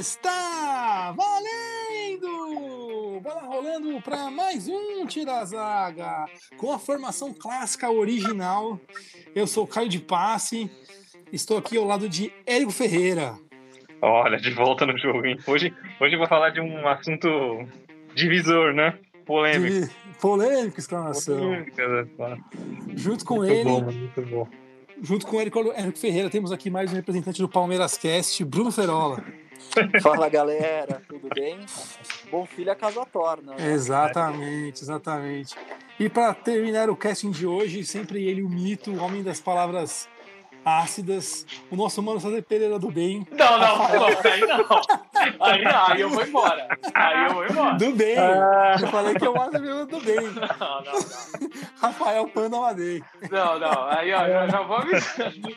Está 0.00 1.12
valendo! 1.12 3.20
Bola 3.20 3.42
rolando 3.42 4.00
para 4.00 4.30
mais 4.30 4.66
um 4.66 5.04
Tira 5.04 5.44
Zaga, 5.44 6.24
com 6.56 6.72
a 6.72 6.78
formação 6.78 7.34
clássica 7.34 7.90
original. 7.90 8.80
Eu 9.34 9.46
sou 9.46 9.66
Caio 9.66 9.90
de 9.90 9.98
Passe, 9.98 10.70
estou 11.30 11.58
aqui 11.58 11.76
ao 11.76 11.84
lado 11.84 12.08
de 12.08 12.32
Érico 12.46 12.72
Ferreira. 12.72 13.34
Olha, 14.00 14.38
de 14.38 14.50
volta 14.52 14.86
no 14.86 14.96
jogo, 14.96 15.26
hein? 15.26 15.36
Hoje, 15.46 15.70
hoje 16.00 16.14
eu 16.14 16.18
vou 16.18 16.26
falar 16.26 16.48
de 16.48 16.62
um 16.62 16.88
assunto 16.88 17.28
divisor, 18.14 18.72
né? 18.72 18.98
Polêmico. 19.26 19.86
De... 19.86 19.90
Polêmico, 20.18 20.80
exclamação. 20.80 21.36
Polêmica? 21.36 22.38
Junto 22.96 23.26
com 23.26 23.36
muito 23.36 23.52
ele. 23.52 23.64
Bom, 23.64 23.82
muito 23.82 24.22
bom. 24.22 24.48
Junto 25.02 25.26
com 25.26 25.36
o 25.36 25.40
Érico, 25.42 25.58
Érico 25.72 25.98
Ferreira, 25.98 26.30
temos 26.30 26.52
aqui 26.52 26.70
mais 26.70 26.90
um 26.90 26.96
representante 26.96 27.42
do 27.42 27.50
Palmeiras 27.50 27.98
Cast, 27.98 28.42
Bruno 28.46 28.72
Ferola. 28.72 29.22
Fala 30.02 30.28
galera, 30.28 31.02
tudo 31.08 31.28
bem? 31.34 31.64
Bom 32.30 32.46
filho 32.46 32.72
a 32.72 32.74
casa 32.74 33.04
torna. 33.06 33.54
Né? 33.54 33.72
Exatamente, 33.72 34.82
exatamente. 34.82 35.54
E 35.98 36.08
para 36.08 36.32
terminar 36.34 36.88
o 36.90 36.96
casting 36.96 37.30
de 37.30 37.46
hoje, 37.46 37.84
sempre 37.84 38.24
ele, 38.24 38.42
o 38.42 38.48
mito, 38.48 38.90
o 38.90 39.02
homem 39.02 39.22
das 39.22 39.40
palavras 39.40 40.08
ácidas, 40.64 41.46
o 41.70 41.76
nosso 41.76 42.02
mano 42.02 42.20
César 42.20 42.42
Pereira 42.42 42.78
do 42.78 42.90
bem. 42.90 43.26
Não, 43.30 43.58
não, 43.58 43.78
não, 43.78 44.06
aí 44.06 44.40
não. 44.40 44.80
Aí, 45.40 45.64
aí 45.66 46.00
eu 46.00 46.10
vou 46.10 46.24
embora. 46.24 46.68
Aí 46.94 47.26
eu 47.26 47.34
vou 47.34 47.46
embora. 47.46 47.76
Do 47.76 47.92
bem. 47.92 48.18
Ah. 48.18 48.76
Eu 48.80 48.88
falei 48.88 49.14
que 49.14 49.26
eu 49.26 49.32
gosto 49.32 49.58
do 49.86 50.00
bem. 50.00 50.16
Não, 50.20 50.82
não, 50.82 50.82
não. 50.82 51.50
Rafael 51.80 52.28
Panda 52.28 52.60
Madei. 52.60 53.02
Não, 53.30 53.58
não. 53.58 53.88
Aí, 53.88 54.12
ó, 54.12 54.26
já, 54.26 54.48
já 54.48 54.62
vou 54.62 54.76
avisando. 54.76 55.56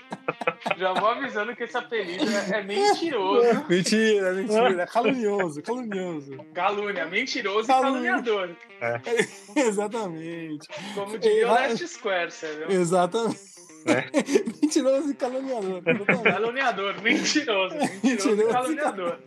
Já 0.78 0.94
vou 0.94 1.10
avisando 1.10 1.56
que 1.56 1.64
esse 1.64 1.78
apelido 1.78 2.26
é, 2.30 2.60
é 2.60 2.64
mentiroso. 2.64 3.66
Mentira, 3.68 4.34
mentira. 4.34 4.84
É 4.84 4.86
calunioso, 4.86 5.62
calunioso. 5.62 6.38
Calúnia, 6.54 7.06
mentiroso 7.06 7.68
Calúnia. 7.68 8.00
e 8.00 8.12
caluniador. 8.12 8.56
É. 8.82 9.02
Exatamente. 9.60 10.68
Como 10.96 11.18
diria 11.18 11.48
o 11.48 11.52
Last 11.52 11.88
Square, 11.88 12.32
você 12.32 12.48
viu? 12.56 12.72
Exatamente. 12.72 13.53
Né? 13.86 14.06
mentiroso 14.62 15.12
e 15.12 15.14
caluniador. 15.14 15.82
Caluniador, 16.24 17.02
mentiroso. 17.02 17.76
Mentiroso, 17.76 18.02
mentiroso 18.04 18.42
e 18.42 18.48
caluniador. 18.52 19.20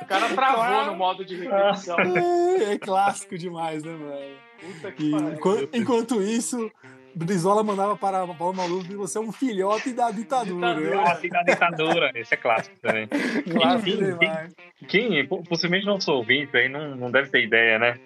O 0.00 0.04
cara 0.06 0.28
travou 0.28 0.56
claro. 0.56 0.90
no 0.90 0.96
modo 0.96 1.24
de 1.24 1.36
repetição. 1.36 1.96
É, 1.98 2.72
é, 2.74 2.78
clássico 2.78 3.36
demais, 3.36 3.82
né, 3.82 3.92
mano? 3.92 4.36
Puta 4.60 4.92
que 4.92 5.10
pariu. 5.10 5.32
Enquanto, 5.32 5.76
enquanto 5.76 6.22
isso, 6.22 6.70
Brizola 7.14 7.62
mandava 7.62 7.96
para 7.96 8.24
o 8.24 8.34
Paulo 8.34 8.56
Maluf 8.56 8.90
e 8.90 8.96
você 8.96 9.18
é 9.18 9.20
um 9.20 9.32
filhote 9.32 9.92
da 9.92 10.10
ditadura. 10.10 10.74
Filhote 10.74 11.28
da 11.28 11.42
ditadura, 11.42 12.10
esse 12.14 12.34
é 12.34 12.36
clássico 12.36 12.76
também. 12.80 13.06
Clássico 13.06 14.18
quem. 14.18 14.48
Quem, 14.88 15.26
possivelmente 15.26 15.86
nosso 15.86 16.10
ouvinte 16.12 16.56
aí 16.56 16.68
não, 16.68 16.96
não 16.96 17.10
deve 17.10 17.30
ter 17.30 17.44
ideia, 17.44 17.78
né? 17.78 17.98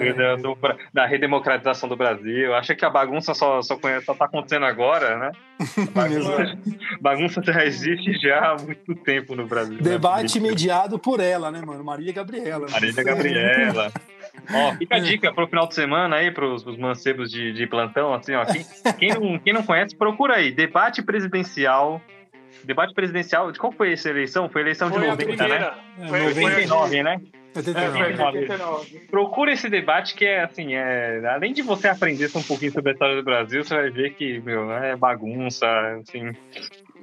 É. 0.00 0.36
Do, 0.36 0.56
da 0.92 1.06
redemocratização 1.06 1.88
do 1.88 1.96
Brasil. 1.96 2.54
Acha 2.54 2.74
que 2.74 2.84
a 2.84 2.90
bagunça 2.90 3.34
só, 3.34 3.60
só, 3.60 3.76
conhece, 3.76 4.06
só 4.06 4.14
tá 4.14 4.24
acontecendo 4.24 4.64
agora, 4.64 5.18
né? 5.18 5.30
Bagunça, 5.92 6.58
bagunça 7.00 7.42
já 7.42 7.64
existe 7.64 8.18
já 8.18 8.52
há 8.52 8.56
muito 8.56 8.94
tempo 8.96 9.36
no 9.36 9.46
Brasil. 9.46 9.76
Né? 9.76 9.82
Debate 9.82 10.40
né? 10.40 10.48
mediado 10.48 10.98
por 10.98 11.20
ela, 11.20 11.50
né, 11.50 11.62
mano? 11.64 11.84
Marília 11.84 12.12
Gabriela. 12.12 12.66
Marília 12.70 13.04
Gabriela. 13.04 13.92
Ó, 14.52 14.74
fica 14.78 14.96
a 14.96 14.98
dica 14.98 15.32
pro 15.32 15.46
final 15.46 15.66
de 15.66 15.74
semana 15.74 16.16
aí, 16.16 16.30
pros, 16.30 16.62
pros 16.62 16.76
mancebos 16.76 17.30
de, 17.30 17.52
de 17.52 17.66
plantão, 17.66 18.12
assim, 18.12 18.34
ó. 18.34 18.44
Quem, 18.44 18.64
quem, 18.98 19.08
não, 19.10 19.38
quem 19.38 19.52
não 19.52 19.62
conhece, 19.62 19.96
procura 19.96 20.36
aí. 20.36 20.52
Debate 20.52 21.02
presidencial. 21.02 22.00
Debate 22.64 22.94
presidencial. 22.94 23.50
De 23.50 23.58
qual 23.58 23.72
foi 23.72 23.92
essa 23.92 24.08
eleição? 24.08 24.48
Foi 24.48 24.62
a 24.62 24.64
eleição 24.64 24.90
foi 24.90 25.00
de 25.00 25.06
90, 25.06 25.48
né? 25.48 25.72
Foi 26.08 26.20
99, 26.20 27.02
né? 27.02 27.20
89. 27.54 29.06
Procura 29.10 29.52
esse 29.52 29.68
debate 29.68 30.14
que 30.14 30.24
é 30.24 30.42
assim, 30.42 30.74
é, 30.74 31.22
além 31.26 31.52
de 31.52 31.60
você 31.62 31.88
aprender 31.88 32.30
um 32.34 32.42
pouquinho 32.42 32.72
sobre 32.72 32.90
a 32.90 32.92
história 32.94 33.16
do 33.16 33.22
Brasil, 33.22 33.62
você 33.62 33.74
vai 33.74 33.90
ver 33.90 34.14
que, 34.14 34.40
meu, 34.40 34.72
é 34.72 34.96
bagunça, 34.96 35.66
assim. 36.00 36.32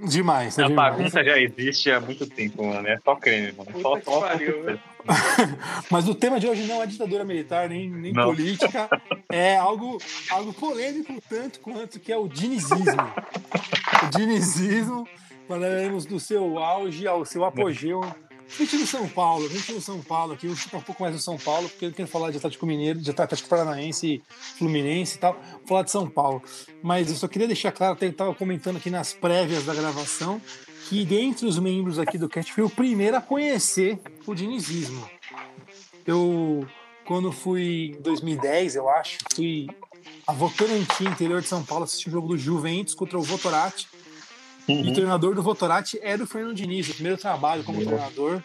Demais. 0.07 0.57
É 0.57 0.63
a 0.63 0.67
demais. 0.67 0.95
bagunça 0.95 1.23
já 1.23 1.37
existe 1.37 1.91
há 1.91 1.99
muito 1.99 2.27
tempo, 2.27 2.65
mano. 2.65 2.87
É 2.87 2.97
só 3.03 3.15
creme, 3.15 3.53
mano. 3.53 3.81
Só, 3.81 3.99
só, 4.01 4.21
pariu, 4.21 4.79
Mas 5.89 6.07
o 6.07 6.15
tema 6.15 6.39
de 6.39 6.47
hoje 6.47 6.63
não 6.63 6.81
é 6.81 6.85
ditadura 6.85 7.23
militar, 7.23 7.69
nem, 7.69 7.89
nem 7.89 8.13
política. 8.13 8.89
É 9.29 9.57
algo, 9.57 9.97
algo 10.29 10.53
polêmico, 10.53 11.21
tanto 11.29 11.59
quanto 11.59 11.99
que 11.99 12.11
é 12.11 12.17
o 12.17 12.27
dinizismo. 12.27 13.13
o 14.03 14.17
dinizismo, 14.17 15.07
falaremos 15.47 16.05
do 16.05 16.19
seu 16.19 16.59
auge 16.59 17.07
ao 17.07 17.25
seu 17.25 17.43
apogeu. 17.45 18.01
Vinte 18.01 18.28
no 18.57 18.87
São 18.87 19.07
Paulo, 19.07 19.47
vinte 19.47 19.71
no 19.71 19.81
São 19.81 20.01
Paulo 20.01 20.33
aqui, 20.33 20.47
eu 20.47 20.53
um 20.53 20.81
pouco 20.81 21.03
mais 21.03 21.13
do 21.13 21.21
São 21.21 21.37
Paulo, 21.37 21.69
porque 21.69 21.85
eu 21.85 21.91
quero 21.91 22.07
falar 22.07 22.31
de 22.31 22.37
Atlético 22.37 22.65
Mineiro, 22.65 22.99
de 22.99 23.11
Atlético 23.11 23.47
Paranaense, 23.47 24.21
Fluminense 24.57 25.17
e 25.17 25.19
tal, 25.19 25.33
vou 25.33 25.67
falar 25.67 25.83
de 25.83 25.91
São 25.91 26.09
Paulo. 26.09 26.41
Mas 26.81 27.09
eu 27.09 27.15
só 27.15 27.27
queria 27.27 27.47
deixar 27.47 27.71
claro, 27.71 27.97
eu 28.01 28.09
estava 28.09 28.33
comentando 28.33 28.77
aqui 28.77 28.89
nas 28.89 29.13
prévias 29.13 29.65
da 29.65 29.73
gravação, 29.73 30.41
que 30.89 31.05
dentre 31.05 31.45
os 31.45 31.59
membros 31.59 31.99
aqui 31.99 32.17
do 32.17 32.27
cast 32.27 32.51
fui 32.51 32.63
o 32.63 32.69
primeiro 32.69 33.17
a 33.17 33.21
conhecer 33.21 33.99
o 34.25 34.33
dinizismo. 34.33 35.07
Eu, 36.05 36.67
quando 37.05 37.31
fui 37.31 37.93
em 37.97 38.01
2010, 38.01 38.75
eu 38.75 38.89
acho, 38.89 39.19
fui 39.33 39.67
a 40.25 40.33
Votorantim, 40.33 41.05
interior 41.05 41.41
de 41.41 41.47
São 41.47 41.63
Paulo, 41.63 41.83
assistir 41.83 42.09
o 42.09 42.11
jogo 42.11 42.29
do 42.29 42.37
Juventus 42.37 42.95
contra 42.95 43.17
o 43.17 43.21
Votorati. 43.21 43.87
Uhum. 44.69 44.85
E 44.85 44.90
o 44.91 44.94
treinador 44.94 45.34
do 45.34 45.41
Votorati 45.41 46.00
era 46.02 46.24
o 46.24 46.28
Fernando 46.28 46.56
Diniz, 46.56 46.90
o 46.90 46.94
primeiro 46.94 47.18
trabalho 47.18 47.63
como 47.63 47.80
uhum. 47.80 47.85
treinador, 47.85 48.41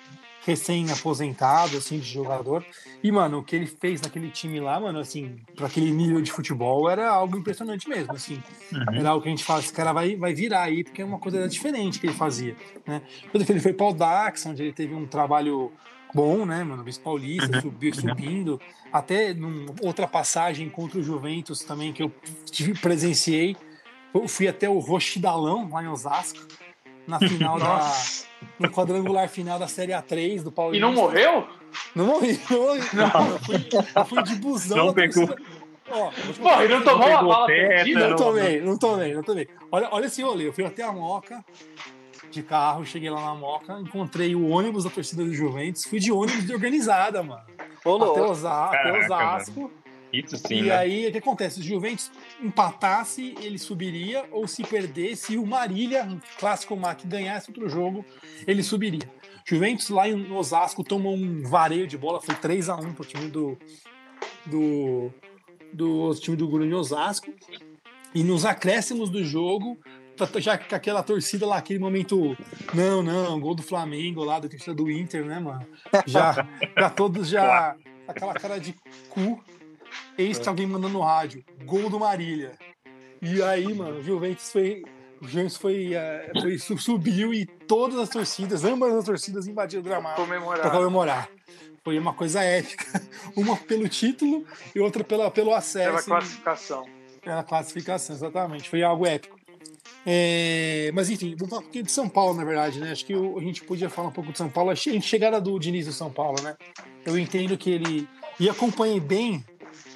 recém-aposentado, 0.46 1.76
assim, 1.76 1.98
de 1.98 2.10
jogador. 2.10 2.64
E, 3.02 3.12
mano, 3.12 3.38
o 3.38 3.42
que 3.42 3.56
ele 3.56 3.66
fez 3.66 4.00
naquele 4.00 4.30
time 4.30 4.60
lá, 4.60 4.78
mano, 4.80 4.98
assim, 4.98 5.36
para 5.54 5.66
aquele 5.66 5.90
nível 5.90 6.20
de 6.20 6.32
futebol, 6.32 6.88
era 6.88 7.08
algo 7.10 7.36
impressionante 7.36 7.88
mesmo, 7.88 8.12
assim. 8.12 8.42
Uhum. 8.72 8.94
Era 8.94 9.10
algo 9.10 9.22
que 9.22 9.28
a 9.28 9.30
gente 9.30 9.44
fala, 9.44 9.60
esse 9.60 9.72
cara 9.72 9.92
vai, 9.92 10.16
vai 10.16 10.34
virar 10.34 10.62
aí, 10.62 10.84
porque 10.84 11.02
é 11.02 11.04
uma 11.04 11.18
coisa 11.18 11.48
diferente 11.48 11.98
que 11.98 12.06
ele 12.06 12.14
fazia, 12.14 12.56
né? 12.86 13.02
Quando 13.30 13.48
ele 13.48 13.60
foi 13.60 13.72
para 13.72 13.86
o 13.86 13.92
Dax, 13.92 14.46
onde 14.46 14.62
ele 14.62 14.72
teve 14.72 14.94
um 14.94 15.06
trabalho 15.06 15.72
bom, 16.14 16.46
né, 16.46 16.62
mano? 16.62 16.84
Bis 16.84 16.96
Paulista, 16.96 17.56
uhum. 17.56 17.62
subiu, 17.62 17.94
subindo. 17.94 18.60
Até 18.92 19.34
numa 19.34 19.74
outra 19.82 20.06
passagem 20.06 20.68
contra 20.70 20.98
o 20.98 21.02
Juventus 21.02 21.60
também, 21.60 21.92
que 21.92 22.02
eu 22.02 22.12
presenciei. 22.80 23.56
Eu 24.14 24.28
fui 24.28 24.46
até 24.46 24.68
o 24.68 24.78
Rochidalão, 24.78 25.68
lá 25.70 25.82
em 25.82 25.88
Osasco, 25.88 26.40
na 27.06 27.18
final 27.18 27.58
da. 27.58 27.92
No 28.58 28.70
quadrangular 28.70 29.28
final 29.28 29.58
da 29.58 29.66
Série 29.66 29.92
A3 29.92 30.42
do 30.42 30.52
Paulista. 30.52 30.76
E 30.76 30.80
não 30.80 30.92
morreu? 30.94 31.48
Não 31.94 32.06
morri, 32.06 32.40
não 32.48 32.62
morri. 32.62 32.80
Não. 32.94 33.28
Eu, 33.30 33.38
fui, 33.40 33.68
eu 33.96 34.04
fui 34.04 34.22
de 34.22 34.34
busão. 34.36 34.76
Não 34.76 34.94
pegou. 34.94 35.28
Ó, 35.90 36.10
Pô, 36.10 36.68
não 36.68 36.82
tomou 36.82 37.08
uma 37.08 37.22
bala 37.22 37.46
perdida? 37.46 38.08
Não 38.08 38.16
tomei, 38.16 38.60
não 38.60 38.78
tomei, 38.78 39.14
não 39.14 39.22
tomei. 39.22 39.48
Olha, 39.70 39.88
olha 39.90 40.06
esse 40.06 40.22
rolê. 40.22 40.48
Eu 40.48 40.52
fui 40.52 40.64
até 40.64 40.82
a 40.82 40.92
Moca, 40.92 41.44
de 42.30 42.42
carro, 42.42 42.86
cheguei 42.86 43.10
lá 43.10 43.20
na 43.20 43.34
Moca, 43.34 43.78
encontrei 43.80 44.34
o 44.34 44.48
ônibus 44.48 44.84
da 44.84 44.90
torcida 44.90 45.24
do 45.24 45.34
Juventus, 45.34 45.84
fui 45.84 45.98
de 45.98 46.10
ônibus 46.10 46.46
de 46.46 46.54
organizada, 46.54 47.22
mano. 47.22 47.42
Olô. 47.84 48.12
Até, 48.12 48.22
Osa 48.22 48.64
até 48.66 48.98
Osasco. 49.04 49.70
Isso 50.14 50.36
sim, 50.36 50.54
e 50.54 50.62
né? 50.62 50.76
aí, 50.76 51.08
o 51.08 51.12
que 51.12 51.18
acontece? 51.18 51.56
Se 51.56 51.60
o 51.60 51.64
Juventus 51.64 52.10
empatasse, 52.40 53.34
ele 53.40 53.58
subiria, 53.58 54.24
ou 54.30 54.46
se 54.46 54.62
perdesse, 54.62 55.36
o 55.36 55.44
Marília, 55.44 56.06
clássico 56.38 56.76
Mac, 56.76 57.00
ganhasse 57.04 57.50
outro 57.50 57.68
jogo, 57.68 58.04
ele 58.46 58.62
subiria. 58.62 59.08
Juventus 59.44 59.90
lá 59.90 60.08
em 60.08 60.30
Osasco 60.32 60.84
tomou 60.84 61.14
um 61.14 61.42
vareio 61.42 61.86
de 61.86 61.98
bola, 61.98 62.20
foi 62.20 62.34
3 62.34 62.68
a 62.68 62.76
1 62.76 62.92
pro 62.94 63.04
time 63.04 63.28
do, 63.28 63.58
do, 64.46 65.10
do 65.72 66.14
time 66.14 66.36
do 66.36 66.48
Grêmio 66.48 66.78
Osasco. 66.78 67.32
E 68.14 68.22
nos 68.22 68.44
acréscimos 68.44 69.10
do 69.10 69.24
jogo, 69.24 69.76
já 70.38 70.56
com 70.56 70.74
aquela 70.74 71.02
torcida 71.02 71.44
lá, 71.44 71.58
aquele 71.58 71.80
momento, 71.80 72.36
não, 72.72 73.02
não, 73.02 73.40
gol 73.40 73.54
do 73.54 73.62
Flamengo 73.62 74.22
lá, 74.22 74.38
da 74.38 74.48
torcida 74.48 74.72
do 74.72 74.88
Inter, 74.88 75.24
né, 75.24 75.40
mano? 75.40 75.66
Já, 76.06 76.46
já 76.78 76.90
todos 76.90 77.28
já, 77.28 77.74
aquela 78.06 78.34
cara 78.34 78.58
de 78.58 78.74
cu. 79.10 79.42
Eis 80.16 80.38
que 80.38 80.48
alguém 80.48 80.66
mandando 80.66 80.94
no 80.94 81.00
rádio, 81.00 81.44
gol 81.64 81.90
do 81.90 81.98
Marília. 81.98 82.52
E 83.20 83.42
aí, 83.42 83.72
mano, 83.72 83.98
o 83.98 84.02
Juventus 84.02 84.50
foi, 84.52 84.82
o 85.20 85.26
Juventus 85.26 85.56
foi, 85.56 85.92
uh, 85.94 86.40
foi, 86.40 86.78
subiu 86.78 87.32
e 87.32 87.46
todas 87.46 87.98
as 87.98 88.08
torcidas, 88.08 88.64
ambas 88.64 88.94
as 88.94 89.04
torcidas 89.04 89.46
invadiram 89.46 89.80
o 89.80 89.84
gramado 89.84 90.16
para 90.60 90.70
comemorar. 90.70 91.28
Foi 91.82 91.98
uma 91.98 92.14
coisa 92.14 92.42
épica. 92.42 93.02
Uma 93.36 93.56
pelo 93.56 93.86
título 93.88 94.46
e 94.74 94.80
outra 94.80 95.04
pela, 95.04 95.30
pelo 95.30 95.52
acesso. 95.52 95.90
Pela 95.90 96.02
classificação. 96.02 96.86
Pela 97.20 97.44
classificação, 97.44 98.16
exatamente. 98.16 98.70
Foi 98.70 98.82
algo 98.82 99.04
épico. 99.04 99.38
É, 100.06 100.90
mas 100.94 101.10
enfim, 101.10 101.34
vamos 101.36 101.50
falar 101.50 101.60
um 101.60 101.64
pouquinho 101.64 101.84
de 101.84 101.92
São 101.92 102.08
Paulo, 102.08 102.34
na 102.34 102.44
verdade, 102.44 102.80
né? 102.80 102.92
Acho 102.92 103.04
que 103.04 103.14
a 103.14 103.40
gente 103.40 103.64
podia 103.64 103.88
falar 103.90 104.08
um 104.08 104.12
pouco 104.12 104.32
de 104.32 104.38
São 104.38 104.48
Paulo. 104.48 104.70
A 104.70 104.74
chegada 104.74 105.40
do 105.40 105.58
Diniz 105.58 105.86
do 105.86 105.92
São 105.92 106.10
Paulo, 106.10 106.42
né? 106.42 106.56
Eu 107.04 107.18
entendo 107.18 107.56
que 107.56 107.70
ele. 107.70 108.08
E 108.40 108.48
acompanhei 108.48 109.00
bem 109.00 109.44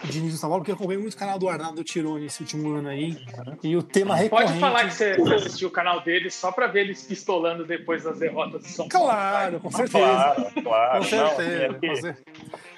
Diniz 0.05 0.33
do 0.33 0.39
São 0.39 0.49
Paulo, 0.49 0.63
porque 0.63 0.71
eu 0.71 0.77
acompanhei 0.77 1.01
muito 1.01 1.15
o 1.15 1.19
canal 1.19 1.39
do 1.39 1.49
Arnaldo 1.49 1.83
Tironi 1.83 2.27
esse 2.27 2.43
último 2.43 2.75
ano 2.75 2.89
aí. 2.89 3.17
E 3.63 3.77
o 3.77 3.83
tema 3.83 4.15
recorrente... 4.15 4.51
Pode 4.51 4.61
falar 4.61 4.85
que 4.85 4.95
você 4.95 5.17
assistiu 5.35 5.69
o 5.69 5.71
canal 5.71 6.01
dele 6.01 6.31
só 6.31 6.53
para 6.53 6.67
ver 6.67 6.83
eles 6.83 7.03
pistolando 7.05 7.67
depois 7.67 8.05
das 8.05 8.19
derrotas 8.19 8.63
do 8.63 8.69
São 8.69 8.89
Paulo. 8.89 9.07
Claro, 9.09 9.61
com 9.61 9.71
certeza. 9.71 9.99
Claro, 9.99 10.63
claro. 10.63 10.99
Com 10.99 11.05
certeza. 11.05 12.19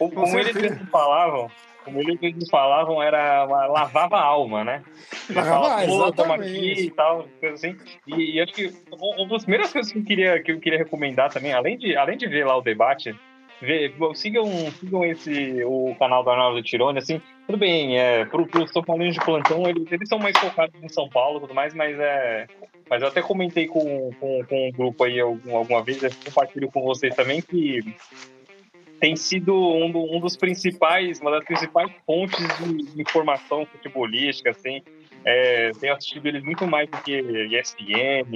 Não, 0.00 0.10
com 0.10 0.26
certeza. 0.26 0.58
Como, 0.58 0.68
eles 0.68 0.90
falavam, 0.90 1.50
como 1.84 2.00
eles 2.00 2.48
falavam, 2.50 3.02
era 3.02 3.44
uma, 3.46 3.66
lavava 3.66 4.16
a 4.16 4.24
alma, 4.24 4.64
né? 4.64 4.82
Lavava, 5.28 5.84
exatamente. 5.84 6.42
Aqui 6.42 6.80
e 6.82 6.90
tal, 6.90 7.28
assim. 7.52 7.76
E, 8.06 8.36
e, 8.36 8.40
acho 8.40 8.52
que 8.52 8.72
uma 8.92 9.28
das 9.28 9.42
primeiras 9.42 9.72
coisas 9.72 9.92
que 9.92 9.98
eu 9.98 10.04
queria, 10.04 10.42
que 10.42 10.52
eu 10.52 10.60
queria 10.60 10.78
recomendar 10.78 11.30
também, 11.30 11.52
além 11.52 11.76
de, 11.76 11.96
além 11.96 12.16
de 12.16 12.26
ver 12.26 12.46
lá 12.46 12.56
o 12.56 12.62
debate, 12.62 13.14
ver, 13.60 13.94
sigam, 14.14 14.46
sigam 14.72 15.04
esse, 15.04 15.62
o 15.64 15.94
canal 15.98 16.22
do 16.22 16.30
Arnaldo 16.30 16.62
Tironi, 16.62 16.98
assim, 16.98 17.20
tudo 17.46 17.58
bem, 17.58 17.98
é, 17.98 18.24
pro, 18.24 18.46
pro 18.46 18.66
São 18.68 18.82
Paulo 18.82 19.08
de 19.10 19.20
plantão, 19.20 19.68
eles, 19.68 19.90
eles 19.90 20.08
são 20.08 20.18
mais 20.18 20.36
focados 20.38 20.74
em 20.82 20.88
São 20.88 21.08
Paulo 21.08 21.38
e 21.38 21.40
tudo 21.42 21.54
mais, 21.54 21.74
mas 21.74 21.98
é. 21.98 22.46
Mas 22.88 23.02
eu 23.02 23.08
até 23.08 23.22
comentei 23.22 23.68
com, 23.68 24.10
com, 24.18 24.44
com 24.44 24.68
um 24.68 24.72
grupo 24.72 25.04
aí 25.04 25.20
algum, 25.20 25.56
alguma 25.56 25.82
vez, 25.82 26.00
compartilho 26.24 26.68
com 26.72 26.82
vocês 26.82 27.14
também 27.14 27.40
que 27.40 27.94
tem 28.98 29.16
sido 29.16 29.54
um, 29.54 29.90
do, 29.90 30.00
um, 30.00 30.20
dos 30.20 30.36
principais, 30.36 31.20
uma 31.20 31.30
das 31.30 31.44
principais 31.44 31.90
fontes 32.04 32.38
de 32.58 33.00
informação 33.00 33.64
futebolística, 33.64 34.50
assim. 34.50 34.82
É, 35.24 35.70
tenho 35.80 35.94
assistido 35.94 36.26
eles 36.26 36.42
muito 36.42 36.66
mais 36.66 36.88
do 36.90 36.98
que 36.98 37.12
ESPN, 37.12 38.26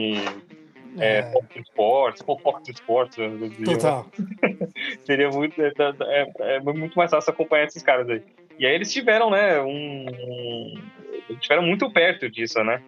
é, 0.98 1.18
é. 1.18 1.22
Fox 1.32 1.56
Sports, 1.56 2.22
Fox 2.22 2.68
Sports, 2.68 3.16
Total. 3.64 4.06
seria 5.04 5.30
muito, 5.30 5.60
é, 5.60 5.72
é, 6.02 6.32
é, 6.56 6.60
muito 6.60 6.94
mais 6.96 7.10
fácil 7.10 7.32
acompanhar 7.32 7.64
esses 7.64 7.82
caras 7.82 8.08
aí. 8.08 8.22
E 8.58 8.66
aí 8.66 8.74
eles 8.74 8.92
tiveram, 8.92 9.30
né, 9.30 9.60
um, 9.60 10.06
um 10.06 10.74
tiveram 11.40 11.62
muito 11.62 11.90
perto 11.90 12.30
disso, 12.30 12.62
né? 12.62 12.82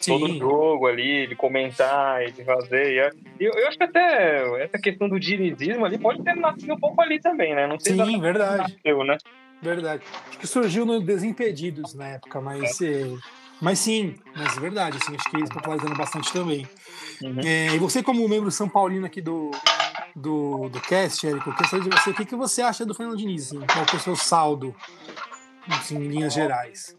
Sim. 0.00 0.18
todo 0.18 0.38
jogo 0.38 0.86
ali, 0.86 1.26
de 1.26 1.36
comentar 1.36 2.22
e 2.26 2.32
de 2.32 2.44
fazer. 2.44 2.92
E 3.38 3.44
eu, 3.44 3.52
eu 3.52 3.68
acho 3.68 3.78
que 3.78 3.84
até 3.84 4.62
essa 4.62 4.78
questão 4.78 5.08
do 5.08 5.18
dinizismo 5.18 5.84
ali 5.84 5.98
pode 5.98 6.22
ter 6.22 6.34
nascido 6.34 6.74
um 6.74 6.78
pouco 6.78 7.00
ali 7.00 7.20
também, 7.20 7.54
né? 7.54 7.66
Não 7.66 7.78
sei 7.78 7.94
Sim, 7.94 8.20
verdade. 8.20 8.74
Nasceu, 8.74 9.04
né? 9.04 9.16
Verdade. 9.62 10.02
Acho 10.28 10.38
que 10.38 10.46
surgiu 10.46 10.84
no 10.84 11.00
Desimpedidos 11.00 11.94
na 11.94 12.08
época, 12.08 12.40
mas, 12.40 12.80
é. 12.82 13.02
é. 13.02 13.04
Mas 13.64 13.78
sim, 13.78 14.14
mas 14.36 14.56
é 14.56 14.60
verdade, 14.60 14.98
assim, 15.00 15.14
acho 15.14 15.30
que 15.30 15.36
eles 15.38 15.48
popularizando 15.48 15.96
bastante 15.96 16.30
também. 16.30 16.68
Uhum. 17.22 17.40
É, 17.40 17.74
e 17.74 17.78
você, 17.78 18.02
como 18.02 18.28
membro 18.28 18.50
São 18.50 18.68
Paulino 18.68 19.06
aqui 19.06 19.22
do, 19.22 19.50
do, 20.14 20.68
do 20.68 20.80
cast, 20.82 21.26
Érico, 21.26 21.48
eu 21.48 21.54
queria 21.54 21.70
saber 21.70 21.84
de 21.84 21.90
você, 21.90 22.10
o 22.10 22.14
que, 22.14 22.26
que 22.26 22.36
você 22.36 22.60
acha 22.60 22.84
do 22.84 22.94
Fernando 22.94 23.16
Diniz? 23.16 23.46
Assim, 23.46 23.66
qual 23.66 23.86
é 23.90 23.96
o 23.96 23.98
seu 23.98 24.14
saldo, 24.14 24.76
assim, 25.66 25.96
em 25.96 26.08
linhas 26.08 26.34
gerais? 26.34 26.94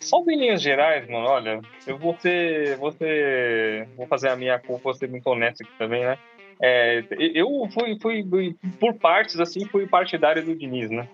Só 0.00 0.20
em 0.28 0.36
linhas 0.36 0.60
gerais, 0.60 1.08
mano, 1.08 1.26
olha, 1.26 1.60
eu 1.86 1.96
vou 1.96 2.16
ser, 2.18 2.76
vou 2.78 2.90
ser, 2.90 3.86
vou 3.96 4.08
fazer 4.08 4.30
a 4.30 4.36
minha 4.36 4.58
culpa, 4.58 4.82
vou 4.82 4.94
ser 4.94 5.08
muito 5.08 5.28
honesto 5.28 5.62
aqui 5.62 5.72
também, 5.78 6.02
né? 6.02 6.18
É, 6.60 7.04
eu 7.34 7.48
fui, 7.72 7.96
fui, 8.00 8.56
por 8.80 8.94
partes, 8.94 9.38
assim, 9.38 9.64
fui 9.66 9.86
partidário 9.86 10.44
do 10.44 10.56
Diniz, 10.56 10.90
né? 10.90 11.08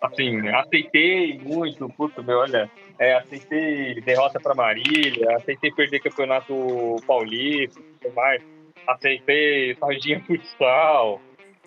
Assim, 0.00 0.48
aceitei 0.48 1.38
muito, 1.38 1.86
puto, 1.90 2.24
meu, 2.24 2.38
olha, 2.38 2.70
é, 3.00 3.14
aceitei 3.14 4.00
derrota 4.02 4.38
para 4.38 4.54
Marília, 4.54 5.36
aceitei 5.36 5.72
perder 5.72 6.00
campeonato 6.00 6.96
paulista, 7.06 7.80
tudo 7.98 8.14
mais, 8.14 8.42
aceitei 8.86 9.74
sardinha 9.76 10.20
futsal, 10.20 11.20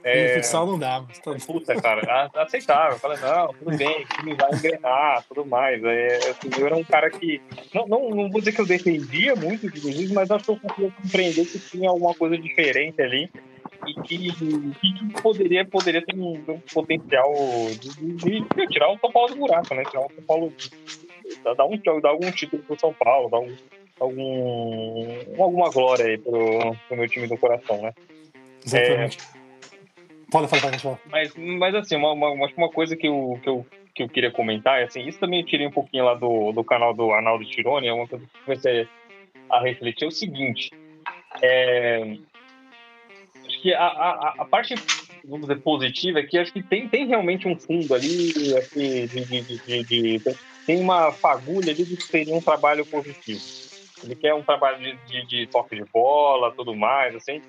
é, 0.03 0.35
futsal 0.35 0.67
não 0.67 0.77
dá. 0.77 1.01
Tá... 1.23 1.35
Puta, 1.45 1.81
cara, 1.81 2.29
aceitável. 2.35 2.99
Falei, 2.99 3.17
não, 3.19 3.53
tudo 3.53 3.77
bem, 3.77 4.03
o 4.03 4.05
time 4.05 4.35
vai 4.35 4.51
engrenar, 4.51 5.23
tudo 5.29 5.45
mais. 5.45 5.81
É, 5.81 6.17
assim, 6.17 6.49
eu 6.59 6.65
era 6.65 6.75
um 6.75 6.83
cara 6.83 7.09
que. 7.09 7.41
Não, 7.73 7.87
não, 7.87 8.09
não 8.09 8.29
vou 8.29 8.41
dizer 8.41 8.51
que 8.51 8.59
eu 8.59 8.65
defendia 8.65 9.33
muito 9.33 9.67
o 9.67 9.71
Diniz, 9.71 10.11
mas 10.11 10.29
acho 10.29 10.43
que 10.43 10.51
eu 10.51 10.59
conseguia 10.59 10.91
compreender 11.01 11.45
que 11.45 11.57
tinha 11.57 11.89
alguma 11.89 12.13
coisa 12.13 12.37
diferente 12.37 13.01
ali 13.01 13.31
e 13.87 13.93
que, 14.01 14.31
que 14.33 15.21
poderia, 15.21 15.65
poderia 15.65 16.05
ter 16.05 16.15
um, 16.15 16.33
um 16.47 16.59
potencial 16.73 17.33
de, 17.79 17.89
de, 18.15 18.41
de, 18.41 18.67
tirar 18.67 18.91
o 18.91 18.99
São 18.99 19.11
Paulo 19.11 19.29
do 19.29 19.35
buraco, 19.37 19.73
né? 19.73 19.83
Tirar 19.85 20.05
o 20.05 20.11
São 20.13 20.23
Paulo. 20.25 20.53
Dar, 21.43 21.65
um, 21.65 22.01
dar 22.01 22.09
algum 22.09 22.31
título 22.31 22.63
pro 22.63 22.79
São 22.79 22.93
Paulo, 22.93 23.29
dar 23.29 23.39
um, 23.39 23.55
algum, 23.99 25.41
alguma 25.41 25.69
glória 25.69 26.05
aí 26.05 26.17
pro, 26.17 26.75
pro 26.87 26.97
meu 26.97 27.07
time 27.07 27.27
do 27.27 27.37
coração, 27.37 27.81
né? 27.81 27.93
Exatamente. 28.65 29.17
É, 29.17 29.43
Pode 30.33 30.47
falar, 30.47 30.61
pode 30.63 30.79
falar. 30.79 30.99
Mas, 31.11 31.31
mas 31.35 31.75
assim, 31.75 31.95
uma, 31.95 32.11
uma, 32.11 32.49
uma 32.57 32.69
coisa 32.69 32.97
que 32.97 33.07
eu, 33.07 33.39
que, 33.43 33.47
eu, 33.47 33.65
que 33.93 34.01
eu 34.01 34.09
queria 34.09 34.31
comentar, 34.31 34.81
é 34.81 34.85
assim, 34.85 35.07
isso 35.07 35.19
também 35.19 35.41
eu 35.41 35.45
tirei 35.45 35.67
um 35.67 35.71
pouquinho 35.71 36.05
lá 36.05 36.15
do, 36.15 36.51
do 36.51 36.63
canal 36.63 36.91
do 36.91 37.11
Arnaldo 37.11 37.45
Tironi, 37.45 37.87
é 37.87 37.93
uma 37.93 38.07
coisa 38.07 38.25
que 38.25 38.35
eu 38.35 38.43
comecei 38.43 38.87
a 39.47 39.59
refletir, 39.61 40.05
é 40.05 40.07
o 40.07 40.11
seguinte, 40.11 40.71
é, 41.39 42.17
acho 43.45 43.61
que 43.61 43.71
a, 43.75 43.85
a, 43.85 44.33
a 44.39 44.45
parte, 44.45 44.73
vamos 45.23 45.41
dizer, 45.41 45.61
positiva 45.61 46.19
é 46.19 46.23
que 46.23 46.39
acho 46.39 46.51
que 46.51 46.63
tem, 46.63 46.89
tem 46.89 47.05
realmente 47.05 47.47
um 47.47 47.55
fundo 47.55 47.93
ali, 47.93 48.57
assim, 48.57 49.05
de, 49.05 49.25
de, 49.25 49.83
de, 49.83 49.83
de 49.83 50.35
tem 50.65 50.79
uma 50.79 51.11
fagulha 51.11 51.71
ali 51.71 51.83
de 51.83 51.97
que 51.97 52.03
seria 52.03 52.35
um 52.35 52.41
trabalho 52.41 52.85
positivo. 52.85 53.41
Ele 54.03 54.15
quer 54.15 54.33
um 54.33 54.43
trabalho 54.43 54.79
de, 54.79 54.97
de, 55.05 55.25
de 55.27 55.47
toque 55.47 55.75
de 55.75 55.85
bola, 55.85 56.51
tudo 56.51 56.75
mais, 56.75 57.15
assim, 57.15 57.41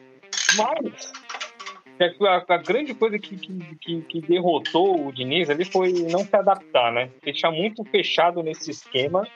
mas 0.57 1.13
a, 2.01 2.55
a, 2.55 2.57
grande 2.59 2.95
coisa 2.95 3.19
que, 3.19 3.37
que, 3.37 4.03
que, 4.03 4.21
derrotou 4.21 5.07
o 5.07 5.13
Diniz 5.13 5.49
ali 5.49 5.65
foi 5.65 5.93
não 5.93 6.21
se 6.21 6.35
adaptar, 6.35 6.93
né? 6.93 7.11
Deixar 7.23 7.51
muito 7.51 7.85
fechado 7.85 8.43
nesse 8.43 8.71
esquema 8.71 9.27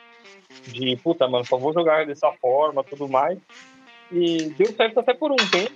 de, 0.67 0.97
puta, 0.97 1.29
mano, 1.29 1.45
só 1.45 1.57
vou 1.57 1.73
jogar 1.73 2.07
dessa 2.07 2.33
forma, 2.33 2.83
tudo 2.83 3.09
mais. 3.09 3.39
E 4.11 4.51
deu 4.57 4.73
certo 4.73 5.01
até 5.01 5.15
por 5.15 5.31
um 5.31 5.37
tempo. 5.37 5.75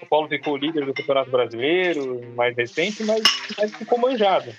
O 0.00 0.06
Paulo 0.06 0.28
ficou 0.28 0.56
líder 0.56 0.84
do 0.86 0.94
Campeonato 0.94 1.30
Brasileiro, 1.30 2.20
mais 2.34 2.56
recente, 2.56 3.02
mas, 3.04 3.22
mas 3.58 3.74
ficou 3.74 3.98
manjado. 3.98 4.52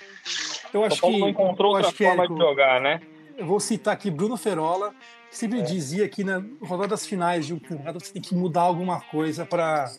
Eu 0.72 0.84
acho 0.84 1.00
Paulo 1.00 1.16
que, 1.16 1.20
não 1.20 1.28
encontrou 1.28 1.74
outra 1.74 1.92
forma 1.92 2.26
de 2.26 2.36
jogar, 2.36 2.80
né? 2.80 3.00
Eu 3.36 3.46
vou 3.46 3.60
citar 3.60 3.94
aqui 3.94 4.10
Bruno 4.10 4.36
Ferola, 4.36 4.94
que 5.30 5.36
sempre 5.36 5.60
é. 5.60 5.62
dizia 5.62 6.08
que 6.08 6.22
na 6.24 6.42
rodada 6.60 6.88
das 6.88 7.06
finais 7.06 7.46
de 7.46 7.54
um 7.54 7.58
campeonato 7.58 8.00
você 8.00 8.12
tem 8.12 8.22
que 8.22 8.34
mudar 8.34 8.62
alguma 8.62 9.00
coisa 9.00 9.44
para 9.44 9.90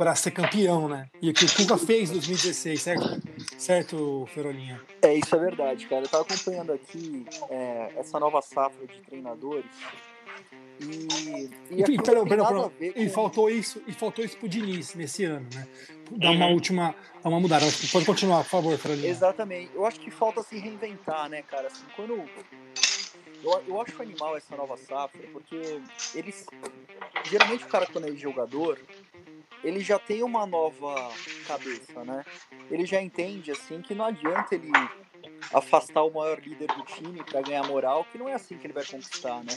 para 0.00 0.14
ser 0.14 0.30
campeão, 0.30 0.88
né? 0.88 1.10
E 1.20 1.28
o 1.28 1.34
que 1.34 1.44
o 1.44 1.54
Cuca 1.54 1.76
fez 1.76 2.08
em 2.08 2.14
2016, 2.14 2.80
certo? 2.80 3.22
Certo, 3.58 4.26
Ferolinha? 4.32 4.80
É, 5.02 5.12
isso 5.12 5.36
é 5.36 5.38
verdade, 5.38 5.86
cara. 5.86 6.02
Eu 6.04 6.08
tava 6.08 6.22
acompanhando 6.22 6.72
aqui 6.72 7.26
é, 7.50 7.92
essa 7.98 8.18
nova 8.18 8.40
safra 8.40 8.86
de 8.86 8.98
treinadores. 9.00 9.66
E, 10.80 11.50
e, 11.70 11.82
e 11.82 12.02
perdão, 12.02 12.26
perdão, 12.26 12.46
perdão. 12.46 12.72
E 12.96 13.08
faltou 13.10 13.50
isso, 13.50 13.82
e 13.86 13.92
faltou 13.92 14.24
isso 14.24 14.36
pro 14.38 14.48
Diniz 14.48 14.94
nesse 14.94 15.24
ano, 15.24 15.46
né? 15.54 15.68
Dar 16.12 16.30
uma 16.30 16.46
uhum. 16.46 16.54
última, 16.54 16.94
dar 17.22 17.28
uma 17.28 17.38
mudada. 17.38 17.66
Pode 17.92 18.06
continuar, 18.06 18.44
por 18.44 18.50
favor, 18.50 18.78
Ferolinha. 18.78 19.08
Exatamente. 19.08 19.70
Eu 19.74 19.84
acho 19.84 20.00
que 20.00 20.10
falta 20.10 20.42
se 20.42 20.58
reinventar, 20.58 21.28
né, 21.28 21.42
cara? 21.42 21.66
Assim, 21.66 21.84
quando 21.94 22.24
eu, 23.42 23.62
eu 23.66 23.80
acho 23.80 24.00
animal 24.00 24.36
essa 24.36 24.56
nova 24.56 24.76
safra, 24.76 25.20
porque 25.32 25.80
eles. 26.14 26.46
Geralmente 27.24 27.64
o 27.64 27.68
cara, 27.68 27.86
quando 27.86 28.08
é 28.08 28.12
jogador, 28.16 28.78
ele 29.62 29.80
já 29.80 29.98
tem 29.98 30.22
uma 30.22 30.46
nova 30.46 31.10
cabeça, 31.46 32.04
né? 32.04 32.24
Ele 32.70 32.86
já 32.86 33.00
entende 33.02 33.50
assim 33.50 33.80
que 33.80 33.94
não 33.94 34.06
adianta 34.06 34.54
ele 34.54 34.70
afastar 35.52 36.02
o 36.02 36.12
maior 36.12 36.38
líder 36.38 36.68
do 36.68 36.82
time 36.82 37.22
para 37.22 37.42
ganhar 37.42 37.66
moral, 37.66 38.06
que 38.10 38.18
não 38.18 38.28
é 38.28 38.34
assim 38.34 38.56
que 38.56 38.66
ele 38.66 38.74
vai 38.74 38.84
conquistar, 38.84 39.42
né? 39.42 39.52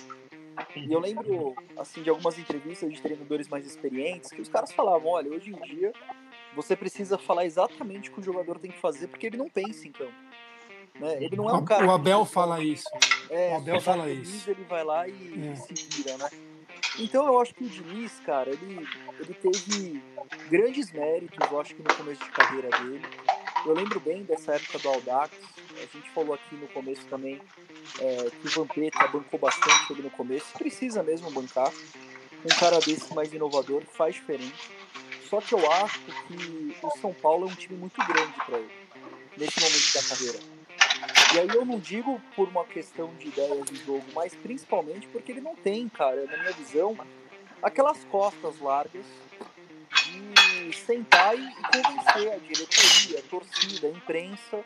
E 0.75 0.91
eu 0.91 0.99
lembro 0.99 1.55
assim 1.77 2.01
de 2.01 2.09
algumas 2.09 2.37
entrevistas 2.37 2.91
de 2.91 3.01
treinadores 3.01 3.47
mais 3.47 3.65
experientes 3.65 4.31
que 4.31 4.41
os 4.41 4.49
caras 4.49 4.71
falavam, 4.71 5.11
olha, 5.11 5.31
hoje 5.31 5.51
em 5.51 5.61
dia 5.61 5.93
você 6.55 6.75
precisa 6.75 7.17
falar 7.17 7.45
exatamente 7.45 8.09
o 8.09 8.13
que 8.13 8.19
o 8.19 8.23
jogador 8.23 8.59
tem 8.59 8.71
que 8.71 8.79
fazer 8.79 9.07
porque 9.07 9.27
ele 9.27 9.37
não 9.37 9.49
pensa 9.49 9.87
em 9.87 9.91
campo. 9.91 10.13
Né? 10.99 11.23
Ele 11.23 11.35
não 11.35 11.49
é 11.49 11.53
um 11.53 11.65
cara. 11.65 11.85
O 11.85 11.91
Abel 11.91 12.23
fala 12.25 12.63
isso. 12.63 12.87
É, 13.29 13.53
o 13.53 13.57
Abel 13.57 13.81
fala 13.81 14.09
isso. 14.09 14.49
Ele 14.49 14.63
vai 14.65 14.83
lá 14.83 15.07
e 15.07 15.49
é. 15.49 15.55
se 15.55 15.73
vira, 15.73 16.17
né? 16.17 16.29
Então 16.99 17.25
eu 17.25 17.39
acho 17.39 17.55
que 17.55 17.63
o 17.63 17.67
Diniz, 17.67 18.19
cara, 18.19 18.51
ele, 18.51 18.87
ele 19.19 19.33
teve 19.33 20.03
grandes 20.49 20.91
méritos, 20.91 21.37
eu 21.49 21.59
acho 21.59 21.73
que 21.73 21.81
no 21.81 21.93
começo 21.95 22.23
de 22.23 22.31
carreira 22.31 22.69
dele. 22.69 23.05
Eu 23.65 23.73
lembro 23.73 23.99
bem 24.01 24.23
dessa 24.23 24.55
época 24.55 24.79
do 24.79 24.89
Aldax. 24.89 25.31
A 25.77 25.97
gente 25.97 26.09
falou 26.13 26.33
aqui 26.33 26.55
no 26.55 26.67
começo 26.67 27.05
também 27.05 27.41
é, 27.99 28.29
que 28.29 28.47
o 28.47 28.51
Vampeta 28.51 29.07
bancou 29.07 29.39
bastante 29.39 29.93
ele 29.93 30.01
no 30.01 30.09
começo. 30.09 30.47
Precisa 30.57 31.01
mesmo 31.01 31.31
bancar. 31.31 31.71
Um 32.43 32.59
cara 32.59 32.79
desse 32.79 33.13
mais 33.13 33.31
inovador 33.31 33.81
faz 33.93 34.15
diferente. 34.15 34.69
Só 35.29 35.39
que 35.39 35.53
eu 35.53 35.71
acho 35.71 35.99
que 36.27 36.75
o 36.83 36.91
São 36.99 37.13
Paulo 37.13 37.47
é 37.47 37.51
um 37.51 37.55
time 37.55 37.77
muito 37.77 37.95
grande 38.05 38.33
para 38.45 38.57
ele 38.57 38.71
nesse 39.37 39.59
momento 39.59 39.93
da 39.93 40.03
carreira. 40.03 40.39
E 41.33 41.39
aí 41.39 41.47
eu 41.57 41.65
não 41.65 41.79
digo 41.79 42.21
por 42.35 42.47
uma 42.49 42.65
questão 42.65 43.13
de 43.15 43.29
ideias 43.29 43.65
de 43.65 43.75
jogo, 43.83 44.03
mas 44.13 44.35
principalmente 44.35 45.07
porque 45.07 45.31
ele 45.31 45.41
não 45.41 45.55
tem, 45.55 45.87
cara, 45.89 46.25
na 46.25 46.37
minha 46.37 46.51
visão, 46.51 46.97
aquelas 47.61 48.03
costas 48.05 48.59
largas 48.59 49.05
sentar 50.75 51.35
e 51.35 51.53
convencer 51.71 52.33
a 52.33 52.37
diretoria, 52.37 53.19
a 53.19 53.21
torcida, 53.29 53.87
a 53.87 53.89
imprensa 53.91 54.63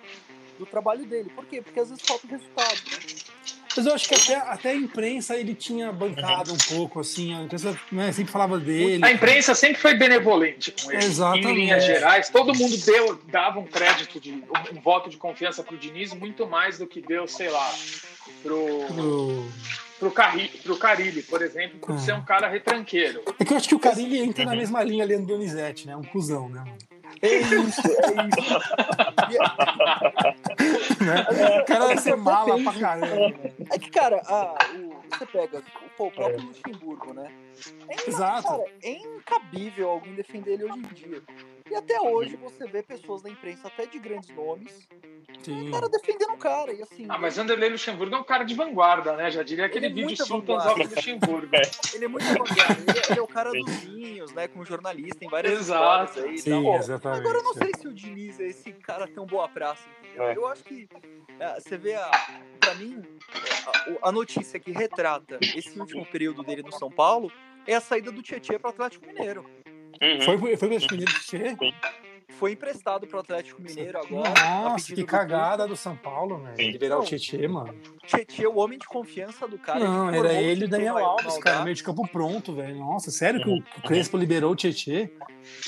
do 0.57 0.65
trabalho 0.65 1.05
dele. 1.05 1.31
Por 1.35 1.45
quê? 1.45 1.61
Porque 1.61 1.79
às 1.79 1.89
vezes 1.89 2.03
falta 2.05 2.27
resultado. 2.27 2.81
Né? 2.91 3.17
Mas 3.75 3.85
eu 3.85 3.93
acho 3.93 4.09
que 4.09 4.15
até, 4.15 4.35
até 4.35 4.69
a 4.71 4.75
imprensa 4.75 5.37
ele 5.37 5.53
tinha 5.53 5.91
bancado 5.91 6.51
um 6.51 6.57
pouco, 6.57 6.99
assim, 6.99 7.35
a 7.35 7.43
imprensa 7.43 7.79
né, 7.91 8.11
sempre 8.11 8.31
falava 8.31 8.57
dele. 8.57 9.05
A 9.05 9.11
imprensa 9.11 9.53
sempre 9.53 9.79
foi 9.79 9.93
benevolente 9.93 10.71
com 10.71 10.91
ele. 10.91 11.03
Exatamente. 11.03 11.47
Em 11.47 11.55
linhas 11.55 11.85
gerais, 11.85 12.29
todo 12.29 12.55
mundo 12.55 12.75
deu, 12.77 13.19
dava 13.27 13.59
um 13.59 13.67
crédito, 13.67 14.19
de, 14.19 14.31
um, 14.31 14.43
um 14.73 14.81
voto 14.81 15.11
de 15.11 15.17
confiança 15.17 15.61
pro 15.63 15.77
Diniz, 15.77 16.11
muito 16.13 16.47
mais 16.47 16.79
do 16.79 16.87
que 16.87 17.01
deu, 17.01 17.27
sei 17.27 17.49
lá, 17.49 17.71
pro. 18.41 18.85
pro 18.87 19.47
pro, 19.99 20.11
Carri, 20.11 20.49
pro 20.63 20.77
Carilli, 20.77 21.21
por 21.23 21.41
exemplo, 21.41 21.79
por 21.79 21.95
é. 21.95 21.97
ser 21.99 22.13
um 22.13 22.23
cara 22.23 22.47
retranqueiro. 22.47 23.23
É 23.39 23.45
que 23.45 23.53
eu 23.53 23.57
acho 23.57 23.67
que 23.67 23.75
o 23.75 23.79
Carilli 23.79 24.19
entra 24.19 24.45
na 24.45 24.55
mesma 24.55 24.83
linha 24.83 25.03
ali 25.03 25.17
do 25.17 25.25
Donizete, 25.25 25.87
né? 25.87 25.95
Um 25.95 26.03
cuzão, 26.03 26.49
né? 26.49 26.63
É 27.21 27.35
isso, 27.35 27.81
é 27.81 28.27
isso. 28.27 28.59
né? 31.03 31.25
O 31.61 31.65
cara 31.65 31.85
vai 31.87 31.97
ser 31.97 32.15
mala 32.15 32.61
pra 32.61 32.73
caramba. 32.73 33.39
É 33.71 33.79
que, 33.79 33.89
cara, 33.89 34.21
a, 34.25 34.55
o, 34.75 35.01
você 35.09 35.25
pega 35.25 35.63
o, 35.97 36.03
o 36.03 36.11
próprio 36.11 36.41
Luxemburgo, 36.41 37.13
né? 37.13 37.31
É, 37.87 38.09
Exato. 38.09 38.47
Cara, 38.47 38.63
é 38.83 38.91
incabível 38.91 39.89
alguém 39.89 40.13
defender 40.13 40.53
ele 40.53 40.65
hoje 40.65 40.79
em 40.79 40.93
dia. 40.93 41.23
E 41.69 41.75
até 41.75 41.99
hoje 41.99 42.37
você 42.37 42.65
vê 42.65 42.81
pessoas 42.81 43.21
da 43.21 43.29
imprensa, 43.29 43.67
até 43.67 43.85
de 43.85 43.99
grandes 43.99 44.29
nomes, 44.29 44.87
Sim. 45.43 45.67
o 45.67 45.71
cara 45.71 45.89
defendendo 45.89 46.31
o 46.31 46.37
cara. 46.37 46.71
E 46.71 46.81
assim, 46.81 47.05
ah, 47.09 47.17
mas 47.17 47.35
Vanderlei 47.35 47.69
Luxemburgo 47.69 48.15
é 48.15 48.19
um 48.19 48.23
cara 48.23 48.45
de 48.45 48.53
vanguarda, 48.53 49.15
né? 49.17 49.29
Já 49.29 49.43
diria 49.43 49.65
aquele 49.65 49.87
é 49.87 49.89
vídeo 49.89 50.25
Sultans 50.25 50.65
of 50.65 50.83
Luxemburgo. 50.83 51.49
ele 51.93 52.05
é 52.05 52.07
muito 52.07 52.25
vanguarda. 52.25 52.73
Ele, 52.87 53.01
ele, 53.09 53.19
é 53.19 53.21
o 53.21 53.27
cara 53.27 53.51
dos 53.51 53.75
vinhos, 53.83 54.33
né? 54.33 54.47
Como 54.47 54.63
jornalista, 54.63 55.19
tem 55.19 55.29
várias 55.29 55.59
Exato. 55.59 56.21
aí. 56.21 56.37
Sim, 56.37 56.69
exatamente. 56.75 56.96
Agora 57.03 57.37
eu 57.39 57.43
não 57.43 57.53
sei 57.53 57.71
se 57.77 57.87
o 57.87 57.93
Diniz 57.93 58.39
é 58.39 58.47
esse 58.47 58.71
cara 58.73 59.07
tão 59.07 59.25
boa 59.25 59.47
praça, 59.47 59.87
entendeu? 59.99 60.23
É. 60.23 60.35
Eu 60.35 60.47
acho 60.47 60.63
que 60.63 60.87
é, 61.39 61.59
você 61.59 61.77
vê, 61.77 61.95
a, 61.95 62.11
pra 62.59 62.75
mim, 62.75 63.01
a, 64.01 64.09
a 64.09 64.11
notícia 64.11 64.59
que 64.59 64.71
retrata 64.71 65.37
esse 65.41 65.79
último 65.79 66.05
período 66.05 66.43
dele 66.43 66.63
no 66.63 66.71
São 66.71 66.89
Paulo 66.89 67.31
é 67.65 67.75
a 67.75 67.81
saída 67.81 68.11
do 68.11 68.21
Tietchan 68.21 68.59
para 68.59 68.69
o 68.69 68.71
Atlético 68.71 69.05
Mineiro. 69.05 69.45
Uhum. 70.01 70.21
Foi, 70.21 70.37
foi, 70.37 70.51
o 70.51 70.53
Atlético 70.53 70.93
Mineiro 70.93 71.13
Tietchan? 71.19 71.57
Foi 72.31 72.51
emprestado 72.51 73.07
pro 73.07 73.19
Atlético 73.19 73.61
Mineiro 73.61 73.99
agora. 73.99 74.29
Nossa, 74.29 74.93
que 74.93 75.03
cagada 75.03 75.65
do, 75.65 75.75
São 75.75 75.95
Paulo, 75.95 76.37
velho. 76.37 76.71
Liberar 76.71 76.99
o 76.99 77.03
Tietchan, 77.03 77.47
mano. 77.47 77.73
Tietchan, 78.05 78.49
o 78.49 78.57
homem 78.57 78.77
de 78.77 78.85
confiança 78.85 79.47
do 79.47 79.57
cara. 79.57 79.79
Não, 79.79 80.09
era 80.09 80.33
ele 80.33 80.63
e 80.63 80.65
o 80.65 80.69
Daniel 80.69 80.97
Alves, 80.97 81.37
cara, 81.37 81.63
meio 81.63 81.75
de 81.75 81.83
campo 81.83 82.07
pronto, 82.07 82.53
velho. 82.53 82.75
Nossa, 82.75 83.11
sério 83.11 83.41
que 83.41 83.49
o, 83.49 83.61
que 83.61 83.79
o 83.79 83.81
Crespo 83.83 84.17
liberou 84.17 84.51
o 84.51 84.55
Tietchan? 84.55 85.09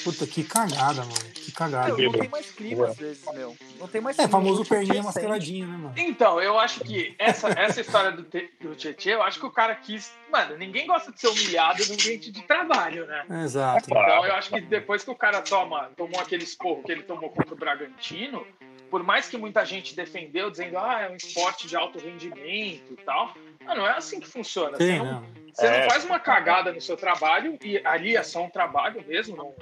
Puta, 0.04 0.28
que 0.28 0.44
cagada, 0.44 1.02
mano. 1.02 1.14
Que 1.34 1.52
cagada. 1.54 1.90
Não, 1.90 1.98
não 1.98 2.12
tem 2.12 2.30
mais 2.30 2.52
clima 2.52 2.88
às 2.88 2.98
vezes, 2.98 3.24
meu. 3.34 3.56
Não 3.80 3.88
tem 3.88 4.02
mais 4.02 4.20
É, 4.20 4.28
famoso 4.28 4.66
perninha 4.66 5.02
mascaradinha, 5.02 5.66
né, 5.66 5.78
mano? 5.78 5.94
Então, 5.96 6.42
eu 6.42 6.60
acho 6.60 6.82
que 6.82 7.16
essa, 7.18 7.48
essa 7.58 7.80
história 7.80 8.12
do, 8.12 8.24
do 8.24 8.76
Tietchan, 8.76 9.12
eu 9.12 9.24
acho 9.24 9.40
que 9.40 9.46
o 9.46 9.52
cara 9.52 9.74
quis. 9.76 10.12
Mano, 10.30 10.58
ninguém 10.58 10.86
gosta 10.86 11.12
de 11.12 11.20
ser 11.20 11.28
humilhado 11.30 11.84
no 11.88 11.94
ambiente 11.94 12.32
de 12.32 12.44
trabalho, 12.44 13.08
né? 13.08 13.26
Exato. 13.44 13.86
Então, 13.88 14.26
eu 14.26 14.34
acho 14.36 14.50
que 14.50 14.62
depois 14.62 15.04
que 15.04 15.10
o 15.10 15.16
cara 15.16 15.42
toma, 15.42 15.90
tomou 15.96 16.20
aquele 16.20 16.44
esporro 16.50 16.84
que 16.84 16.92
ele 16.92 17.04
tomou 17.04 17.30
contra 17.30 17.54
o 17.54 17.58
Bragantino, 17.58 18.46
por 18.90 19.04
mais 19.04 19.28
que 19.28 19.38
muita 19.38 19.64
gente 19.66 19.96
defendeu, 19.96 20.50
dizendo, 20.50 20.78
ah, 20.78 21.02
é 21.02 21.10
um 21.10 21.16
esporte 21.16 21.68
de 21.68 21.76
alto 21.76 22.00
rendimento 22.00 22.94
e 22.94 22.98
tal, 22.98 23.36
não 23.64 23.88
é 23.88 23.92
assim 23.92 24.20
que 24.20 24.28
funciona. 24.28 24.78
Sim, 24.78 24.84
você 24.84 24.98
não, 24.98 25.06
não. 25.06 25.40
Você 25.54 25.66
é. 25.66 25.82
não 25.82 25.90
faz 25.90 26.06
uma 26.06 26.20
cagada 26.20 26.72
no 26.72 26.82
seu 26.82 26.98
trabalho, 26.98 27.58
e 27.64 27.80
ali 27.86 28.16
é 28.16 28.24
só 28.24 28.44
um 28.44 28.50
trabalho 28.50 29.04
mesmo, 29.08 29.36
não, 29.36 29.54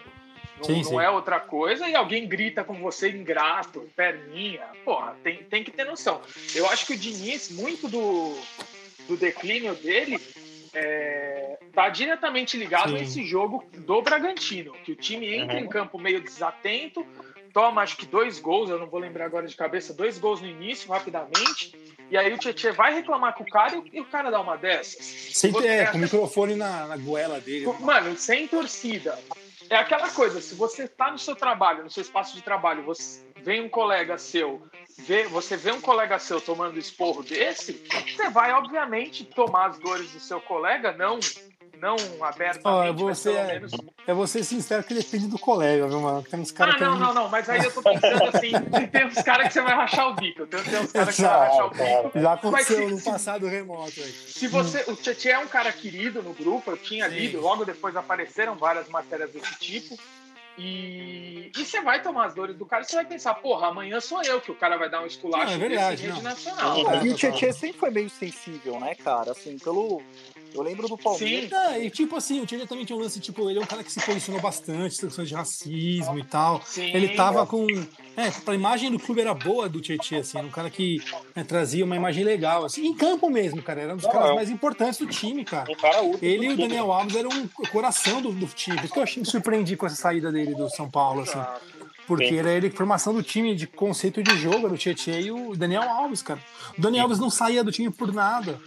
não, 0.58 0.64
sim, 0.64 0.78
não 0.78 0.84
sim. 0.84 1.00
é 1.00 1.10
outra 1.10 1.40
coisa, 1.40 1.88
e 1.88 1.96
alguém 1.96 2.28
grita 2.28 2.64
com 2.64 2.76
você 2.76 3.10
ingrato, 3.10 3.90
perninha. 3.96 4.66
Porra, 4.86 5.16
tem, 5.24 5.44
tem 5.44 5.64
que 5.64 5.72
ter 5.72 5.86
noção. 5.86 6.22
Eu 6.56 6.68
acho 6.70 6.86
que 6.86 6.94
o 6.94 6.98
Diniz, 6.98 7.52
muito 7.52 7.88
do, 7.88 8.38
do 9.08 9.18
declínio 9.18 9.76
dele, 9.76 10.20
é, 10.74 11.37
tá 11.78 11.90
diretamente 11.90 12.58
ligado 12.58 12.90
Sim. 12.90 12.96
a 12.96 13.02
esse 13.04 13.24
jogo 13.24 13.64
do 13.72 14.02
Bragantino, 14.02 14.74
que 14.84 14.94
o 14.94 14.96
time 14.96 15.32
entra 15.32 15.58
uhum. 15.58 15.64
em 15.64 15.70
campo 15.70 16.00
meio 16.00 16.20
desatento, 16.20 17.06
toma 17.54 17.84
acho 17.84 17.96
que 17.98 18.08
dois 18.08 18.40
gols, 18.40 18.72
eu 18.72 18.80
não 18.80 18.88
vou 18.88 19.00
lembrar 19.00 19.26
agora 19.26 19.46
de 19.46 19.56
cabeça, 19.56 19.94
dois 19.94 20.18
gols 20.18 20.42
no 20.42 20.48
início, 20.48 20.92
rapidamente, 20.92 21.78
e 22.10 22.18
aí 22.18 22.34
o 22.34 22.38
Tietchan 22.40 22.74
vai 22.74 22.96
reclamar 22.96 23.36
com 23.36 23.44
o 23.44 23.48
cara 23.48 23.80
e 23.94 24.02
o 24.02 24.06
cara 24.06 24.32
dá 24.32 24.42
uma 24.42 24.58
dessas. 24.58 25.06
Sem 25.38 25.54
ter, 25.54 25.68
é, 25.68 25.86
com 25.86 26.00
o 26.00 26.02
microfone 26.02 26.56
na, 26.56 26.88
na 26.88 26.98
goela 26.98 27.40
dele. 27.40 27.68
Mano, 27.80 28.18
sem 28.18 28.48
torcida. 28.48 29.16
É 29.70 29.76
aquela 29.76 30.10
coisa, 30.10 30.42
se 30.42 30.56
você 30.56 30.86
está 30.86 31.12
no 31.12 31.20
seu 31.20 31.36
trabalho, 31.36 31.84
no 31.84 31.92
seu 31.92 32.02
espaço 32.02 32.36
de 32.36 32.42
trabalho, 32.42 32.82
você 32.82 33.22
vem 33.44 33.62
um 33.62 33.70
colega 33.70 34.18
seu, 34.18 34.64
vê, 34.98 35.26
você 35.26 35.56
vê 35.56 35.72
um 35.72 35.82
colega 35.82 36.18
seu 36.18 36.42
tomando 36.42 36.80
esporro 36.80 37.22
desse, 37.22 37.86
você 38.16 38.32
vai, 38.32 38.52
obviamente, 38.52 39.24
tomar 39.26 39.68
as 39.68 39.78
dores 39.78 40.12
do 40.12 40.20
seu 40.20 40.42
colega, 40.42 40.92
não 40.92 41.20
não 41.82 41.96
abertamente, 42.22 43.02
oh, 43.02 43.06
você 43.08 43.32
é, 43.32 43.48
menos... 43.48 43.72
é 44.06 44.14
você 44.14 44.44
sincero 44.44 44.84
que 44.84 44.94
depende 44.94 45.28
do 45.28 45.40
colega, 45.40 45.88
viu, 45.88 46.02
mano? 46.02 46.24
Tem 46.24 46.40
uns 46.40 46.52
caras 46.52 46.76
ah, 46.76 46.86
não, 46.86 47.00
não, 47.00 47.14
não, 47.14 47.30
mas 47.30 47.50
aí 47.50 47.64
eu 47.64 47.74
tô 47.74 47.82
pensando 47.82 48.24
assim, 48.26 48.52
tem 48.92 49.06
uns 49.06 49.22
caras 49.22 49.48
que 49.48 49.54
você 49.54 49.62
vai 49.62 49.74
rachar 49.74 50.10
o 50.10 50.16
bico, 50.16 50.46
tem, 50.46 50.64
tem 50.64 50.80
uns 50.80 50.92
caras 50.92 51.16
que 51.16 51.22
você 51.22 51.28
vai 51.28 51.50
rachar 51.50 51.66
o 51.66 51.70
bico. 51.70 52.20
Já 52.20 52.34
aconteceu 52.34 52.90
no 52.90 53.02
passado 53.02 53.48
remoto 53.48 53.94
aí. 53.98 54.12
Se 54.12 54.48
você, 54.48 54.84
o 54.88 54.96
Tietchan 54.96 55.30
é 55.30 55.40
um 55.40 55.48
cara 55.48 55.72
querido 55.72 56.22
no 56.22 56.34
grupo, 56.34 56.72
eu 56.72 56.78
tinha 56.78 57.08
lido, 57.08 57.40
logo 57.40 57.66
depois 57.66 57.96
apareceram 57.96 58.56
várias 58.56 58.88
matérias 58.90 59.32
desse 59.32 59.56
tipo, 59.60 59.98
e, 60.58 61.52
e 61.56 61.66
você 61.66 61.82
vai 61.82 62.02
tomar 62.02 62.26
as 62.26 62.34
dores 62.34 62.56
do 62.56 62.66
cara, 62.66 62.84
você 62.84 62.96
vai 62.96 63.06
pensar, 63.06 63.36
porra, 63.36 63.68
amanhã 63.68 64.00
sou 64.00 64.24
eu 64.24 64.42
que 64.42 64.52
o 64.52 64.56
cara 64.56 64.76
vai 64.76 64.90
dar 64.90 65.04
um 65.04 65.06
esculacho 65.06 65.46
não, 65.46 65.54
é 65.54 65.70
verdade, 65.70 66.08
rede 66.08 66.22
nacional. 66.24 66.84
Não, 66.84 67.06
e 67.06 67.10
o 67.10 67.16
Tietchan 67.16 67.52
sempre 67.52 67.80
foi 67.80 67.92
meio 67.92 68.10
sensível, 68.10 68.80
né, 68.80 68.96
cara? 68.96 69.32
Assim, 69.32 69.60
pelo, 69.60 70.02
eu 70.54 70.62
lembro 70.62 70.88
do 70.88 70.98
Palmeiras. 70.98 71.50
Sim. 71.50 71.56
É, 71.56 71.86
e 71.86 71.90
tipo 71.90 72.16
assim, 72.16 72.42
o 72.42 72.46
Tietchan 72.46 72.66
também 72.68 72.86
tinha 72.86 72.98
um 72.98 73.02
lance, 73.02 73.20
tipo, 73.20 73.50
ele 73.50 73.60
é 73.60 73.62
um 73.62 73.66
cara 73.66 73.84
que 73.84 73.92
se 73.92 74.00
posicionou 74.00 74.42
bastante, 74.42 74.98
questões 75.00 75.28
de 75.28 75.36
racismo 75.36 76.18
e 76.18 76.24
tal. 76.24 76.62
Sim, 76.66 76.92
ele 76.94 77.10
tava 77.10 77.46
com. 77.46 77.68
É, 78.16 78.32
a 78.46 78.54
imagem 78.56 78.92
do 78.92 79.00
clube 79.00 79.22
era 79.22 79.34
boa 79.34 79.70
do 79.70 79.80
Tietchan, 79.80 80.20
assim, 80.20 80.38
era 80.38 80.48
um 80.48 80.52
cara 80.52 80.70
que 80.70 81.02
né, 81.36 81.44
trazia 81.44 81.86
uma 81.86 81.96
imagem 81.96 82.24
legal, 82.24 82.66
assim, 82.66 82.86
em 82.86 82.94
campo 82.94 83.30
mesmo, 83.30 83.62
cara. 83.62 83.82
Era 83.82 83.94
um 83.94 83.98
dos 83.98 84.06
Não, 84.06 84.12
caras 84.12 84.36
mais 84.36 84.50
importantes 84.50 85.00
do 85.00 85.06
time, 85.06 85.46
cara. 85.46 85.74
cara 85.76 86.02
ele 86.22 86.48
e 86.48 86.54
o 86.54 86.58
Daniel 86.58 86.92
Alves 86.92 87.16
eram 87.16 87.30
o 87.30 87.68
coração 87.70 88.22
do, 88.22 88.32
do 88.32 88.48
time. 88.48 88.78
Por 88.78 88.86
isso 88.86 88.94
que 88.94 89.00
eu 89.00 89.04
achei 89.04 89.22
me 89.22 89.28
surpreendi 89.28 89.76
com 89.76 89.86
essa 89.86 89.96
saída 89.96 90.32
dele 90.32 90.56
do 90.56 90.70
São 90.70 90.90
Paulo, 90.90 91.22
assim. 91.22 91.40
Porque 92.08 92.30
Sim. 92.30 92.38
era 92.38 92.54
ele 92.54 92.70
formação 92.70 93.14
do 93.14 93.22
time 93.22 93.54
de 93.54 93.68
conceito 93.68 94.24
de 94.24 94.36
jogo, 94.38 94.66
era 94.66 94.74
o 94.74 94.78
Tietchan 94.78 95.20
e 95.20 95.32
o 95.32 95.56
Daniel 95.56 95.84
Alves, 95.84 96.22
cara. 96.22 96.40
O 96.78 96.82
Daniel 96.82 97.04
Alves 97.04 97.20
não 97.20 97.30
saía 97.30 97.64
do 97.64 97.72
time 97.72 97.92
por 97.92 98.14
nada 98.14 98.60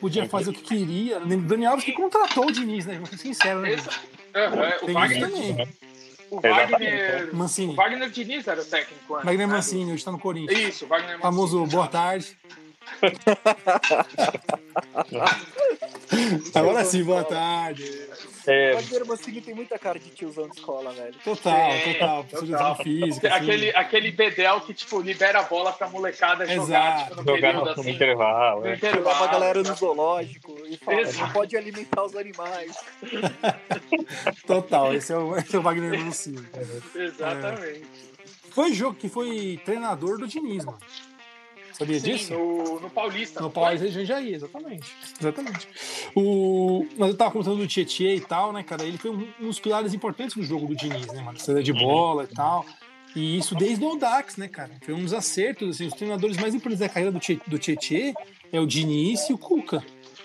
podia 0.00 0.28
fazer 0.28 0.50
o 0.50 0.52
que 0.52 0.62
queria. 0.62 1.18
O 1.18 1.26
Daniel 1.26 1.72
Alves 1.72 1.84
que 1.84 1.92
contratou 1.92 2.46
o 2.46 2.52
Diniz, 2.52 2.86
né? 2.86 2.94
Vamos 2.94 3.10
ser 3.10 3.18
sincero, 3.18 3.60
né? 3.60 3.70
Uhum, 3.70 4.90
o 4.90 4.92
Wagner 4.92 5.20
também. 5.20 5.68
O 6.30 6.40
Wagner. 6.40 7.34
Mancini. 7.34 7.72
O 7.72 7.76
Wagner 7.76 8.10
Diniz 8.10 8.46
era 8.46 8.60
o 8.60 8.64
técnico 8.64 9.14
antes. 9.14 9.26
Wagner 9.26 9.48
né? 9.48 9.54
Mancini, 9.54 9.92
hoje 9.92 10.04
tá 10.04 10.12
no 10.12 10.18
Corinthians. 10.18 10.74
Isso, 10.74 10.86
Wagner 10.86 11.18
Mancini. 11.18 11.22
Famoso 11.22 11.66
boa 11.66 11.88
tarde. 11.88 12.36
Agora 16.54 16.84
sim, 16.84 17.04
boa 17.04 17.24
tarde. 17.24 17.84
É. 18.46 18.72
O 18.72 18.76
Wagner 18.76 19.06
Mancini 19.06 19.40
tem 19.40 19.54
muita 19.54 19.78
cara 19.78 19.98
de 19.98 20.10
tiozão 20.10 20.48
de 20.48 20.56
escola, 20.56 20.92
velho. 20.92 21.14
Total, 21.24 21.54
é, 21.54 21.92
total. 21.92 22.24
total. 22.24 22.76
Física, 22.76 23.28
assim. 23.28 23.36
aquele, 23.36 23.70
aquele 23.70 24.10
Bedel 24.12 24.60
que, 24.60 24.74
tipo, 24.74 25.00
libera 25.00 25.40
a 25.40 25.42
bola 25.42 25.72
pra 25.72 25.88
molecada 25.88 26.44
Exato. 26.44 26.66
jogar 26.66 27.08
tipo, 27.08 27.16
no 27.16 27.22
jogar 27.22 27.40
período, 27.40 27.64
no, 27.64 27.80
assim. 27.80 27.90
intervalo. 27.90 28.66
É. 28.66 28.74
intervalo. 28.74 29.24
a 29.24 29.26
galera 29.26 29.62
no 29.62 29.74
zoológico 29.74 30.56
e 30.66 30.76
fala, 30.76 31.02
não 31.02 31.30
pode 31.32 31.56
alimentar 31.56 32.04
os 32.04 32.16
animais. 32.16 32.76
total, 34.46 34.94
esse 34.94 35.12
é 35.12 35.16
o, 35.16 35.36
esse 35.36 35.54
é 35.54 35.58
o 35.58 35.62
Wagner 35.62 35.98
Mancini. 36.02 36.46
Exatamente. 36.94 37.82
É. 38.06 38.10
Foi 38.50 38.72
jogo 38.72 38.96
que 38.96 39.08
foi 39.08 39.60
treinador 39.64 40.18
do 40.18 40.26
Diniz, 40.26 40.64
mano. 40.64 40.78
Sabia 41.80 41.98
Sim, 41.98 42.10
disso? 42.10 42.34
No, 42.34 42.78
no 42.78 42.90
Paulista. 42.90 43.40
No 43.40 43.50
Paulista 43.50 43.88
de 43.88 43.94
Jundiaí, 43.94 44.34
exatamente. 44.34 44.94
Exatamente. 45.18 45.66
O, 46.14 46.86
mas 46.98 47.08
eu 47.08 47.16
tava 47.16 47.30
contando 47.30 47.56
do 47.56 47.66
Tietchan 47.66 48.16
e 48.16 48.20
tal, 48.20 48.52
né, 48.52 48.62
cara? 48.62 48.84
Ele 48.84 48.98
foi 48.98 49.10
um, 49.10 49.26
um 49.40 49.46
dos 49.46 49.58
pilares 49.58 49.94
importantes 49.94 50.36
do 50.36 50.42
jogo 50.42 50.66
do 50.66 50.76
Diniz, 50.76 51.06
né, 51.06 51.22
mano? 51.22 51.40
Saída 51.40 51.62
de 51.62 51.72
bola 51.72 52.24
e 52.24 52.34
tal. 52.34 52.66
E 53.16 53.38
isso 53.38 53.54
desde 53.54 53.82
o 53.82 53.88
Audax, 53.88 54.36
né, 54.36 54.46
cara? 54.46 54.72
Foi 54.82 54.92
um 54.92 55.02
dos 55.02 55.14
acertos, 55.14 55.70
assim, 55.70 55.86
os 55.86 55.94
treinadores 55.94 56.36
mais 56.36 56.54
importantes 56.54 56.80
da 56.80 56.88
carreira 56.88 57.10
do 57.10 57.58
Tietchan 57.58 58.12
é 58.52 58.60
o 58.60 58.66
Diniz 58.66 59.30
e 59.30 59.32
o 59.32 59.38
Cuca, 59.38 59.82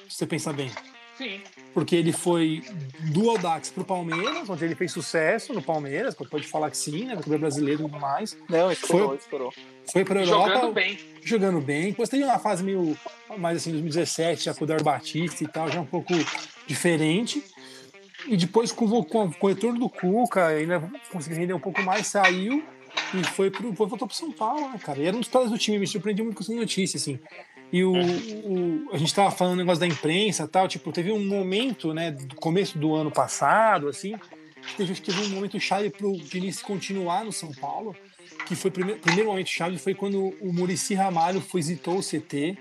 se 0.10 0.18
você 0.18 0.28
pensar 0.28 0.52
bem. 0.52 0.70
Sim. 1.18 1.42
Porque 1.74 1.96
ele 1.96 2.12
foi 2.12 2.64
do 3.12 3.30
Audax 3.30 3.70
pro 3.70 3.84
Palmeiras, 3.84 4.50
onde 4.50 4.66
ele 4.66 4.76
fez 4.76 4.92
sucesso 4.92 5.54
no 5.54 5.62
Palmeiras, 5.62 6.14
pode 6.14 6.48
falar 6.48 6.70
que 6.70 6.78
sim, 6.78 7.06
né? 7.06 7.18
No 7.26 7.40
brasileiro 7.40 7.82
e 7.82 7.86
tudo 7.86 8.00
mais. 8.00 8.38
Não, 8.50 8.72
estourou, 8.72 9.08
foi, 9.08 9.18
estourou. 9.18 9.54
Foi 9.92 10.04
pra 10.04 10.22
Europa. 10.22 10.54
Jogando 10.56 10.74
bem. 10.74 11.00
Jogando 11.22 11.62
bem. 11.62 11.90
Depois 11.90 12.10
teve 12.10 12.24
uma 12.24 12.40
fase 12.40 12.64
meio 12.64 12.98
mais 13.38 13.58
assim, 13.58 13.72
2017, 13.72 14.46
já 14.46 14.54
com 14.54 14.64
o 14.64 14.68
Dar 14.68 14.82
Batista 14.84 15.44
e 15.44 15.48
tal, 15.48 15.72
já 15.72 15.80
um 15.80 15.86
pouco 15.86 16.14
diferente. 16.68 17.44
E 18.28 18.36
depois, 18.36 18.72
com, 18.72 18.88
com, 19.04 19.32
com 19.32 19.46
o 19.46 19.50
retorno 19.50 19.80
do 19.80 19.90
Cuca, 19.90 20.48
ainda 20.48 20.80
conseguiu 21.12 21.38
render 21.38 21.54
um 21.54 21.60
pouco 21.60 21.82
mais, 21.82 22.08
saiu 22.08 22.64
e 23.14 23.24
foi 23.24 23.52
pro, 23.52 23.72
voltou 23.72 24.08
pro 24.08 24.16
São 24.16 24.32
Paulo, 24.32 24.70
né, 24.70 24.80
cara? 24.80 25.00
E 25.00 25.06
era 25.06 25.16
um 25.16 25.20
dos 25.20 25.30
caras 25.30 25.50
do 25.50 25.58
time, 25.58 25.78
me 25.78 25.88
surpreendeu 25.88 26.26
muito 26.26 26.38
com 26.38 26.44
essa 26.44 26.54
notícia, 26.54 26.98
assim. 26.98 27.20
E 27.72 27.84
o, 27.84 27.94
o, 27.94 28.90
a 28.94 28.98
gente 28.98 29.14
tava 29.14 29.32
falando 29.32 29.58
negócio 29.58 29.80
da 29.80 29.88
imprensa 29.88 30.48
tal, 30.48 30.68
tipo, 30.68 30.92
teve 30.92 31.12
um 31.12 31.26
momento, 31.26 31.94
né, 31.94 32.12
do 32.12 32.36
começo 32.36 32.78
do 32.78 32.96
ano 32.96 33.12
passado, 33.12 33.88
assim, 33.88 34.16
que 34.66 34.76
teve, 34.78 34.94
teve 34.96 35.22
um 35.22 35.30
momento 35.30 35.60
chave 35.60 35.90
pro 35.90 36.16
Diniz 36.18 36.62
continuar 36.62 37.26
no 37.26 37.32
São 37.32 37.52
Paulo, 37.52 37.96
que 38.46 38.56
foi 38.56 38.70
o 38.70 38.74
primeiro, 38.74 39.00
primeiro 39.02 39.30
momento 39.30 39.50
chave 39.50 39.78
foi 39.78 39.94
quando 39.94 40.36
o 40.40 40.54
Murici 40.54 40.94
Ramalho 40.94 41.44
visitou 41.54 41.98
o 41.98 42.04
CT 42.04 42.58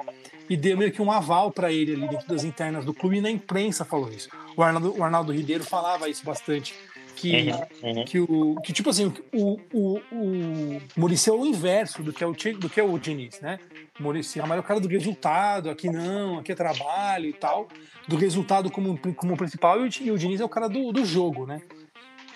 e 0.49 0.57
deu 0.57 0.77
meio 0.77 0.93
que 0.93 1.01
um 1.01 1.11
aval 1.11 1.51
para 1.51 1.73
ele 1.73 1.95
ali 1.95 2.09
dentro 2.09 2.29
das 2.29 2.45
internas 2.45 2.85
do 2.85 2.93
clube 2.93 3.19
e 3.19 3.21
na 3.21 3.31
imprensa 3.31 3.85
falou 3.85 4.11
isso. 4.11 4.29
O 4.57 4.63
Arnaldo, 4.63 4.99
o 4.99 5.03
Arnaldo 5.03 5.33
Ribeiro 5.33 5.65
falava 5.65 6.09
isso 6.09 6.25
bastante. 6.25 6.75
Que, 7.15 7.53
uhum, 7.83 7.91
uhum. 7.91 8.05
que, 8.05 8.21
o, 8.21 8.57
que 8.63 8.73
tipo 8.73 8.91
assim, 8.91 9.13
o, 9.33 9.59
o, 9.73 10.01
o 10.11 10.83
Murici 10.97 11.31
é 11.31 11.33
o 11.33 11.47
inverso 11.47 12.03
do 12.03 12.13
que 12.13 12.25
é 12.25 12.27
o, 12.27 12.33
do 12.33 12.69
que 12.69 12.81
é 12.81 12.83
o 12.83 12.99
Diniz, 12.99 13.41
né? 13.41 13.59
O 13.99 14.03
Murici 14.03 14.41
é 14.41 14.43
o 14.45 14.63
cara 14.63 14.81
do 14.81 14.89
resultado, 14.89 15.71
aqui 15.71 15.89
não, 15.89 16.39
aqui 16.39 16.53
é 16.53 16.55
trabalho 16.55 17.27
e 17.27 17.33
tal, 17.33 17.69
do 18.09 18.17
resultado 18.17 18.71
como, 18.71 18.99
como 19.15 19.37
principal, 19.37 19.87
e 19.87 19.89
o, 19.89 20.03
e 20.03 20.11
o 20.11 20.19
Diniz 20.19 20.41
é 20.41 20.45
o 20.45 20.49
cara 20.49 20.69
do, 20.69 20.93
do 20.93 21.05
jogo, 21.05 21.47
né? 21.47 21.63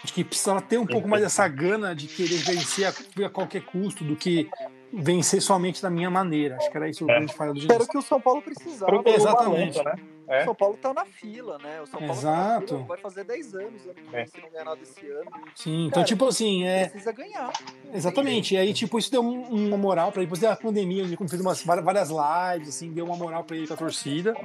Acho 0.03 0.15
que 0.15 0.23
precisava 0.23 0.63
ter 0.63 0.79
um 0.79 0.87
pouco 0.87 1.09
mais 1.09 1.23
dessa 1.23 1.47
gana 1.49 1.95
de 1.95 2.07
querer 2.07 2.39
vencer 2.39 2.87
a, 2.87 3.27
a 3.27 3.31
qualquer 3.31 3.63
custo 3.63 4.05
do 4.05 4.15
que 4.15 4.49
vencer 4.93 5.43
somente 5.43 5.83
da 5.83 5.91
minha 5.91 6.11
maneira. 6.11 6.57
Acho 6.57 6.71
que 6.71 6.77
era 6.77 6.89
isso 6.89 7.05
que 7.05 7.13
a 7.13 7.21
gente 7.21 7.35
falou 7.35 7.55
do 7.55 7.73
Era 7.73 7.83
o 7.83 7.89
que 7.89 7.99
o 7.99 8.03
São 8.03 8.21
Paulo 8.21 8.43
precisava. 8.43 9.03
Exatamente. 9.07 9.83
Né? 9.83 9.95
É. 10.29 10.43
O 10.43 10.45
São 10.45 10.55
Paulo 10.55 10.77
tá 10.77 10.93
na 10.93 11.07
fila, 11.07 11.59
né? 11.59 11.81
O 11.81 11.87
São 11.87 11.99
Paulo 11.99 12.15
Exato. 12.15 12.61
Tá 12.61 12.67
fila, 12.67 12.87
vai 12.87 12.99
fazer 12.99 13.25
10 13.25 13.55
anos 13.55 13.85
ano 13.87 13.95
que 13.95 14.11
vem, 14.11 14.21
é. 14.21 14.27
se 14.27 14.41
não 14.41 14.51
ganhar 14.51 14.65
nada 14.65 14.81
esse 14.83 15.11
ano. 15.11 15.31
Sim, 15.55 15.87
então, 15.87 16.03
Cara, 16.03 16.05
tipo 16.05 16.27
assim, 16.27 16.65
é. 16.65 16.89
Precisa 16.89 17.13
ganhar. 17.13 17.51
Exatamente. 17.95 18.55
E 18.55 18.59
aí, 18.59 18.75
tipo, 18.75 18.99
isso 18.99 19.11
deu 19.11 19.23
uma 19.23 19.79
moral 19.79 20.13
pra 20.13 20.21
ele. 20.21 20.27
Depois 20.27 20.41
da 20.41 20.55
pandemia, 20.55 21.03
ele 21.03 21.17
fez 21.17 21.41
umas, 21.41 21.63
várias 21.63 22.11
lives, 22.11 22.69
assim, 22.69 22.93
deu 22.93 23.07
uma 23.07 23.17
moral 23.17 23.43
pra 23.43 23.57
ele 23.57 23.67
com 23.67 23.73
a 23.73 23.77
torcida. 23.77 24.37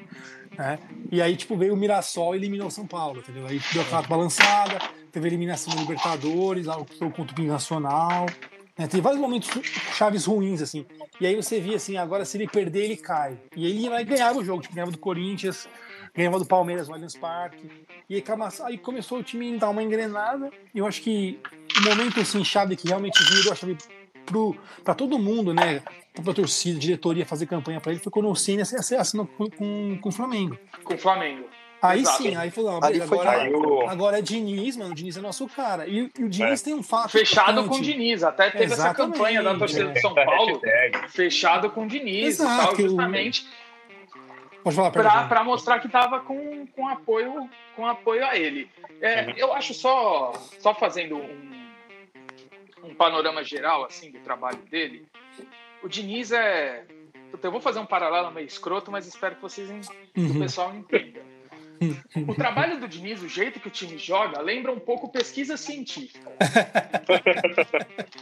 Né? 0.58 0.80
E 1.12 1.22
aí, 1.22 1.36
tipo, 1.36 1.58
veio 1.58 1.74
o 1.74 1.78
Mirassol 1.78 2.34
e 2.34 2.38
eliminou 2.38 2.68
o 2.68 2.72
São 2.72 2.88
Paulo, 2.88 3.20
entendeu? 3.20 3.46
Aí 3.46 3.60
deu 3.74 3.82
aquela 3.82 4.04
balançada, 4.04 4.80
teve 5.12 5.28
eliminação 5.28 5.76
da 5.76 5.82
Libertadores, 5.82 6.70
algo 6.70 6.88
contra 7.12 7.42
o 7.42 7.46
Nacional. 7.46 8.26
Né? 8.78 8.88
Tem 8.88 9.02
vários 9.02 9.22
momentos 9.22 9.50
chaves 9.94 10.26
ruins, 10.26 10.62
assim. 10.62 10.86
E 11.22 11.28
aí 11.28 11.36
você 11.36 11.60
via 11.60 11.76
assim, 11.76 11.98
agora 11.98 12.26
se 12.26 12.38
ele 12.38 12.48
perder, 12.48 12.86
ele 12.86 12.98
cai. 12.98 13.40
E 13.56 13.66
ele 13.66 13.90
vai 13.90 14.04
ganhar 14.04 14.36
o 14.36 14.44
jogo, 14.44 14.62
tipo, 14.62 14.74
ganhava 14.74 14.92
do 14.92 14.98
Corinthians, 14.98 15.68
ganhava 16.14 16.40
do 16.40 16.46
Palmeiras 16.46 16.88
no 16.88 16.96
Allianz 16.96 17.16
Parque. 17.16 17.70
E 18.10 18.16
aí, 18.16 18.78
começou 18.78 19.20
o 19.20 19.24
time 19.24 19.56
a 19.56 19.60
dar 19.60 19.70
uma 19.70 19.84
engrenada. 19.84 20.50
Eu 20.74 20.88
acho 20.88 21.02
que 21.02 21.40
o 21.78 21.90
momento 21.90 22.20
assim, 22.20 22.44
chave 22.44 22.76
que 22.76 22.88
realmente 22.88 23.24
virou 23.24 23.54
a 23.54 23.56
chave 23.56 23.78
pro, 24.26 24.56
pra 24.84 24.96
todo 24.96 25.20
mundo, 25.20 25.54
né? 25.54 25.82
Pra 26.24 26.34
torcida, 26.34 26.80
diretoria 26.80 27.26
fazer 27.26 27.46
campanha 27.46 27.82
para 27.82 27.92
ele, 27.92 28.02
foi 28.02 28.12
quando 28.12 28.30
o 28.30 28.36
Cine 28.36 28.62
assinou 28.62 29.26
com, 29.26 29.50
com, 29.50 29.98
com 30.00 30.10
o 30.10 30.12
Flamengo. 30.12 30.58
Com 30.84 30.94
o 30.94 30.98
Flamengo. 30.98 31.46
Aí 31.84 32.00
Exato. 32.00 32.24
sim, 32.24 32.34
aí 32.34 32.50
falou, 32.50 32.80
não, 32.80 33.04
agora, 33.04 33.92
agora 33.92 34.20
é 34.20 34.22
Diniz, 34.22 34.78
mano, 34.78 34.92
o 34.92 34.96
Diniz 34.96 35.18
é 35.18 35.20
nosso 35.20 35.46
cara. 35.50 35.86
E, 35.86 36.10
e 36.18 36.24
o 36.24 36.30
Diniz 36.30 36.62
é. 36.62 36.64
tem 36.64 36.74
um 36.74 36.82
fato. 36.82 37.10
Fechado 37.10 37.60
importante. 37.60 37.70
com 37.70 37.76
o 37.76 37.82
Diniz, 37.82 38.24
até 38.24 38.50
teve 38.50 38.64
Exatamente. 38.64 39.02
essa 39.02 39.12
campanha 39.12 39.44
da 39.44 39.54
torcida 39.56 39.90
do 39.90 40.00
São 40.00 40.16
Paulo, 40.16 40.62
fechado 41.10 41.70
com 41.72 41.84
o 41.84 41.88
Diniz 41.88 42.40
Exato, 42.40 42.68
tal, 42.68 42.76
justamente. 42.78 43.46
Pode 44.64 44.78
falar, 44.78 45.28
para 45.28 45.44
mostrar 45.44 45.80
que 45.82 45.88
estava 45.88 46.22
com, 46.22 46.66
com, 46.68 46.88
apoio, 46.88 47.50
com 47.76 47.86
apoio 47.86 48.26
a 48.26 48.38
ele. 48.38 48.70
É, 49.02 49.26
uhum. 49.26 49.34
Eu 49.36 49.54
acho 49.54 49.74
só, 49.74 50.32
só 50.60 50.74
fazendo 50.74 51.18
um, 51.18 51.70
um 52.82 52.96
panorama 52.96 53.44
geral 53.44 53.84
assim 53.84 54.10
do 54.10 54.20
trabalho 54.20 54.60
dele, 54.72 55.06
o 55.84 55.90
Diniz 55.90 56.32
é. 56.32 56.86
Eu 57.42 57.52
vou 57.52 57.60
fazer 57.60 57.80
um 57.80 57.86
paralelo 57.86 58.32
meio 58.32 58.48
escroto, 58.48 58.90
mas 58.90 59.06
espero 59.06 59.36
que 59.36 59.42
vocês, 59.42 59.70
uhum. 60.16 60.32
o 60.32 60.40
pessoal 60.40 60.74
entenda. 60.74 61.33
O 62.28 62.36
trabalho 62.36 62.80
do 62.80 62.88
Diniz, 62.88 63.22
o 63.22 63.28
jeito 63.28 63.60
que 63.60 63.68
o 63.68 63.72
time 63.72 63.98
joga, 63.98 64.42
lembra 64.42 64.72
um 64.72 64.80
pouco 64.80 65.10
pesquisa 65.10 65.58
científica. 65.58 66.32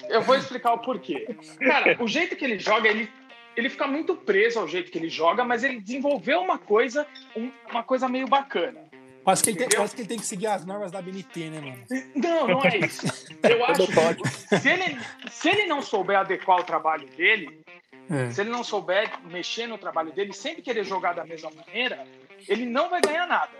Eu 0.09 0.21
vou 0.21 0.35
explicar 0.35 0.73
o 0.73 0.79
porquê. 0.79 1.35
Cara, 1.59 1.97
o 2.01 2.07
jeito 2.07 2.35
que 2.35 2.45
ele 2.45 2.59
joga, 2.59 2.89
ele, 2.89 3.09
ele 3.55 3.69
fica 3.69 3.87
muito 3.87 4.15
preso 4.15 4.59
ao 4.59 4.67
jeito 4.67 4.91
que 4.91 4.97
ele 4.97 5.09
joga, 5.09 5.43
mas 5.43 5.63
ele 5.63 5.79
desenvolveu 5.79 6.41
uma 6.41 6.57
coisa, 6.57 7.05
um, 7.35 7.51
uma 7.69 7.83
coisa 7.83 8.07
meio 8.07 8.27
bacana. 8.27 8.79
Parece 9.23 9.43
que, 9.43 9.49
ele 9.51 9.57
tem, 9.57 9.69
parece 9.69 9.95
que 9.95 10.01
ele 10.01 10.09
tem 10.09 10.17
que 10.17 10.25
seguir 10.25 10.47
as 10.47 10.65
normas 10.65 10.91
da 10.91 11.01
BNT, 11.01 11.49
né, 11.51 11.59
mano? 11.59 12.11
Não, 12.15 12.47
não 12.47 12.63
é 12.63 12.77
isso. 12.79 13.05
Eu 13.43 13.65
acho 13.65 13.87
que 13.87 14.57
se 14.57 14.69
ele, 14.69 14.99
se 15.29 15.49
ele 15.49 15.65
não 15.67 15.81
souber 15.81 16.17
adequar 16.17 16.59
o 16.59 16.63
trabalho 16.63 17.07
dele, 17.09 17.61
é. 18.09 18.31
se 18.31 18.41
ele 18.41 18.49
não 18.49 18.63
souber 18.63 19.11
mexer 19.25 19.67
no 19.67 19.77
trabalho 19.77 20.11
dele, 20.11 20.33
sempre 20.33 20.63
querer 20.63 20.83
jogar 20.83 21.13
da 21.13 21.23
mesma 21.23 21.51
maneira, 21.51 22.03
ele 22.47 22.65
não 22.65 22.89
vai 22.89 23.01
ganhar 23.01 23.27
nada. 23.27 23.51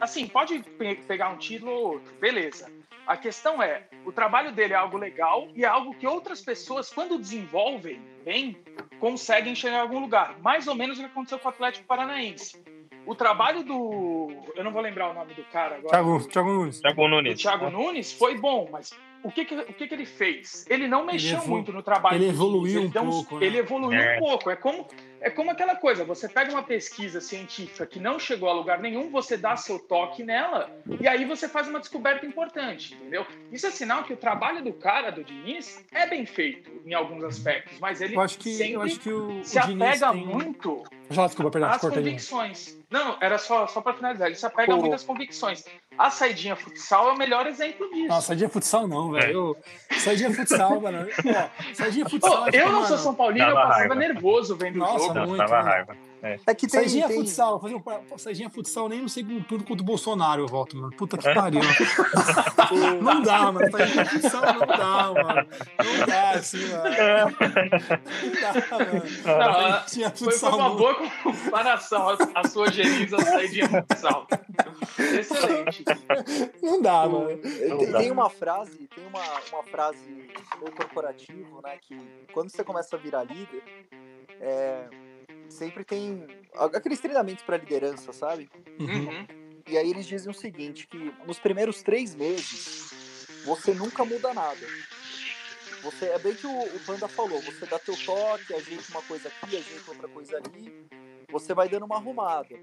Assim, 0.00 0.26
pode 0.26 0.60
pe 0.60 0.94
pegar 0.96 1.28
um 1.30 1.36
título 1.36 1.72
ou 1.72 1.92
outro, 1.92 2.14
beleza. 2.14 2.70
A 3.06 3.16
questão 3.16 3.62
é, 3.62 3.86
o 4.04 4.12
trabalho 4.12 4.52
dele 4.52 4.72
é 4.72 4.76
algo 4.76 4.96
legal 4.96 5.48
e 5.54 5.64
é 5.64 5.68
algo 5.68 5.94
que 5.94 6.06
outras 6.06 6.40
pessoas, 6.40 6.90
quando 6.90 7.18
desenvolvem 7.18 8.00
bem, 8.24 8.56
conseguem 8.98 9.54
chegar 9.54 9.78
em 9.78 9.80
algum 9.80 10.00
lugar. 10.00 10.38
Mais 10.40 10.68
ou 10.68 10.74
menos 10.74 10.98
o 10.98 11.02
que 11.02 11.06
aconteceu 11.06 11.38
com 11.38 11.48
o 11.48 11.50
Atlético 11.50 11.86
Paranaense. 11.86 12.62
O 13.06 13.14
trabalho 13.14 13.64
do. 13.64 14.30
Eu 14.54 14.62
não 14.62 14.72
vou 14.72 14.82
lembrar 14.82 15.10
o 15.10 15.14
nome 15.14 15.34
do 15.34 15.42
cara 15.44 15.76
agora. 15.76 15.88
Thiago, 15.88 16.28
Thiago 16.28 16.52
Nunes. 16.52 16.80
Thiago 16.80 17.08
Nunes. 17.08 17.40
Thiago 17.40 17.70
Nunes 17.70 18.12
foi 18.12 18.38
bom, 18.38 18.68
mas 18.70 18.92
o 19.22 19.30
que, 19.30 19.44
que, 19.44 19.54
o 19.54 19.74
que, 19.74 19.88
que 19.88 19.94
ele 19.94 20.06
fez? 20.06 20.66
Ele 20.68 20.86
não 20.86 21.04
mexeu 21.04 21.38
ele 21.38 21.48
muito 21.48 21.72
no 21.72 21.82
trabalho. 21.82 22.16
Ele 22.16 22.28
evoluiu 22.28 22.82
um 22.82 22.90
pouco. 22.90 23.38
Né? 23.38 23.46
Ele 23.46 23.58
evoluiu 23.58 24.00
é. 24.00 24.16
um 24.16 24.20
pouco. 24.20 24.50
É 24.50 24.56
como, 24.56 24.86
é 25.20 25.30
como 25.30 25.50
aquela 25.50 25.76
coisa: 25.76 26.04
você 26.04 26.28
pega 26.28 26.50
uma 26.50 26.62
pesquisa 26.62 27.20
científica 27.20 27.86
que 27.86 27.98
não 27.98 28.18
chegou 28.18 28.48
a 28.48 28.52
lugar 28.52 28.80
nenhum, 28.80 29.10
você 29.10 29.36
dá 29.36 29.56
seu 29.56 29.78
toque 29.78 30.22
nela 30.22 30.70
e 31.00 31.06
aí 31.06 31.24
você 31.24 31.48
faz 31.48 31.68
uma 31.68 31.78
descoberta 31.78 32.26
importante, 32.26 32.94
entendeu? 32.94 33.26
Isso 33.52 33.66
é 33.66 33.70
sinal 33.70 34.04
que 34.04 34.12
o 34.12 34.16
trabalho 34.16 34.62
do 34.62 34.72
cara, 34.72 35.10
do 35.10 35.22
Diniz, 35.22 35.84
é 35.92 36.06
bem 36.06 36.26
feito 36.26 36.70
em 36.84 36.94
alguns 36.94 37.22
aspectos, 37.24 37.78
mas 37.78 38.00
ele 38.00 38.16
eu 38.16 38.20
acho 38.20 38.38
que, 38.38 38.54
sempre 38.54 38.72
eu 38.74 38.82
acho 38.82 39.00
que 39.00 39.12
o, 39.12 39.44
se 39.44 39.58
o 39.58 39.62
apega 39.62 40.12
tem... 40.12 40.26
muito 40.26 40.84
Já, 41.10 41.26
desculpa, 41.26 41.50
perdão, 41.50 41.70
às 41.70 41.80
convicções. 41.80 42.78
Não, 42.88 43.16
era 43.20 43.36
só, 43.36 43.66
só 43.66 43.80
para 43.80 43.94
finalizar. 43.94 44.28
Ele 44.28 44.36
se 44.36 44.46
apega 44.46 44.72
Pô. 44.72 44.80
muito 44.80 44.94
às 44.94 45.02
convicções. 45.02 45.64
A 45.98 46.08
saidinha 46.08 46.54
futsal 46.54 47.08
é 47.08 47.12
o 47.12 47.18
melhor 47.18 47.46
exemplo 47.48 47.90
disso. 47.92 48.08
Não, 48.08 48.20
saidinha 48.20 48.48
futsal 48.48 48.86
não, 48.86 49.10
velho. 49.10 49.56
É. 49.90 49.94
Saidinha 49.98 50.32
futsal, 50.32 50.78
mano. 50.80 51.06
Pô, 51.06 51.74
saidinha 51.74 52.08
futsal. 52.08 52.44
Pô, 52.44 52.50
eu 52.52 52.70
não 52.72 52.86
sou 52.86 52.96
São 52.96 53.14
Paulino, 53.14 53.48
eu 53.48 53.54
passava 53.54 53.74
raiva. 53.74 53.94
nervoso 53.96 54.56
vendo 54.56 54.78
Nossa, 54.78 54.94
o 54.94 54.98
jogo. 54.98 55.14
Nossa, 55.14 55.26
muito. 55.26 55.38
Tava 55.38 55.60
raiva. 55.62 55.96
É. 56.22 56.38
é 56.46 56.54
que 56.54 56.66
tem, 56.66 56.80
Saidinha 56.80 57.08
tem... 57.08 57.18
futsal, 57.18 57.60
fazer 57.60 57.74
um 57.74 58.18
Saidinha 58.18 58.50
futsal 58.50 58.88
nem 58.88 59.00
no 59.00 59.08
segundo 59.08 59.42
turno 59.44 59.64
contra 59.64 59.82
o 59.82 59.86
Bolsonaro 59.86 60.42
eu 60.42 60.46
volto, 60.46 60.76
mano. 60.76 60.92
Puta 60.96 61.16
que 61.16 61.34
pariu. 61.34 61.60
não 63.02 63.22
dá, 63.22 63.52
mano. 63.52 63.70
Saidinha 63.70 64.04
futsal 64.04 64.42
não 64.54 64.66
dá, 64.66 65.12
mano. 65.12 65.48
Não 65.78 66.06
dá, 66.06 66.30
assim, 66.32 66.66
mano. 66.68 66.84
Não 66.84 68.40
dá, 68.40 68.76
mano. 68.76 69.02
Não, 70.00 70.10
foi, 70.16 70.32
foi 70.32 70.48
uma 70.50 70.70
boa 70.70 70.94
comparação 71.22 72.08
a, 72.10 72.16
a 72.34 72.48
sua 72.48 72.70
Geniza 72.70 73.18
saidinha 73.18 73.68
futsal. 73.68 74.26
Excelente. 74.98 75.84
Não 76.62 76.80
dá, 76.80 77.08
mano. 77.08 77.38
Tem, 77.38 77.92
tem 77.92 78.10
uma 78.10 78.30
frase, 78.30 78.88
tem 78.94 79.06
uma, 79.06 79.22
uma 79.52 79.62
frase 79.64 80.30
no 80.60 80.70
corporativo, 80.72 81.60
né, 81.62 81.78
que 81.80 81.96
quando 82.32 82.50
você 82.50 82.62
começa 82.62 82.96
a 82.96 82.98
virar 82.98 83.24
líder, 83.24 83.62
é, 84.40 84.88
sempre 85.50 85.84
tem 85.84 86.26
aqueles 86.54 87.00
treinamentos 87.00 87.44
para 87.44 87.56
liderança, 87.56 88.12
sabe? 88.12 88.48
Uhum. 88.78 89.26
E 89.68 89.76
aí 89.76 89.90
eles 89.90 90.06
dizem 90.06 90.30
o 90.30 90.34
seguinte, 90.34 90.86
que 90.86 91.12
nos 91.26 91.38
primeiros 91.38 91.82
três 91.82 92.14
meses 92.14 92.90
você 93.44 93.72
nunca 93.74 94.04
muda 94.04 94.32
nada. 94.32 94.66
Você 95.82 96.06
é 96.06 96.18
bem 96.18 96.34
que 96.34 96.46
o, 96.46 96.62
o 96.62 96.80
Panda 96.80 97.08
falou, 97.08 97.40
você 97.40 97.64
dá 97.66 97.78
teu 97.78 97.96
toque, 98.04 98.54
ajeita 98.54 98.84
uma 98.90 99.02
coisa 99.02 99.28
aqui, 99.28 99.56
ajeita 99.56 99.90
outra 99.90 100.08
coisa 100.08 100.36
ali, 100.36 100.86
você 101.30 101.54
vai 101.54 101.68
dando 101.68 101.86
uma 101.86 101.96
arrumada 101.96 102.58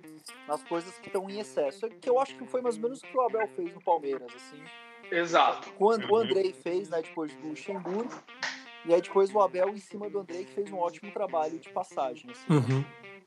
nas 0.47 0.63
coisas 0.63 0.97
que 0.99 1.07
estão 1.07 1.29
em 1.29 1.39
excesso. 1.39 1.89
Que 2.01 2.09
eu 2.09 2.19
acho 2.19 2.35
que 2.35 2.45
foi 2.45 2.61
mais 2.61 2.75
ou 2.75 2.83
menos 2.83 2.99
o 2.99 3.01
que 3.01 3.17
o 3.17 3.21
Abel 3.21 3.47
fez 3.55 3.73
no 3.73 3.81
Palmeiras, 3.81 4.27
assim. 4.35 4.61
Exato. 5.09 5.71
Quando 5.73 6.11
o 6.11 6.17
Andrei 6.17 6.53
fez, 6.53 6.89
né, 6.89 7.01
depois 7.01 7.33
do 7.35 7.47
Luxemburgo, 7.47 8.13
e 8.87 8.93
aí 8.93 9.01
depois 9.01 9.33
o 9.33 9.41
Abel 9.41 9.69
em 9.69 9.77
cima 9.77 10.09
do 10.09 10.19
André, 10.19 10.45
que 10.45 10.53
fez 10.53 10.71
um 10.71 10.77
ótimo 10.77 11.11
trabalho 11.11 11.59
de 11.59 11.69
passagem. 11.69 12.31
Assim. 12.31 12.53
Uhum. 12.53 12.85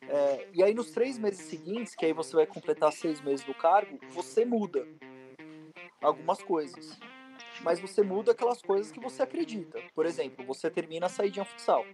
É, 0.09 0.49
e 0.55 0.63
aí 0.63 0.73
nos 0.73 0.91
três 0.91 1.19
meses 1.19 1.43
seguintes, 1.43 1.95
que 1.95 2.07
aí 2.07 2.15
você 2.15 2.35
vai 2.35 2.47
completar 2.47 2.91
seis 2.93 3.21
meses 3.21 3.45
do 3.45 3.55
cargo, 3.55 3.99
você 4.11 4.45
muda 4.45 4.89
algumas 6.01 6.43
coisas. 6.43 6.99
Mas 7.63 7.79
você 7.79 8.03
muda 8.03 8.33
aquelas 8.33 8.63
coisas 8.63 8.91
que 8.91 8.99
você 8.99 9.23
acredita. 9.23 9.79
Por 9.95 10.07
exemplo, 10.07 10.45
você 10.47 10.71
termina 10.71 11.07
a 11.07 11.11
saída 11.11 11.45
futsal. 11.45 11.85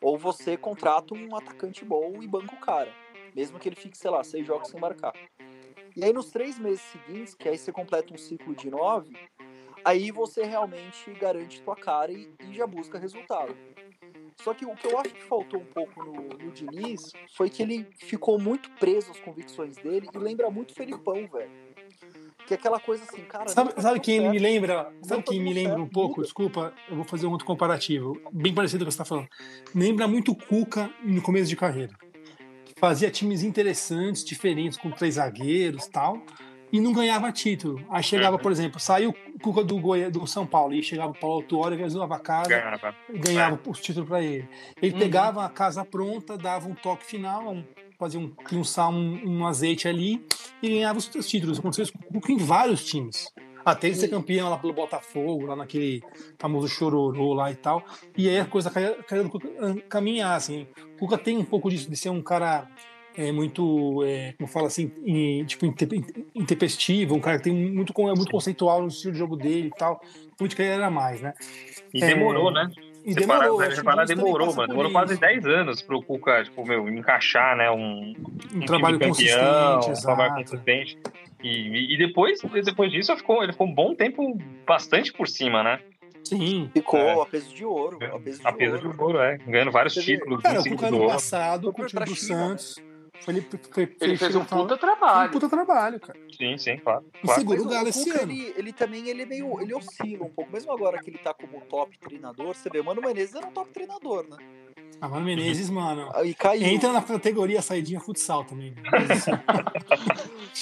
Ou 0.00 0.18
você 0.18 0.56
contrata 0.56 1.14
um 1.14 1.36
atacante 1.36 1.84
bom 1.84 2.20
e 2.20 2.26
banca 2.26 2.54
o 2.54 2.60
cara. 2.60 2.92
Mesmo 3.32 3.60
que 3.60 3.68
ele 3.68 3.76
fique, 3.76 3.96
sei 3.96 4.10
lá, 4.10 4.24
seis 4.24 4.44
jogos 4.44 4.70
sem 4.70 4.80
marcar. 4.80 5.12
E 5.96 6.04
aí 6.04 6.12
nos 6.12 6.30
três 6.30 6.58
meses 6.58 6.80
seguintes, 6.80 7.34
que 7.34 7.48
aí 7.48 7.56
você 7.56 7.70
completa 7.70 8.12
um 8.12 8.18
ciclo 8.18 8.54
de 8.54 8.70
nove, 8.70 9.16
aí 9.88 10.10
você 10.10 10.44
realmente 10.44 11.10
garante 11.18 11.62
tua 11.62 11.74
cara 11.74 12.12
e, 12.12 12.28
e 12.46 12.54
já 12.54 12.66
busca 12.66 12.98
resultado. 12.98 13.56
Só 14.36 14.52
que 14.52 14.66
o 14.66 14.74
que 14.76 14.86
eu 14.86 14.98
acho 14.98 15.14
que 15.14 15.24
faltou 15.24 15.60
um 15.60 15.64
pouco 15.64 16.04
no, 16.04 16.12
no 16.12 16.52
Diniz 16.52 17.00
foi 17.34 17.48
que 17.48 17.62
ele 17.62 17.86
ficou 17.96 18.38
muito 18.38 18.70
preso 18.72 19.10
às 19.10 19.18
convicções 19.18 19.76
dele 19.76 20.08
e 20.12 20.18
lembra 20.18 20.50
muito 20.50 20.72
o 20.72 20.74
Felipão, 20.74 21.26
velho. 21.26 21.50
Que 22.46 22.54
é 22.54 22.56
aquela 22.56 22.78
coisa 22.78 23.02
assim, 23.04 23.22
cara. 23.22 23.48
Sabe, 23.48 23.80
sabe 23.80 23.98
quem 24.00 24.20
certo, 24.20 24.30
me 24.30 24.38
lembra? 24.38 24.92
Sabe 25.02 25.22
quem 25.22 25.40
me 25.40 25.52
lembra 25.52 25.76
certo, 25.76 25.82
um 25.82 25.88
pouco? 25.88 26.22
Desculpa, 26.22 26.72
eu 26.88 26.96
vou 26.96 27.04
fazer 27.04 27.26
um 27.26 27.30
outro 27.30 27.46
comparativo, 27.46 28.20
bem 28.30 28.54
parecido 28.54 28.84
com 28.84 28.88
o 28.88 28.92
que 28.92 28.94
você 28.94 29.02
está 29.02 29.04
falando. 29.04 29.28
Lembra 29.74 30.06
muito 30.06 30.32
o 30.32 30.36
Cuca 30.36 30.90
no 31.02 31.22
começo 31.22 31.48
de 31.48 31.56
carreira. 31.56 31.94
Fazia 32.76 33.10
times 33.10 33.42
interessantes, 33.42 34.24
diferentes, 34.24 34.78
com 34.78 34.90
três 34.90 35.14
zagueiros 35.14 35.86
tal 35.88 36.22
e 36.72 36.80
não 36.80 36.92
ganhava 36.92 37.30
título. 37.32 37.84
Aí 37.90 38.02
chegava, 38.02 38.36
uhum. 38.36 38.42
por 38.42 38.52
exemplo, 38.52 38.80
saiu 38.80 39.14
o 39.34 39.40
Cuca 39.40 39.64
do, 39.64 39.78
Goiás, 39.78 40.12
do 40.12 40.26
São 40.26 40.46
Paulo 40.46 40.74
e 40.74 40.82
chegava 40.82 41.10
o 41.10 41.18
Paulo 41.18 41.36
Autuori, 41.36 41.76
resolvava 41.76 42.16
a 42.16 42.20
casa 42.20 42.48
ganhava. 42.48 42.94
e 43.12 43.18
ganhava 43.18 43.60
é. 43.64 43.70
os 43.70 43.80
títulos 43.80 44.08
para 44.08 44.22
ele. 44.22 44.48
Ele 44.80 44.92
uhum. 44.92 44.98
pegava 44.98 45.44
a 45.44 45.48
casa 45.48 45.84
pronta, 45.84 46.36
dava 46.36 46.68
um 46.68 46.74
toque 46.74 47.04
final, 47.04 47.52
um, 47.52 47.64
fazia 47.98 48.20
um, 48.20 48.32
um 48.52 48.64
sal, 48.64 48.92
um, 48.92 49.20
um, 49.24 49.46
azeite 49.46 49.88
ali 49.88 50.24
e 50.62 50.68
ganhava 50.68 50.98
os, 50.98 51.12
os 51.14 51.28
títulos. 51.28 51.58
Aconteceu 51.58 51.84
isso 51.84 51.92
com 51.92 51.98
o 52.00 52.20
Cuca 52.20 52.32
em 52.32 52.36
vários 52.36 52.84
times. 52.84 53.32
Até 53.64 53.88
ele 53.88 53.96
ser 53.96 54.08
campeão 54.08 54.48
lá 54.48 54.56
pelo 54.56 54.72
Botafogo, 54.72 55.44
lá 55.44 55.54
naquele 55.54 56.02
famoso 56.38 56.68
chororô 56.68 57.34
lá 57.34 57.50
e 57.50 57.54
tal. 57.54 57.84
E 58.16 58.28
aí 58.28 58.38
a 58.38 58.46
coisa 58.46 58.70
caiu, 58.70 59.02
caiu 59.04 59.30
caminhar, 59.88 60.36
assim. 60.36 60.66
O 60.94 61.00
Cuca 61.00 61.18
tem 61.18 61.36
um 61.36 61.44
pouco 61.44 61.68
disso, 61.68 61.90
de 61.90 61.96
ser 61.96 62.08
um 62.08 62.22
cara 62.22 62.66
é 63.18 63.32
muito, 63.32 64.04
é, 64.04 64.32
como 64.38 64.48
fala 64.48 64.68
assim, 64.68 64.92
em, 65.04 65.44
tipo, 65.44 65.66
intempestivo, 66.36 67.16
um 67.16 67.20
cara 67.20 67.38
que 67.38 67.44
tem 67.44 67.52
muito, 67.52 67.92
é 67.98 68.14
muito 68.14 68.30
conceitual 68.30 68.80
no 68.80 68.86
estilo 68.86 69.12
de 69.12 69.18
jogo 69.18 69.36
dele 69.36 69.72
e 69.74 69.76
tal. 69.76 70.00
Muito 70.38 70.54
que 70.54 70.62
ele 70.62 70.70
era 70.70 70.88
mais, 70.88 71.20
né? 71.20 71.34
E 71.92 71.98
demorou, 71.98 72.50
é, 72.50 72.54
né? 72.54 72.70
E 73.04 73.14
demorou? 73.14 73.60
Separar, 73.72 74.06
demorou, 74.06 74.54
mano. 74.54 74.68
Demorou 74.68 74.92
quase 74.92 75.18
10 75.18 75.46
anos 75.46 75.82
pro 75.82 76.00
Cuca, 76.00 76.44
tipo, 76.44 76.64
meu, 76.64 76.88
encaixar, 76.88 77.56
né? 77.56 77.68
Um, 77.72 78.14
um, 78.54 78.58
um 78.58 78.60
trabalho 78.60 79.00
campeão, 79.00 79.80
consistente. 79.80 79.98
Um 79.98 80.02
trabalho 80.02 80.34
consistente. 80.36 80.98
E, 81.42 81.94
e 81.94 81.98
depois, 81.98 82.40
depois 82.64 82.92
disso, 82.92 83.10
ele 83.10 83.18
ficou, 83.18 83.42
ele 83.42 83.52
ficou 83.52 83.66
um 83.66 83.74
bom 83.74 83.96
tempo 83.96 84.38
bastante 84.64 85.12
por 85.12 85.26
cima, 85.26 85.64
né? 85.64 85.80
Sim. 86.22 86.70
Ficou 86.72 87.00
é. 87.00 87.22
a 87.22 87.26
peso 87.26 87.52
de 87.52 87.64
ouro. 87.64 87.98
A 88.00 88.20
peso 88.20 88.40
de, 88.40 88.46
a 88.46 88.52
peso 88.52 88.74
ouro. 88.76 88.92
de 88.92 89.00
ouro, 89.00 89.18
é. 89.18 89.38
Ganhando 89.38 89.72
vários 89.72 89.94
títulos. 89.94 90.40
Cara, 90.40 90.60
o 90.60 90.64
Cuca 90.64 90.90
no 90.90 91.06
passado, 91.08 91.72
com 91.72 91.82
o 91.82 91.86
time 91.86 92.04
do 92.04 92.14
Santos. 92.14 92.76
Né? 92.76 92.87
Ele, 93.26 93.46
ele 94.00 94.16
fez 94.16 94.34
um 94.36 94.44
puta 94.44 94.76
trabalho. 94.76 95.28
Um 95.28 95.32
puta 95.32 95.48
trabalho, 95.48 96.00
cara. 96.00 96.18
Sim, 96.34 96.56
sim, 96.56 96.76
claro. 96.78 97.04
E 97.22 97.28
segura 97.28 97.60
o 97.60 97.68
Galo 97.68 97.88
esse 97.88 98.10
ano. 98.10 98.32
Ele, 98.32 98.54
ele, 98.56 98.72
também 98.72 99.08
ele 99.08 99.22
é 99.22 99.26
meio. 99.26 99.60
Ele 99.60 99.74
oscila 99.74 100.24
um 100.24 100.30
pouco. 100.30 100.50
Mesmo 100.52 100.72
agora 100.72 100.98
que 100.98 101.10
ele 101.10 101.18
tá 101.18 101.34
como 101.34 101.60
top 101.62 101.98
treinador, 101.98 102.54
você 102.54 102.70
vê, 102.70 102.80
Mano 102.80 103.02
Menezes 103.02 103.34
era 103.34 103.46
um 103.46 103.50
top 103.52 103.70
treinador, 103.70 104.26
né? 104.28 104.36
Ah, 105.00 105.08
Mano 105.08 105.26
Menezes, 105.26 105.68
mano. 105.68 106.10
E 106.24 106.34
caiu. 106.34 106.66
Entra 106.66 106.92
na 106.92 107.02
categoria 107.02 107.60
saidinha 107.60 108.00
futsal 108.00 108.44
também. 108.44 108.70
Né? 108.70 108.82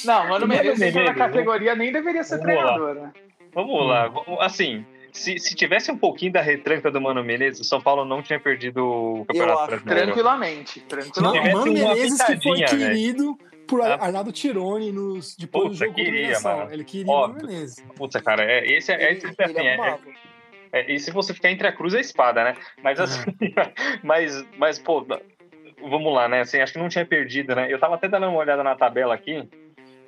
não, 0.05 0.29
Mano 0.29 0.47
Menezes 0.49 0.95
na 0.95 1.15
categoria 1.15 1.75
nem 1.75 1.93
deveria 1.93 2.25
ser 2.25 2.39
Vamos 2.39 2.45
treinador, 2.47 2.95
lá. 2.95 3.03
né? 3.03 3.13
Vamos 3.55 3.87
lá. 3.87 4.13
Assim, 4.41 4.85
se, 5.17 5.39
se 5.39 5.55
tivesse 5.55 5.91
um 5.91 5.97
pouquinho 5.97 6.33
da 6.33 6.43
retranca 6.43 6.91
do 6.91 7.01
Mano 7.01 7.25
Menezes, 7.25 7.61
o 7.61 7.65
São 7.65 7.81
Paulo 7.81 8.05
não 8.05 8.23
tinha 8.23 8.39
perdido 8.39 8.85
o 8.85 9.25
Campeonato 9.25 9.63
Eu 9.63 9.67
Brasileiro. 9.67 10.03
Tranquilamente. 10.05 10.81
tranquilamente. 10.81 11.49
Não, 11.49 11.59
Mano 11.61 11.73
Menezes 11.73 12.23
que 12.23 12.43
foi 12.43 12.63
querido 12.63 13.35
véio. 13.35 13.67
por 13.67 13.81
ah. 13.81 13.95
Arnaldo 13.95 14.31
Tironi 14.31 14.93
nos, 14.93 15.35
depois 15.35 15.65
Puta, 15.65 15.75
do 15.75 15.79
jogo 15.79 15.95
queria, 15.95 16.39
mano. 16.41 16.73
Ele 16.73 16.85
queria 16.85 17.13
o 17.13 17.21
Mano 17.21 17.35
Menezes. 17.35 17.85
Puta, 17.97 18.21
cara, 18.21 18.45
é, 18.45 18.67
esse 18.67 18.93
é, 18.93 19.13
esse, 19.13 19.27
é, 19.27 19.45
assim, 19.45 19.67
é, 19.67 19.99
é, 20.73 20.93
e 20.93 21.01
se 21.01 21.11
você 21.11 21.33
ficar 21.33 21.51
entre 21.51 21.67
a 21.67 21.73
cruz 21.73 21.95
e 21.95 21.97
a 21.97 22.01
espada, 22.01 22.45
né? 22.45 22.55
Mas 22.83 23.01
assim, 23.01 23.25
mas, 24.05 24.47
mas, 24.59 24.79
pô, 24.79 25.05
vamos 25.81 26.15
lá, 26.15 26.29
né? 26.29 26.41
Assim, 26.41 26.61
acho 26.61 26.75
que 26.75 26.79
não 26.79 26.91
tinha 26.91 27.07
perdido, 27.07 27.55
né? 27.55 27.73
Eu 27.73 27.79
tava 27.79 27.95
até 27.95 28.07
dando 28.07 28.27
uma 28.29 28.39
olhada 28.39 28.63
na 28.63 28.77
tabela 28.77 29.15
aqui. 29.15 29.49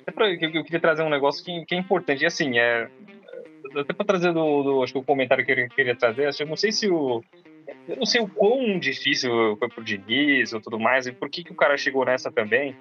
Eu 0.05 0.63
queria 0.63 0.79
trazer 0.79 1.03
um 1.03 1.09
negócio 1.09 1.43
que, 1.43 1.65
que 1.65 1.75
é 1.75 1.77
importante. 1.77 2.23
E 2.23 2.25
assim, 2.25 2.57
é, 2.57 2.89
até 3.75 3.93
para 3.93 4.05
trazer 4.05 4.33
do, 4.33 4.63
do, 4.63 4.83
acho 4.83 4.93
que 4.93 4.99
o 4.99 5.03
comentário 5.03 5.45
que 5.45 5.51
eu 5.51 5.69
queria 5.69 5.95
trazer, 5.95 6.27
acho, 6.27 6.43
eu 6.43 6.47
não 6.47 6.55
sei 6.55 6.71
se 6.71 6.89
o 6.89 7.23
eu 7.87 7.95
não 7.97 8.05
sei 8.05 8.21
o 8.21 8.27
quão 8.27 8.79
difícil 8.79 9.55
foi 9.57 9.69
pro 9.69 9.83
Diniz 9.83 10.53
ou 10.53 10.61
tudo 10.61 10.79
mais, 10.79 11.05
e 11.05 11.11
por 11.11 11.29
que, 11.29 11.43
que 11.43 11.51
o 11.51 11.55
cara 11.55 11.77
chegou 11.77 12.05
nessa 12.05 12.31
também. 12.31 12.75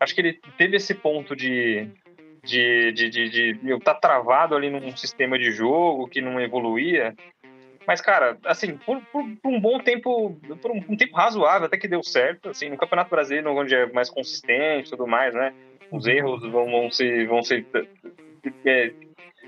Acho 0.00 0.14
que 0.14 0.20
ele 0.20 0.40
teve 0.56 0.76
esse 0.76 0.94
ponto 0.94 1.36
de 1.36 1.88
de, 2.42 2.92
de, 2.92 3.08
de, 3.08 3.28
de, 3.28 3.52
de 3.54 3.78
tá 3.80 3.94
travado 3.94 4.56
ali 4.56 4.68
num 4.68 4.96
sistema 4.96 5.38
de 5.38 5.50
jogo 5.52 6.08
que 6.08 6.20
não 6.20 6.40
evoluía. 6.40 7.14
Mas, 7.86 8.00
cara, 8.00 8.38
assim, 8.44 8.76
por, 8.76 9.00
por, 9.12 9.24
por, 9.42 9.52
um 9.52 9.60
bom 9.60 9.78
tempo, 9.78 10.38
por 10.60 10.70
um, 10.70 10.84
um, 10.88 10.96
tempo 10.96 11.16
razoável, 11.16 11.66
até 11.66 11.76
que 11.76 11.88
deu 11.88 12.02
certo, 12.02 12.50
assim, 12.50 12.68
no 12.68 12.76
Campeonato 12.76 13.10
Brasileiro, 13.10 13.54
onde 13.56 13.74
é 13.74 13.86
mais 13.92 14.08
consistente 14.08 14.88
e 14.88 14.90
tudo 14.90 15.06
mais, 15.06 15.34
né? 15.34 15.52
Os 15.90 16.06
erros 16.06 16.40
vão, 16.42 16.70
vão 16.70 16.90
ser, 16.90 17.26
vão 17.26 17.42
ser 17.42 17.66
é, 18.64 18.92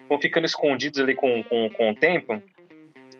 vão 0.08 0.20
ficando 0.20 0.44
escondidos 0.44 1.00
ali 1.00 1.14
com, 1.14 1.42
com, 1.44 1.70
com 1.70 1.90
o 1.90 1.94
tempo. 1.94 2.42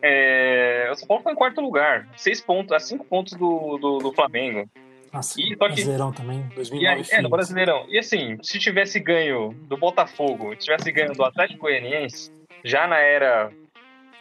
É, 0.03 0.89
o 0.93 0.95
São 0.97 1.09
Paulo 1.09 1.23
foi 1.23 1.33
em 1.33 1.37
quarto 1.37 1.61
lugar, 1.61 2.09
seis 2.17 2.41
pontos, 2.41 2.73
a 2.73 2.79
cinco 2.79 3.05
pontos 3.05 3.33
do, 3.35 3.79
do, 3.79 3.99
do 3.99 4.13
Flamengo. 4.13 4.69
Nossa, 5.13 5.41
e, 5.41 5.55
Brasileirão 5.55 6.13
também, 6.13 6.45
2009. 6.55 7.03
E, 7.03 7.15
é, 7.15 7.23
no 7.23 7.29
Brasileirão. 7.29 7.87
E 7.89 7.99
assim, 7.99 8.37
se 8.43 8.59
tivesse 8.59 8.99
ganho 8.99 9.55
do 9.63 9.77
Botafogo, 9.77 10.51
se 10.53 10.67
tivesse 10.67 10.91
ganho 10.91 11.13
do 11.13 11.25
Atlético 11.25 11.61
Goianiense, 11.61 12.33
já 12.65 12.87
na 12.87 12.99
era 12.99 13.51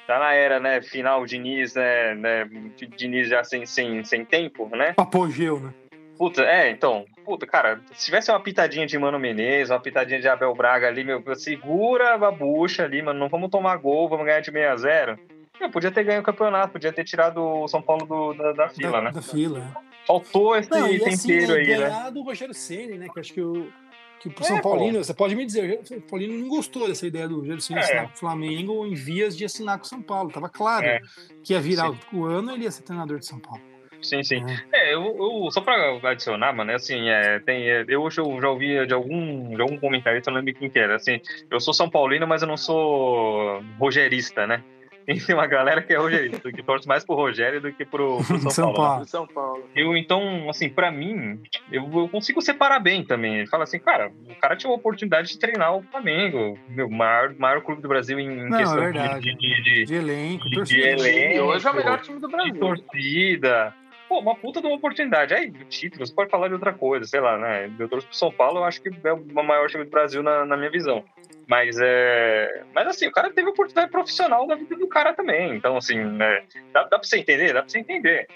já 0.08 0.20
na 0.20 0.34
era, 0.34 0.60
né, 0.60 0.82
final 0.82 1.26
Diniz, 1.26 1.76
né, 1.76 2.14
né 2.16 2.50
Diniz 2.96 3.30
já 3.30 3.44
sem, 3.44 3.66
sem, 3.66 4.04
sem 4.04 4.26
tempo, 4.26 4.70
né? 4.76 4.94
Apogeu, 4.98 5.60
né? 5.60 5.74
Puta, 6.18 6.44
é, 6.44 6.70
então, 6.70 7.06
puta, 7.26 7.46
cara, 7.48 7.82
se 7.94 8.06
tivesse 8.06 8.32
uma 8.32 8.40
pitadinha 8.40 8.86
de 8.86 8.98
Mano 8.98 9.20
Menezes, 9.20 9.72
uma 9.72 9.80
pitadinha 9.80 10.20
de 10.20 10.28
Abel 10.28 10.54
Braga 10.54 10.88
ali, 10.88 11.04
meu, 11.04 11.24
segura 11.36 12.14
a 12.14 12.32
bucha 12.32 12.84
ali, 12.84 13.02
mano, 13.02 13.20
não 13.20 13.30
vamos 13.30 13.50
tomar 13.50 13.76
gol, 13.78 14.08
vamos 14.08 14.26
ganhar 14.26 14.40
de 14.40 14.52
6 14.52 14.68
a 14.68 14.76
0 14.76 15.20
eu 15.60 15.70
podia 15.70 15.92
ter 15.92 16.04
ganho 16.04 16.22
o 16.22 16.24
campeonato, 16.24 16.74
podia 16.74 16.92
ter 16.92 17.04
tirado 17.04 17.38
o 17.38 17.68
São 17.68 17.82
Paulo 17.82 18.06
do, 18.06 18.34
da, 18.34 18.52
da 18.52 18.70
fila, 18.70 18.92
da, 18.92 19.02
né? 19.02 19.12
Da 19.12 19.22
fila. 19.22 19.74
Faltou 20.06 20.58
esse 20.58 20.70
não, 20.70 20.88
tempero 20.88 21.14
assim, 21.14 21.48
né, 21.48 21.54
aí, 21.54 21.78
né? 21.78 22.12
do 22.12 22.22
Rogério 22.22 22.54
Ceni, 22.54 22.98
né? 22.98 23.08
Que 23.08 23.20
acho 23.20 23.34
que 23.34 23.42
o 23.42 23.72
que 24.20 24.30
o 24.30 24.44
São 24.44 24.58
é, 24.58 24.62
Paulino, 24.62 24.98
pô. 24.98 25.04
você 25.04 25.14
pode 25.14 25.36
me 25.36 25.46
dizer, 25.46 25.82
o 25.82 25.86
São 25.86 26.00
Paulino 26.00 26.38
não 26.38 26.48
gostou 26.48 26.88
dessa 26.88 27.06
ideia 27.06 27.28
do 27.28 27.40
Rogério 27.40 27.62
Ceni 27.62 27.80
é. 27.80 27.84
assinar 27.84 28.08
com 28.08 28.14
o 28.14 28.18
Flamengo 28.18 28.86
em 28.86 28.94
vias 28.94 29.38
de 29.38 29.46
assinar 29.46 29.78
com 29.78 29.86
o 29.86 29.88
São 29.88 30.02
Paulo. 30.02 30.32
Tava 30.32 30.50
claro 30.50 30.86
é. 30.86 31.02
que 31.44 31.54
ia 31.54 31.62
virar 31.62 31.92
Sim. 31.92 31.98
o 32.14 32.26
ano 32.26 32.52
ele 32.52 32.64
ia 32.64 32.72
ser 32.72 32.84
treinador 32.84 33.20
de 33.20 33.26
São 33.26 33.40
Paulo. 33.40 33.62
Sim, 34.04 34.24
sim. 34.24 34.44
É, 34.72 34.92
é 34.92 34.94
eu, 34.94 35.16
eu, 35.18 35.52
só 35.52 35.62
pra 35.62 36.00
adicionar, 36.04 36.54
mano, 36.54 36.72
é 36.72 36.76
assim, 36.76 37.10
é, 37.10 37.40
tem, 37.40 37.70
é, 37.70 37.86
eu 37.88 38.02
hoje 38.02 38.20
eu 38.20 38.42
já 38.42 38.50
ouvi 38.50 38.86
de 38.86 38.94
algum, 38.94 39.56
de 39.56 39.62
algum 39.62 39.78
comentarista, 39.78 40.30
não 40.30 40.40
lembro 40.40 40.54
quem 40.54 40.70
que 40.70 40.80
era, 40.80 40.96
assim, 40.96 41.20
eu 41.50 41.60
sou 41.60 41.74
São 41.74 41.90
Paulino, 41.90 42.28
mas 42.28 42.42
eu 42.42 42.48
não 42.48 42.58
sou 42.58 43.64
rogerista, 43.80 44.46
né? 44.46 44.64
Tem 45.26 45.36
uma 45.36 45.48
galera 45.48 45.82
que 45.82 45.94
é 45.94 45.98
rogerista, 45.98 46.52
que 46.52 46.64
torce 46.64 46.88
mais 46.88 47.04
pro 47.06 47.16
Rogério 47.16 47.62
do 47.62 47.72
que 47.72 47.86
pro, 47.86 48.18
pro 48.24 48.40
São, 48.40 48.50
São, 48.52 48.74
Paulo. 48.74 48.78
Paulo. 48.78 49.00
Né? 49.00 49.06
São 49.06 49.28
Paulo. 49.28 49.64
Eu, 49.76 49.98
então, 49.98 50.50
assim, 50.50 50.70
pra 50.70 50.92
mim, 50.92 51.40
eu, 51.72 51.90
eu, 51.94 52.08
consigo 52.10 52.42
separar 52.42 52.80
bem 52.80 53.04
também. 53.04 53.40
Ele 53.40 53.48
fala 53.48 53.64
assim, 53.64 53.80
cara, 53.80 54.12
o 54.30 54.36
cara 54.36 54.56
tinha 54.56 54.72
a 54.72 54.76
oportunidade 54.76 55.30
de 55.30 55.40
treinar 55.40 55.76
o 55.76 55.84
Flamengo, 55.84 56.58
meu 56.70 56.90
maior, 56.90 57.34
maior 57.38 57.62
clube 57.62 57.82
do 57.82 57.88
Brasil 57.88 58.20
em 58.20 58.50
não, 58.50 58.58
questão 58.58 58.84
é 58.84 59.20
de, 59.20 59.36
de, 59.36 59.62
de, 59.62 59.86
de, 59.86 59.96
elenco, 59.96 60.50
de, 60.50 60.64
de 60.64 60.82
elenco. 60.82 61.36
E 61.36 61.40
hoje 61.40 61.68
é 61.68 61.72
o 61.72 61.76
melhor 61.76 62.00
time 62.02 62.20
do 62.20 62.30
Brasil. 62.30 62.54
De 62.54 62.60
torcida 62.60 63.74
pô, 64.14 64.20
uma 64.20 64.36
puta 64.36 64.62
de 64.62 64.68
uma 64.68 64.76
oportunidade. 64.76 65.34
Aí, 65.34 65.52
título, 65.70 66.06
você 66.06 66.14
pode 66.14 66.30
falar 66.30 66.48
de 66.48 66.54
outra 66.54 66.72
coisa, 66.72 67.06
sei 67.06 67.20
lá, 67.20 67.38
né? 67.38 67.72
Eu 67.80 67.90
trouxe 67.90 68.06
pro 68.06 68.16
São 68.16 68.32
Paulo, 68.32 68.60
eu 68.60 68.64
acho 68.64 68.82
que 68.82 68.90
é 69.04 69.14
o 69.14 69.44
maior 69.44 69.68
time 69.68 69.84
do 69.84 69.90
Brasil 69.90 70.22
na, 70.22 70.46
na 70.46 70.56
minha 70.56 70.70
visão. 70.70 71.04
Mas 71.48 71.78
é. 71.82 72.64
Mas 72.74 72.88
assim, 72.88 73.08
o 73.08 73.12
cara 73.12 73.32
teve 73.32 73.50
oportunidade 73.50 73.92
profissional 73.92 74.46
da 74.46 74.56
vida 74.56 74.76
do 74.76 74.88
cara 74.88 75.14
também. 75.14 75.56
Então, 75.56 75.76
assim, 75.76 75.98
né? 75.98 76.44
dá, 76.72 76.84
dá 76.84 77.00
pra 77.00 77.04
você 77.04 77.18
entender? 77.18 77.54
Dá 77.54 77.62
pra 77.62 77.70
você 77.70 77.80
entender. 77.80 78.28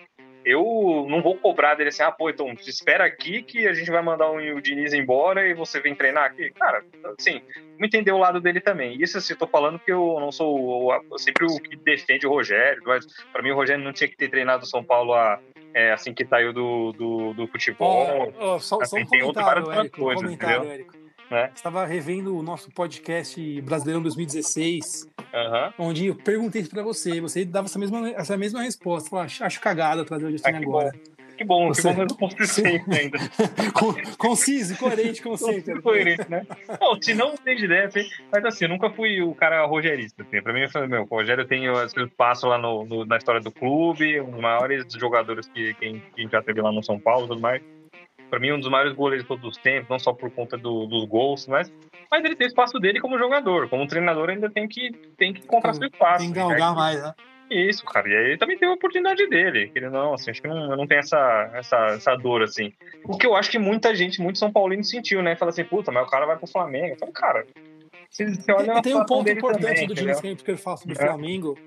Eu 0.47 1.05
não 1.09 1.21
vou 1.21 1.35
cobrar 1.35 1.75
dele 1.75 1.89
assim, 1.89 2.03
ah, 2.03 2.11
pô, 2.11 2.29
então 2.29 2.53
espera 2.65 3.03
aqui 3.03 3.43
que 3.43 3.67
a 3.67 3.73
gente 3.73 3.91
vai 3.91 4.01
mandar 4.01 4.31
o 4.31 4.61
Diniz 4.61 4.93
embora 4.93 5.45
e 5.45 5.53
você 5.53 5.81
vem 5.81 5.93
treinar 5.93 6.23
aqui. 6.23 6.49
Cara, 6.51 6.85
assim, 7.19 7.41
vamos 7.73 7.87
entender 7.87 8.13
o 8.13 8.17
lado 8.17 8.39
dele 8.39 8.61
também. 8.61 8.95
Isso 9.01 9.17
assim, 9.17 9.33
eu 9.33 9.39
tô 9.39 9.45
falando 9.45 9.77
que 9.77 9.91
eu 9.91 10.17
não 10.21 10.31
sou 10.31 10.89
sempre 11.17 11.45
o 11.45 11.59
que 11.59 11.75
defende 11.75 12.25
o 12.25 12.29
Rogério, 12.29 12.81
mas 12.85 13.05
pra 13.33 13.41
mim 13.41 13.51
o 13.51 13.55
Rogério 13.55 13.83
não 13.83 13.91
tinha 13.91 14.07
que 14.07 14.15
ter 14.15 14.29
treinado 14.29 14.63
o 14.63 14.67
São 14.67 14.81
Paulo 14.81 15.13
a, 15.13 15.37
é, 15.73 15.91
assim 15.91 16.13
que 16.13 16.25
saiu 16.25 16.53
do, 16.53 16.93
do, 16.93 17.33
do 17.33 17.47
futebol. 17.47 18.33
Oh, 18.39 18.55
oh, 18.55 18.59
só, 18.59 18.79
assim, 18.81 19.01
só 19.01 19.05
um 19.05 19.09
tem 19.09 19.23
outro 19.23 19.43
vários 19.43 19.67
um 19.67 20.31
entendeu? 20.31 20.63
Érico. 20.63 20.96
É. 21.29 21.49
Estava 21.53 21.85
revendo 21.85 22.37
o 22.37 22.41
nosso 22.41 22.71
podcast 22.71 23.61
Brasileirão 23.61 24.01
2016, 24.01 25.09
uhum. 25.17 25.87
onde 25.87 26.07
eu 26.07 26.15
perguntei 26.15 26.61
isso 26.61 26.71
para 26.71 26.83
você, 26.83 27.19
você 27.19 27.43
dava 27.43 27.67
essa 27.67 27.77
mesma, 27.77 28.09
essa 28.11 28.37
mesma 28.37 28.61
resposta. 28.61 29.09
Falou, 29.09 29.25
acho 29.25 29.61
cagada 29.61 30.05
trazer 30.05 30.25
o 30.25 30.31
Justin 30.31 30.51
ah, 30.51 30.57
agora. 30.57 30.91
Que 31.37 31.43
bom, 31.43 31.67
Você... 31.67 31.87
que 31.89 31.93
bom, 31.93 32.01
mas 32.01 32.13
consistente 32.13 32.85
ainda. 32.89 33.19
Conciso, 34.17 34.75
coerente, 34.77 35.21
sempre. 35.37 35.81
Coerente, 35.81 36.29
né? 36.29 36.47
Bom, 36.79 36.97
se 36.99 37.13
não 37.13 37.37
tem 37.37 37.59
ideia, 37.59 37.85
assim, 37.85 38.09
mas 38.31 38.43
assim, 38.43 38.65
eu 38.65 38.69
nunca 38.69 38.89
fui 38.89 39.21
o 39.21 39.35
cara 39.35 39.63
rogerista. 39.65 40.23
Assim. 40.23 40.41
Pra 40.41 40.51
mim, 40.51 40.61
eu 40.61 40.69
falei, 40.69 40.89
meu, 40.89 41.03
o 41.03 41.05
Rogério 41.05 41.45
tem 41.45 41.65
espaço 42.03 42.47
lá 42.47 42.57
no, 42.57 42.85
no, 42.85 43.05
na 43.05 43.17
história 43.17 43.39
do 43.39 43.51
clube, 43.51 44.19
um 44.19 44.31
dos 44.31 44.41
maiores 44.41 44.85
jogadores 44.93 45.47
que, 45.47 45.75
que, 45.75 46.01
a 46.17 46.21
gente 46.21 46.31
já 46.31 46.41
teve 46.41 46.59
lá 46.59 46.71
no 46.71 46.83
São 46.83 46.99
Paulo 46.99 47.25
e 47.25 47.27
tudo 47.29 47.41
mais. 47.41 47.61
Pra 48.29 48.39
mim, 48.39 48.51
um 48.51 48.59
dos 48.59 48.69
maiores 48.69 48.93
goleiros 48.93 49.23
de 49.23 49.27
todos 49.27 49.45
os 49.45 49.57
tempos, 49.57 49.89
não 49.89 49.99
só 49.99 50.13
por 50.13 50.29
conta 50.31 50.57
do, 50.57 50.85
dos 50.85 51.05
gols, 51.05 51.47
mas, 51.47 51.71
mas 52.11 52.23
ele 52.25 52.35
tem 52.35 52.47
espaço 52.47 52.77
dele 52.79 52.99
como 52.99 53.17
jogador. 53.17 53.69
Como 53.69 53.87
treinador, 53.87 54.29
ainda 54.29 54.49
tem 54.49 54.67
que, 54.67 54.91
tem 55.17 55.33
que 55.33 55.45
comprar 55.45 55.73
seu 55.73 55.87
espaço. 55.87 56.19
Tem 56.19 56.33
que 56.33 56.39
galgar 56.39 56.71
né? 56.71 56.75
mais, 56.75 57.01
né? 57.01 57.13
Isso, 57.49 57.85
cara. 57.85 58.09
E 58.09 58.15
aí 58.15 58.25
ele 58.25 58.37
também 58.37 58.57
tem 58.57 58.67
a 58.67 58.73
oportunidade 58.73 59.25
dele. 59.27 59.71
Ele 59.73 59.89
não, 59.89 60.13
assim, 60.13 60.31
acho 60.31 60.41
que 60.41 60.47
não, 60.47 60.75
não 60.75 60.85
tem 60.85 60.97
essa, 60.97 61.51
essa, 61.53 61.77
essa 61.87 62.15
dor, 62.15 62.43
assim. 62.43 62.73
O 63.05 63.17
que 63.17 63.25
eu 63.25 63.35
acho 63.35 63.49
que 63.49 63.57
muita 63.57 63.95
gente, 63.95 64.21
muito 64.21 64.37
São 64.37 64.51
Paulino 64.51 64.83
sentiu, 64.83 65.21
né? 65.21 65.35
Fala 65.35 65.49
assim, 65.49 65.63
puta, 65.63 65.91
mas 65.91 66.05
o 66.05 66.09
cara 66.09 66.25
vai 66.25 66.37
pro 66.37 66.47
Flamengo. 66.47 66.93
Então, 66.95 67.11
cara, 67.11 67.45
você, 68.09 68.27
você 68.27 68.51
olha 68.51 68.73
tem, 68.73 68.81
tem 68.81 68.95
um 68.95 69.05
ponto 69.05 69.29
importante 69.29 69.61
também, 69.61 69.87
do 69.87 69.95
Diniz 69.95 70.19
que 70.19 70.51
eu 70.51 70.57
faço 70.57 70.87
do 70.87 70.93
é. 70.93 70.95
Flamengo. 70.95 71.57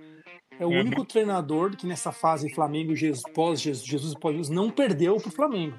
É 0.59 0.65
o 0.67 0.69
uhum. 0.69 0.81
único 0.81 1.07
treinador 1.07 1.75
que 1.75 1.87
nessa 1.87 2.13
fase 2.13 2.53
Flamengo, 2.53 2.95
Jesus, 2.95 3.23
pós 3.33 3.63
Jesus, 3.63 3.87
Jesus 3.87 4.15
pós 4.15 4.33
Jesus, 4.37 4.55
não 4.55 4.71
perdeu 4.71 5.17
pro 5.17 5.31
Flamengo. 5.31 5.75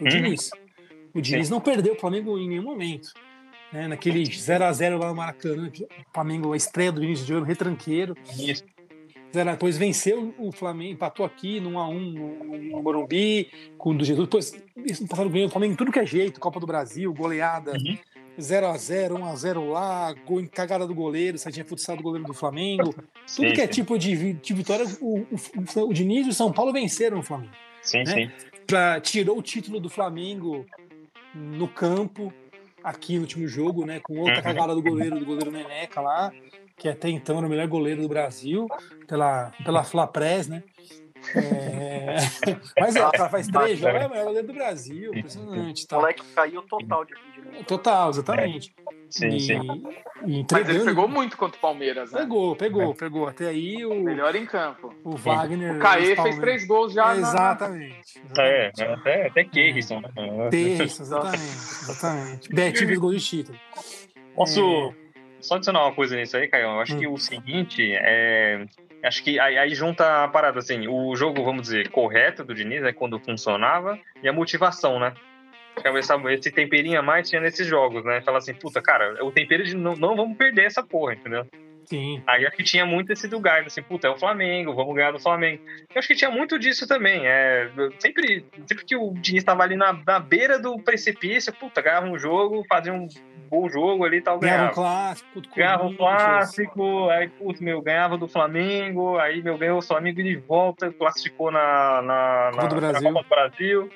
O 0.00 0.04
uhum. 0.04 0.08
Diniz. 0.08 0.50
O 1.14 1.20
Diniz 1.20 1.46
Sim. 1.46 1.52
não 1.52 1.60
perdeu 1.60 1.94
o 1.94 1.98
Flamengo 1.98 2.38
em 2.38 2.48
nenhum 2.48 2.62
momento. 2.62 3.12
Né? 3.72 3.88
Naquele 3.88 4.22
0x0 4.22 4.98
lá 4.98 5.08
no 5.08 5.14
Maracanã, 5.14 5.68
o 5.68 6.12
Flamengo, 6.12 6.52
a 6.52 6.56
estreia 6.56 6.92
do 6.92 7.02
início 7.02 7.26
de 7.26 7.32
ano, 7.32 7.44
retranqueiro. 7.44 8.16
Isso. 8.38 8.64
Depois 9.32 9.76
venceu 9.76 10.32
o 10.38 10.52
Flamengo, 10.52 10.92
empatou 10.92 11.26
aqui 11.26 11.58
no 11.58 11.70
1x1 11.70 12.70
no, 12.70 12.82
Morumbi, 12.82 13.50
com 13.76 13.90
o 13.90 13.94
do 13.94 14.04
Jesus. 14.04 14.26
Depois, 14.26 14.64
isso 14.76 15.08
passado 15.08 15.28
ganhou 15.28 15.48
o 15.48 15.50
Flamengo 15.50 15.76
tudo 15.76 15.90
que 15.90 15.98
é 15.98 16.06
jeito, 16.06 16.38
Copa 16.38 16.60
do 16.60 16.66
Brasil, 16.66 17.12
goleada. 17.12 17.72
Uhum. 17.72 17.98
0x0, 18.38 19.12
1x0 19.12 19.70
lá, 19.70 20.12
gol, 20.24 20.44
cagada 20.52 20.86
do 20.86 20.94
goleiro, 20.94 21.38
você 21.38 21.50
tinha 21.50 21.64
futsal 21.64 21.96
do 21.96 22.02
goleiro 22.02 22.26
do 22.26 22.34
Flamengo. 22.34 22.92
Tudo 23.34 23.48
sim, 23.48 23.52
que 23.52 23.60
é 23.60 23.66
tipo 23.66 23.98
de, 23.98 24.34
de 24.34 24.54
vitória, 24.54 24.84
o, 25.00 25.20
o, 25.20 25.88
o 25.88 25.92
Diniz 25.92 26.26
e 26.26 26.30
o 26.30 26.34
São 26.34 26.52
Paulo 26.52 26.72
venceram 26.72 27.20
o 27.20 27.22
Flamengo. 27.22 27.52
Sim, 27.80 27.98
né? 27.98 28.06
sim. 28.06 28.30
Pra, 28.66 29.00
tirou 29.00 29.38
o 29.38 29.42
título 29.42 29.78
do 29.78 29.90
Flamengo 29.90 30.64
no 31.34 31.68
campo, 31.68 32.32
aqui 32.82 33.16
no 33.16 33.22
último 33.22 33.46
jogo, 33.46 33.84
né? 33.84 34.00
Com 34.00 34.18
outra 34.18 34.36
uhum. 34.36 34.42
cagada 34.42 34.74
do 34.74 34.82
goleiro, 34.82 35.18
do 35.18 35.26
goleiro 35.26 35.50
Neneca 35.50 36.00
lá 36.00 36.32
que 36.76 36.88
até 36.88 37.08
então 37.08 37.38
era 37.38 37.46
o 37.46 37.50
melhor 37.50 37.66
goleiro 37.68 38.02
do 38.02 38.08
Brasil, 38.08 38.66
pela, 39.06 39.52
pela 39.64 39.84
Flapress, 39.84 40.48
né? 40.48 40.62
É... 41.34 42.16
Mas 42.78 42.96
é, 42.96 43.06
o 43.06 43.10
cara 43.10 43.30
faz 43.30 43.48
três 43.48 43.78
jogos, 43.78 44.02
é 44.02 44.06
o 44.06 44.10
melhor 44.10 44.24
goleiro 44.24 44.46
do 44.46 44.52
Brasil, 44.52 45.14
impressionante. 45.14 45.86
Tá? 45.86 45.96
O 45.96 46.00
moleque 46.00 46.22
caiu 46.34 46.62
total 46.62 47.04
de 47.04 47.14
rendimento. 47.14 47.66
Total, 47.66 48.10
exatamente. 48.10 48.74
Sim, 49.14 49.28
e, 49.28 49.40
sim. 49.40 49.60
E 50.26 50.44
Mas 50.50 50.68
ele 50.68 50.84
pegou 50.84 51.06
muito 51.06 51.36
contra 51.36 51.56
o 51.56 51.60
Palmeiras, 51.60 52.10
né? 52.10 52.18
Pegou, 52.18 52.56
pegou, 52.56 52.90
é. 52.90 52.94
pegou. 52.94 53.28
Até 53.28 53.46
aí 53.46 53.86
o. 53.86 54.02
Melhor 54.02 54.34
em 54.34 54.44
campo. 54.44 54.92
O 55.04 55.16
Wagner. 55.16 55.76
O 55.76 55.78
Caê 55.78 56.16
fez 56.16 56.36
três 56.40 56.66
gols 56.66 56.92
já. 56.92 57.14
Exatamente. 57.14 58.20
Na... 58.36 58.42
É, 58.42 58.72
até, 58.92 59.26
até 59.28 59.44
Keirson. 59.44 60.00
Né? 60.00 60.10
Keirson, 60.50 61.02
exatamente. 61.04 61.44
exatamente. 61.44 62.52
Betinho 62.52 62.88
fez 62.88 62.98
gol 62.98 63.12
de 63.12 63.20
título. 63.20 63.58
Posso. 64.34 64.60
É 64.90 65.42
só 65.42 65.54
adicionar 65.54 65.84
uma 65.84 65.94
coisa 65.94 66.16
nisso 66.16 66.36
aí, 66.36 66.48
Caio. 66.48 66.64
Eu 66.64 66.80
acho 66.80 66.96
hum. 66.96 66.98
que 66.98 67.06
o 67.06 67.16
seguinte 67.16 67.92
é. 67.92 68.66
Acho 69.04 69.22
que 69.22 69.38
aí, 69.38 69.56
aí, 69.56 69.74
junta 69.76 70.24
a 70.24 70.28
parada, 70.28 70.58
assim, 70.58 70.88
o 70.88 71.14
jogo, 71.14 71.44
vamos 71.44 71.62
dizer, 71.62 71.90
correto 71.90 72.42
do 72.42 72.54
Diniz, 72.54 72.82
é 72.82 72.92
quando 72.92 73.20
funcionava, 73.20 73.98
e 74.22 74.28
a 74.28 74.32
motivação, 74.32 74.98
né? 74.98 75.12
Esse 76.30 76.50
temperinho 76.50 76.98
a 76.98 77.02
mais 77.02 77.28
tinha 77.28 77.40
nesses 77.40 77.66
jogos, 77.66 78.04
né? 78.04 78.20
Fala 78.22 78.38
assim, 78.38 78.54
puta, 78.54 78.80
cara, 78.80 79.24
o 79.24 79.30
tempero 79.30 79.64
de 79.64 79.76
não, 79.76 79.94
não 79.94 80.16
vamos 80.16 80.36
perder 80.36 80.66
essa 80.66 80.82
porra, 80.82 81.14
entendeu? 81.14 81.46
Sim. 81.86 82.22
Aí 82.26 82.46
acho 82.46 82.56
que 82.56 82.64
tinha 82.64 82.86
muito 82.86 83.12
esse 83.12 83.26
lugar, 83.26 83.62
assim, 83.62 83.82
puta, 83.82 84.06
é 84.06 84.10
o 84.10 84.18
Flamengo, 84.18 84.74
vamos 84.74 84.94
ganhar 84.94 85.12
do 85.12 85.20
Flamengo. 85.20 85.62
Eu 85.94 85.98
acho 85.98 86.08
que 86.08 86.14
tinha 86.14 86.30
muito 86.30 86.58
disso 86.58 86.86
também. 86.86 87.26
É, 87.26 87.70
sempre, 87.98 88.44
sempre 88.66 88.84
que 88.84 88.96
o 88.96 89.12
Diniz 89.14 89.42
estava 89.42 89.62
ali 89.62 89.76
na, 89.76 89.92
na 89.92 90.18
beira 90.18 90.58
do 90.58 90.78
precipício, 90.78 91.52
puta, 91.52 91.82
ganhava 91.82 92.06
um 92.06 92.18
jogo, 92.18 92.64
fazia 92.68 92.92
um 92.92 93.06
bom 93.50 93.68
jogo 93.68 94.04
ali 94.04 94.18
e 94.18 94.22
tal, 94.22 94.38
ganhava. 94.38 94.58
Ganhava 94.58 94.72
um 94.72 94.74
clássico. 94.74 95.42
Ganhava 95.54 95.84
um 95.84 95.96
clássico, 95.96 97.10
aí, 97.10 97.28
putz, 97.28 97.60
meu, 97.60 97.80
ganhava 97.82 98.16
do 98.16 98.26
Flamengo, 98.26 99.18
aí, 99.18 99.42
meu, 99.42 99.58
ganhou 99.58 99.78
o 99.78 99.82
Flamengo 99.82 100.22
de 100.22 100.36
volta, 100.36 100.90
classificou 100.92 101.50
na, 101.50 102.02
na, 102.02 102.50
do 102.50 102.80
na 102.80 103.00
Copa 103.00 103.22
do 103.22 103.28
Brasil. 103.28 103.90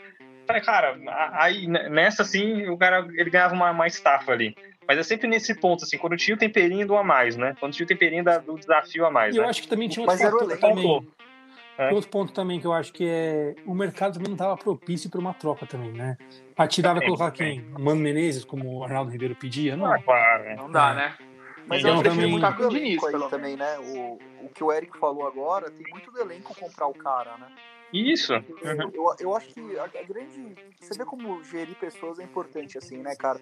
Cara, 0.65 0.99
aí, 1.33 1.67
nessa, 1.67 2.23
assim, 2.23 2.69
o 2.69 2.77
cara, 2.77 3.07
ele 3.15 3.31
ganhava 3.31 3.55
uma, 3.55 3.71
uma 3.71 3.87
estafa 3.87 4.33
ali. 4.33 4.55
Mas 4.87 4.99
é 4.99 5.03
sempre 5.03 5.29
nesse 5.29 5.55
ponto, 5.55 5.85
assim, 5.85 5.99
quando 5.99 6.17
tinha 6.17 6.35
o 6.35 6.39
temperinho 6.39 6.87
do 6.87 6.97
a 6.97 7.05
mais, 7.05 7.37
né? 7.37 7.55
Quando 7.61 7.75
tinha 7.75 7.85
o 7.85 7.89
temperinho 7.89 8.25
da, 8.25 8.39
do 8.39 8.55
desafio 8.55 9.05
a 9.05 9.11
mais. 9.11 9.35
E 9.35 9.39
né? 9.39 9.45
eu 9.45 9.49
acho 9.49 9.61
que 9.61 9.69
também 9.69 9.89
tinha 9.89 10.07
outro 10.07 10.19
Mas 10.19 10.31
ponto 10.31 10.57
também. 10.59 11.09
É. 11.77 11.93
Outro 11.93 12.11
ponto 12.11 12.33
também 12.33 12.59
que 12.59 12.67
eu 12.67 12.73
acho 12.73 12.93
que 12.93 13.07
é. 13.07 13.55
O 13.67 13.75
mercado 13.75 14.15
também 14.15 14.29
não 14.29 14.35
estava 14.35 14.57
propício 14.57 15.09
para 15.11 15.21
uma 15.21 15.35
troca 15.35 15.67
também, 15.67 15.93
né? 15.93 16.17
A 16.57 16.67
tirar 16.67 16.95
vai 16.95 17.05
colocar 17.05 17.31
quem? 17.31 17.61
Mano 17.79 18.01
Menezes, 18.01 18.45
como 18.45 18.79
o 18.79 18.85
Arnaldo 18.85 19.13
Ribeiro 19.13 19.37
pedia? 19.37 19.77
Não, 19.77 19.87
ah, 19.87 20.03
claro, 20.03 20.57
não 20.57 20.71
dá, 20.71 20.91
é. 20.91 20.95
né? 20.95 21.15
Mas 21.69 21.81
então, 21.81 21.97
eu 21.97 22.01
prefiro 22.01 22.23
também... 22.23 22.31
muito 22.33 22.57
com 22.57 22.65
o 22.65 22.69
Diniz, 22.71 23.31
também, 23.31 23.57
né? 23.57 23.79
O, 23.79 24.19
o 24.47 24.49
que 24.49 24.65
o 24.65 24.73
Eric 24.73 24.99
falou 24.99 25.27
agora, 25.27 25.71
tem 25.71 25.87
muito 25.91 26.11
do 26.11 26.19
elenco 26.19 26.55
comprar 26.55 26.87
o 26.87 26.95
cara, 26.95 27.37
né? 27.37 27.47
Isso. 27.93 28.35
Uhum. 28.35 28.91
Eu, 28.93 29.15
eu 29.19 29.37
acho 29.37 29.49
que 29.49 29.79
a, 29.79 29.85
a, 29.85 30.03
grande. 30.03 30.55
Você 30.79 30.97
vê 30.97 31.05
como 31.05 31.43
gerir 31.43 31.75
pessoas 31.77 32.19
é 32.19 32.23
importante, 32.23 32.77
assim, 32.77 32.99
né, 32.99 33.15
cara? 33.17 33.41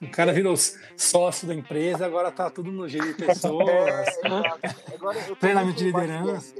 O 0.00 0.10
cara 0.10 0.32
virou 0.32 0.54
sócio 0.96 1.48
da 1.48 1.54
empresa, 1.54 2.04
agora 2.04 2.30
tá 2.30 2.50
tudo 2.50 2.70
no 2.70 2.88
gerir 2.88 3.16
pessoas. 3.16 3.68
é, 3.68 4.94
agora 4.94 5.18
Treinamento 5.40 5.78
de 5.78 5.84
liderança. 5.84 6.54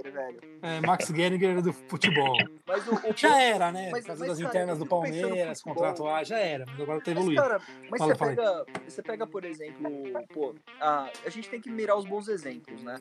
É, 0.63 0.81
Max 0.81 1.09
Geringer 1.09 1.51
era 1.51 1.63
do 1.63 1.73
futebol. 1.73 2.37
Mas 2.67 2.89
o, 2.89 2.95
o 2.95 3.15
já 3.15 3.41
era, 3.41 3.71
né? 3.71 3.91
Mas, 3.91 4.03
Por 4.03 4.09
causa 4.09 4.27
das 4.27 4.39
cara, 4.39 4.49
internas 4.49 4.79
do 4.79 4.87
Palmeiras, 4.87 5.61
contratuais, 5.61 6.29
já 6.29 6.39
era, 6.39 6.65
mas 6.67 6.81
agora 6.81 7.01
tá 7.01 7.11
evoluindo. 7.11 7.41
Mas, 7.41 7.49
cara, 7.49 7.63
mas 7.91 8.01
fala, 8.01 8.15
você, 8.15 8.25
pega, 8.25 8.67
você 8.89 9.03
pega, 9.03 9.27
por 9.27 9.45
exemplo, 9.45 9.91
pô, 10.33 10.55
a, 10.81 11.11
a 11.25 11.31
gente 11.31 11.49
tem 11.49 11.61
que 11.61 11.71
mirar 11.71 11.97
os 11.97 12.05
bons 12.05 12.29
exemplos, 12.29 12.83
né? 12.83 12.99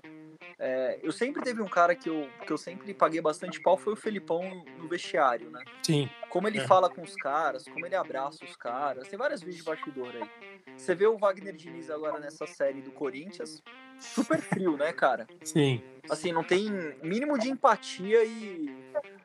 É, 0.60 1.00
eu 1.02 1.12
sempre 1.12 1.42
teve 1.42 1.62
um 1.62 1.68
cara 1.68 1.96
que 1.96 2.10
eu, 2.10 2.30
que 2.46 2.52
eu 2.52 2.58
sempre 2.58 2.94
paguei 2.94 3.22
bastante 3.22 3.62
pau, 3.62 3.78
foi 3.78 3.94
o 3.94 3.96
Felipão 3.96 4.64
no 4.78 4.88
vestiário, 4.88 5.50
né? 5.50 5.64
Sim. 5.84 6.10
Como 6.30 6.48
ele 6.48 6.60
é. 6.60 6.68
fala 6.68 6.90
com 6.90 7.02
os 7.02 7.16
caras, 7.16 7.66
como 7.66 7.86
ele 7.86 7.96
abraça 7.96 8.44
os 8.44 8.56
caras. 8.56 9.08
Tem 9.08 9.18
vários 9.18 9.42
vídeos 9.42 9.58
de 9.58 9.64
bastidor 9.64 10.14
aí. 10.16 10.30
Você 10.78 10.94
vê 10.94 11.08
o 11.08 11.18
Wagner 11.18 11.56
Diniz 11.56 11.90
agora 11.90 12.20
nessa 12.20 12.46
série 12.46 12.82
do 12.82 12.92
Corinthians, 12.92 13.62
super 14.00 14.42
frio, 14.42 14.76
né, 14.76 14.92
cara? 14.92 15.28
Sim. 15.44 15.82
Assim, 16.10 16.32
não 16.32 16.44
tem 16.44 16.70
mínimo 17.02 17.38
de 17.40 17.50
empatia 17.50 18.24
e, 18.24 18.70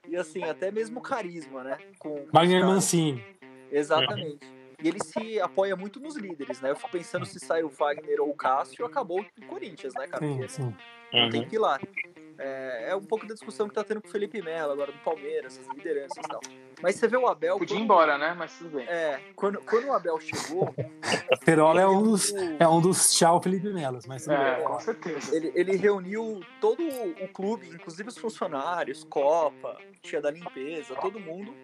e 0.09 0.17
assim, 0.17 0.45
até 0.45 0.71
mesmo 0.71 1.01
carisma, 1.01 1.65
né? 1.65 1.79
Com, 1.99 2.27
com 2.27 2.31
Wagner 2.33 2.65
Mancini. 2.65 3.25
Exatamente. 3.71 4.60
E 4.83 4.89
ele 4.89 5.03
se 5.03 5.41
apoia 5.41 5.77
muito 5.77 6.01
nos 6.01 6.17
líderes, 6.17 6.61
né? 6.61 6.71
Eu 6.71 6.77
fico 6.77 6.91
pensando 6.91 7.27
se 7.27 7.39
sai 7.39 7.63
o 7.63 7.69
Wagner 7.69 8.21
ou 8.21 8.31
o 8.31 8.35
Cássio, 8.35 8.85
acabou 8.87 9.21
o 9.21 9.47
Corinthians, 9.47 9.95
né, 9.95 10.07
cara? 10.07 10.25
Sim, 10.25 10.49
sim. 10.49 10.75
Não 11.13 11.25
uhum. 11.25 11.31
tem 11.31 11.49
pilar. 11.49 11.81
É, 12.39 12.87
é 12.91 12.97
um 12.97 13.03
pouco 13.03 13.27
da 13.27 13.35
discussão 13.35 13.69
que 13.69 13.75
tá 13.75 13.85
tendo 13.85 14.01
com 14.01 14.09
o 14.09 14.11
Felipe 14.11 14.41
Melo, 14.41 14.73
agora 14.73 14.91
do 14.91 14.99
Palmeiras, 15.01 15.59
essas 15.59 15.77
lideranças 15.77 16.17
e 16.17 16.29
tal. 16.29 16.41
Mas 16.81 16.97
você 16.97 17.07
vê 17.07 17.19
o 17.19 17.27
Abel. 17.27 17.59
Podia 17.59 17.77
ir 17.77 17.83
embora, 17.83 18.17
né? 18.17 18.35
Mas 18.39 18.57
tudo 18.57 18.79
bem. 18.79 18.87
É, 18.89 19.21
quando, 19.37 19.61
quando 19.61 19.89
o 19.89 19.93
Abel 19.93 20.19
chegou. 20.19 20.75
Perola 21.45 21.83
é 21.83 21.87
um 21.87 22.03
dos, 22.03 22.33
é 22.59 22.67
um 22.67 22.81
dos 22.81 23.13
tchau 23.13 23.43
Felipe 23.43 23.69
Melos, 23.69 24.07
mas 24.07 24.25
tudo 24.25 24.37
é, 24.37 24.57
bem. 24.57 24.65
Com 24.65 24.81
certeza. 24.81 25.37
Ele, 25.37 25.53
ele 25.55 25.77
reuniu 25.77 26.41
todo 26.63 26.83
o 26.83 27.29
clube, 27.29 27.69
inclusive 27.69 28.09
os 28.09 28.17
funcionários, 28.17 29.05
Copa, 29.05 29.77
tia 30.01 30.23
da 30.23 30.31
limpeza, 30.31 30.95
todo 30.95 31.21
mundo 31.21 31.55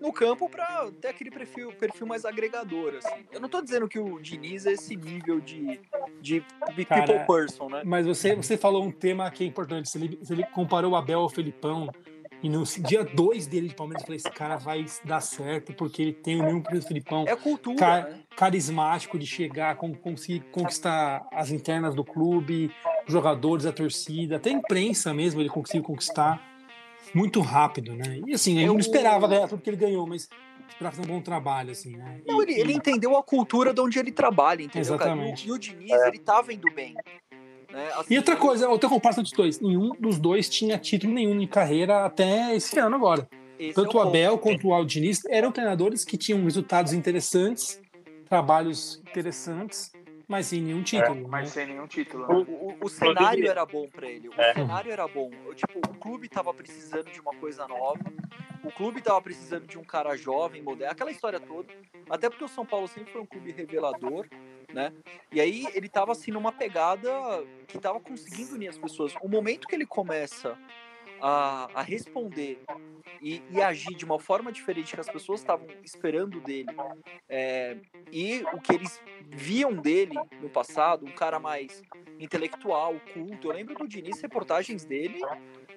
no 0.00 0.12
campo 0.12 0.48
para 0.48 0.90
ter 1.00 1.08
aquele 1.08 1.30
perfil, 1.30 1.72
perfil 1.72 2.06
mais 2.06 2.24
agregador, 2.24 2.94
assim. 2.96 3.24
Eu 3.30 3.40
não 3.40 3.48
tô 3.48 3.60
dizendo 3.60 3.88
que 3.88 3.98
o 3.98 4.18
Diniz 4.18 4.66
é 4.66 4.72
esse 4.72 4.96
nível 4.96 5.40
de, 5.40 5.80
de 6.20 6.42
Cara, 6.88 7.04
people 7.04 7.26
person, 7.26 7.68
né? 7.68 7.82
Mas 7.84 8.06
você, 8.06 8.34
você 8.34 8.56
falou 8.56 8.82
um 8.82 8.90
tema 8.90 9.30
que 9.30 9.44
é 9.44 9.46
importante. 9.46 9.88
Você, 9.88 9.98
ele 10.32 10.44
comparou 10.54 10.92
o 10.92 10.96
Abel 10.96 11.20
ao 11.20 11.28
Felipão. 11.28 11.90
E 12.42 12.48
no 12.48 12.64
dia 12.64 13.04
2 13.04 13.46
dele 13.46 13.68
de 13.68 13.74
Palmeiras, 13.74 14.02
eu 14.02 14.06
falei: 14.06 14.16
esse 14.16 14.30
cara 14.30 14.56
vai 14.56 14.86
dar 15.04 15.20
certo, 15.20 15.74
porque 15.74 16.00
ele 16.00 16.12
tem 16.14 16.40
o 16.40 16.44
mesmo 16.44 16.62
preço 16.62 16.86
do 16.86 16.88
Filipão. 16.88 17.24
É 17.28 17.36
cultura. 17.36 18.04
Né? 18.04 18.20
Carismático 18.34 19.18
de 19.18 19.26
chegar, 19.26 19.76
conseguir 19.76 20.40
conquistar 20.50 21.26
as 21.30 21.50
internas 21.50 21.94
do 21.94 22.02
clube, 22.02 22.70
os 23.06 23.12
jogadores, 23.12 23.66
a 23.66 23.72
torcida, 23.72 24.36
até 24.36 24.48
a 24.48 24.54
imprensa 24.54 25.12
mesmo, 25.12 25.42
ele 25.42 25.50
conseguiu 25.50 25.82
conquistar 25.82 26.49
muito 27.14 27.40
rápido, 27.40 27.94
né? 27.94 28.20
E 28.26 28.34
assim, 28.34 28.56
ele 28.58 28.68
eu... 28.68 28.72
não 28.72 28.80
esperava 28.80 29.26
ganhar 29.26 29.48
tudo 29.48 29.62
que 29.62 29.70
ele 29.70 29.76
ganhou, 29.76 30.06
mas 30.06 30.28
esperava 30.68 30.96
fazer 30.96 31.10
um 31.10 31.14
bom 31.14 31.20
trabalho, 31.20 31.70
assim, 31.72 31.96
né? 31.96 32.20
Não, 32.26 32.42
ele, 32.42 32.58
ele 32.58 32.72
entendeu 32.72 33.16
a 33.16 33.22
cultura 33.22 33.72
de 33.72 33.80
onde 33.80 33.98
ele 33.98 34.12
trabalha, 34.12 34.62
entendeu? 34.62 34.94
Exatamente. 34.94 35.48
E 35.48 35.52
o 35.52 35.58
Diniz, 35.58 35.90
é. 35.90 36.08
ele 36.08 36.18
tava 36.18 36.52
indo 36.52 36.70
bem. 36.72 36.94
Né? 37.72 37.88
Assim, 37.96 38.14
e 38.14 38.16
outra 38.16 38.36
coisa, 38.36 38.68
outra 38.68 38.88
comparação 38.88 39.22
dos 39.22 39.32
dois, 39.32 39.60
nenhum 39.60 39.90
dos 39.98 40.18
dois 40.18 40.48
tinha 40.48 40.78
título 40.78 41.12
nenhum 41.12 41.40
em 41.40 41.46
carreira 41.46 42.04
até 42.04 42.54
esse 42.54 42.78
ano 42.78 42.96
agora. 42.96 43.28
tanto 43.74 43.98
é 43.98 44.00
o 44.00 44.02
Abel 44.02 44.32
ponto. 44.32 44.42
quanto 44.42 44.68
o 44.68 44.74
Aldinista 44.74 45.28
eram 45.30 45.52
treinadores 45.52 46.04
que 46.04 46.16
tinham 46.16 46.42
resultados 46.42 46.92
interessantes, 46.92 47.80
trabalhos 48.28 49.00
interessantes, 49.08 49.92
mas 50.30 50.46
sem 50.46 50.62
nenhum 50.62 50.80
título. 50.80 51.18
É, 51.18 51.22
né? 51.22 51.28
Mas 51.28 51.50
sem 51.50 51.66
nenhum 51.66 51.88
título. 51.88 52.28
Né? 52.28 52.34
O, 52.34 52.68
o, 52.68 52.76
o, 52.82 52.88
cenário 52.88 53.48
era 53.48 53.66
bom 53.66 53.88
para 53.88 54.08
ele. 54.08 54.28
O 54.28 54.40
é. 54.40 54.54
cenário 54.54 54.92
era 54.92 55.08
bom. 55.08 55.28
Tipo, 55.56 55.80
o 55.80 55.98
clube 55.98 56.28
tava 56.28 56.54
precisando 56.54 57.10
de 57.10 57.20
uma 57.20 57.34
coisa 57.34 57.66
nova. 57.66 57.98
O 58.62 58.70
clube 58.70 59.02
tava 59.02 59.20
precisando 59.20 59.66
de 59.66 59.76
um 59.76 59.82
cara 59.82 60.16
jovem, 60.16 60.62
moderno, 60.62 60.92
aquela 60.92 61.10
história 61.10 61.40
toda. 61.40 61.74
Até 62.08 62.30
porque 62.30 62.44
o 62.44 62.48
São 62.48 62.64
Paulo 62.64 62.86
sempre 62.86 63.12
foi 63.12 63.20
um 63.20 63.26
clube 63.26 63.50
revelador, 63.50 64.28
né? 64.72 64.92
E 65.32 65.40
aí 65.40 65.66
ele 65.74 65.88
tava 65.88 66.12
assim 66.12 66.30
numa 66.30 66.52
pegada 66.52 67.10
que 67.66 67.76
tava 67.80 67.98
conseguindo 67.98 68.54
unir 68.54 68.68
as 68.68 68.78
pessoas. 68.78 69.12
O 69.20 69.28
momento 69.28 69.66
que 69.66 69.74
ele 69.74 69.86
começa 69.86 70.56
a, 71.20 71.68
a 71.74 71.82
responder 71.82 72.62
e, 73.20 73.42
e, 73.50 73.60
agir 73.60 73.94
de 73.94 74.04
uma 74.04 74.18
forma 74.18 74.50
diferente 74.50 74.94
que 74.94 75.00
as 75.00 75.08
pessoas 75.08 75.40
estavam 75.40 75.66
esperando 75.84 76.40
dele 76.40 76.74
é, 77.28 77.76
e 78.10 78.44
o 78.52 78.60
que 78.60 78.74
eles 78.74 79.00
viam 79.28 79.72
dele 79.72 80.14
no 80.40 80.48
passado, 80.48 81.04
um 81.04 81.10
cara 81.10 81.38
mais 81.38 81.82
intelectual, 82.18 82.94
culto. 83.12 83.48
Eu 83.48 83.52
lembro 83.52 83.74
do 83.74 83.86
Diniz, 83.86 84.20
reportagens 84.20 84.84
dele, 84.84 85.20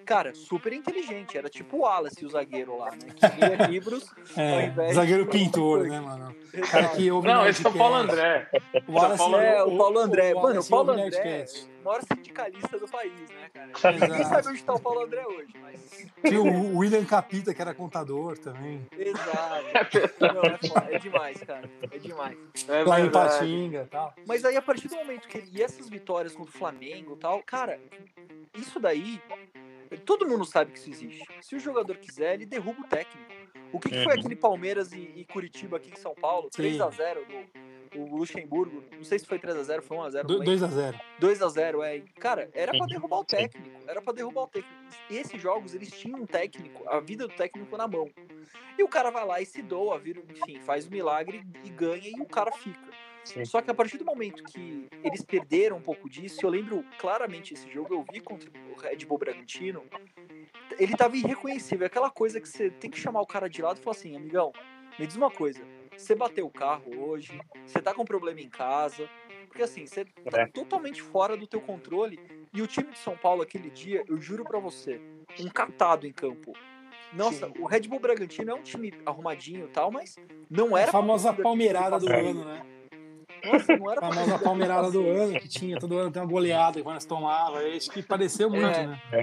cara, 0.05 0.33
super 0.33 0.73
inteligente. 0.73 1.37
Era 1.37 1.49
tipo 1.49 1.77
o 1.77 1.79
Wallace, 1.81 2.25
o 2.25 2.29
zagueiro 2.29 2.77
lá, 2.77 2.91
né? 2.91 3.13
Que 3.15 3.45
lia 3.45 3.67
livros 3.67 4.13
é, 4.37 4.93
Zagueiro 4.93 5.25
de... 5.25 5.31
pintor, 5.31 5.87
né, 5.87 5.99
mano? 5.99 6.35
Cara 6.69 6.89
que 6.89 7.09
Não, 7.09 7.47
esse 7.47 7.65
é 7.65 7.69
o 7.69 7.73
Paulo 7.73 7.95
André. 7.95 8.49
O 8.87 8.93
Wallace 8.93 9.17
Paulo... 9.17 9.37
é 9.37 9.63
o 9.63 9.77
Paulo 9.77 9.99
André. 9.99 10.33
Mano, 10.33 10.61
o 10.61 10.65
Paulo 10.65 10.91
André 10.91 11.45
o 11.45 11.72
maior 11.83 12.01
sindicalista 12.01 12.79
do 12.79 12.87
país, 12.87 13.13
né, 13.29 13.49
cara? 13.53 13.91
Ninguém 13.91 14.23
sabe 14.23 14.47
onde 14.47 14.57
está 14.57 14.73
o 14.73 14.79
Paulo 14.79 15.01
André 15.01 15.25
hoje, 15.25 15.53
mas... 15.61 16.07
Tinha 16.25 16.41
o 16.41 16.77
William 16.77 17.05
Capita, 17.05 17.53
que 17.53 17.61
era 17.61 17.73
contador 17.73 18.37
também. 18.37 18.85
Exato. 18.97 20.15
Não, 20.21 20.41
é, 20.41 20.95
é 20.95 20.99
demais, 20.99 21.43
cara. 21.43 21.69
É 21.91 21.97
demais. 21.97 22.37
É 22.67 22.83
Lá 22.83 23.01
em 23.01 23.11
Patinga 23.11 23.83
e 23.83 23.87
tal. 23.87 24.13
Mas 24.25 24.45
aí, 24.45 24.55
a 24.55 24.61
partir 24.61 24.87
do 24.87 24.95
momento 24.95 25.27
que 25.27 25.37
ele... 25.37 25.49
E 25.53 25.61
essas 25.61 25.89
vitórias 25.89 26.33
contra 26.33 26.53
o 26.53 26.57
Flamengo 26.57 27.13
e 27.15 27.19
tal, 27.19 27.43
cara, 27.43 27.79
isso 28.55 28.79
daí... 28.79 29.21
Todo 30.05 30.27
mundo 30.27 30.43
sabe 30.43 30.71
que 30.71 30.79
isso 30.79 30.89
existe. 30.89 31.23
Se 31.41 31.55
o 31.55 31.59
jogador 31.59 31.97
quiser, 31.97 32.33
ele 32.33 32.45
derruba 32.45 32.81
o 32.81 32.87
técnico. 32.87 33.31
O 33.71 33.79
que, 33.79 33.89
que 33.89 34.03
foi 34.03 34.13
uhum. 34.13 34.19
aquele 34.19 34.35
Palmeiras 34.35 34.91
e, 34.91 35.13
e, 35.15 35.25
Curitiba 35.25 35.77
aqui 35.77 35.91
em 35.91 35.95
São 35.95 36.15
Paulo? 36.15 36.49
3 36.51 36.79
x 36.79 36.95
0 36.95 37.25
do 37.25 37.63
o 37.95 38.17
Luxemburgo, 38.17 38.83
não 38.95 39.03
sei 39.03 39.19
se 39.19 39.25
foi 39.25 39.39
3x0, 39.39 39.81
foi 39.81 39.97
1x0. 39.97 40.23
2x0. 40.23 40.99
2x0, 41.19 41.72
é. 41.81 42.01
Cara, 42.19 42.49
era 42.53 42.71
pra 42.71 42.85
derrubar 42.85 43.19
o 43.19 43.25
técnico. 43.25 43.79
Era 43.87 44.01
pra 44.01 44.13
derrubar 44.13 44.41
o 44.43 44.47
técnico. 44.47 44.83
E 45.09 45.17
esses 45.17 45.41
jogos, 45.41 45.73
eles 45.73 45.89
tinham 45.89 46.19
um 46.19 46.25
técnico, 46.25 46.87
a 46.89 46.99
vida 46.99 47.27
do 47.27 47.33
técnico 47.33 47.77
na 47.77 47.87
mão. 47.87 48.09
E 48.77 48.83
o 48.83 48.87
cara 48.87 49.09
vai 49.09 49.25
lá 49.25 49.41
e 49.41 49.45
se 49.45 49.61
doa, 49.61 49.97
vira, 49.97 50.21
enfim, 50.29 50.59
faz 50.59 50.85
o 50.85 50.89
um 50.89 50.91
milagre 50.91 51.43
e 51.63 51.69
ganha 51.69 52.09
e 52.09 52.21
o 52.21 52.25
cara 52.25 52.51
fica. 52.51 52.91
Sim. 53.23 53.45
Só 53.45 53.61
que 53.61 53.71
a 53.71 53.73
partir 53.73 53.97
do 53.97 54.05
momento 54.05 54.43
que 54.43 54.87
eles 55.03 55.23
perderam 55.23 55.77
um 55.77 55.81
pouco 55.81 56.09
disso, 56.09 56.39
eu 56.43 56.49
lembro 56.49 56.83
claramente 56.97 57.53
esse 57.53 57.71
jogo, 57.71 57.93
eu 57.93 58.05
vi 58.11 58.19
contra 58.19 58.49
o 58.69 58.75
Red 58.77 59.05
Bull 59.05 59.17
Bragantino, 59.17 59.85
ele 60.77 60.95
tava 60.95 61.15
irreconhecível. 61.15 61.87
Aquela 61.87 62.09
coisa 62.09 62.41
que 62.41 62.49
você 62.49 62.69
tem 62.69 62.89
que 62.91 62.99
chamar 62.99 63.21
o 63.21 63.27
cara 63.27 63.49
de 63.49 63.61
lado 63.61 63.79
e 63.79 63.81
falar 63.81 63.95
assim, 63.95 64.15
amigão, 64.15 64.51
me 64.99 65.07
diz 65.07 65.15
uma 65.15 65.31
coisa, 65.31 65.65
você 65.95 66.15
bateu 66.15 66.45
o 66.45 66.51
carro 66.51 66.91
hoje, 66.99 67.39
você 67.65 67.81
tá 67.81 67.93
com 67.93 68.03
problema 68.03 68.41
em 68.41 68.49
casa, 68.49 69.09
porque 69.53 69.61
assim, 69.61 69.85
você 69.85 70.03
tá 70.03 70.41
é. 70.41 70.45
totalmente 70.47 70.99
fora 70.99 71.37
do 71.37 71.45
teu 71.45 71.61
controle. 71.61 72.19
E 72.51 72.61
o 72.61 72.67
time 72.67 72.91
de 72.91 72.97
São 72.97 73.15
Paulo 73.15 73.43
aquele 73.43 73.69
dia, 73.69 74.03
eu 74.07 74.19
juro 74.19 74.43
para 74.43 74.57
você, 74.59 74.99
um 75.39 75.47
catado 75.47 76.07
em 76.07 76.11
campo. 76.11 76.53
Nossa, 77.13 77.45
Sim. 77.45 77.53
o 77.59 77.67
Red 77.67 77.81
Bull 77.81 77.99
Bragantino 77.99 78.49
é 78.49 78.55
um 78.55 78.63
time 78.63 78.91
arrumadinho 79.05 79.65
e 79.65 79.69
tal, 79.69 79.91
mas 79.91 80.17
não 80.49 80.75
era. 80.75 80.89
A 80.89 80.91
famosa 80.91 81.31
palmeirada 81.31 81.99
do 81.99 82.11
ano, 82.11 82.43
né? 82.43 82.65
Nossa, 83.45 83.77
não 83.77 83.91
era 83.91 83.99
a 84.07 84.11
famosa 84.11 84.39
palmeirada 84.39 84.89
do 84.89 85.07
ano 85.07 85.39
que 85.39 85.47
tinha, 85.47 85.77
todo 85.77 85.97
ano 85.99 86.09
tem 86.09 86.21
uma 86.21 86.27
goleada 86.27 86.81
que 86.81 86.87
nós 86.87 87.05
tomava. 87.05 87.59
Acho 87.59 87.91
que 87.91 88.01
pareceu 88.01 88.49
muito, 88.49 88.65
é. 88.65 88.87
né? 88.87 89.01
É. 89.11 89.21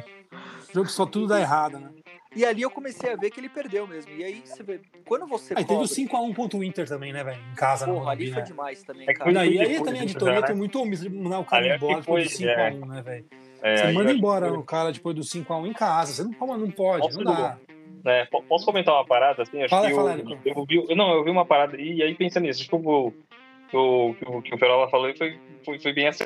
O 0.70 0.74
jogo 0.74 0.88
só 0.88 1.04
tudo 1.04 1.26
dá 1.26 1.40
errado, 1.40 1.80
né? 1.80 1.90
E 2.34 2.44
ali 2.44 2.62
eu 2.62 2.70
comecei 2.70 3.12
a 3.12 3.16
ver 3.16 3.30
que 3.30 3.40
ele 3.40 3.48
perdeu 3.48 3.86
mesmo. 3.86 4.12
E 4.12 4.22
aí 4.22 4.42
você 4.44 4.62
vê, 4.62 4.80
quando 5.04 5.26
você. 5.26 5.52
Aí 5.56 5.64
teve 5.64 5.80
o 5.80 5.84
5x1 5.84 6.34
contra 6.34 6.58
o 6.58 6.62
Inter 6.64 6.88
também, 6.88 7.12
né, 7.12 7.24
velho? 7.24 7.40
Em 7.52 7.54
casa, 7.56 7.86
Porra, 7.86 8.04
no 8.04 8.08
ali 8.08 8.30
foi 8.30 8.42
né? 8.42 8.46
demais 8.46 8.82
também, 8.84 9.06
é 9.08 9.12
cara. 9.12 9.46
e 9.46 9.60
aí 9.60 9.82
também 9.82 10.00
a 10.00 10.04
editoria 10.04 10.42
tem 10.42 10.54
muito 10.54 10.80
omisso 10.80 11.02
de 11.02 11.10
mandar 11.10 11.40
o 11.40 11.44
cara 11.44 11.64
ali 11.64 11.74
embora 11.74 12.00
depois 12.00 12.30
do 12.30 12.44
5x1, 12.44 12.48
é. 12.48 12.86
né, 12.86 13.02
velho? 13.02 13.24
É, 13.62 13.76
você 13.76 13.92
manda 13.92 14.12
embora 14.12 14.48
foi... 14.48 14.58
o 14.58 14.62
cara 14.62 14.92
depois 14.92 15.16
do 15.16 15.22
5x1 15.22 15.66
em 15.66 15.72
casa. 15.72 16.12
Você 16.12 16.22
não, 16.22 16.58
não 16.58 16.70
pode, 16.70 17.02
Posso 17.02 17.20
não 17.20 17.32
dá. 17.32 17.58
É, 18.06 18.26
posso 18.48 18.64
comentar 18.64 18.94
uma 18.94 19.04
parada 19.04 19.42
assim? 19.42 19.62
Acho 19.62 19.68
fala, 19.68 19.88
que 19.88 19.94
fala, 19.94 20.12
eu, 20.12 20.38
eu, 20.56 20.64
vi, 20.64 20.94
não, 20.94 21.12
eu 21.12 21.24
vi 21.24 21.30
uma 21.30 21.44
parada 21.44 21.76
e 21.76 22.02
aí 22.02 22.14
pensando 22.14 22.44
nisso, 22.44 22.60
acho 22.60 22.70
que 22.70 22.74
o, 22.74 23.08
o, 23.08 24.14
que 24.14 24.24
o, 24.24 24.42
que 24.42 24.54
o 24.54 24.58
Ferola 24.58 24.88
falou 24.88 25.14
foi, 25.16 25.38
foi, 25.64 25.78
foi 25.78 25.92
bem 25.92 26.06
assim. 26.06 26.24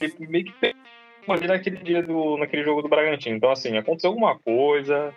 Ele 0.00 0.14
meio 0.26 0.44
que 0.44 0.74
ali 1.32 1.46
naquele 1.46 1.76
dia 1.78 2.02
do, 2.02 2.36
naquele 2.36 2.62
jogo 2.62 2.82
do 2.82 2.88
Bragantino. 2.88 3.36
Então, 3.36 3.50
assim, 3.50 3.76
aconteceu 3.76 4.10
alguma 4.10 4.38
coisa, 4.38 5.14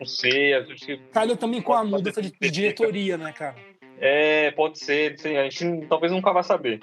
não 0.00 0.06
sei. 0.06 0.54
A 0.54 0.62
gente, 0.62 1.00
Calhou 1.12 1.36
também 1.36 1.60
com 1.60 1.74
a 1.74 1.84
mudança 1.84 2.22
de, 2.22 2.32
de 2.40 2.50
diretoria, 2.50 3.18
né, 3.18 3.32
cara? 3.32 3.54
É, 4.00 4.50
pode 4.52 4.78
ser, 4.78 5.14
a 5.24 5.48
gente 5.48 5.86
talvez 5.86 6.10
nunca 6.10 6.32
vá 6.32 6.42
saber. 6.42 6.80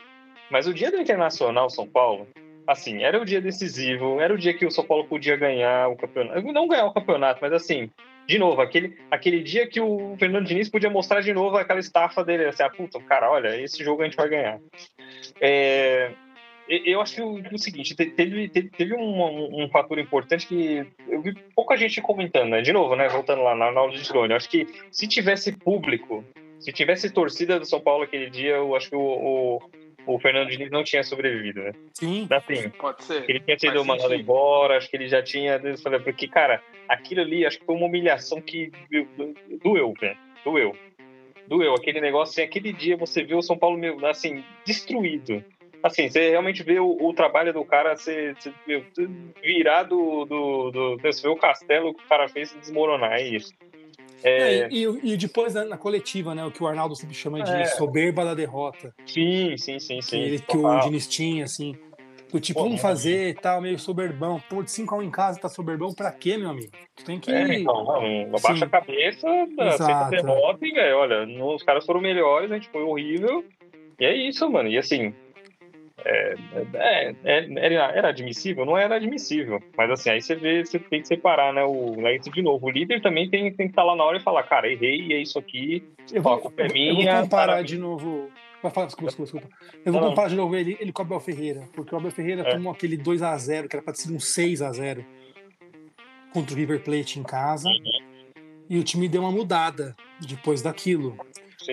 Mas 0.52 0.68
o 0.68 0.74
dia 0.74 0.92
do 0.92 0.98
Internacional 0.98 1.70
São 1.70 1.88
Paulo, 1.88 2.28
assim, 2.68 3.04
era 3.04 3.20
o 3.20 3.26
dia 3.26 3.42
decisivo, 3.42 4.22
era 4.22 4.34
o 4.34 4.38
dia 4.38 4.54
que 4.54 4.66
o 4.66 4.72
São 4.72 4.86
Paulo 4.86 5.06
podia 5.06 5.36
ganhar 5.36 5.90
o 5.90 5.98
campeonato. 5.98 6.54
Não 6.54 6.68
ganhar 6.68 6.86
o 6.86 6.94
campeonato, 6.94 7.40
mas 7.42 7.52
assim, 7.52 7.90
de 8.28 8.38
novo, 8.38 8.62
aquele, 8.62 8.96
aquele 9.10 9.42
dia 9.42 9.68
que 9.68 9.82
o 9.82 10.16
Fernando 10.20 10.46
Diniz 10.46 10.70
podia 10.70 10.90
mostrar 10.90 11.22
de 11.22 11.34
novo 11.34 11.58
aquela 11.58 11.80
estafa 11.80 12.24
dele, 12.24 12.46
assim, 12.46 12.62
ah, 12.62 12.70
puta, 12.70 13.00
cara, 13.02 13.32
olha, 13.32 13.60
esse 13.60 13.84
jogo 13.84 14.04
a 14.04 14.06
gente 14.06 14.18
vai 14.18 14.30
ganhar. 14.30 14.60
É, 15.42 16.12
eu 16.68 17.02
acho 17.02 17.16
que 17.16 17.22
o, 17.22 17.42
o 17.54 17.58
seguinte, 17.58 17.96
teve, 17.96 18.50
teve, 18.50 18.70
teve 18.70 18.94
um, 18.94 19.64
um, 19.64 19.70
fator 19.70 19.98
importante 19.98 20.46
que 20.46 20.86
eu 21.08 21.22
vi 21.22 21.34
pouca 21.56 21.78
gente 21.78 22.02
comentando, 22.02 22.50
né? 22.50 22.62
De 22.62 22.74
novo, 22.74 22.96
né? 22.96 23.08
Voltando 23.08 23.42
lá 23.42 23.56
na, 23.56 23.72
na 23.72 23.80
aula 23.80 23.94
de 23.94 24.06
drone, 24.08 24.32
eu 24.32 24.38
acho 24.38 24.50
que 24.50 24.68
se 24.92 25.08
tivesse 25.08 25.54
público, 25.54 26.26
se 26.60 26.74
tivesse 26.74 27.10
torcida 27.10 27.60
do 27.60 27.66
São 27.66 27.80
Paulo 27.80 28.04
aquele 28.04 28.30
dia, 28.30 28.56
eu 28.56 28.76
acho 28.76 28.90
que 28.90 28.96
o, 28.96 29.00
o, 29.00 29.62
o 30.06 30.20
Fernando 30.20 30.50
Diniz 30.50 30.70
não 30.70 30.84
tinha 30.84 31.04
sobrevivido, 31.04 31.62
né? 31.64 31.72
Sim. 31.94 32.28
Assim, 32.30 32.70
Pode 32.70 33.04
ser. 33.04 33.24
Ele 33.30 33.40
tinha 33.40 33.58
sido 33.58 33.86
mandado 33.86 34.14
embora, 34.14 34.78
acho 34.78 34.90
que 34.90 34.98
ele 34.98 35.08
já 35.08 35.24
tinha. 35.24 35.62
Porque, 36.04 36.28
cara, 36.28 36.62
aquilo 36.90 37.22
ali, 37.22 37.46
acho 37.46 37.60
que 37.60 37.66
foi 37.66 37.76
uma 37.76 37.86
humilhação 37.86 38.42
que 38.42 38.72
doeu, 39.64 39.94
velho. 40.00 40.18
Doeu. 40.44 40.76
Doeu. 41.48 41.74
Aquele 41.76 42.02
negócio, 42.02 42.34
assim, 42.34 42.42
aquele 42.42 42.74
dia 42.74 42.98
você 42.98 43.24
viu 43.24 43.38
o 43.38 43.44
São 43.44 43.58
Paulo, 43.58 43.80
assim, 44.06 44.44
destruído 44.66 45.42
assim, 45.84 46.10
você 46.10 46.30
realmente 46.30 46.64
vê 46.64 46.80
o, 46.80 46.98
o 47.00 47.14
trabalho 47.14 47.54
do 47.54 47.64
cara 47.66 47.96
você, 47.96 48.34
virar 49.42 49.84
do, 49.84 50.26
do, 50.26 50.72
do, 50.72 50.98
Você 51.02 51.22
vê 51.22 51.30
o 51.30 51.38
castelo 51.38 51.94
que 51.94 52.04
o 52.04 52.08
cara 52.08 52.28
fez 52.28 52.50
se 52.50 52.58
desmoronar, 52.60 53.14
é 53.14 53.28
isso. 53.28 53.54
É... 54.24 54.62
É, 54.62 54.70
e, 54.72 54.84
e, 55.04 55.18
depois 55.18 55.54
na, 55.54 55.64
na, 55.64 55.78
coletiva, 55.78 56.34
né? 56.34 56.44
O 56.44 56.52
que 56.52 56.64
o 56.64 56.68
Arnaldo 56.68 56.96
sempre 56.96 57.16
chama 57.16 57.42
de 57.44 57.52
é. 57.52 57.66
soberba 57.66 58.26
da 58.26 58.34
derrota. 58.34 58.94
Sim, 59.06 59.56
sim, 59.58 59.80
sim, 59.80 60.02
sim. 60.02 60.10
Que, 60.10 60.16
ele, 60.16 60.40
que 60.40 60.58
o 60.58 60.80
Diniz 60.80 61.08
tinha, 61.08 61.46
assim. 61.46 61.76
Do 62.32 62.42
tipo, 62.42 62.62
vamos 62.62 62.82
fazer 62.82 63.36
tal, 63.36 63.62
meio 63.62 63.80
soberbão. 63.80 64.42
Pô, 64.50 64.62
de 64.62 64.70
5 64.70 64.94
a 64.94 64.98
1 64.98 65.04
em 65.04 65.12
casa, 65.12 65.40
tá 65.40 65.48
soberbão 65.48 65.94
pra 65.94 66.12
quê, 66.12 66.36
meu 66.36 66.50
amigo? 66.50 66.72
Tu 66.96 67.06
tem 67.06 67.20
que. 67.20 67.32
É, 67.32 67.60
então, 67.60 67.84
não, 67.86 68.36
abaixa 68.36 68.66
a 68.66 68.70
cabeça, 68.70 69.28
aceita 69.60 69.94
a 69.94 70.10
derrota 70.10 70.66
e, 70.66 70.72
velho, 70.72 70.98
olha, 70.98 71.46
os 71.46 71.64
caras 71.64 71.86
foram 71.86 72.02
melhores, 72.02 72.52
a 72.52 72.56
gente 72.56 72.70
foi 72.70 72.84
horrível. 72.84 73.46
E 74.00 74.06
é 74.06 74.14
isso, 74.14 74.50
mano. 74.50 74.68
E 74.68 74.78
assim, 74.78 75.14
é, 76.06 76.36
é, 76.74 77.16
é, 77.24 77.74
era, 77.74 78.10
admissível? 78.10 78.66
Não 78.66 78.78
era 78.78 78.96
admissível. 78.96 79.62
Mas 79.76 79.92
assim, 79.92 80.10
aí 80.10 80.22
você 80.22 80.36
vê, 80.36 80.64
você 80.64 80.80
tem 80.80 81.02
que 81.02 81.08
separar, 81.08 81.54
né? 81.54 81.64
O, 81.64 82.06
aí, 82.06 82.20
de 82.20 82.42
novo, 82.42 82.68
o 82.68 82.70
líder 82.70 83.02
também 83.02 83.30
tem, 83.30 83.52
tem 83.54 83.68
que 83.68 83.72
estar 83.72 83.84
lá 83.84 83.96
na 83.96 84.04
hora 84.04 84.18
e 84.18 84.22
falar, 84.22 84.44
cara, 84.44 84.72
errei, 84.72 85.14
é 85.14 85.22
isso 85.22 85.40
aqui, 85.40 85.84
eu 86.12 86.22
vou, 86.22 86.34
a 86.34 86.40
culpa 86.40 86.62
é 86.62 86.72
minha. 86.72 87.10
Eu 87.10 87.14
vou 87.14 87.24
comparar 87.24 87.64
de 87.64 87.78
novo. 87.78 88.30
Desculpa, 88.64 88.86
desculpa, 88.86 89.24
desculpa. 89.24 89.48
Eu 89.86 89.92
vou 89.94 90.02
não, 90.02 90.10
comparar 90.10 90.30
de 90.30 90.36
novo 90.36 90.56
ele, 90.56 90.78
ele 90.80 90.92
com 90.92 91.02
o 91.02 91.06
Abel 91.06 91.20
Ferreira, 91.20 91.64
porque 91.74 91.94
o 91.94 91.98
Abel 91.98 92.12
Ferreira 92.12 92.42
é. 92.42 92.52
tomou 92.52 92.72
aquele 92.72 92.98
2x0, 92.98 93.68
que 93.68 93.76
era 93.76 93.84
pra 93.84 93.94
ser 93.94 94.12
um 94.12 94.18
6x0 94.18 95.06
contra 96.34 96.54
o 96.54 96.58
River 96.58 96.84
Plate 96.84 97.20
em 97.20 97.24
casa. 97.24 97.68
Uhum. 97.70 98.44
E 98.70 98.78
o 98.78 98.84
time 98.84 99.08
deu 99.08 99.22
uma 99.22 99.32
mudada 99.32 99.96
depois 100.20 100.62
daquilo. 100.62 101.18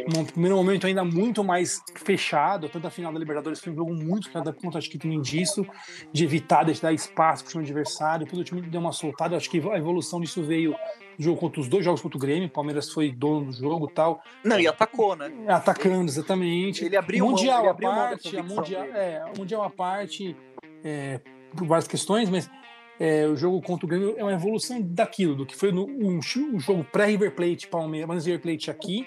Num 0.03 0.25
primeiro 0.25 0.57
momento 0.57 0.87
ainda 0.87 1.05
muito 1.05 1.45
mais 1.45 1.83
fechado, 1.95 2.69
tanto 2.69 2.87
a 2.87 2.91
final 2.91 3.13
da 3.13 3.19
Libertadores 3.19 3.61
foi 3.61 3.73
um 3.73 3.77
jogo 3.77 3.95
muito 3.95 4.27
fechado, 4.27 4.53
conta 4.53 4.79
acho 4.79 4.91
que 4.91 4.99
também 4.99 5.21
disso, 5.21 5.67
de 6.13 6.25
evitar, 6.25 6.65
de 6.65 6.81
dar 6.81 6.93
espaço 6.93 7.45
para 7.45 7.49
o 7.49 7.53
time 7.53 7.65
adversário, 7.65 8.25
depois 8.25 8.41
o 8.41 8.45
time 8.45 8.61
deu 8.63 8.81
uma 8.81 8.93
soltada, 8.93 9.37
acho 9.37 9.51
que 9.51 9.59
a 9.59 9.79
evolução 9.79 10.21
disso 10.21 10.43
veio 10.43 10.75
jogo 11.19 11.39
contra 11.39 11.61
os 11.61 11.69
dois 11.69 11.85
jogos 11.85 12.01
contra 12.01 12.19
o 12.19 12.21
Grêmio, 12.21 12.49
o 12.49 12.51
Palmeiras 12.51 12.91
foi 12.91 13.13
dono 13.13 13.47
do 13.47 13.53
jogo 13.53 13.89
tal. 13.89 14.23
Não, 14.43 14.59
e 14.59 14.67
atacou, 14.67 15.15
né? 15.15 15.33
Atacando, 15.49 16.11
exatamente. 16.11 16.85
Ele 16.85 16.97
abriu 16.97 17.27
mundial 17.27 17.65
mão, 17.65 17.77
ele 17.77 17.87
a 17.87 17.89
parte, 17.89 18.37
a 18.37 18.43
mundial, 18.43 18.85
é, 18.85 19.23
mundial 19.37 19.63
à 19.63 19.71
parte, 19.71 20.37
é, 20.83 21.21
por 21.57 21.67
várias 21.67 21.87
questões, 21.87 22.29
mas 22.29 22.51
é, 22.99 23.27
o 23.27 23.37
jogo 23.37 23.61
contra 23.61 23.87
o 23.87 23.89
Grêmio 23.89 24.15
é 24.17 24.23
uma 24.23 24.33
evolução 24.33 24.81
daquilo, 24.81 25.35
do 25.35 25.47
que 25.47 25.57
foi 25.57 25.73
no 25.73 25.87
um, 25.87 26.19
um 26.19 26.61
jogo 26.61 26.85
pré-River 26.85 27.35
Plate, 27.35 27.69
Palmeiras, 27.69 28.27
River 28.27 28.41
Plate 28.41 28.71
aqui, 28.71 29.07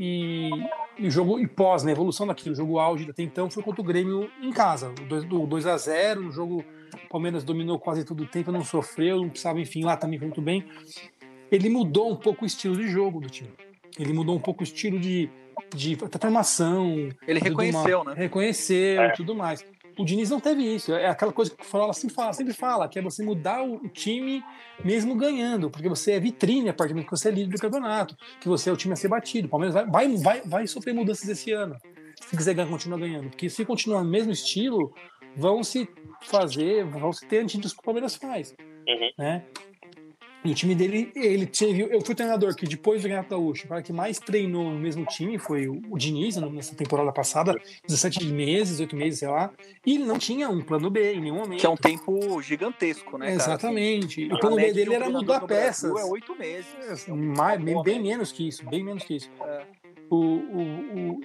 e, 0.00 0.48
e 0.98 1.06
o 1.06 1.10
jogo 1.10 1.38
e 1.38 1.46
pós, 1.46 1.84
né, 1.84 1.92
evolução 1.92 2.26
daquilo, 2.26 2.54
o 2.54 2.56
jogo 2.56 2.78
auge 2.78 3.08
até 3.10 3.22
então 3.22 3.50
foi 3.50 3.62
contra 3.62 3.82
o 3.82 3.84
Grêmio 3.84 4.30
em 4.42 4.50
casa, 4.50 4.94
o 5.30 5.46
2 5.46 5.66
a 5.66 5.76
0 5.76 6.28
o 6.28 6.32
jogo 6.32 6.64
Palmeiras 7.10 7.44
dominou 7.44 7.78
quase 7.78 8.04
todo 8.04 8.22
o 8.22 8.26
tempo, 8.26 8.50
não 8.50 8.64
sofreu, 8.64 9.18
não 9.18 9.28
precisava, 9.28 9.60
enfim, 9.60 9.84
lá 9.84 9.96
também 9.96 10.18
foi 10.18 10.28
muito 10.28 10.40
bem. 10.40 10.64
Ele 11.50 11.68
mudou 11.68 12.12
um 12.12 12.16
pouco 12.16 12.44
o 12.44 12.46
estilo 12.46 12.76
de 12.76 12.88
jogo 12.88 13.20
do 13.20 13.28
time. 13.28 13.50
Ele 13.98 14.12
mudou 14.12 14.36
um 14.36 14.40
pouco 14.40 14.60
o 14.60 14.64
estilo 14.64 14.98
de, 14.98 15.28
de 15.74 15.96
formação. 15.96 17.08
Ele 17.26 17.40
reconheceu, 17.40 18.02
uma, 18.02 18.14
né? 18.14 18.20
Reconheceu 18.20 19.02
é. 19.02 19.12
tudo 19.12 19.34
mais. 19.34 19.64
O 20.00 20.04
Diniz 20.04 20.30
não 20.30 20.40
teve 20.40 20.62
isso. 20.62 20.94
É 20.94 21.08
aquela 21.08 21.30
coisa 21.30 21.54
que 21.54 21.62
o 21.62 21.66
Fala 21.66 21.92
sempre 21.92 22.16
fala, 22.16 22.32
sempre 22.32 22.54
fala, 22.54 22.88
que 22.88 22.98
é 22.98 23.02
você 23.02 23.22
mudar 23.22 23.62
o 23.62 23.86
time 23.90 24.42
mesmo 24.82 25.14
ganhando, 25.14 25.70
porque 25.70 25.90
você 25.90 26.12
é 26.12 26.20
vitrine 26.20 26.70
a 26.70 26.72
partir 26.72 26.94
do 26.94 26.96
momento 26.96 27.10
que 27.10 27.18
você 27.18 27.28
é 27.28 27.32
líder 27.32 27.54
do 27.54 27.60
campeonato, 27.60 28.16
que 28.40 28.48
você 28.48 28.70
é 28.70 28.72
o 28.72 28.78
time 28.78 28.94
a 28.94 28.96
ser 28.96 29.08
batido. 29.08 29.46
O 29.46 29.50
Palmeiras 29.50 29.74
vai, 29.74 29.86
vai, 29.86 30.16
vai, 30.16 30.40
vai 30.40 30.66
sofrer 30.66 30.94
mudanças 30.94 31.28
esse 31.28 31.52
ano, 31.52 31.76
se 32.18 32.34
quiser 32.34 32.54
ganhar, 32.54 32.70
continuar 32.70 32.98
ganhando. 32.98 33.28
Porque 33.28 33.50
se 33.50 33.62
continuar 33.66 34.02
no 34.02 34.08
mesmo 34.08 34.32
estilo, 34.32 34.90
vão 35.36 35.62
se 35.62 35.86
fazer, 36.22 36.82
vão 36.86 37.12
se 37.12 37.26
ter 37.26 37.40
antídotos 37.40 37.74
que 37.74 37.80
o 37.80 37.82
Palmeiras 37.82 38.16
faz. 38.16 38.54
Uhum. 38.88 39.10
Né? 39.18 39.44
E 40.42 40.52
o 40.52 40.54
time 40.54 40.74
dele, 40.74 41.12
ele 41.14 41.44
teve. 41.44 41.82
Eu 41.82 42.00
fui 42.00 42.14
treinador 42.14 42.54
que 42.54 42.66
depois 42.66 43.02
do 43.02 43.08
Renato 43.08 43.28
Gaúcho, 43.28 43.66
o 43.66 43.68
cara 43.68 43.82
que 43.82 43.92
mais 43.92 44.18
treinou 44.18 44.70
no 44.70 44.78
mesmo 44.78 45.04
time 45.04 45.38
foi 45.38 45.68
o, 45.68 45.82
o 45.90 45.98
Diniz, 45.98 46.36
nessa 46.36 46.74
temporada 46.74 47.12
passada, 47.12 47.60
17 47.86 48.24
meses, 48.26 48.78
18 48.78 48.96
meses, 48.96 49.18
sei 49.18 49.28
lá. 49.28 49.50
E 49.84 49.96
ele 49.96 50.04
não 50.04 50.18
tinha 50.18 50.48
um 50.48 50.62
plano 50.62 50.88
B 50.88 51.14
em 51.14 51.20
nenhum 51.20 51.36
momento. 51.36 51.60
Que 51.60 51.66
é 51.66 51.68
um 51.68 51.76
tempo 51.76 52.40
gigantesco, 52.40 53.18
né? 53.18 53.34
Exatamente. 53.34 54.26
Cara? 54.26 54.36
o 54.36 54.40
plano 54.40 54.56
B 54.56 54.72
dele 54.72 54.94
era 54.94 55.10
mudar 55.10 55.40
peças. 55.42 55.94
É 55.94 56.04
oito 56.04 56.34
meses. 56.34 56.66
É, 57.06 57.12
mais, 57.12 57.60
bem, 57.60 57.82
bem, 57.82 58.00
menos 58.00 58.32
que 58.32 58.48
isso, 58.48 58.64
bem 58.66 58.82
menos 58.82 59.04
que 59.04 59.16
isso. 59.16 59.30
É. 59.42 59.62
O, 60.08 60.16
o, 60.16 60.60
o, 61.12 61.20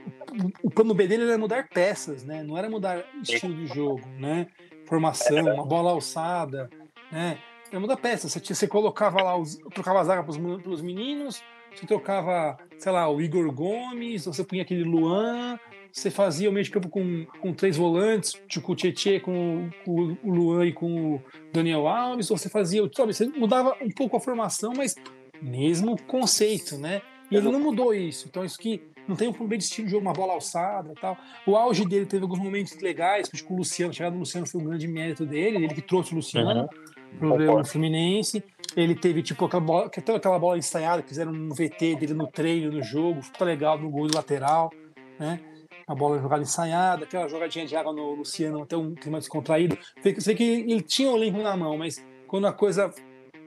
o, 0.63 0.69
plano 0.69 0.93
B 0.93 1.07
dele 1.07 1.23
era 1.23 1.37
mudar 1.37 1.67
peças, 1.69 2.23
né? 2.23 2.43
Não 2.43 2.55
era 2.55 2.69
mudar 2.69 3.03
estilo 3.23 3.55
de 3.55 3.65
jogo, 3.65 4.07
né? 4.19 4.47
Formação, 4.85 5.53
uma 5.53 5.65
bola 5.65 5.91
alçada, 5.91 6.69
né? 7.11 7.39
É 7.71 7.79
muda 7.79 7.97
peça. 7.97 8.29
Você, 8.29 8.39
você 8.39 8.67
colocava 8.67 9.21
lá, 9.21 9.37
os, 9.37 9.57
trocava 9.73 9.99
a 9.99 10.03
zaga 10.03 10.23
para 10.23 10.31
os 10.31 10.81
meninos, 10.81 11.41
você 11.73 11.85
trocava, 11.85 12.57
sei 12.77 12.91
lá, 12.91 13.09
o 13.09 13.21
Igor 13.21 13.51
Gomes, 13.51 14.25
você 14.25 14.43
punha 14.43 14.61
aquele 14.61 14.83
Luan, 14.83 15.59
você 15.91 16.09
fazia 16.09 16.49
o 16.49 16.53
meio 16.53 16.63
de 16.63 16.71
campo 16.71 16.89
com, 16.89 17.25
com 17.41 17.53
três 17.53 17.77
volantes, 17.77 18.39
tipo 18.47 18.71
o 18.71 18.75
Tietchan 18.75 19.19
com, 19.19 19.69
com, 19.83 20.17
o 20.23 20.31
Luan 20.31 20.65
e 20.65 20.73
com 20.73 21.15
o 21.15 21.23
Daniel 21.51 21.87
Alves, 21.87 22.31
ou 22.31 22.37
você 22.37 22.49
fazia, 22.49 22.81
sabe, 22.93 23.13
você 23.13 23.25
mudava 23.27 23.75
um 23.81 23.89
pouco 23.89 24.15
a 24.15 24.19
formação, 24.19 24.73
mas 24.75 24.95
mesmo 25.41 26.01
conceito, 26.03 26.77
né? 26.77 27.01
E 27.29 27.35
ele 27.35 27.49
não 27.49 27.59
mudou 27.59 27.93
isso. 27.93 28.27
Então, 28.29 28.45
isso 28.45 28.57
que 28.57 28.83
não 29.07 29.15
tem 29.15 29.27
um 29.27 29.33
problema 29.33 29.57
de 29.57 29.63
estilo 29.63 29.87
de 29.87 29.91
jogo, 29.91 30.05
uma 30.05 30.13
bola 30.13 30.33
alçada 30.33 30.93
tal. 31.01 31.17
O 31.45 31.55
auge 31.55 31.85
dele 31.85 32.05
teve 32.05 32.23
alguns 32.23 32.39
momentos 32.39 32.79
legais, 32.79 33.27
tipo 33.27 33.53
o 33.53 33.57
Luciano, 33.57 33.91
a 33.91 33.93
chegada 33.93 34.15
do 34.15 34.19
Luciano 34.19 34.47
foi 34.47 34.61
um 34.61 34.65
grande 34.65 34.87
mérito 34.87 35.25
dele, 35.25 35.57
ele 35.57 35.73
que 35.73 35.81
trouxe 35.81 36.13
o 36.13 36.15
Luciano. 36.15 36.61
Uhum 36.61 36.94
pro 37.15 37.65
Fluminense. 37.65 38.43
Ele 38.75 38.93
teve, 38.93 39.23
tipo, 39.23 39.45
aquela 39.45 39.61
bola, 39.61 39.85
aquela 39.85 40.39
bola 40.39 40.57
ensaiada, 40.57 41.01
fizeram 41.03 41.31
um 41.31 41.49
VT 41.49 41.95
dele 41.95 42.13
no 42.13 42.27
treino, 42.27 42.71
no 42.71 42.83
jogo, 42.83 43.21
ficou 43.21 43.47
legal 43.47 43.79
no 43.79 43.89
gol 43.89 44.07
lateral, 44.13 44.71
né? 45.19 45.39
A 45.87 45.93
bola 45.93 46.19
jogada 46.19 46.41
ensaiada, 46.41 47.05
aquela 47.05 47.27
jogadinha 47.27 47.65
de 47.65 47.75
água 47.75 47.93
no 47.93 48.15
Luciano, 48.15 48.63
até 48.63 48.75
um 48.75 48.95
clima 48.95 49.19
descontraído. 49.19 49.77
Sei 50.19 50.35
que 50.35 50.43
ele 50.43 50.81
tinha 50.81 51.11
o 51.11 51.15
elenco 51.15 51.41
na 51.41 51.55
mão, 51.55 51.77
mas 51.77 52.03
quando 52.27 52.47
a 52.47 52.53
coisa 52.53 52.91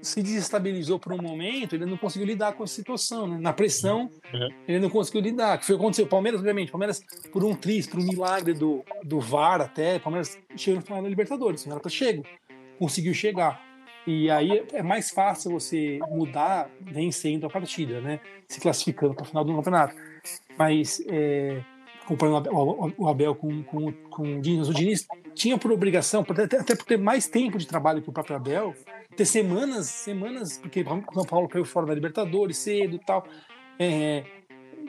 se 0.01 0.23
desestabilizou 0.23 0.99
por 0.99 1.13
um 1.13 1.21
momento, 1.21 1.75
ele 1.75 1.85
não 1.85 1.97
conseguiu 1.97 2.27
lidar 2.27 2.53
com 2.53 2.63
a 2.63 2.67
situação, 2.67 3.27
né? 3.27 3.39
Na 3.41 3.53
pressão, 3.53 4.09
uhum. 4.33 4.49
ele 4.67 4.79
não 4.79 4.89
conseguiu 4.89 5.21
lidar. 5.21 5.59
que 5.59 5.67
foi 5.67 5.75
o 5.75 5.79
que 5.79 5.85
aconteceu? 5.85 6.05
O 6.05 6.09
Palmeiras, 6.09 6.41
obviamente, 6.41 6.71
Palmeiras, 6.71 7.03
por 7.33 7.45
um 7.45 7.55
triz, 7.55 7.87
por 7.87 7.99
um 7.99 8.05
milagre 8.05 8.55
do, 8.55 8.85
do 9.03 9.21
VAR 9.21 9.61
até, 9.61 9.99
Palmeiras 9.99 10.39
chegou 10.57 10.81
no 10.81 10.87
final 10.87 11.03
da 11.03 11.09
Libertadores, 11.09 11.67
não 11.67 11.73
era 11.73 11.81
para 11.81 11.91
chego 11.91 12.23
conseguiu 12.79 13.15
chegar. 13.15 13.61
E 14.07 14.31
aí 14.31 14.65
é 14.73 14.83
mais 14.83 15.11
fácil 15.11 15.51
você 15.51 15.99
mudar 16.11 16.71
vencendo 16.81 17.47
a 17.47 17.51
partida, 17.51 18.01
né? 18.01 18.21
Se 18.49 18.61
classificando 18.61 19.15
para 19.15 19.23
o 19.23 19.27
final 19.27 19.45
do 19.45 19.55
campeonato. 19.55 19.95
Mas, 20.57 21.03
é, 21.09 21.63
comparando 22.07 22.49
o 22.97 23.07
Abel 23.07 23.35
com, 23.35 23.63
com, 23.65 23.93
com 23.93 24.39
o 24.39 24.41
Diniz, 24.41 24.69
o 24.69 24.73
Diniz 24.73 25.07
tinha 25.35 25.59
por 25.59 25.71
obrigação, 25.71 26.25
até 26.27 26.75
por 26.75 26.87
ter 26.87 26.97
mais 26.97 27.29
tempo 27.29 27.59
de 27.59 27.67
trabalho 27.67 28.01
que 28.01 28.09
o 28.09 28.13
próprio 28.13 28.37
Abel, 28.37 28.75
ter 29.15 29.27
semanas, 29.27 29.87
semanas, 29.87 30.57
porque 30.57 30.81
o 30.81 31.15
São 31.15 31.25
Paulo 31.25 31.47
caiu 31.47 31.67
fora 31.67 31.87
da 31.87 31.95
Libertadores 31.95 32.57
cedo 32.57 32.97
e 32.97 32.99
tal. 32.99 33.27
É, 33.79 34.25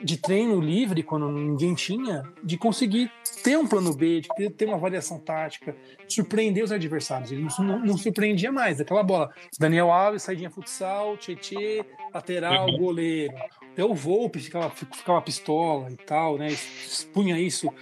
de 0.02 0.16
treino 0.16 0.60
livre, 0.60 1.02
quando 1.02 1.30
ninguém 1.30 1.74
tinha, 1.74 2.22
de 2.42 2.56
conseguir 2.56 3.10
ter 3.42 3.56
um 3.56 3.66
plano 3.66 3.94
B, 3.94 4.20
de 4.20 4.50
ter 4.50 4.66
uma 4.66 4.78
variação 4.78 5.18
tática, 5.18 5.76
surpreender 6.08 6.64
os 6.64 6.72
adversários. 6.72 7.32
Ele 7.32 7.46
não, 7.58 7.78
não, 7.78 7.96
surpreendia 7.96 8.50
mais. 8.50 8.80
Aquela 8.80 9.02
bola, 9.02 9.30
Daniel 9.58 9.90
Alves, 9.90 10.22
saidinha 10.22 10.50
futsal, 10.50 11.16
Tietê, 11.16 11.84
lateral, 12.12 12.68
uhum. 12.68 12.78
goleiro. 12.78 13.34
Até 13.72 13.84
o 13.84 13.94
Volpe 13.94 14.40
ficava, 14.40 14.70
ficava 14.70 15.22
pistola 15.22 15.90
e 15.90 15.96
tal, 15.96 16.36
né? 16.36 16.48
Expunha 16.48 17.38
isso 17.38 17.72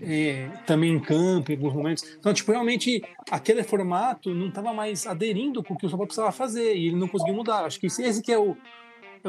é, 0.00 0.48
também 0.66 0.92
em 0.92 1.00
campo, 1.00 1.52
em 1.52 1.54
alguns 1.54 1.74
momentos. 1.74 2.04
Então, 2.18 2.32
tipo, 2.32 2.50
realmente, 2.50 3.02
aquele 3.30 3.62
formato 3.62 4.34
não 4.34 4.48
estava 4.48 4.72
mais 4.72 5.06
aderindo 5.06 5.62
com 5.62 5.74
o 5.74 5.76
que 5.76 5.86
o 5.86 5.88
São 5.88 5.98
Paulo 5.98 6.08
precisava 6.08 6.32
fazer 6.32 6.74
e 6.74 6.88
ele 6.88 6.96
não 6.96 7.08
conseguiu 7.08 7.34
mudar. 7.34 7.64
Acho 7.64 7.78
que 7.78 7.86
esse, 7.86 8.02
esse 8.02 8.22
que 8.22 8.32
é 8.32 8.38
o, 8.38 8.56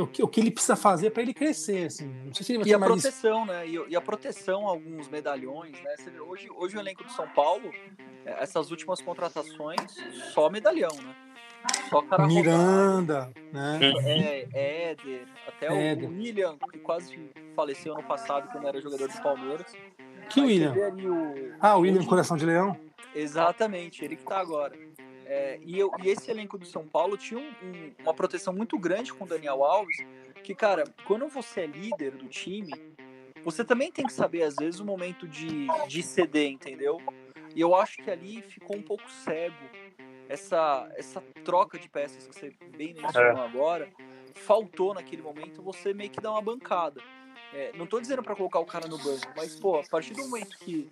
o 0.01 0.07
que, 0.07 0.23
o 0.23 0.27
que 0.27 0.39
ele 0.39 0.51
precisa 0.51 0.75
fazer 0.75 1.11
para 1.11 1.21
ele 1.21 1.33
crescer, 1.33 1.87
assim. 1.87 2.07
Não 2.25 2.33
sei 2.33 2.45
se 2.45 2.51
ele 2.53 2.59
vai 2.59 2.69
e 2.69 2.73
a 2.73 2.79
proteção, 2.79 3.43
isso. 3.43 3.51
né? 3.51 3.67
E, 3.67 3.91
e, 3.91 3.95
a 3.95 4.01
proteção, 4.01 4.67
alguns 4.67 5.07
medalhões, 5.09 5.73
né? 5.81 5.95
Hoje, 6.27 6.49
hoje 6.55 6.77
o 6.77 6.79
elenco 6.79 7.03
do 7.03 7.11
São 7.11 7.27
Paulo, 7.29 7.71
é, 8.25 8.43
essas 8.43 8.71
últimas 8.71 9.01
contratações, 9.01 9.95
só 10.33 10.49
medalhão, 10.49 10.95
né? 10.95 11.15
Só 11.89 12.01
cara 12.01 12.27
Miranda, 12.27 13.31
né? 13.51 13.79
É, 14.05 14.91
Éder, 14.91 15.27
até 15.47 15.91
Éder. 15.91 16.09
o 16.09 16.13
William, 16.13 16.57
que 16.71 16.79
quase 16.79 17.29
faleceu 17.55 17.93
ano 17.93 18.03
passado 18.03 18.49
quando 18.51 18.67
era 18.67 18.79
jogador 18.79 19.07
do 19.07 19.21
Palmeiras. 19.21 19.73
Que 20.29 20.41
William? 20.41 20.73
O... 20.73 21.53
Ah, 21.59 21.77
o 21.77 21.81
William 21.81 22.05
Coração 22.05 22.37
de 22.37 22.45
Leão? 22.45 22.77
Exatamente, 23.15 24.03
ele 24.03 24.15
que 24.15 24.23
tá 24.23 24.39
agora. 24.39 24.77
É, 25.29 25.59
e, 25.61 25.77
eu, 25.77 25.91
e, 26.01 26.09
esse 26.09 26.31
elenco 26.31 26.57
do 26.57 26.65
São 26.65 26.87
Paulo 26.87 27.17
tinha 27.17 27.37
um, 27.37 27.51
um, 27.61 27.91
uma 27.99 28.13
proteção 28.13 28.53
muito 28.53 28.79
grande 28.79 29.13
com 29.13 29.25
o 29.25 29.27
Daniel 29.27 29.61
Alves, 29.61 29.97
que, 30.41 30.55
cara, 30.55 30.85
quando 31.05 31.27
você 31.27 31.61
é 31.61 31.65
líder 31.67 32.11
do 32.11 32.29
time, 32.29 32.71
você 33.43 33.63
também 33.65 33.91
tem 33.91 34.05
que 34.05 34.13
saber, 34.13 34.43
às 34.43 34.55
vezes, 34.55 34.79
o 34.79 34.85
momento 34.85 35.27
de, 35.27 35.67
de 35.87 36.01
ceder, 36.01 36.49
entendeu? 36.49 37.01
E 37.53 37.59
eu 37.59 37.75
acho 37.75 37.97
que 37.97 38.09
ali 38.09 38.41
ficou 38.41 38.77
um 38.77 38.81
pouco 38.81 39.03
cego 39.11 39.55
essa, 40.29 40.89
essa 40.95 41.21
troca 41.43 41.77
de 41.77 41.89
peças 41.89 42.25
que 42.27 42.33
você 42.33 42.53
bem 42.77 42.93
mencionou 42.93 43.43
é. 43.43 43.45
agora. 43.45 43.89
Faltou 44.33 44.93
naquele 44.93 45.21
momento 45.21 45.61
você 45.61 45.93
meio 45.93 46.09
que 46.09 46.21
dar 46.21 46.31
uma 46.31 46.41
bancada. 46.41 47.01
É, 47.53 47.71
não 47.75 47.85
tô 47.85 47.99
dizendo 47.99 48.21
para 48.21 48.35
colocar 48.35 48.59
o 48.59 48.65
cara 48.65 48.87
no 48.87 48.97
banco, 48.97 49.27
mas, 49.35 49.59
pô, 49.59 49.79
a 49.79 49.83
partir 49.83 50.13
do 50.13 50.21
momento 50.27 50.57
que 50.59 50.89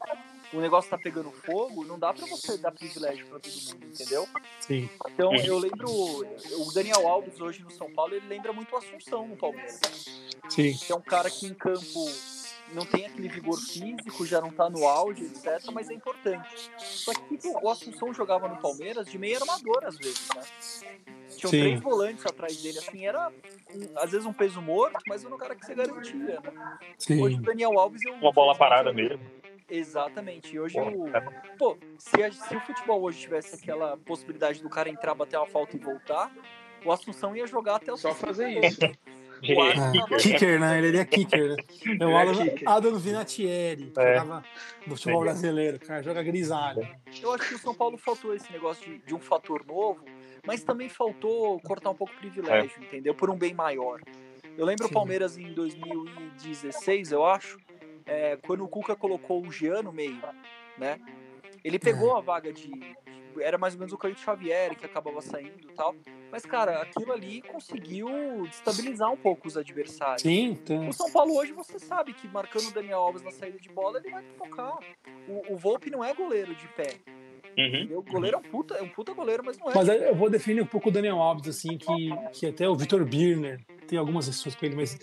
o 0.56 0.62
negócio 0.62 0.89
tá 0.89 0.97
pegando 0.97 1.32
fogo, 1.32 1.84
não 1.84 1.99
dá 1.99 2.14
para 2.14 2.26
você 2.26 2.58
dar 2.58 2.72
privilégio 2.72 3.26
para 3.28 3.39
todo 3.39 3.53
mundo, 3.53 3.86
entendeu? 3.88 4.28
Sim. 4.62 4.89
Então 5.08 5.34
eu 5.36 5.58
lembro 5.58 5.89
o 5.89 6.72
Daniel 6.74 7.08
Alves 7.08 7.39
hoje 7.41 7.62
no 7.62 7.72
São 7.72 7.91
Paulo, 7.91 8.16
ele 8.16 8.28
lembra 8.28 8.53
muito 8.53 8.74
o 8.74 8.78
Assunção 8.78 9.28
no 9.28 9.36
Palmeiras. 9.36 9.80
Sim. 10.49 10.74
Que 10.74 10.91
é 10.91 10.95
um 10.95 11.01
cara 11.01 11.30
que 11.30 11.45
em 11.45 11.53
campo 11.53 12.06
não 12.74 12.86
tem 12.86 13.06
aquele 13.06 13.28
vigor 13.28 13.60
físico, 13.60 14.26
já 14.26 14.41
não 14.41 14.51
tá 14.51 14.70
no 14.70 14.88
auge, 14.88 15.26
etc, 15.26 15.72
mas 15.72 15.89
é 15.89 15.93
importante. 15.93 16.72
Só 16.78 17.14
que 17.14 17.38
tipo, 17.38 17.60
o 17.62 17.70
Assunção 17.70 18.14
jogava 18.14 18.47
no 18.47 18.58
Palmeiras 18.58 19.08
de 19.08 19.18
meio 19.18 19.38
armador 19.38 19.84
às 19.84 19.97
vezes, 19.97 20.28
né? 20.36 20.41
Tinham 21.36 21.51
Sim. 21.51 21.60
três 21.60 21.82
volantes 21.82 22.26
atrás 22.26 22.62
dele, 22.62 22.80
assim, 22.80 23.06
era 23.06 23.30
um, 23.74 23.99
às 23.99 24.12
vezes 24.12 24.26
um 24.26 24.34
peso 24.34 24.62
morto, 24.62 24.97
mas 25.08 25.24
era 25.24 25.36
um 25.36 25.38
cara 25.38 25.53
que 25.53 25.66
você 25.66 25.76
garantia, 25.76 26.39
né? 26.39 26.78
Sim. 26.97 27.22
Hoje 27.22 27.36
o 27.36 27.41
Daniel 27.41 27.78
Alves 27.78 28.01
é 28.06 28.12
Uma 28.12 28.32
bola 28.32 28.56
parada 28.56 28.93
mesmo. 28.93 29.20
Exatamente. 29.70 30.55
E 30.55 30.59
hoje 30.59 30.80
o. 30.80 31.05
Pô, 31.57 31.78
se, 31.97 32.24
a, 32.24 32.32
se, 32.32 32.55
o 32.55 32.59
futebol 32.61 33.01
hoje 33.01 33.20
tivesse 33.20 33.55
aquela 33.55 33.97
possibilidade 33.97 34.61
do 34.61 34.70
cara 34.70 34.89
entrar, 34.89 35.16
bater 35.16 35.38
uma 35.38 35.47
falta 35.47 35.76
e 35.76 35.80
voltar, 35.80 36.32
o 36.84 36.91
Assunção 36.91 37.36
ia 37.36 37.47
jogar 37.47 37.78
até 37.78 37.91
o 37.91 37.97
Só 37.97 38.13
fazer 38.13 38.49
isso. 38.63 38.80
É, 39.43 40.18
kicker, 40.18 40.59
né? 40.59 40.80
Ele 40.80 40.97
é 40.97 41.05
kicker, 41.05 41.49
né? 41.49 41.55
É 41.99 42.05
o 42.05 42.18
Adam, 42.18 42.34
Adam 42.66 42.97
Vinatieri, 42.97 43.91
que 43.91 43.99
é. 43.99 44.20
jogava 44.20 44.43
no 44.88 44.95
futebol 44.95 45.22
brasileiro, 45.22 45.80
cara, 45.80 46.01
joga 46.01 46.24
grisalho. 46.24 46.88
Eu 47.22 47.34
acho 47.34 47.49
que 47.49 47.55
o 47.55 47.59
São 47.59 47.76
Paulo 47.76 47.97
faltou 47.97 48.34
esse 48.34 48.51
negócio 48.51 48.89
de, 48.89 48.97
de 48.99 49.13
um 49.13 49.20
fator 49.20 49.63
novo, 49.68 50.03
mas 50.47 50.63
também 50.63 50.88
faltou 50.88 51.59
cortar 51.59 51.89
um 51.89 51.95
pouco 51.95 52.13
o 52.13 52.18
privilégio, 52.18 52.72
é. 52.80 52.86
entendeu? 52.86 53.13
Por 53.13 53.30
um 53.30 53.36
bem 53.36 53.53
maior. 53.53 54.01
Eu 54.57 54.66
lembro 54.66 54.86
Sim. 54.86 54.91
o 54.91 54.93
Palmeiras 54.93 55.38
em 55.38 55.53
2016, 55.53 57.11
eu 57.11 57.26
acho, 57.26 57.57
é, 58.06 58.38
quando 58.38 58.64
o 58.64 58.68
Cuca 58.68 58.95
colocou 58.95 59.45
o 59.45 59.51
Jean 59.51 59.82
no 59.82 59.91
meio, 59.91 60.22
né? 60.78 60.99
Ele 61.64 61.80
pegou 61.80 62.16
a 62.16 62.22
vaga 62.22 62.53
de, 62.53 62.95
era 63.41 63.58
mais 63.58 63.74
ou 63.74 63.80
menos 63.80 63.93
o 63.93 63.97
Cleiton 63.97 64.22
Xavier 64.22 64.76
que 64.76 64.86
acabava 64.86 65.22
saindo 65.22 65.62
e 65.62 65.74
tal. 65.74 65.95
Mas, 66.32 66.45
cara, 66.45 66.82
aquilo 66.82 67.12
ali 67.12 67.41
conseguiu 67.41 68.08
destabilizar 68.47 69.12
um 69.12 69.18
pouco 69.18 69.47
os 69.47 69.58
adversários. 69.58 70.22
Sim, 70.22 70.51
então. 70.51 70.89
O 70.89 70.93
São 70.93 71.12
Paulo 71.12 71.36
hoje 71.36 71.53
você 71.53 71.80
sabe 71.80 72.14
que 72.14 72.28
marcando 72.28 72.68
o 72.68 72.72
Daniel 72.72 72.99
Alves 72.99 73.22
na 73.22 73.32
saída 73.32 73.60
de 73.60 73.70
bola, 73.70 73.99
ele 73.99 74.12
vai 74.12 74.24
focar. 74.38 74.78
O, 75.28 75.53
o 75.53 75.58
Volpe 75.58 75.89
não 75.89 76.03
é 76.03 76.14
goleiro 76.14 76.53
de 76.56 76.68
pé. 76.70 76.95
Uhum. 77.58 77.99
O 77.99 78.01
goleiro 78.01 78.36
é 78.36 78.39
um, 78.39 78.43
puta, 78.43 78.76
é 78.76 78.82
um 78.82 78.89
puta 78.89 79.14
goleiro, 79.14 79.41
mas 79.45 79.58
não 79.58 79.70
é. 79.70 79.74
Mas 79.74 79.88
eu 79.88 80.14
vou 80.14 80.30
definir 80.30 80.62
um 80.62 80.66
pouco 80.66 80.89
o 80.89 80.91
Daniel 80.91 81.22
Alves, 81.22 81.47
assim, 81.47 81.78
que, 81.78 82.10
que 82.34 82.47
até 82.47 82.68
o 82.68 82.76
Vitor 82.76 83.06
Birner 83.06 83.62
tem 83.88 83.97
algumas 83.97 84.28
pessoas 84.28 84.56
com 84.56 84.66
ele, 84.66 84.76
mas 84.76 84.99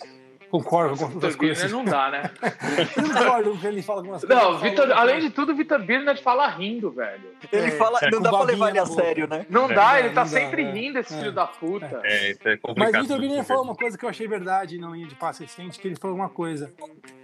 Concordo 0.52 0.98
com 0.98 1.14
outras 1.14 1.34
coisas. 1.34 1.72
não 1.72 1.82
dá, 1.82 2.10
né? 2.10 2.30
Concordo 2.94 3.56
que 3.56 3.66
ele 3.66 3.80
fala 3.80 4.00
algumas 4.00 4.22
coisas. 4.22 4.42
Não, 4.42 4.58
Victor, 4.58 4.92
além 4.92 5.18
de 5.20 5.30
tudo, 5.30 5.52
o 5.52 5.54
Vitor 5.56 5.82
Birner 5.82 6.22
fala 6.22 6.46
rindo, 6.46 6.90
velho. 6.90 7.30
Ele 7.50 7.68
é, 7.68 7.70
fala, 7.70 7.98
não 8.12 8.20
dá 8.20 8.28
pra 8.28 8.42
levar 8.42 8.68
ele 8.68 8.78
a 8.78 8.84
sério, 8.84 9.26
né? 9.26 9.46
Não 9.48 9.70
é, 9.70 9.74
dá, 9.74 9.98
ele 9.98 10.10
tá 10.10 10.26
sempre 10.26 10.62
é. 10.62 10.70
rindo, 10.70 10.98
esse 10.98 11.16
filho 11.16 11.32
da 11.32 11.46
puta. 11.46 12.02
É, 12.04 12.32
isso 12.32 12.46
é 12.46 12.58
complicado. 12.58 12.92
Mas 12.92 12.94
o 12.94 13.00
Vitor 13.00 13.18
Birner 13.18 13.44
falou 13.44 13.64
uma 13.64 13.74
coisa 13.74 13.96
que 13.96 14.04
eu 14.04 14.10
achei 14.10 14.28
verdade, 14.28 14.76
não 14.76 14.94
ia 14.94 15.06
de 15.06 15.14
passe 15.14 15.42
recente, 15.42 15.80
que 15.80 15.88
ele 15.88 15.96
falou 15.96 16.14
uma 16.14 16.28
coisa. 16.28 16.70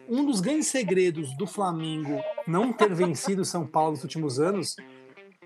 Um 0.08 0.24
dos 0.24 0.40
grandes 0.40 0.68
segredos 0.68 1.36
do 1.36 1.46
Flamengo 1.46 2.24
não 2.46 2.72
ter 2.72 2.94
vencido 2.94 3.44
São 3.44 3.66
Paulo 3.66 3.90
nos 3.90 4.04
últimos 4.04 4.40
anos 4.40 4.74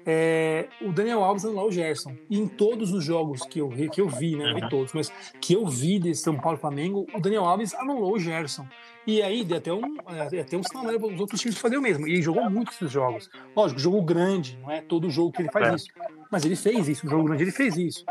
é, 0.06 0.68
o 0.80 0.92
Daniel 0.92 1.22
Alves 1.22 1.44
anulou 1.44 1.68
o 1.68 1.72
Gerson. 1.72 2.14
E 2.28 2.38
em 2.38 2.48
todos 2.48 2.92
os 2.92 3.04
jogos 3.04 3.42
que 3.42 3.58
eu, 3.58 3.68
que 3.90 4.00
eu 4.00 4.08
vi, 4.08 4.36
né? 4.36 4.46
Não 4.46 4.54
vi 4.54 4.68
todos, 4.68 4.92
mas 4.92 5.12
que 5.40 5.54
eu 5.54 5.66
vi 5.66 5.98
desse 5.98 6.22
São 6.22 6.38
Paulo 6.38 6.58
Flamengo, 6.58 7.06
o 7.14 7.20
Daniel 7.20 7.44
Alves 7.44 7.74
anulou 7.74 8.14
o 8.14 8.18
Gerson. 8.18 8.66
E 9.06 9.20
aí 9.20 9.44
deu 9.44 9.58
até 9.58 9.72
um, 9.72 9.96
até 10.40 10.56
um 10.56 10.62
sinal 10.62 10.84
para 10.84 11.06
os 11.08 11.20
outros 11.20 11.40
times 11.40 11.58
fazer 11.58 11.76
o 11.76 11.82
mesmo. 11.82 12.06
E 12.06 12.12
ele 12.12 12.22
jogou 12.22 12.48
muito 12.48 12.70
esses 12.72 12.90
jogos. 12.90 13.28
Lógico, 13.54 13.80
jogo 13.80 14.00
grande, 14.02 14.58
não 14.62 14.70
é 14.70 14.80
todo 14.80 15.10
jogo 15.10 15.32
que 15.32 15.42
ele 15.42 15.50
faz 15.50 15.68
é. 15.68 15.74
isso. 15.74 15.88
Mas 16.30 16.44
ele 16.44 16.56
fez 16.56 16.88
isso, 16.88 17.04
no 17.04 17.10
jogo 17.10 17.24
grande 17.24 17.42
ele 17.42 17.50
fez 17.50 17.76
isso. 17.76 18.04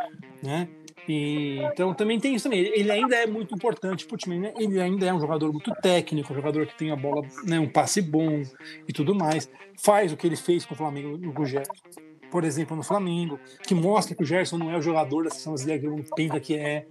Né? 0.44 0.68
E, 1.08 1.60
então 1.74 1.94
também 1.94 2.20
tem 2.20 2.36
isso 2.36 2.44
também. 2.44 2.60
Ele 2.60 2.92
ainda 2.92 3.16
é 3.16 3.26
muito 3.26 3.56
importante 3.56 4.06
pro 4.06 4.18
time, 4.18 4.40
né? 4.40 4.54
Ele 4.58 4.80
ainda 4.80 5.06
é 5.06 5.14
um 5.14 5.20
jogador 5.20 5.52
muito 5.52 5.72
técnico, 5.82 6.32
um 6.32 6.36
jogador 6.36 6.66
que 6.68 6.78
tem 6.78 6.92
a 6.92 6.96
bola, 6.96 7.26
né, 7.44 7.60
um 7.60 7.68
passe 7.68 8.02
bom 8.02 8.44
e 8.88 8.94
tudo 8.94 9.16
mais. 9.16 9.50
Faz 9.78 10.12
o 10.12 10.18
que 10.18 10.28
ele 10.28 10.36
fez 10.36 10.66
com 10.66 10.74
o 10.74 10.78
Flamengo 10.78 11.18
no 11.18 11.46
Gerson. 11.46 11.74
Por 12.30 12.44
exemplo, 12.44 12.78
no 12.78 12.84
Flamengo, 12.84 13.40
que 13.64 13.76
mostra 13.76 14.16
que 14.16 14.24
o 14.24 14.26
Gerson 14.26 14.58
não 14.58 14.72
é 14.72 14.78
o 14.78 14.82
jogador 14.82 15.26
da 15.26 15.32
sessão 15.32 15.54
brasileira 15.54 15.82
que 15.82 15.88
não 15.88 16.02
pensa 16.16 16.40
que 16.40 16.56
é, 16.56 16.86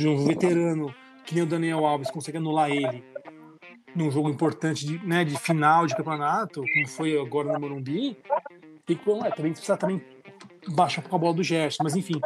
um 0.00 0.24
veterano, 0.24 0.94
que 1.24 1.34
nem 1.34 1.44
o 1.44 1.46
Daniel 1.46 1.84
Alves 1.84 2.10
consegue 2.10 2.38
anular 2.38 2.70
ele 2.70 3.04
num 3.94 4.10
jogo 4.10 4.28
importante 4.28 4.86
de, 4.86 5.04
né, 5.06 5.24
de 5.24 5.38
final 5.38 5.86
de 5.86 5.96
campeonato, 5.96 6.62
como 6.62 6.88
foi 6.88 7.18
agora 7.18 7.52
no 7.52 7.60
Morumbi. 7.60 8.16
Tem 8.84 8.96
que, 8.96 9.10
é, 9.10 9.30
também 9.30 9.52
precisa 9.52 9.76
também 9.76 10.02
baixar 10.68 11.02
com 11.02 11.14
a 11.14 11.18
bola 11.18 11.34
do 11.34 11.42
Gerson, 11.42 11.82
mas 11.82 11.96
enfim, 11.96 12.20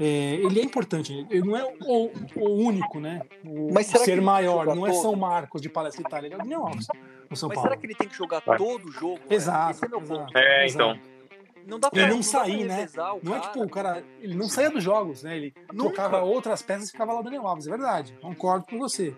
é, 0.00 0.34
ele 0.34 0.60
é 0.60 0.64
importante. 0.64 1.26
Ele 1.30 1.46
não 1.46 1.56
é 1.56 1.64
o, 1.64 2.10
o 2.36 2.48
único, 2.66 2.98
né? 2.98 3.22
O 3.44 3.72
Mas 3.72 3.86
ser 3.86 4.20
maior. 4.20 4.74
Não 4.74 4.86
é 4.86 4.92
São 4.92 5.14
Marcos 5.14 5.60
de 5.60 5.68
Palestra 5.68 6.02
Itália. 6.02 6.28
Ele 6.28 6.34
é 6.34 6.36
o 6.36 6.40
Daniel 6.40 6.66
Alves. 6.66 6.86
No 7.28 7.36
São 7.36 7.48
Mas 7.48 7.56
Paulo. 7.56 7.68
será 7.68 7.80
que 7.80 7.86
ele 7.86 7.94
tem 7.94 8.08
que 8.08 8.16
jogar 8.16 8.40
todo 8.40 8.86
o 8.86 8.92
jogo? 8.92 9.20
Exato. 9.28 9.84
É, 9.84 9.88
meu 9.88 10.00
ponto. 10.00 10.36
é 10.36 10.66
então. 10.66 10.98
Não 11.66 11.78
dá 11.78 11.90
pra, 11.90 12.00
ele 12.00 12.08
não, 12.08 12.16
não 12.16 12.22
sair, 12.22 12.64
né? 12.64 12.88
Não 13.22 13.36
é 13.36 13.40
tipo 13.40 13.62
o 13.62 13.68
cara. 13.68 14.04
Ele 14.20 14.34
não 14.34 14.48
saía 14.48 14.70
dos 14.70 14.82
jogos, 14.82 15.22
né? 15.22 15.36
Ele 15.36 15.54
Nunca. 15.72 15.94
trocava 15.94 16.22
outras 16.22 16.60
peças 16.62 16.88
e 16.88 16.92
ficava 16.92 17.12
lá 17.12 17.20
o 17.20 17.22
Daniel 17.22 17.46
Alves. 17.46 17.66
É 17.66 17.70
verdade. 17.70 18.18
Concordo 18.20 18.66
com 18.66 18.78
você. 18.78 19.14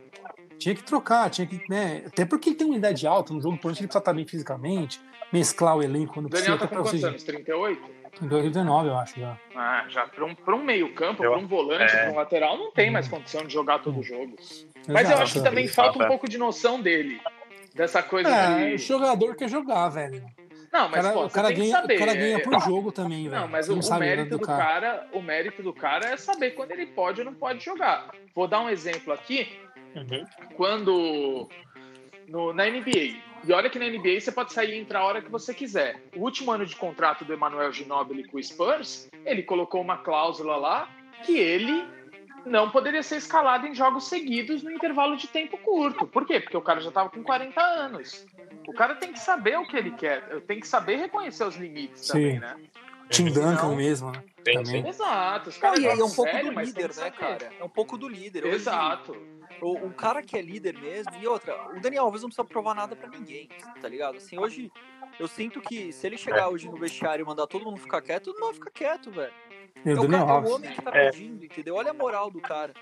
Tinha 0.58 0.74
que 0.74 0.82
trocar, 0.82 1.30
tinha 1.30 1.46
que. 1.46 1.60
Né? 1.68 2.04
Até 2.06 2.24
porque 2.24 2.50
ele 2.50 2.56
tem 2.56 2.66
uma 2.66 2.76
idade 2.76 3.06
alta 3.06 3.32
no 3.32 3.40
jogo, 3.40 3.56
por 3.58 3.72
isso 3.72 3.80
ele 3.80 3.88
precisa 3.88 3.98
estar 3.98 4.12
bem 4.12 4.26
fisicamente, 4.26 5.00
mesclar 5.32 5.76
o 5.76 5.82
elenco 5.82 6.14
quando 6.14 6.28
Daniel 6.28 6.58
precisa. 6.58 6.68
Daniel 6.68 6.68
tá 6.68 6.76
com 6.76 6.82
quantos 6.82 7.04
anos? 7.04 7.22
38? 7.22 8.03
Em 8.22 8.28
2019, 8.28 8.88
eu 8.88 8.96
acho 8.96 9.20
já. 9.20 9.36
Ah, 9.54 9.84
já 9.88 10.06
para 10.06 10.24
um, 10.24 10.34
um 10.48 10.64
meio-campo, 10.64 11.22
para 11.22 11.36
um 11.36 11.46
volante, 11.46 11.94
é... 11.94 12.02
para 12.02 12.12
um 12.12 12.16
lateral, 12.16 12.56
não 12.56 12.70
tem 12.70 12.90
mais 12.90 13.08
condição 13.08 13.44
de 13.44 13.52
jogar 13.52 13.80
todo 13.80 13.98
o 13.98 14.02
jogo. 14.02 14.36
Mas 14.88 15.10
eu 15.10 15.18
acho 15.18 15.34
que 15.34 15.42
também 15.42 15.66
falta 15.66 16.02
um 16.02 16.06
pouco 16.06 16.28
de 16.28 16.38
noção 16.38 16.80
dele. 16.80 17.20
Dessa 17.74 18.02
coisa 18.02 18.28
é, 18.28 18.68
de. 18.68 18.74
O 18.74 18.78
jogador 18.78 19.34
quer 19.34 19.48
jogar, 19.48 19.88
velho. 19.88 20.24
Não, 20.72 20.88
mas 20.88 21.00
o 21.00 21.02
cara, 21.02 21.12
pô, 21.12 21.24
o 21.24 21.30
cara 21.30 21.52
ganha, 21.52 21.70
saber. 21.70 21.94
O 21.94 21.98
cara 21.98 22.14
ganha 22.14 22.42
por 22.42 22.60
jogo 22.60 22.92
também, 22.92 23.28
velho. 23.28 23.42
Não, 23.42 23.48
mas 23.48 23.68
o, 23.68 23.78
o, 23.78 23.98
mérito 23.98 24.38
do 24.38 24.44
cara. 24.44 24.64
cara. 24.64 25.08
o 25.12 25.22
mérito 25.22 25.62
do 25.62 25.72
cara 25.72 26.06
é 26.06 26.16
saber 26.16 26.52
quando 26.52 26.72
ele 26.72 26.86
pode 26.86 27.20
ou 27.20 27.24
não 27.24 27.34
pode 27.34 27.64
jogar. 27.64 28.08
Vou 28.34 28.46
dar 28.46 28.60
um 28.60 28.68
exemplo 28.68 29.12
aqui. 29.12 29.56
Uhum. 29.94 30.24
Quando 30.56 31.48
no, 32.28 32.52
na 32.52 32.66
NBA, 32.66 33.16
e 33.46 33.52
olha 33.52 33.68
que 33.68 33.78
na 33.78 33.86
NBA 33.86 34.20
você 34.20 34.32
pode 34.32 34.52
sair 34.52 34.74
e 34.74 34.78
entrar 34.78 35.00
a 35.00 35.04
hora 35.04 35.22
que 35.22 35.30
você 35.30 35.52
quiser. 35.52 36.02
O 36.16 36.20
último 36.20 36.50
ano 36.50 36.64
de 36.64 36.74
contrato 36.76 37.24
do 37.24 37.34
Emmanuel 37.34 37.72
Ginobili 37.72 38.24
com 38.24 38.38
o 38.38 38.42
Spurs, 38.42 39.08
ele 39.24 39.42
colocou 39.42 39.80
uma 39.80 39.98
cláusula 39.98 40.56
lá 40.56 40.88
que 41.24 41.36
ele 41.36 41.84
não 42.46 42.70
poderia 42.70 43.02
ser 43.02 43.16
escalado 43.16 43.66
em 43.66 43.74
jogos 43.74 44.04
seguidos 44.04 44.62
no 44.62 44.70
intervalo 44.70 45.16
de 45.16 45.26
tempo 45.26 45.56
curto. 45.58 46.06
Por 46.06 46.26
quê? 46.26 46.40
Porque 46.40 46.56
o 46.56 46.62
cara 46.62 46.80
já 46.80 46.88
estava 46.88 47.08
com 47.08 47.22
40 47.22 47.60
anos. 47.60 48.26
O 48.68 48.72
cara 48.72 48.94
tem 48.94 49.12
que 49.12 49.18
saber 49.18 49.58
o 49.58 49.66
que 49.66 49.76
ele 49.76 49.92
quer, 49.92 50.40
tem 50.42 50.60
que 50.60 50.68
saber 50.68 50.96
reconhecer 50.96 51.44
os 51.44 51.56
limites 51.56 52.06
Sim. 52.06 52.12
também, 52.12 52.38
né? 52.40 52.56
Tim 53.10 53.26
Duncan 53.26 53.76
mesmo, 53.76 54.10
né? 54.10 54.22
Também. 54.44 54.86
Exato. 54.86 55.50
Os 55.50 55.58
caras 55.58 55.78
e 55.78 55.86
é 55.86 55.92
um 55.94 56.10
pouco 56.10 56.30
sério, 56.30 56.52
do 56.52 56.60
líder, 56.60 56.94
né, 56.96 57.10
cara? 57.10 57.50
É 57.60 57.64
um 57.64 57.68
pouco 57.68 57.96
do 57.98 58.08
líder. 58.08 58.46
Exato. 58.46 59.12
Hoje, 59.12 59.43
o, 59.64 59.86
o, 59.86 59.92
cara 59.92 60.22
que 60.22 60.36
é 60.36 60.42
líder 60.42 60.78
mesmo, 60.78 61.12
e 61.20 61.26
outra, 61.26 61.54
o 61.74 61.80
Daniel 61.80 62.04
Alves 62.04 62.22
não 62.22 62.28
precisa 62.28 62.44
provar 62.44 62.74
nada 62.74 62.94
para 62.94 63.08
ninguém, 63.08 63.48
tá 63.80 63.88
ligado? 63.88 64.16
Assim, 64.16 64.38
hoje, 64.38 64.70
eu 65.18 65.26
sinto 65.26 65.60
que 65.60 65.92
se 65.92 66.06
ele 66.06 66.18
chegar 66.18 66.48
hoje 66.48 66.68
no 66.68 66.76
vestiário 66.76 67.22
e 67.22 67.26
mandar 67.26 67.46
todo 67.46 67.64
mundo 67.64 67.78
ficar 67.78 68.02
quieto, 68.02 68.24
todo 68.24 68.34
mundo 68.34 68.46
vai 68.46 68.54
ficar 68.54 68.70
quieto, 68.70 69.10
velho. 69.10 69.32
É, 69.84 69.92
o, 69.92 70.08
cara, 70.08 70.32
é 70.32 70.48
o 70.48 70.54
homem 70.54 70.70
que 70.70 70.82
tá 70.82 70.90
é. 70.94 71.10
pedindo, 71.10 71.44
entendeu? 71.44 71.74
Olha 71.74 71.90
a 71.90 71.94
moral 71.94 72.30
do 72.30 72.40
cara. 72.40 72.72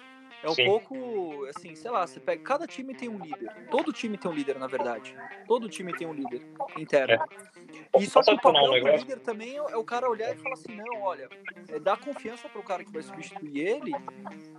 É 0.43 0.51
um 0.51 0.55
Sim. 0.55 0.65
pouco, 0.67 1.47
assim, 1.55 1.75
sei 1.75 1.91
lá, 1.91 2.05
você 2.07 2.19
pega. 2.19 2.43
Cada 2.43 2.67
time 2.67 2.95
tem 2.95 3.09
um 3.09 3.19
líder. 3.19 3.49
Todo 3.71 3.93
time 3.93 4.19
tem 4.19 4.31
um 4.31 4.35
líder, 4.35 4.59
na 4.59 4.67
verdade. 4.67 5.15
Todo 5.47 5.69
time 5.69 5.93
tem 5.97 6.07
um 6.07 6.13
líder 6.13 6.43
interno. 6.77 7.15
É. 7.15 7.99
E 8.01 8.07
só 8.07 8.23
que 8.23 8.33
o 8.33 8.41
papel 8.41 8.81
do 8.81 8.89
líder 8.89 9.21
também 9.21 9.57
é 9.57 9.77
o 9.77 9.85
cara 9.85 10.11
olhar 10.11 10.35
e 10.35 10.39
falar 10.39 10.55
assim: 10.55 10.75
não, 10.75 11.03
olha, 11.03 11.29
é 11.69 11.79
dar 11.79 11.97
confiança 11.97 12.49
pro 12.49 12.63
cara 12.63 12.85
que 12.85 12.93
vai 12.93 13.03
substituir 13.03 13.61
ele 13.61 13.93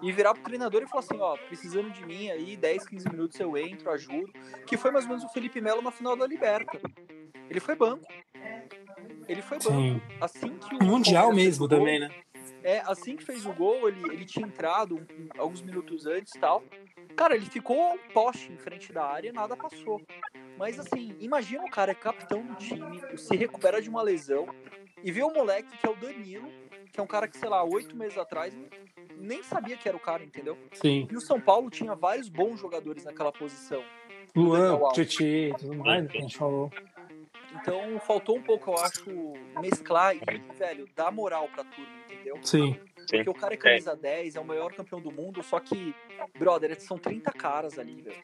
e 0.02 0.12
virar 0.12 0.34
pro 0.34 0.44
treinador 0.44 0.84
e 0.84 0.88
falar 0.88 1.02
assim: 1.02 1.20
ó, 1.20 1.36
precisando 1.48 1.92
de 1.92 2.06
mim 2.06 2.30
aí, 2.30 2.56
10, 2.56 2.88
15 2.88 3.10
minutos 3.10 3.40
eu 3.40 3.58
entro, 3.58 3.92
ajudo. 3.92 4.32
Que 4.66 4.78
foi 4.78 4.90
mais 4.90 5.04
ou 5.04 5.10
menos 5.10 5.26
o 5.26 5.30
Felipe 5.30 5.60
Melo 5.60 5.82
na 5.82 5.92
final 5.92 6.16
da 6.16 6.26
Liberta. 6.26 6.80
Ele 7.50 7.60
foi 7.60 7.76
banco. 7.76 8.08
Ele 9.28 9.42
foi 9.42 9.58
banco. 9.58 9.72
Sim. 9.72 10.02
Assim 10.22 10.58
que 10.58 10.76
o. 10.76 10.84
Mundial 10.84 11.34
mesmo 11.34 11.68
também, 11.68 12.00
né? 12.00 12.10
É, 12.64 12.82
assim 12.86 13.16
que 13.16 13.24
fez 13.24 13.46
o 13.46 13.54
gol, 13.54 13.88
ele, 13.88 14.02
ele 14.12 14.26
tinha 14.26 14.48
entrado 14.48 14.96
um, 14.96 15.28
alguns 15.38 15.62
minutos 15.62 16.06
antes 16.06 16.34
e 16.34 16.40
tal. 16.40 16.64
Cara, 17.16 17.36
ele 17.36 17.46
ficou 17.46 17.94
um 17.94 17.98
poste 18.14 18.52
em 18.52 18.58
frente 18.58 18.92
da 18.92 19.06
área 19.06 19.32
nada 19.34 19.56
passou. 19.56 20.02
Mas 20.58 20.80
assim, 20.80 21.16
imagina 21.20 21.64
o 21.64 21.70
cara 21.70 21.92
é 21.92 21.96
capitão 21.96 22.44
do 22.46 22.56
time, 22.56 23.02
se 23.18 23.36
recupera 23.36 23.82
de 23.82 23.90
uma 23.90 24.02
lesão 24.02 24.48
e 25.04 25.12
vê 25.12 25.22
o 25.22 25.34
moleque 25.34 25.78
que 25.78 25.86
é 25.86 25.90
o 25.90 25.96
Danilo, 25.96 26.50
que 26.92 27.00
é 27.00 27.04
um 27.04 27.08
cara 27.08 27.28
que, 27.28 27.38
sei 27.38 27.50
lá, 27.50 27.64
oito 27.64 27.96
meses 27.96 28.18
atrás 28.18 28.56
nem 29.18 29.42
sabia 29.44 29.78
que 29.78 29.88
era 29.88 29.98
o 29.98 30.00
cara, 30.00 30.24
entendeu? 30.24 30.58
Sim. 30.74 31.08
E 31.10 31.16
o 31.16 31.22
São 31.22 31.40
Paulo 31.40 31.70
tinha 31.70 31.96
vários 31.96 32.30
bons 32.30 32.60
jogadores 32.60 33.04
naquela 33.04 33.32
posição. 33.32 33.84
Luan, 34.36 34.80
Tietchan 34.94 35.24
e 35.26 35.54
tudo 35.58 35.76
mais, 35.76 36.10
que 36.10 36.18
a 36.18 36.22
gente 36.22 36.38
falou. 36.38 36.72
Então 37.56 38.00
faltou 38.00 38.38
um 38.38 38.42
pouco, 38.42 38.72
eu 38.72 38.78
acho, 38.78 39.34
mesclar 39.62 40.16
e, 40.16 40.20
velho, 40.58 40.88
dar 40.96 41.12
moral 41.12 41.48
pra 41.54 41.64
turma, 41.64 41.92
entendeu? 42.06 42.38
Sim. 42.42 42.78
Porque 42.96 43.30
o 43.30 43.34
cara 43.34 43.54
é 43.54 43.58
camisa 43.58 43.92
é. 43.92 43.96
10, 43.96 44.36
é 44.36 44.40
o 44.40 44.46
maior 44.46 44.74
campeão 44.74 45.02
do 45.02 45.12
mundo, 45.12 45.44
só 45.44 45.60
que, 45.60 45.94
brother, 46.38 46.80
são 46.82 46.98
30 46.98 47.32
caras 47.32 47.78
ali, 47.78 48.02
velho. 48.02 48.24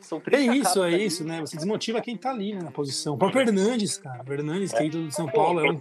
São 0.00 0.18
30 0.18 0.36
é 0.36 0.56
isso, 0.56 0.82
é 0.82 0.86
ali. 0.86 1.04
isso, 1.04 1.24
né? 1.24 1.40
Você 1.40 1.56
desmotiva 1.56 2.00
quem 2.00 2.16
tá 2.16 2.30
ali 2.30 2.54
né, 2.54 2.62
na 2.62 2.70
posição. 2.70 3.14
O 3.14 3.18
próprio 3.18 3.42
Hernandes, 3.42 3.98
cara. 3.98 4.24
O 4.26 4.32
Hernandes, 4.32 4.72
que 4.72 4.84
é 4.84 4.88
de 4.88 5.14
São 5.14 5.26
Paulo, 5.26 5.60
é 5.60 5.70
um. 5.70 5.78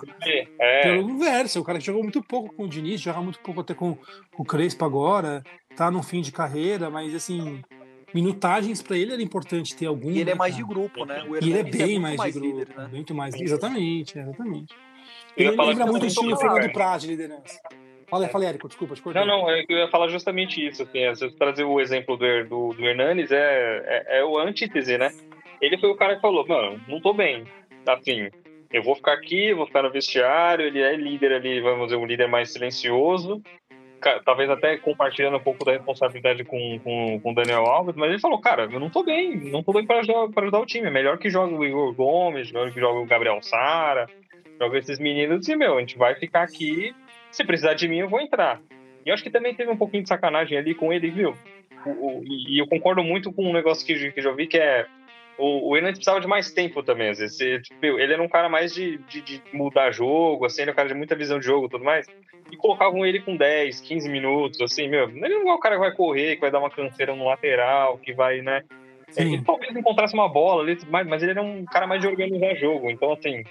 É. 0.59 0.97
É 0.97 1.59
o 1.59 1.63
cara 1.63 1.79
que 1.79 1.85
jogou 1.85 2.03
muito 2.03 2.21
pouco 2.21 2.53
com 2.53 2.65
o 2.65 2.67
Diniz, 2.67 2.99
joga 2.99 3.21
muito 3.21 3.39
pouco 3.39 3.61
até 3.61 3.73
com, 3.73 3.95
com 3.95 4.43
o 4.43 4.45
Crespo 4.45 4.83
agora, 4.83 5.41
tá 5.75 5.89
no 5.89 6.03
fim 6.03 6.21
de 6.21 6.31
carreira, 6.31 6.89
mas 6.89 7.15
assim, 7.15 7.61
minutagens 8.13 8.81
para 8.81 8.97
ele 8.97 9.13
era 9.13 9.21
importante 9.21 9.75
ter 9.75 9.85
algum. 9.85 10.11
E 10.11 10.19
ele 10.19 10.29
é 10.29 10.33
né, 10.33 10.35
mais 10.35 10.55
de 10.55 10.63
grupo, 10.63 11.05
né? 11.05 11.23
O 11.27 11.35
e 11.35 11.49
ele 11.49 11.59
é 11.59 11.63
bem 11.63 11.95
é 11.95 11.99
mais, 11.99 12.17
mais, 12.17 12.33
de 12.33 12.39
grupo, 12.39 12.59
líder, 12.59 12.75
né? 12.75 12.89
muito 12.91 13.15
mais. 13.15 13.35
Exatamente, 13.35 14.17
exatamente. 14.17 14.75
Ele 15.37 15.51
lembra 15.51 15.85
muito 15.85 16.03
o 16.03 16.07
estilo 16.07 16.35
Fernando 16.37 16.71
Praz 16.71 17.01
de 17.01 17.09
liderança. 17.09 17.59
Fala, 18.09 18.27
fala, 18.27 18.45
Érico, 18.45 18.67
desculpa, 18.67 18.95
te 18.95 19.05
Não, 19.05 19.25
não, 19.25 19.49
eu 19.51 19.65
ia 19.69 19.87
falar 19.89 20.07
justamente 20.07 20.65
isso. 20.65 20.81
Assim, 20.81 20.99
é, 20.99 21.13
se 21.13 21.29
trazer 21.31 21.63
o 21.63 21.79
exemplo 21.79 22.17
do, 22.17 22.43
do, 22.45 22.73
do 22.73 22.85
Hernanes, 22.85 23.31
é, 23.31 23.83
é, 23.85 24.19
é, 24.19 24.25
o 24.25 24.39
antítese, 24.39 24.97
né? 24.97 25.11
Ele 25.61 25.77
foi 25.77 25.89
o 25.89 25.95
cara 25.95 26.15
que 26.15 26.21
falou, 26.21 26.45
mano, 26.47 26.81
não 26.87 26.99
tô 26.99 27.13
bem. 27.13 27.43
Assim, 27.87 28.29
eu 28.71 28.81
vou 28.81 28.95
ficar 28.95 29.13
aqui, 29.13 29.53
vou 29.53 29.67
ficar 29.67 29.83
no 29.83 29.91
vestiário, 29.91 30.65
ele 30.65 30.81
é 30.81 30.95
líder 30.95 31.33
ali, 31.33 31.61
vamos 31.61 31.87
dizer, 31.87 31.97
um 31.97 32.05
líder 32.05 32.27
mais 32.27 32.51
silencioso, 32.51 33.43
talvez 34.25 34.49
até 34.49 34.77
compartilhando 34.77 35.37
um 35.37 35.41
pouco 35.41 35.65
da 35.65 35.73
responsabilidade 35.73 36.43
com, 36.43 36.79
com, 36.79 37.19
com 37.19 37.31
o 37.31 37.35
Daniel 37.35 37.65
Alves, 37.65 37.95
mas 37.95 38.09
ele 38.09 38.19
falou, 38.19 38.39
cara, 38.39 38.67
eu 38.71 38.79
não 38.79 38.89
tô 38.89 39.03
bem, 39.03 39.35
não 39.35 39.61
tô 39.61 39.73
bem 39.73 39.85
para 39.85 39.99
ajudar, 39.99 40.27
ajudar 40.35 40.59
o 40.59 40.65
time, 40.65 40.87
é 40.87 40.91
melhor 40.91 41.17
que 41.17 41.29
jogue 41.29 41.53
o 41.53 41.65
Igor 41.65 41.93
Gomes, 41.93 42.51
melhor 42.51 42.71
que 42.71 42.79
jogue 42.79 42.99
o 42.99 43.05
Gabriel 43.05 43.41
Sara, 43.41 44.07
Joga 44.59 44.77
esses 44.77 44.99
meninos 44.99 45.47
e, 45.47 45.55
meu, 45.55 45.77
a 45.77 45.79
gente 45.79 45.97
vai 45.97 46.15
ficar 46.15 46.43
aqui. 46.43 46.93
Se 47.31 47.45
precisar 47.45 47.75
de 47.75 47.87
mim, 47.87 47.99
eu 47.99 48.09
vou 48.09 48.19
entrar. 48.19 48.61
E 49.05 49.09
eu 49.09 49.13
acho 49.13 49.23
que 49.23 49.29
também 49.29 49.55
teve 49.55 49.71
um 49.71 49.77
pouquinho 49.77 50.03
de 50.03 50.09
sacanagem 50.09 50.57
ali 50.57 50.75
com 50.75 50.91
ele, 50.91 51.09
viu? 51.09 51.33
O, 51.85 51.89
o, 51.89 52.23
e 52.25 52.59
eu 52.59 52.67
concordo 52.67 53.01
muito 53.01 53.31
com 53.31 53.49
um 53.49 53.53
negócio 53.53 53.85
que, 53.87 54.11
que 54.11 54.19
eu 54.19 54.23
já 54.23 54.31
vi, 54.33 54.47
que 54.47 54.57
é 54.57 54.85
o, 55.39 55.69
o 55.69 55.77
Hernandes 55.77 55.99
precisava 55.99 56.19
de 56.19 56.27
mais 56.27 56.51
tempo 56.51 56.83
também, 56.83 57.09
às 57.09 57.17
vezes. 57.17 57.39
Ele, 57.39 57.61
tipo, 57.61 57.85
ele 57.85 58.13
era 58.13 58.21
um 58.21 58.27
cara 58.27 58.49
mais 58.49 58.73
de, 58.73 58.97
de, 58.97 59.21
de, 59.21 59.41
mudar 59.53 59.91
jogo, 59.91 60.45
assim, 60.45 60.61
ele 60.61 60.71
é 60.71 60.73
um 60.73 60.75
cara 60.75 60.89
de 60.89 60.93
muita 60.93 61.15
visão 61.15 61.39
de 61.39 61.45
jogo 61.45 61.67
e 61.67 61.69
tudo 61.69 61.83
mais. 61.83 62.05
E 62.51 62.57
colocavam 62.57 63.05
ele 63.05 63.21
com 63.21 63.35
10, 63.35 63.79
15 63.79 64.09
minutos, 64.09 64.59
assim, 64.59 64.87
meu. 64.87 65.09
Ele 65.09 65.39
não 65.39 65.49
é 65.49 65.53
o 65.53 65.59
cara 65.59 65.75
que 65.75 65.81
vai 65.81 65.93
correr, 65.93 66.35
que 66.35 66.41
vai 66.41 66.51
dar 66.51 66.59
uma 66.59 66.69
canseira 66.69 67.15
no 67.15 67.25
lateral, 67.25 67.97
que 67.97 68.13
vai, 68.13 68.41
né? 68.41 68.63
Ele, 69.15 69.35
ele 69.35 69.43
talvez 69.43 69.75
encontrasse 69.75 70.13
uma 70.13 70.27
bola 70.27 70.61
ali, 70.61 70.77
mas, 70.89 71.07
mas 71.07 71.23
ele 71.23 71.31
era 71.31 71.41
um 71.41 71.63
cara 71.65 71.87
mais 71.87 72.01
de 72.01 72.07
organizar 72.07 72.55
jogo. 72.55 72.89
Então, 72.89 73.13
assim, 73.13 73.43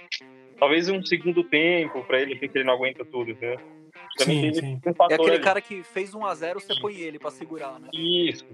talvez 0.59 0.89
um 0.89 1.03
segundo 1.03 1.43
tempo 1.43 2.03
para 2.03 2.21
ele, 2.21 2.35
porque 2.35 2.57
ele 2.57 2.65
não 2.65 2.73
aguenta 2.73 3.03
tudo, 3.03 3.35
né? 3.41 3.55
Sim, 4.23 4.53
sim. 4.53 4.81
é 5.09 5.13
aquele 5.13 5.31
ali. 5.31 5.39
cara 5.39 5.61
que 5.61 5.83
fez 5.83 6.13
1 6.13 6.25
a 6.25 6.35
0 6.35 6.59
você 6.59 6.79
põe 6.79 6.95
ele 6.95 7.19
para 7.19 7.31
segurar, 7.31 7.79
né? 7.79 7.89
Isso. 7.93 8.45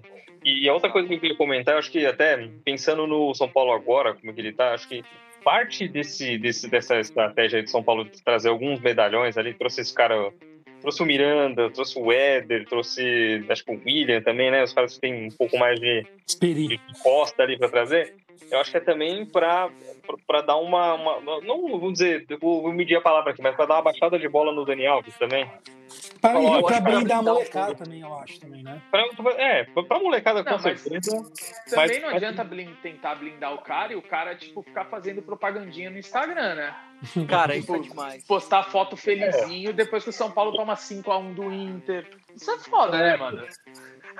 E 0.43 0.69
a 0.69 0.73
outra 0.73 0.91
coisa 0.91 1.07
que 1.07 1.15
eu 1.15 1.19
queria 1.19 1.35
comentar, 1.35 1.73
eu 1.73 1.79
acho 1.79 1.91
que 1.91 2.05
até 2.05 2.47
pensando 2.63 3.07
no 3.07 3.33
São 3.33 3.49
Paulo 3.49 3.71
agora, 3.71 4.13
como 4.13 4.33
que 4.33 4.41
ele 4.41 4.53
tá, 4.53 4.73
acho 4.73 4.87
que 4.87 5.03
parte 5.43 5.87
desse, 5.87 6.37
desse, 6.37 6.67
dessa 6.67 6.99
estratégia 6.99 7.61
de 7.61 7.69
São 7.69 7.83
Paulo 7.83 8.05
de 8.05 8.21
trazer 8.23 8.49
alguns 8.49 8.79
medalhões 8.79 9.37
ali, 9.37 9.53
trouxe 9.53 9.81
esse 9.81 9.93
cara, 9.93 10.31
trouxe 10.81 11.03
o 11.03 11.05
Miranda, 11.05 11.69
trouxe 11.69 11.99
o 11.99 12.11
Éder, 12.11 12.65
trouxe 12.67 13.45
acho 13.47 13.63
que 13.63 13.71
o 13.71 13.81
William 13.85 14.21
também, 14.21 14.49
né? 14.49 14.63
Os 14.63 14.73
caras 14.73 14.95
que 14.95 15.01
têm 15.01 15.27
um 15.27 15.29
pouco 15.29 15.57
mais 15.57 15.79
de, 15.79 16.05
de 16.41 16.79
costa 17.01 17.43
ali 17.43 17.57
para 17.57 17.69
trazer. 17.69 18.15
Eu 18.49 18.59
acho 18.59 18.71
que 18.71 18.77
é 18.77 18.81
também 18.81 19.25
para 19.25 19.69
para 20.27 20.41
dar 20.41 20.57
uma, 20.57 20.93
uma, 20.93 21.41
Não 21.41 21.79
vou 21.79 21.91
dizer, 21.91 22.25
vou 22.39 22.71
medir 22.71 22.95
a 22.95 23.01
palavra 23.01 23.31
aqui, 23.31 23.41
mas 23.41 23.55
para 23.55 23.65
dar 23.65 23.75
uma 23.75 23.83
baixada 23.83 24.19
de 24.19 24.27
bola 24.29 24.51
no 24.51 24.65
Dani 24.65 24.85
Alves 24.85 25.17
também. 25.17 25.49
Para, 26.21 26.39
para 26.63 26.79
blindar 26.81 27.19
a 27.19 27.21
molecada 27.21 27.75
também, 27.75 28.01
eu 28.01 28.13
acho, 28.15 28.39
também, 28.39 28.63
né? 28.63 28.81
Pra, 28.89 29.03
é, 29.37 29.63
para 29.63 29.99
molecada 29.99 30.43
com 30.43 30.59
certeza. 30.59 31.11
Também 31.69 31.87
mas, 31.87 32.01
não 32.01 32.09
adianta 32.09 32.43
blind, 32.43 32.75
tentar 32.81 33.15
blindar 33.15 33.53
o 33.53 33.59
cara 33.59 33.93
e 33.93 33.95
o 33.95 34.01
cara, 34.01 34.35
tipo, 34.35 34.63
ficar 34.63 34.85
fazendo 34.85 35.21
propagandinha 35.21 35.89
no 35.89 35.97
Instagram, 35.97 36.55
né? 36.55 36.75
Cara, 37.27 37.59
tipo, 37.59 37.75
isso 37.75 37.85
é 37.85 37.89
demais. 37.89 38.23
Postar 38.25 38.63
foto 38.63 38.95
felizinho 38.95 39.69
é. 39.69 39.73
depois 39.73 40.03
que 40.03 40.09
o 40.09 40.13
São 40.13 40.31
Paulo 40.31 40.55
toma 40.55 40.75
5x1 40.75 41.33
do 41.33 41.51
Inter. 41.51 42.07
Isso 42.33 42.49
é 42.49 42.57
foda, 42.59 42.97
né, 42.97 43.17
mano? 43.17 43.45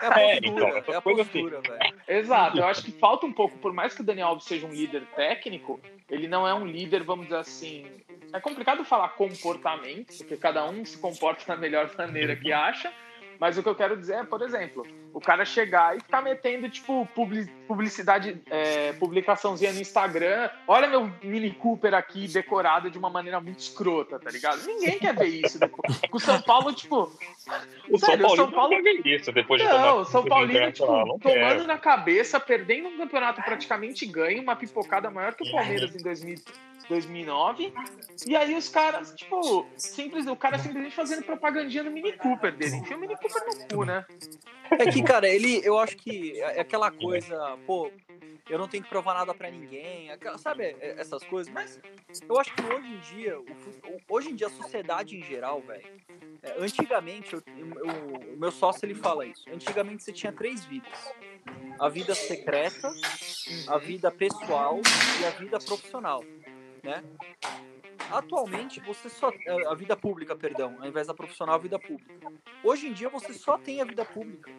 É 0.02 0.08
a 0.08 0.20
é, 0.20 0.41
postura, 0.41 0.66
é, 0.66 0.80
então, 0.80 0.93
é 0.93 0.98
a 0.98 1.02
postura, 1.02 1.60
assim. 1.60 1.70
velho. 1.70 1.96
Exato, 2.08 2.58
eu 2.58 2.66
acho 2.66 2.84
que 2.84 2.91
falta 2.91 3.26
um 3.26 3.34
pouco, 3.34 3.58
por 3.58 3.74
mais 3.74 3.93
que 3.93 4.02
o 4.02 4.04
Daniel 4.04 4.30
Alves 4.30 4.46
seja 4.46 4.68
um 4.68 4.72
líder 4.72 5.04
técnico, 5.16 5.80
ele 6.10 6.28
não 6.28 6.48
é 6.48 6.54
um 6.54 6.66
líder, 6.66 7.04
vamos 7.04 7.26
dizer 7.26 7.38
assim. 7.38 7.86
É 8.34 8.39
complicado 8.39 8.84
falar 8.84 9.10
comportamento, 9.10 10.18
porque 10.18 10.38
cada 10.38 10.68
um 10.70 10.84
se 10.84 10.98
comporta 10.98 11.43
da 11.48 11.56
melhor 11.56 11.89
maneira 11.98 12.36
que 12.36 12.52
acha, 12.52 12.91
mas 13.40 13.58
o 13.58 13.64
que 13.64 13.70
eu 13.70 13.76
quero 13.76 13.98
dizer 13.98 14.16
é, 14.16 14.24
por 14.24 14.42
exemplo, 14.42 14.86
o 15.14 15.20
cara 15.22 15.46
chegar 15.46 15.96
e 15.96 16.02
ficar 16.02 16.22
metendo, 16.22 16.70
tipo, 16.70 17.08
publicidade, 17.68 18.42
é, 18.50 18.94
publicaçãozinha 18.94 19.72
no 19.72 19.80
Instagram. 19.80 20.50
Olha 20.68 20.88
meu 20.88 21.10
Mini 21.24 21.52
Cooper 21.52 21.94
aqui 21.94 22.28
decorado 22.28 22.90
de 22.90 22.98
uma 22.98 23.10
maneira 23.10 23.40
muito 23.40 23.60
escrota, 23.60 24.20
tá 24.20 24.30
ligado? 24.30 24.66
Ninguém 24.66 25.00
quer 25.00 25.16
ver 25.16 25.28
isso. 25.28 25.58
Depois. 25.58 26.02
O 26.12 26.20
São 26.20 26.42
Paulo, 26.42 26.74
tipo. 26.74 27.12
O 27.90 27.98
sério, 27.98 28.28
São, 28.28 28.36
São 28.36 28.52
Paulo 28.52 28.76
não 28.76 28.84
quer 28.84 29.02
ver 29.02 29.16
isso 29.16 29.32
depois 29.32 29.62
de 29.62 29.68
Não, 29.68 30.00
o 30.00 30.06
São 30.06 30.26
Paulino, 30.26 30.72
tipo, 30.72 30.86
tomando 30.86 31.20
quero. 31.22 31.68
na 31.68 31.78
cabeça, 31.78 32.40
perdendo 32.40 32.90
um 32.90 32.98
campeonato 32.98 33.42
praticamente 33.42 34.06
ganho, 34.06 34.42
uma 34.42 34.56
pipocada 34.56 35.10
maior 35.10 35.34
que 35.34 35.48
o 35.48 35.52
Palmeiras 35.52 35.96
em 35.96 36.04
2000. 36.04 36.36
2009. 36.90 37.74
E 38.26 38.36
aí 38.36 38.56
os 38.56 38.70
caras, 38.70 39.14
tipo, 39.16 39.68
simples, 39.78 40.28
o 40.28 40.36
cara 40.36 40.58
simplesmente 40.60 40.96
fazendo 40.96 41.24
propagandinha 41.24 41.84
no 41.84 41.92
Mini 41.92 42.14
Cooper 42.14 42.56
dele. 42.56 42.78
Enfia 42.78 42.98
o 42.98 43.00
Mini 43.00 43.16
Cooper 43.16 43.44
no 43.46 43.68
cu, 43.68 43.86
né? 43.86 44.06
É 44.72 44.92
que, 44.92 45.04
cara, 45.04 45.28
ele, 45.28 45.62
eu 45.64 45.78
acho 45.78 45.96
que 45.98 46.40
é 46.42 46.62
aquela 46.62 46.92
coisa, 46.92 47.58
pô, 47.66 47.92
eu 48.50 48.60
não 48.60 48.68
tenho 48.68 48.84
que 48.84 48.90
provar 48.90 49.16
nada 49.16 49.34
para 49.34 49.50
ninguém, 49.50 50.10
sabe 50.38 50.64
é, 50.64 50.96
essas 51.00 51.24
coisas, 51.24 51.52
mas 51.52 51.80
eu 52.28 52.40
acho 52.40 52.54
que 52.54 52.62
hoje 52.62 52.88
em 52.88 53.00
dia, 53.00 53.38
hoje 54.08 54.30
em 54.30 54.36
dia 54.36 54.48
a 54.48 54.52
sociedade 54.52 55.18
em 55.18 55.24
geral, 55.24 55.62
velho, 55.62 55.86
é, 56.44 56.56
antigamente, 56.60 57.34
eu, 57.34 57.44
eu, 57.48 58.34
o 58.34 58.38
meu 58.38 58.52
sócio 58.52 58.86
ele 58.86 58.94
fala 58.94 59.26
isso, 59.26 59.44
antigamente 59.52 60.04
você 60.04 60.12
tinha 60.12 60.32
três 60.32 60.64
vidas, 60.66 61.14
a 61.80 61.90
vida 61.90 62.14
secreta, 62.14 62.92
a 63.68 63.78
vida 63.78 64.12
pessoal 64.12 64.80
e 65.22 65.26
a 65.26 65.30
vida 65.32 65.60
profissional 65.60 66.24
né? 66.86 67.04
Atualmente, 68.12 68.80
você 68.82 69.10
só. 69.10 69.32
A 69.68 69.76
vida 69.76 69.98
pública, 69.98 70.36
perdão, 70.36 70.78
ao 70.80 70.88
invés 70.88 71.08
da 71.08 71.14
profissional, 71.14 71.56
a 71.56 71.60
vida 71.60 71.80
pública. 71.80 72.32
Hoje 72.64 72.88
em 72.88 72.94
dia, 72.94 73.10
você 73.10 73.34
só 73.34 73.58
tem 73.58 73.82
a 73.82 73.86
vida 73.86 74.06
pública. 74.06 74.52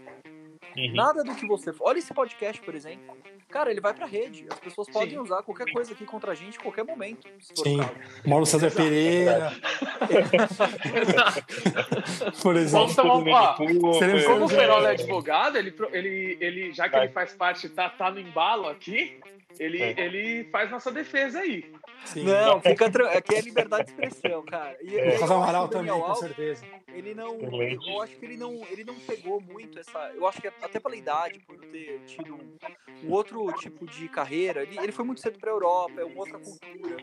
Uhum. 0.77 0.95
Nada 0.95 1.23
do 1.23 1.35
que 1.35 1.47
você. 1.47 1.73
Olha 1.81 1.99
esse 1.99 2.13
podcast, 2.13 2.61
por 2.63 2.75
exemplo. 2.75 3.17
Cara, 3.49 3.71
ele 3.71 3.81
vai 3.81 3.95
pra 3.95 4.07
rede. 4.07 4.47
As 4.51 4.59
pessoas 4.59 4.91
podem 4.91 5.11
Sim. 5.11 5.19
usar 5.19 5.43
qualquer 5.43 5.73
coisa 5.73 5.93
aqui 5.93 6.05
contra 6.05 6.33
a 6.33 6.35
gente 6.35 6.59
em 6.59 6.61
qualquer 6.61 6.85
momento. 6.85 7.29
Sim. 7.55 7.79
Mauro 8.27 8.45
César 8.45 8.67
Exato. 8.67 8.83
Pereira. 8.83 9.53
por 12.43 12.57
exemplo. 12.57 12.81
Vamos 12.81 12.97
tomar 12.97 13.61
um, 13.61 13.79
como 13.79 14.45
o 14.45 14.49
Ferol 14.49 14.85
é 14.85 14.91
advogado, 14.91 15.57
ele, 15.57 15.73
ele, 15.93 16.37
ele, 16.41 16.73
já 16.73 16.89
que 16.89 16.97
ele 16.97 17.09
faz 17.09 17.35
parte, 17.35 17.69
tá, 17.69 17.89
tá 17.89 18.11
no 18.11 18.19
embalo 18.19 18.69
aqui, 18.69 19.21
ele, 19.59 19.83
é. 19.83 19.95
ele 19.99 20.45
faz 20.51 20.71
nossa 20.71 20.91
defesa 20.91 21.41
aí. 21.41 21.73
Sim. 22.05 22.25
Não, 22.25 22.61
fica 22.61 22.91
tranquilo. 22.91 23.19
Aqui 23.19 23.35
é 23.35 23.41
liberdade 23.41 23.85
de 23.85 23.91
expressão, 23.91 24.45
cara. 24.45 24.77
E, 24.83 24.97
é. 24.97 25.19
O 25.19 25.25
Amaral 25.25 25.69
também, 25.69 25.91
Alves, 25.91 26.07
com 26.07 26.15
certeza. 26.15 26.65
Ele 26.89 27.15
não. 27.15 27.39
Eu 27.41 28.03
acho 28.03 28.17
que 28.17 28.25
ele 28.25 28.37
não, 28.37 28.53
ele 28.71 28.85
não 28.85 28.95
pegou 28.95 29.41
muito 29.41 29.79
essa. 29.79 30.13
Eu 30.15 30.27
acho 30.27 30.41
que 30.41 30.49
até 30.49 30.79
pela 30.79 30.97
idade, 30.97 31.41
por 31.41 31.57
ter 31.59 32.01
tido 32.07 32.35
um, 32.35 32.57
um 33.05 33.13
outro 33.13 33.47
tipo 33.55 33.87
de 33.87 34.09
carreira, 34.09 34.63
ele, 34.63 34.79
ele 34.79 34.93
foi 34.93 35.05
muito 35.05 35.21
cedo 35.21 35.39
pra 35.39 35.51
Europa, 35.51 36.01
é 36.01 36.05
uma 36.05 36.21
outra 36.21 36.39
cultura. 36.39 36.97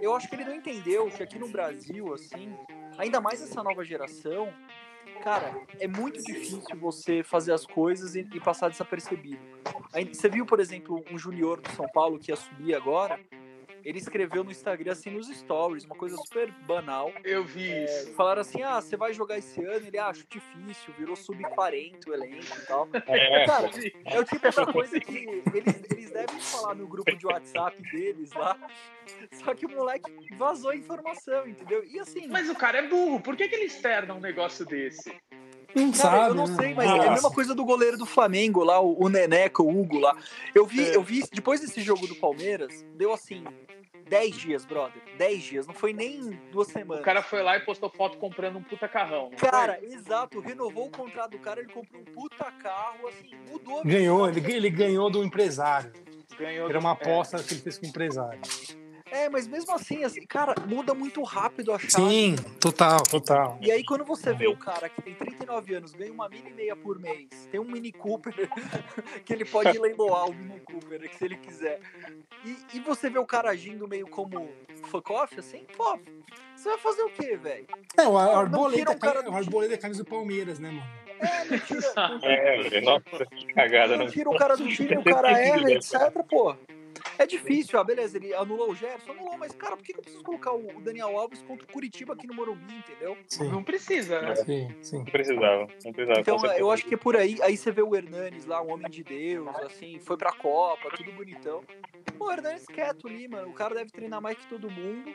Eu 0.00 0.14
acho 0.14 0.28
que 0.28 0.34
ele 0.34 0.44
não 0.44 0.54
entendeu 0.54 1.10
que 1.10 1.22
aqui 1.22 1.38
no 1.38 1.48
Brasil, 1.48 2.12
assim, 2.14 2.54
ainda 2.98 3.20
mais 3.20 3.42
essa 3.42 3.62
nova 3.62 3.84
geração, 3.84 4.52
cara, 5.22 5.54
é 5.78 5.86
muito 5.86 6.22
difícil 6.22 6.76
você 6.76 7.22
fazer 7.22 7.52
as 7.52 7.66
coisas 7.66 8.14
e, 8.14 8.26
e 8.34 8.40
passar 8.40 8.68
desapercebido. 8.68 9.40
Você 10.12 10.28
viu, 10.28 10.46
por 10.46 10.60
exemplo, 10.60 11.04
um 11.10 11.18
junior 11.18 11.60
do 11.60 11.70
São 11.72 11.88
Paulo 11.88 12.18
que 12.18 12.30
ia 12.30 12.36
subir 12.36 12.74
agora? 12.74 13.18
Ele 13.84 13.98
escreveu 13.98 14.44
no 14.44 14.50
Instagram, 14.50 14.92
assim, 14.92 15.10
nos 15.10 15.28
stories, 15.28 15.84
uma 15.84 15.94
coisa 15.94 16.16
super 16.16 16.50
banal. 16.66 17.12
Eu 17.24 17.44
vi 17.44 17.70
é, 17.70 17.84
isso. 17.84 18.12
Falaram 18.14 18.40
assim, 18.40 18.62
ah, 18.62 18.80
você 18.80 18.96
vai 18.96 19.12
jogar 19.12 19.38
esse 19.38 19.62
ano? 19.64 19.86
Ele, 19.86 19.98
ah, 19.98 20.08
acho 20.08 20.26
difícil, 20.28 20.94
virou 20.98 21.16
sub-40 21.16 22.06
o 22.08 22.14
elenco 22.14 22.56
e 22.56 22.66
tal. 22.66 22.88
É, 23.06 23.46
Cara, 23.46 23.70
é 24.04 24.20
o 24.20 24.24
tipo 24.24 24.48
de 24.48 24.72
coisa 24.72 25.00
que 25.00 25.42
eles, 25.54 25.82
eles 25.90 26.10
devem 26.10 26.40
falar 26.40 26.74
no 26.74 26.86
grupo 26.86 27.14
de 27.16 27.26
WhatsApp 27.26 27.80
deles 27.90 28.32
lá, 28.32 28.56
só 29.32 29.54
que 29.54 29.66
o 29.66 29.70
moleque 29.70 30.10
vazou 30.36 30.70
a 30.70 30.76
informação, 30.76 31.46
entendeu? 31.46 31.84
E 31.84 31.98
assim... 31.98 32.26
Mas 32.28 32.48
o 32.48 32.54
cara 32.54 32.78
é 32.78 32.88
burro, 32.88 33.20
por 33.20 33.36
que, 33.36 33.48
que 33.48 33.54
ele 33.54 33.64
externa 33.64 34.14
um 34.14 34.20
negócio 34.20 34.64
desse? 34.64 35.14
Não 35.74 35.92
Cara, 35.92 36.02
sabe, 36.02 36.30
eu 36.30 36.34
não 36.34 36.46
né? 36.46 36.56
sei, 36.56 36.74
mas 36.74 36.90
é 36.90 37.06
a 37.06 37.10
mesma 37.10 37.30
coisa 37.30 37.54
do 37.54 37.64
goleiro 37.64 37.96
do 37.96 38.06
Flamengo 38.06 38.64
lá, 38.64 38.80
o, 38.80 39.04
o 39.04 39.08
Neneca, 39.08 39.62
o 39.62 39.80
Hugo 39.80 39.98
lá. 39.98 40.16
Eu 40.54 40.66
vi, 40.66 40.84
é. 40.84 40.96
eu 40.96 41.02
vi, 41.02 41.22
depois 41.32 41.60
desse 41.60 41.80
jogo 41.80 42.06
do 42.06 42.14
Palmeiras, 42.14 42.84
deu 42.96 43.12
assim, 43.12 43.44
10 44.10 44.36
dias, 44.36 44.64
brother. 44.64 45.00
10 45.16 45.42
dias, 45.42 45.66
não 45.66 45.74
foi 45.74 45.92
nem 45.92 46.30
duas 46.50 46.66
semanas. 46.68 47.00
O 47.00 47.04
cara 47.04 47.22
foi 47.22 47.42
lá 47.42 47.56
e 47.56 47.60
postou 47.60 47.88
foto 47.88 48.18
comprando 48.18 48.56
um 48.56 48.62
puta 48.62 48.88
carrão. 48.88 49.30
Cara, 49.36 49.78
foi? 49.78 49.92
exato. 49.92 50.40
Renovou 50.40 50.88
o 50.88 50.90
contrato 50.90 51.30
do 51.30 51.38
cara, 51.38 51.60
ele 51.60 51.72
comprou 51.72 52.02
um 52.02 52.04
puta 52.04 52.50
carro, 52.50 53.06
assim, 53.06 53.30
mudou. 53.48 53.84
Ganhou, 53.84 54.28
ele, 54.28 54.52
ele 54.52 54.68
ganhou 54.68 55.08
do 55.08 55.22
empresário. 55.22 55.92
Ganhou 56.36 56.68
Era 56.68 56.80
uma 56.80 56.92
aposta 56.92 57.36
é. 57.36 57.42
que 57.42 57.54
ele 57.54 57.60
fez 57.60 57.78
com 57.78 57.86
o 57.86 57.88
empresário. 57.88 58.40
É, 59.10 59.28
mas 59.28 59.46
mesmo 59.46 59.74
assim, 59.74 60.04
assim, 60.04 60.24
cara, 60.24 60.54
muda 60.66 60.94
muito 60.94 61.22
rápido 61.22 61.72
a 61.72 61.78
chave. 61.78 62.08
Sim, 62.08 62.36
total, 62.60 63.02
total. 63.02 63.58
E 63.60 63.70
aí, 63.70 63.84
quando 63.84 64.04
você 64.04 64.32
vê 64.32 64.46
o 64.46 64.56
cara 64.56 64.88
que 64.88 65.02
tem 65.02 65.14
39 65.14 65.74
anos, 65.74 65.92
ganha 65.92 66.12
uma 66.12 66.28
mini 66.28 66.50
meia 66.52 66.76
por 66.76 66.98
mês, 66.98 67.28
tem 67.50 67.60
um 67.60 67.64
Mini 67.64 67.92
Cooper, 67.92 68.34
que 69.24 69.32
ele 69.32 69.44
pode 69.44 69.76
leiloar 69.78 70.30
o 70.30 70.34
Mini 70.34 70.60
Cooper, 70.60 71.10
se 71.16 71.24
ele 71.24 71.36
quiser. 71.36 71.80
E, 72.44 72.56
e 72.74 72.80
você 72.80 73.10
vê 73.10 73.18
o 73.18 73.26
cara 73.26 73.50
agindo 73.50 73.88
meio 73.88 74.06
como 74.06 74.48
fuck 74.86 75.12
off, 75.12 75.38
assim, 75.38 75.64
pô, 75.76 75.98
você 76.54 76.68
vai 76.68 76.78
fazer 76.78 77.02
o 77.02 77.10
quê, 77.10 77.36
velho? 77.36 77.66
É, 77.98 78.06
o 78.06 78.16
Arboleda, 78.16 78.92
um 78.92 78.98
cara 78.98 79.28
o 79.28 79.34
Arboleda 79.34 79.74
é 79.74 79.76
camisa 79.76 80.04
do 80.04 80.08
Palmeiras, 80.08 80.58
né, 80.58 80.70
mano? 80.70 81.00
É, 81.20 81.44
não 81.44 81.58
tira. 81.58 81.92
Não 81.96 82.18
tira, 82.18 82.78
é, 82.78 82.80
nossa, 82.80 83.26
que 83.26 83.46
cagada, 83.52 83.96
não 83.96 84.04
né? 84.04 84.10
tira 84.10 84.30
o 84.30 84.36
cara 84.36 84.56
do 84.56 84.68
time, 84.68 84.96
o 84.96 85.04
cara 85.04 85.32
erra, 85.32 85.70
etc, 85.72 85.94
pô. 86.28 86.54
É 87.18 87.26
difícil, 87.26 87.78
ah, 87.78 87.84
beleza, 87.84 88.16
ele 88.16 88.34
anulou 88.34 88.70
o 88.70 88.74
Gerson, 88.74 89.12
anulou, 89.12 89.36
mas, 89.36 89.52
cara, 89.52 89.76
por 89.76 89.84
que, 89.84 89.92
eu 89.92 90.00
preciso 90.00 90.22
colocar 90.22 90.52
o 90.52 90.80
Daniel 90.80 91.18
Alves 91.18 91.42
contra 91.42 91.64
o 91.64 91.68
Curitiba 91.68 92.14
aqui 92.14 92.26
no 92.26 92.34
Morumbi, 92.34 92.74
entendeu? 92.74 93.16
Sim. 93.26 93.48
Não 93.50 93.62
precisa, 93.62 94.22
né? 94.22 94.36
Sim, 94.36 94.74
sim. 94.80 94.98
Não 94.98 95.04
precisava, 95.04 95.66
não 95.84 95.92
precisava. 95.92 96.20
Então, 96.20 96.46
eu 96.56 96.70
acho 96.70 96.86
que 96.86 96.94
é 96.94 96.96
por 96.96 97.16
aí, 97.16 97.38
aí 97.42 97.56
você 97.56 97.70
vê 97.70 97.82
o 97.82 97.94
Hernanes 97.94 98.46
lá, 98.46 98.62
um 98.62 98.72
homem 98.72 98.90
de 98.90 99.04
Deus, 99.04 99.48
assim, 99.56 99.98
foi 99.98 100.16
pra 100.16 100.32
Copa, 100.32 100.90
tudo 100.96 101.12
bonitão. 101.12 101.62
O 102.18 102.30
Hernanes 102.30 102.66
quieto 102.66 103.06
ali, 103.06 103.28
mano, 103.28 103.48
o 103.48 103.54
cara 103.54 103.74
deve 103.74 103.90
treinar 103.90 104.20
mais 104.20 104.38
que 104.38 104.46
todo 104.46 104.70
mundo. 104.70 105.12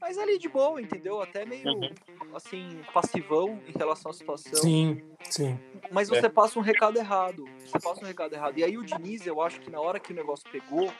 Mas 0.00 0.18
ali 0.18 0.38
de 0.38 0.48
boa, 0.48 0.80
entendeu? 0.82 1.20
Até 1.22 1.46
meio, 1.46 1.66
uhum. 1.66 1.90
assim, 2.34 2.80
passivão 2.92 3.58
em 3.66 3.78
relação 3.78 4.10
à 4.10 4.14
situação. 4.14 4.54
Sim, 4.54 5.00
sim. 5.30 5.58
Mas 5.90 6.08
você 6.08 6.26
é. 6.26 6.28
passa 6.28 6.58
um 6.58 6.62
recado 6.62 6.98
errado. 6.98 7.44
Você 7.64 7.78
passa 7.78 8.02
um 8.02 8.06
recado 8.06 8.34
errado. 8.34 8.58
E 8.58 8.64
aí 8.64 8.76
o 8.76 8.84
Diniz, 8.84 9.26
eu 9.26 9.40
acho 9.40 9.60
que 9.60 9.70
na 9.70 9.80
hora 9.80 9.98
que 9.98 10.12
o 10.12 10.14
negócio 10.14 10.44
pegou, 10.50 10.92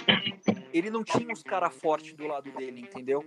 ele 0.73 0.91
não 0.91 1.05
tinha 1.05 1.33
os 1.33 1.43
caras 1.43 1.75
fortes 1.75 2.15
do 2.15 2.27
lado 2.27 2.51
dele, 2.53 2.81
entendeu? 2.81 3.25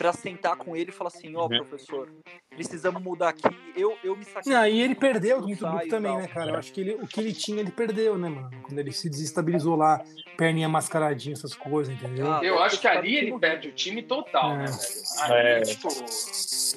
para 0.00 0.14
sentar 0.14 0.56
com 0.56 0.74
ele 0.74 0.88
e 0.88 0.92
falar 0.94 1.08
assim, 1.08 1.36
ó, 1.36 1.40
oh, 1.40 1.42
uhum. 1.42 1.58
professor, 1.58 2.08
precisamos 2.48 3.02
mudar 3.02 3.28
aqui. 3.28 3.54
Eu, 3.76 3.98
eu 4.02 4.16
me 4.16 4.24
sacrifico. 4.24 4.56
Ah, 4.56 4.66
e 4.66 4.80
ele 4.80 4.94
perdeu 4.94 5.42
muito 5.42 5.62
grupo 5.62 5.88
também, 5.88 6.16
né, 6.16 6.26
cara? 6.26 6.52
Eu 6.52 6.56
acho 6.56 6.72
que 6.72 6.80
ele, 6.80 6.94
o 6.94 7.06
que 7.06 7.20
ele 7.20 7.34
tinha, 7.34 7.60
ele 7.60 7.70
perdeu, 7.70 8.16
né, 8.16 8.30
mano? 8.30 8.50
Quando 8.62 8.78
ele 8.78 8.92
se 8.92 9.10
desestabilizou 9.10 9.76
lá, 9.76 10.02
perninha 10.38 10.70
mascaradinha, 10.70 11.34
essas 11.34 11.54
coisas, 11.54 11.94
entendeu? 11.94 12.32
Ah, 12.32 12.40
eu 12.42 12.62
acho 12.62 12.80
que 12.80 12.88
ali 12.88 13.14
ele 13.14 13.38
perde 13.38 13.68
o 13.68 13.72
time 13.72 14.02
total, 14.02 14.56
né, 14.56 14.64
é. 14.64 14.68
né, 14.68 14.72
velho? 14.72 14.88
Ali, 15.20 15.48
é. 15.48 15.60
tipo, 15.64 15.88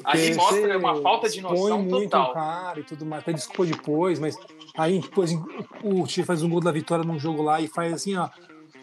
ali 0.03 0.35
mostra 0.35 0.77
uma 0.77 1.01
falta 1.01 1.29
de 1.29 1.39
noção 1.39 1.81
muito 1.81 2.11
total. 2.11 2.33
cara 2.33 2.79
e 2.81 2.83
tudo 2.83 3.05
mais. 3.05 3.23
Até 3.23 3.31
desculpa 3.31 3.71
depois, 3.71 4.19
mas 4.19 4.37
aí 4.75 4.99
depois 4.99 5.31
o 5.81 6.05
time 6.05 6.25
faz 6.25 6.43
um 6.43 6.49
gol 6.49 6.59
da 6.59 6.73
vitória 6.73 7.05
num 7.05 7.17
jogo 7.17 7.41
lá 7.41 7.61
e 7.61 7.69
faz 7.69 7.93
assim, 7.93 8.17
ó 8.17 8.27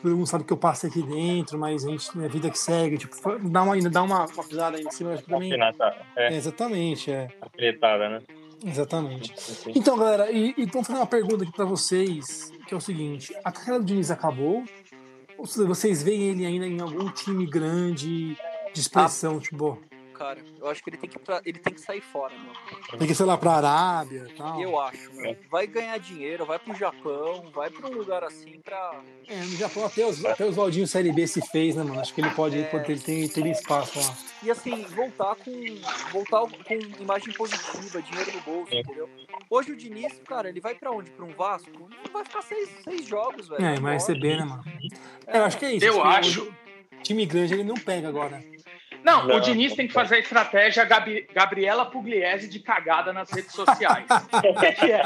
todo 0.03 0.17
mundo 0.17 0.27
sabe 0.27 0.45
que 0.45 0.53
eu 0.53 0.57
passei 0.57 0.91
aqui 0.91 1.03
dentro, 1.03 1.59
mas 1.59 1.85
a 1.85 1.91
gente, 1.91 2.21
é 2.21 2.25
a 2.25 2.29
vida 2.29 2.51
que 2.51 2.59
segue, 2.59 2.99
tipo, 2.99 3.17
dá 3.49 3.63
uma, 3.63 3.75
ainda 3.75 3.91
dá 3.91 4.03
uma, 4.03 4.27
uma 4.27 4.45
pisada 4.45 4.77
aí 4.77 4.85
em 4.85 4.91
cima, 4.91 5.13
acho 5.13 5.25
que 5.25 5.31
também. 5.31 5.53
É. 5.53 5.75
é. 6.17 6.37
exatamente, 6.37 7.11
é. 7.11 7.29
Apretada, 7.41 8.09
né? 8.09 8.23
Exatamente. 8.65 9.33
Então, 9.69 9.97
galera, 9.97 10.31
e, 10.31 10.55
e 10.57 10.67
vamos 10.67 10.87
fazer 10.87 10.99
uma 10.99 11.07
pergunta 11.07 11.45
aqui 11.45 11.53
pra 11.53 11.65
vocês, 11.65 12.53
que 12.67 12.75
é 12.75 12.77
o 12.77 12.81
seguinte: 12.81 13.35
a 13.43 13.51
carreira 13.51 13.79
do 13.79 13.87
Diniz 13.87 14.11
acabou? 14.11 14.65
Ou 15.39 15.47
vocês 15.47 16.03
veem 16.03 16.29
ele 16.31 16.45
ainda 16.45 16.67
em 16.67 16.81
algum 16.81 17.11
time 17.11 17.47
grande 17.47 18.37
de 18.75 18.81
expressão, 18.81 19.39
ah. 19.39 19.41
tipo? 19.41 19.79
Cara. 20.21 20.45
Eu 20.61 20.69
acho 20.69 20.85
que 20.85 20.91
ele 20.91 20.99
tem 20.99 21.09
que, 21.09 21.19
pra, 21.19 21.41
ele 21.47 21.59
tem 21.59 21.73
que 21.73 21.81
sair 21.81 22.03
fora, 22.03 22.35
meu. 22.35 22.99
Tem 22.99 23.09
que 23.09 23.15
ser 23.15 23.25
lá 23.25 23.39
pra 23.39 23.53
Arábia 23.53 24.27
e 24.29 24.33
tal. 24.35 24.61
Eu 24.61 24.79
acho, 24.79 25.11
meu. 25.15 25.35
Vai 25.51 25.67
ganhar 25.67 25.99
dinheiro, 25.99 26.45
vai 26.45 26.59
pro 26.59 26.75
Japão, 26.75 27.51
vai 27.55 27.71
pra 27.71 27.89
um 27.89 27.95
lugar 27.95 28.23
assim 28.23 28.61
pra. 28.63 29.01
É, 29.27 29.37
no 29.37 29.57
Japão 29.57 29.87
até 29.87 30.05
os, 30.07 30.23
até 30.23 30.45
os 30.45 30.55
Valdinho 30.55 30.87
Série 30.87 31.11
B 31.11 31.27
se 31.27 31.41
fez, 31.41 31.75
né, 31.75 31.83
mano? 31.83 32.01
Acho 32.01 32.13
que 32.13 32.21
ele 32.21 32.31
pode 32.31 32.59
é... 32.59 32.85
ele 32.87 33.01
tem, 33.01 33.27
tem 33.29 33.51
espaço 33.51 33.99
lá. 33.99 34.15
E 34.43 34.51
assim, 34.51 34.85
voltar 34.95 35.35
com. 35.37 35.53
Voltar 36.13 36.41
com 36.41 37.03
imagem 37.03 37.33
positiva, 37.33 38.03
dinheiro 38.03 38.33
no 38.35 38.41
bolso, 38.43 38.75
é. 38.75 38.81
entendeu? 38.81 39.09
Hoje 39.49 39.73
o 39.73 39.77
Diniz, 39.77 40.21
cara, 40.27 40.51
ele 40.51 40.61
vai 40.61 40.75
pra 40.75 40.91
onde? 40.91 41.11
Pra 41.13 41.25
um 41.25 41.33
Vasco? 41.33 41.71
Não 41.79 42.13
vai 42.13 42.25
ficar 42.25 42.43
seis, 42.43 42.69
seis 42.85 43.07
jogos, 43.07 43.49
velho. 43.49 43.65
É, 43.65 43.81
vai 43.81 43.95
receber, 43.95 44.37
né, 44.37 44.45
mano? 44.45 44.63
É, 45.27 45.39
eu 45.39 45.45
acho 45.45 45.57
que 45.57 45.65
é 45.65 45.73
isso. 45.73 45.87
Eu 45.87 46.05
acho. 46.05 46.53
time 47.03 47.25
grande 47.25 47.55
ele 47.55 47.65
não 47.65 47.77
pega 47.77 48.07
agora. 48.07 48.45
Não, 49.05 49.27
não, 49.27 49.37
o 49.37 49.41
Diniz 49.41 49.75
tem 49.75 49.87
que 49.87 49.93
fazer 49.93 50.17
a 50.17 50.19
estratégia 50.19 50.85
Gabi, 50.85 51.27
Gabriela 51.33 51.87
Pugliese 51.87 52.49
de 52.49 52.61
cagada 52.61 53.13
nas 53.13 53.31
redes 53.31 53.53
sociais. 53.53 54.07
o 54.33 54.61
que, 54.61 54.73
que 54.73 54.93
é? 54.93 55.03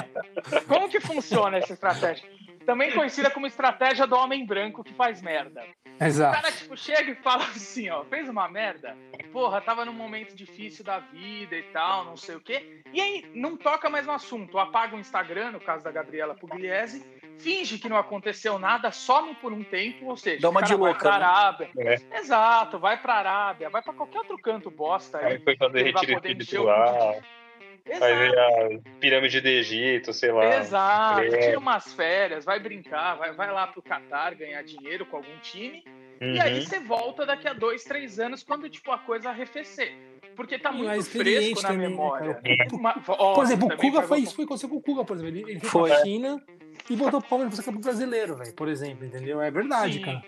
Como 0.67 0.89
que 0.89 1.01
funciona 1.01 1.59
essa 1.59 1.73
estratégia? 1.73 2.29
Também 2.65 2.93
conhecida 2.93 3.31
como 3.31 3.47
estratégia 3.47 4.07
do 4.07 4.17
homem 4.17 4.45
branco 4.47 4.83
que 4.83 4.95
faz 4.95 5.21
merda. 5.21 5.63
Exato. 6.01 6.37
O 6.37 6.43
cara, 6.43 6.53
tipo, 6.53 6.77
chega 6.77 7.11
e 7.11 7.15
fala 7.15 7.45
assim, 7.45 7.89
ó, 7.91 8.05
fez 8.05 8.29
uma 8.29 8.49
merda, 8.49 8.97
porra, 9.33 9.61
tava 9.61 9.85
num 9.85 9.93
momento 9.93 10.35
difícil 10.35 10.85
da 10.85 10.99
vida 10.99 11.57
e 11.57 11.63
tal, 11.65 12.05
não 12.05 12.17
sei 12.17 12.35
o 12.35 12.41
quê, 12.41 12.83
e 12.93 13.01
aí 13.01 13.31
não 13.35 13.57
toca 13.57 13.89
mais 13.89 14.07
no 14.07 14.13
assunto, 14.13 14.59
apaga 14.59 14.97
o 14.97 14.99
Instagram, 14.99 15.53
no 15.53 15.61
caso 15.61 15.85
da 15.85 15.93
Gabriela 15.93 16.35
Pugliese, 16.35 17.05
finge 17.39 17.79
que 17.79 17.89
não 17.89 17.97
aconteceu 17.97 18.59
nada, 18.59 18.91
some 18.91 19.35
por 19.35 19.53
um 19.53 19.63
tempo, 19.63 20.07
ou 20.07 20.17
seja, 20.17 20.41
Dá 20.41 20.51
uma 20.51 20.63
de 20.63 20.75
louca, 20.75 20.93
vai 20.93 21.01
pra 21.01 21.19
né? 21.19 21.25
Arábia. 21.25 21.71
É. 21.79 22.19
Exato, 22.19 22.79
vai 22.79 23.01
pra 23.01 23.15
Arábia, 23.15 23.71
vai 23.71 23.83
pra 23.83 23.93
qualquer 23.93 24.19
outro 24.19 24.39
canto 24.39 24.71
bosta 24.71 25.19
aí. 25.19 25.35
Aí 25.35 25.39
foi 25.41 25.57
fazer 25.57 25.83
retiro 25.83 26.13
espiritual. 26.13 27.21
Fazer 27.87 28.39
a 28.39 28.99
pirâmide 28.99 29.41
do 29.43 29.49
Egito, 29.49 30.13
sei 30.15 30.33
lá. 30.33 30.57
Exato, 30.57 31.21
é. 31.21 31.39
tira 31.39 31.59
umas 31.59 31.93
férias, 31.93 32.45
vai 32.45 32.59
brincar, 32.59 33.17
vai, 33.17 33.33
vai 33.33 33.53
lá 33.53 33.67
pro 33.67 33.83
Catar 33.83 34.35
ganhar 34.35 34.63
dinheiro 34.63 35.05
com 35.05 35.19
algum 35.19 35.39
time. 35.43 35.85
Uhum. 36.21 36.35
E 36.35 36.41
aí 36.41 36.55
uhum. 36.55 36.63
você 36.63 36.81
volta 36.81 37.27
daqui 37.27 37.47
a 37.47 37.53
dois, 37.53 37.85
três 37.85 38.19
anos, 38.19 38.43
quando 38.43 38.71
tipo, 38.71 38.91
a 38.91 38.99
coisa 38.99 39.29
arrefecer. 39.29 39.93
Porque 40.35 40.59
tá 40.59 40.73
muito 40.73 41.05
fresco 41.05 41.63
na 41.63 41.69
também, 41.69 41.83
né, 41.83 41.89
memória. 41.89 42.41
Né, 42.43 42.57
por 43.07 43.45
exemplo, 43.45 43.69
o 43.69 43.77
Kuga 43.77 44.03
foi 44.03 44.21
isso, 44.21 44.35
foi 44.35 44.45
aconteceu 44.45 44.69
com 44.69 44.77
o 44.77 44.83
Kuga, 44.83 45.05
por 45.05 45.17
exemplo. 45.17 45.37
Ele, 45.37 45.51
ele 45.51 45.61
foi 45.61 45.91
pra 45.91 46.03
China 46.03 46.43
e 46.89 46.97
botou 46.97 47.21
o 47.21 47.23
Palmeiras 47.23 47.61
pro 47.61 47.79
brasileiro, 47.79 48.37
velho, 48.37 48.53
por 48.55 48.69
exemplo, 48.69 49.07
entendeu? 49.07 49.41
É 49.41 49.51
verdade, 49.51 49.95
Sim. 49.95 50.03
cara. 50.03 50.23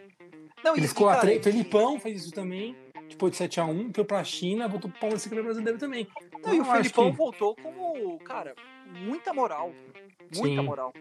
Não, 0.65 0.77
ele 0.77 0.89
ficou 0.89 1.09
cara, 1.09 1.37
a 1.37 1.43
Felipão 1.43 2.01
fez 2.01 2.23
isso 2.23 2.33
também. 2.33 2.75
Tipo, 3.09 3.31
de 3.31 3.37
7x1, 3.37 3.95
foi 3.95 4.05
pra 4.05 4.25
China, 4.25 4.67
voltou 4.67 4.91
pro 4.91 5.01
Palmeiras 5.01 5.25
campeão 5.25 5.45
brasileiro 5.45 5.79
também. 5.79 6.09
Não, 6.45 6.55
e 6.55 6.61
o 6.61 6.65
Felipão 6.65 7.11
que... 7.11 7.17
voltou 7.17 7.55
como, 7.55 8.19
cara, 8.21 8.55
muita 8.87 9.33
moral. 9.33 9.73
Muita 10.35 10.61
Sim. 10.61 10.63
moral. 10.63 10.93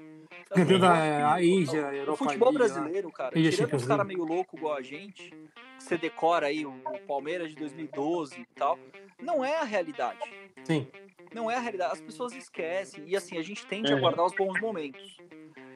Campeão 0.50 0.80
da 0.80 1.34
a 1.34 1.44
Índia, 1.44 1.80
Europa. 1.80 2.12
O 2.12 2.28
futebol 2.28 2.54
brasileiro, 2.54 3.12
cara, 3.12 3.38
Índia, 3.38 3.52
tirando 3.52 3.74
os 3.76 3.86
caras 3.86 4.06
meio 4.06 4.24
louco 4.24 4.56
igual 4.56 4.76
a 4.76 4.82
gente, 4.82 5.30
que 5.30 5.84
você 5.84 5.98
decora 5.98 6.48
aí 6.48 6.66
o 6.66 6.74
Palmeiras 7.08 7.50
de 7.50 7.56
2012 7.56 8.42
e 8.42 8.46
tal, 8.56 8.78
não 9.22 9.44
é 9.44 9.58
a 9.58 9.64
realidade. 9.64 10.20
Sim. 10.64 10.88
Não 11.34 11.50
é 11.50 11.56
a 11.56 11.60
realidade. 11.60 11.94
As 11.94 12.02
pessoas 12.02 12.34
esquecem. 12.34 13.04
E 13.08 13.16
assim, 13.16 13.38
a 13.38 13.42
gente 13.42 13.66
tende 13.66 13.92
a 13.92 14.00
guardar 14.00 14.26
os 14.26 14.36
bons 14.36 14.60
momentos. 14.62 15.18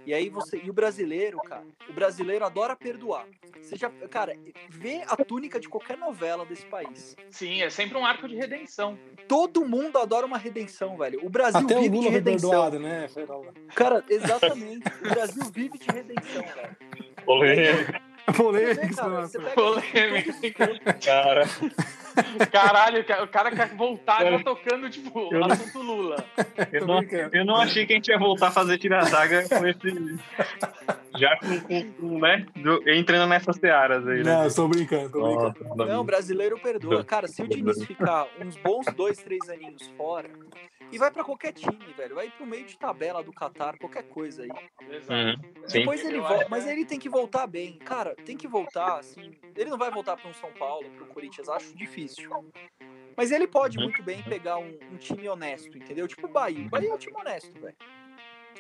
E 0.06 0.14
aí 0.14 0.30
você. 0.30 0.60
E 0.64 0.70
o 0.70 0.74
brasileiro, 0.74 1.38
cara, 1.40 1.64
o 1.90 1.94
brasileiro 1.94 2.46
adora 2.46 2.76
perdoar. 2.76 3.26
Você 3.62 3.76
já, 3.76 3.90
cara, 4.10 4.36
vê 4.70 5.04
a 5.08 5.16
túnica 5.16 5.60
de 5.60 5.68
qualquer 5.70 5.98
novela 5.98 6.46
desse 6.46 6.66
país. 6.66 7.16
Sim, 7.30 7.62
é 7.62 7.70
sempre 7.70 7.98
um 7.98 8.06
arco 8.06 8.28
de 8.28 8.36
redenção. 8.36 8.98
Todo 9.28 9.66
mundo 9.66 9.98
adora 9.98 10.26
uma 10.26 10.38
redenção, 10.38 10.98
velho. 10.98 11.20
O 11.24 11.30
Brasil 11.30 11.62
Até 11.62 11.76
vive 11.76 11.90
o 11.90 11.98
Lula 11.98 12.08
de 12.10 12.14
redenção. 12.16 12.50
Perdoado, 12.50 12.80
né, 12.80 13.08
Cara, 13.76 14.04
exatamente. 14.10 14.88
o 15.06 15.10
Brasil 15.10 15.44
vive 15.54 15.78
de 15.78 15.88
redenção, 15.92 16.42
velho. 16.42 16.78
Polêmica. 17.26 18.09
Polêmica. 18.36 19.30
Polêmica. 19.56 20.94
Cara. 21.06 21.46
Caralho, 22.52 23.06
o 23.24 23.28
cara 23.28 23.52
quer 23.52 23.70
voltar 23.76 24.26
já 24.26 24.44
tocando, 24.44 24.90
tipo, 24.90 25.34
eu 25.34 25.46
assunto 25.46 25.80
Lula. 25.80 26.26
Eu 26.72 26.86
não, 26.86 27.02
eu 27.32 27.46
não 27.46 27.56
achei 27.56 27.86
que 27.86 27.94
a 27.94 27.96
gente 27.96 28.10
ia 28.10 28.18
voltar 28.18 28.48
a 28.48 28.52
fazer 28.52 28.78
tira-zaga 28.78 29.48
com 29.48 29.66
esse. 29.66 30.20
Já 31.18 31.38
com, 31.38 31.60
com, 31.62 31.92
com 31.94 32.20
né? 32.20 32.46
Do, 32.56 32.90
entrando 32.90 33.30
nessas 33.30 33.56
searas 33.58 34.06
aí. 34.08 34.24
Né? 34.24 34.34
Não, 34.34 34.44
eu 34.44 34.54
tô 34.54 34.68
brincando, 34.68 35.10
tô 35.10 35.22
brincando. 35.22 35.76
Não, 35.76 35.86
não, 35.86 36.04
brasileiro 36.04 36.60
perdoa. 36.60 37.04
Cara, 37.04 37.28
se 37.28 37.42
o 37.42 37.48
Diniz 37.48 37.86
ficar 37.86 38.28
uns 38.42 38.58
bons 38.58 38.86
dois, 38.96 39.18
três 39.20 39.48
aninhos 39.50 39.88
fora, 39.96 40.30
e 40.92 40.98
vai 40.98 41.12
para 41.12 41.24
qualquer 41.24 41.54
time, 41.54 41.94
velho. 41.96 42.16
Vai 42.16 42.30
pro 42.30 42.46
meio 42.46 42.66
de 42.66 42.78
tabela 42.78 43.24
do 43.24 43.32
Qatar, 43.32 43.78
qualquer 43.78 44.04
coisa 44.04 44.44
aí. 44.44 44.50
Uhum, 44.50 45.36
Depois 45.72 46.04
ele 46.04 46.20
volta, 46.20 46.48
mas 46.50 46.66
ele 46.68 46.86
tem 46.86 47.00
que 47.00 47.10
voltar 47.10 47.48
bem. 47.48 47.78
Cara, 47.78 48.16
tem 48.26 48.36
que 48.36 48.48
voltar, 48.48 49.00
assim. 49.00 49.32
Ele 49.56 49.70
não 49.70 49.78
vai 49.78 49.92
voltar 49.92 50.18
para 50.18 50.30
um 50.30 50.34
São 50.34 50.52
Paulo, 50.54 50.90
para 50.92 51.04
um 51.04 51.08
Corinthians, 51.08 51.50
acho 51.50 51.76
difícil. 51.76 52.30
Mas 53.16 53.32
ele 53.32 53.48
pode 53.48 53.78
uhum. 53.78 53.84
muito 53.84 54.02
bem 54.02 54.24
pegar 54.24 54.58
um, 54.58 54.78
um, 54.92 54.98
time 54.98 55.28
honesto, 55.28 55.78
entendeu? 55.78 56.08
Tipo 56.08 56.28
o 56.28 56.30
Bahia. 56.30 56.66
O 56.66 56.70
Bahia 56.70 56.90
é 56.90 56.94
um 56.94 56.98
time 56.98 57.18
honesto, 57.18 57.60
velho. 57.60 57.76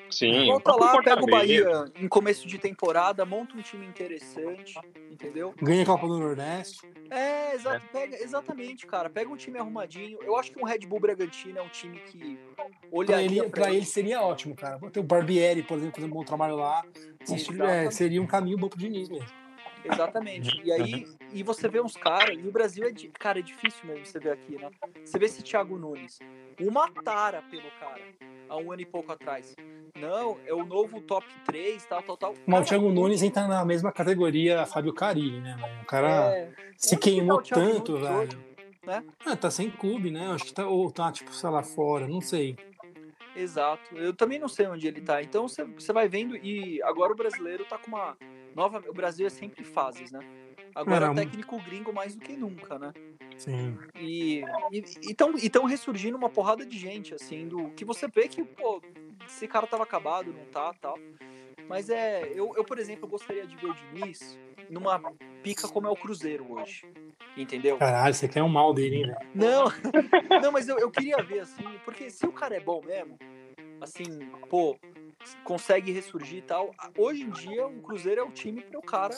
Sim. 0.09 0.47
Volta 0.47 0.75
lá, 0.75 1.01
pega 1.03 1.23
o 1.23 1.27
Bahia 1.27 1.85
em 1.95 2.07
começo 2.07 2.47
de 2.47 2.57
temporada, 2.57 3.25
monta 3.25 3.55
um 3.55 3.61
time 3.61 3.85
interessante, 3.85 4.79
entendeu? 5.11 5.53
Ganha 5.61 5.83
a 5.83 5.85
Copa 5.85 6.07
do 6.07 6.17
Nordeste. 6.17 6.81
É, 7.09 7.53
exa 7.53 7.75
é. 7.75 7.79
Pega, 7.79 8.17
exatamente, 8.21 8.87
cara. 8.87 9.09
Pega 9.09 9.29
um 9.29 9.35
time 9.35 9.59
arrumadinho. 9.59 10.19
Eu 10.23 10.35
acho 10.35 10.51
que 10.51 10.59
um 10.59 10.65
Red 10.65 10.79
Bull 10.79 10.99
Bragantino 10.99 11.59
é 11.59 11.61
um 11.61 11.69
time 11.69 11.99
que 11.99 12.39
olharia 12.91 13.27
pra 13.27 13.43
ele, 13.43 13.49
pra 13.49 13.73
ele 13.73 13.85
seria 13.85 14.21
ótimo, 14.21 14.55
cara. 14.55 14.79
Ter 14.91 14.99
o 14.99 15.03
Barbieri, 15.03 15.63
por 15.63 15.77
exemplo, 15.77 15.95
fazendo 15.95 16.11
um 16.11 16.17
bom 16.17 16.23
trabalho 16.23 16.55
lá. 16.55 16.83
É, 17.67 17.91
seria 17.91 18.21
um 18.21 18.27
caminho 18.27 18.57
bom 18.57 18.67
pro 18.67 18.79
Diniz 18.79 19.09
mesmo. 19.09 19.27
Exatamente. 19.83 20.61
E 20.63 20.71
aí, 20.71 21.07
e 21.31 21.43
você 21.43 21.67
vê 21.67 21.81
uns 21.81 21.95
caras, 21.95 22.37
e 22.37 22.47
o 22.47 22.51
Brasil 22.51 22.87
é, 22.87 22.91
cara, 23.17 23.39
é 23.39 23.41
difícil 23.41 23.85
mesmo 23.85 24.05
você 24.05 24.19
ver 24.19 24.31
aqui, 24.31 24.57
né? 24.57 24.69
Você 25.03 25.17
vê 25.19 25.25
esse 25.25 25.41
Thiago 25.41 25.77
Nunes, 25.77 26.19
uma 26.59 26.89
tara 26.91 27.41
pelo 27.49 27.69
cara, 27.79 28.01
há 28.47 28.57
um 28.57 28.71
ano 28.71 28.81
e 28.81 28.85
pouco 28.85 29.11
atrás. 29.11 29.55
Não, 29.95 30.37
é 30.45 30.53
o 30.53 30.65
novo 30.65 31.01
top 31.01 31.25
3, 31.45 31.85
tal, 31.85 32.01
tal, 32.03 32.17
tal. 32.17 32.33
Mas 32.45 32.61
o 32.61 32.69
Thiago 32.69 32.89
Nunes 32.89 33.21
entra 33.21 33.47
na 33.47 33.65
mesma 33.65 33.91
categoria 33.91 34.65
Fábio 34.65 34.93
Carilli, 34.93 35.41
né? 35.41 35.57
O 35.81 35.85
cara 35.85 36.31
é... 36.35 36.51
se 36.77 36.95
queimou 36.97 37.41
tá 37.41 37.55
tanto, 37.55 37.93
Nunes 37.93 38.07
velho. 38.07 38.19
Hoje, 38.19 38.49
né? 38.85 39.03
Ah, 39.25 39.35
tá 39.35 39.51
sem 39.51 39.69
clube, 39.69 40.09
né? 40.09 40.27
Acho 40.31 40.45
que 40.45 40.53
tá, 40.53 40.67
ou 40.67 40.91
tá, 40.91 41.11
tipo, 41.11 41.33
sei 41.33 41.49
lá, 41.49 41.63
fora, 41.63 42.07
não 42.07 42.21
sei. 42.21 42.55
Exato. 43.35 43.95
Eu 43.95 44.13
também 44.13 44.39
não 44.39 44.47
sei 44.47 44.67
onde 44.67 44.87
ele 44.87 45.01
tá. 45.01 45.21
Então 45.21 45.47
você 45.47 45.93
vai 45.93 46.07
vendo, 46.07 46.35
e 46.35 46.81
agora 46.83 47.13
o 47.13 47.15
brasileiro 47.15 47.65
tá 47.65 47.77
com 47.77 47.87
uma 47.87 48.17
nova. 48.55 48.83
O 48.87 48.93
Brasil 48.93 49.25
é 49.27 49.29
sempre 49.29 49.63
fases, 49.63 50.11
né? 50.11 50.19
Agora 50.75 51.07
é 51.07 51.13
técnico 51.13 51.57
gringo 51.63 51.91
mais 51.91 52.15
do 52.15 52.21
que 52.21 52.33
nunca, 52.33 52.77
né? 52.77 52.93
Sim. 53.37 53.77
E 53.99 54.43
estão 55.41 55.65
ressurgindo 55.65 56.17
uma 56.17 56.29
porrada 56.29 56.65
de 56.65 56.77
gente, 56.77 57.13
assim, 57.13 57.47
do 57.47 57.69
que 57.71 57.85
você 57.85 58.07
vê 58.07 58.27
que, 58.27 58.43
pô, 58.43 58.81
esse 59.29 59.47
cara 59.47 59.67
tava 59.67 59.83
acabado, 59.83 60.33
não 60.33 60.45
tá, 60.45 60.73
tal. 60.81 60.97
Mas 61.67 61.89
é. 61.89 62.31
Eu, 62.33 62.51
eu 62.55 62.63
por 62.63 62.79
exemplo, 62.79 63.07
gostaria 63.07 63.45
de 63.45 63.55
ver 63.55 63.67
o 63.67 63.73
Diniz 63.73 64.37
numa 64.69 64.99
pica 65.43 65.67
como 65.67 65.87
é 65.87 65.89
o 65.89 65.95
Cruzeiro 65.95 66.51
hoje. 66.51 66.85
Entendeu? 67.37 67.77
Caralho, 67.77 68.13
você 68.13 68.27
quer 68.27 68.43
um 68.43 68.49
mal 68.49 68.73
dele, 68.73 68.97
hein, 68.97 69.07
velho? 69.07 69.19
Não, 69.33 69.65
não, 70.41 70.51
mas 70.51 70.67
eu, 70.67 70.77
eu 70.79 70.91
queria 70.91 71.17
ver, 71.23 71.39
assim, 71.41 71.63
porque 71.85 72.09
se 72.09 72.25
o 72.25 72.31
cara 72.31 72.55
é 72.55 72.59
bom 72.59 72.81
mesmo, 72.83 73.17
assim, 73.79 74.03
pô, 74.49 74.77
consegue 75.43 75.91
ressurgir 75.91 76.39
e 76.39 76.41
tal. 76.41 76.73
Hoje 76.97 77.23
em 77.23 77.29
dia, 77.29 77.67
o 77.67 77.81
Cruzeiro 77.81 78.21
é 78.21 78.23
o 78.23 78.31
time 78.31 78.61
para 78.61 78.79
o 78.79 78.81
cara. 78.81 79.15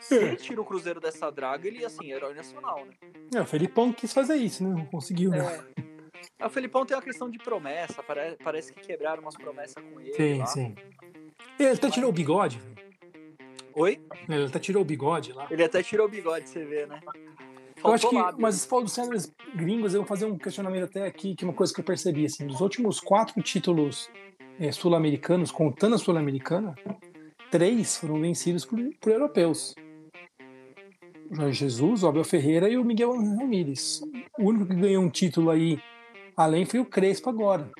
Se 0.00 0.14
ele 0.14 0.36
tira 0.36 0.60
o 0.60 0.64
Cruzeiro 0.64 1.00
dessa 1.00 1.30
draga, 1.30 1.66
ele, 1.66 1.84
assim, 1.84 2.12
é 2.12 2.16
herói 2.16 2.34
nacional, 2.34 2.84
né? 2.84 2.92
É, 3.34 3.40
o 3.40 3.46
Felipão 3.46 3.92
quis 3.92 4.12
fazer 4.12 4.36
isso, 4.36 4.62
né? 4.62 4.70
Não 4.70 4.86
conseguiu, 4.86 5.30
né? 5.30 5.64
É. 5.76 5.97
O 6.44 6.48
Felipão 6.48 6.86
tem 6.86 6.96
uma 6.96 7.02
questão 7.02 7.28
de 7.28 7.38
promessa, 7.38 8.02
parece, 8.02 8.36
parece 8.42 8.72
que 8.72 8.80
quebraram 8.80 9.22
umas 9.22 9.36
promessas 9.36 9.82
com 9.82 10.00
ele. 10.00 10.14
Sim, 10.14 10.38
lá. 10.38 10.46
sim. 10.46 10.74
Ele 11.58 11.70
até 11.70 11.90
tirou 11.90 12.10
o 12.10 12.12
bigode. 12.12 12.60
Oi? 13.74 14.00
Ele 14.28 14.44
até 14.44 14.58
tirou 14.58 14.82
o 14.82 14.84
bigode 14.84 15.32
lá. 15.32 15.46
Ele 15.50 15.64
até 15.64 15.82
tirou 15.82 16.06
o 16.06 16.08
bigode, 16.08 16.48
você 16.48 16.64
vê, 16.64 16.86
né? 16.86 17.00
eu 17.84 17.92
acho 17.92 18.08
que, 18.08 18.16
lábio. 18.16 18.40
mas 18.40 18.56
se 18.56 18.68
for 18.68 18.82
dos 18.82 18.92
senadores 18.92 19.32
gringos, 19.54 19.94
eu 19.94 20.00
vou 20.00 20.08
fazer 20.08 20.24
um 20.26 20.36
questionamento 20.36 20.84
até 20.84 21.06
aqui, 21.06 21.34
que 21.34 21.44
é 21.44 21.48
uma 21.48 21.54
coisa 21.54 21.72
que 21.72 21.80
eu 21.80 21.84
percebi, 21.84 22.26
assim, 22.26 22.46
dos 22.46 22.60
últimos 22.60 23.00
quatro 23.00 23.40
títulos 23.42 24.10
é, 24.58 24.72
sul-americanos, 24.72 25.50
contando 25.50 25.94
a 25.94 25.98
sul-americana, 25.98 26.74
três 27.50 27.96
foram 27.96 28.20
vencidos 28.20 28.64
por, 28.64 28.78
por 29.00 29.12
europeus. 29.12 29.74
O 31.30 31.34
Jorge 31.34 31.58
Jesus, 31.58 32.02
o 32.02 32.08
Abel 32.08 32.24
Ferreira 32.24 32.68
e 32.68 32.76
o 32.76 32.84
Miguel 32.84 33.12
Ramírez. 33.12 34.00
O 34.38 34.44
único 34.44 34.66
que 34.66 34.74
ganhou 34.74 35.02
um 35.02 35.10
título 35.10 35.50
aí 35.50 35.78
além 36.42 36.64
foi 36.64 36.80
o 36.80 36.84
Crespo 36.84 37.28
agora 37.28 37.70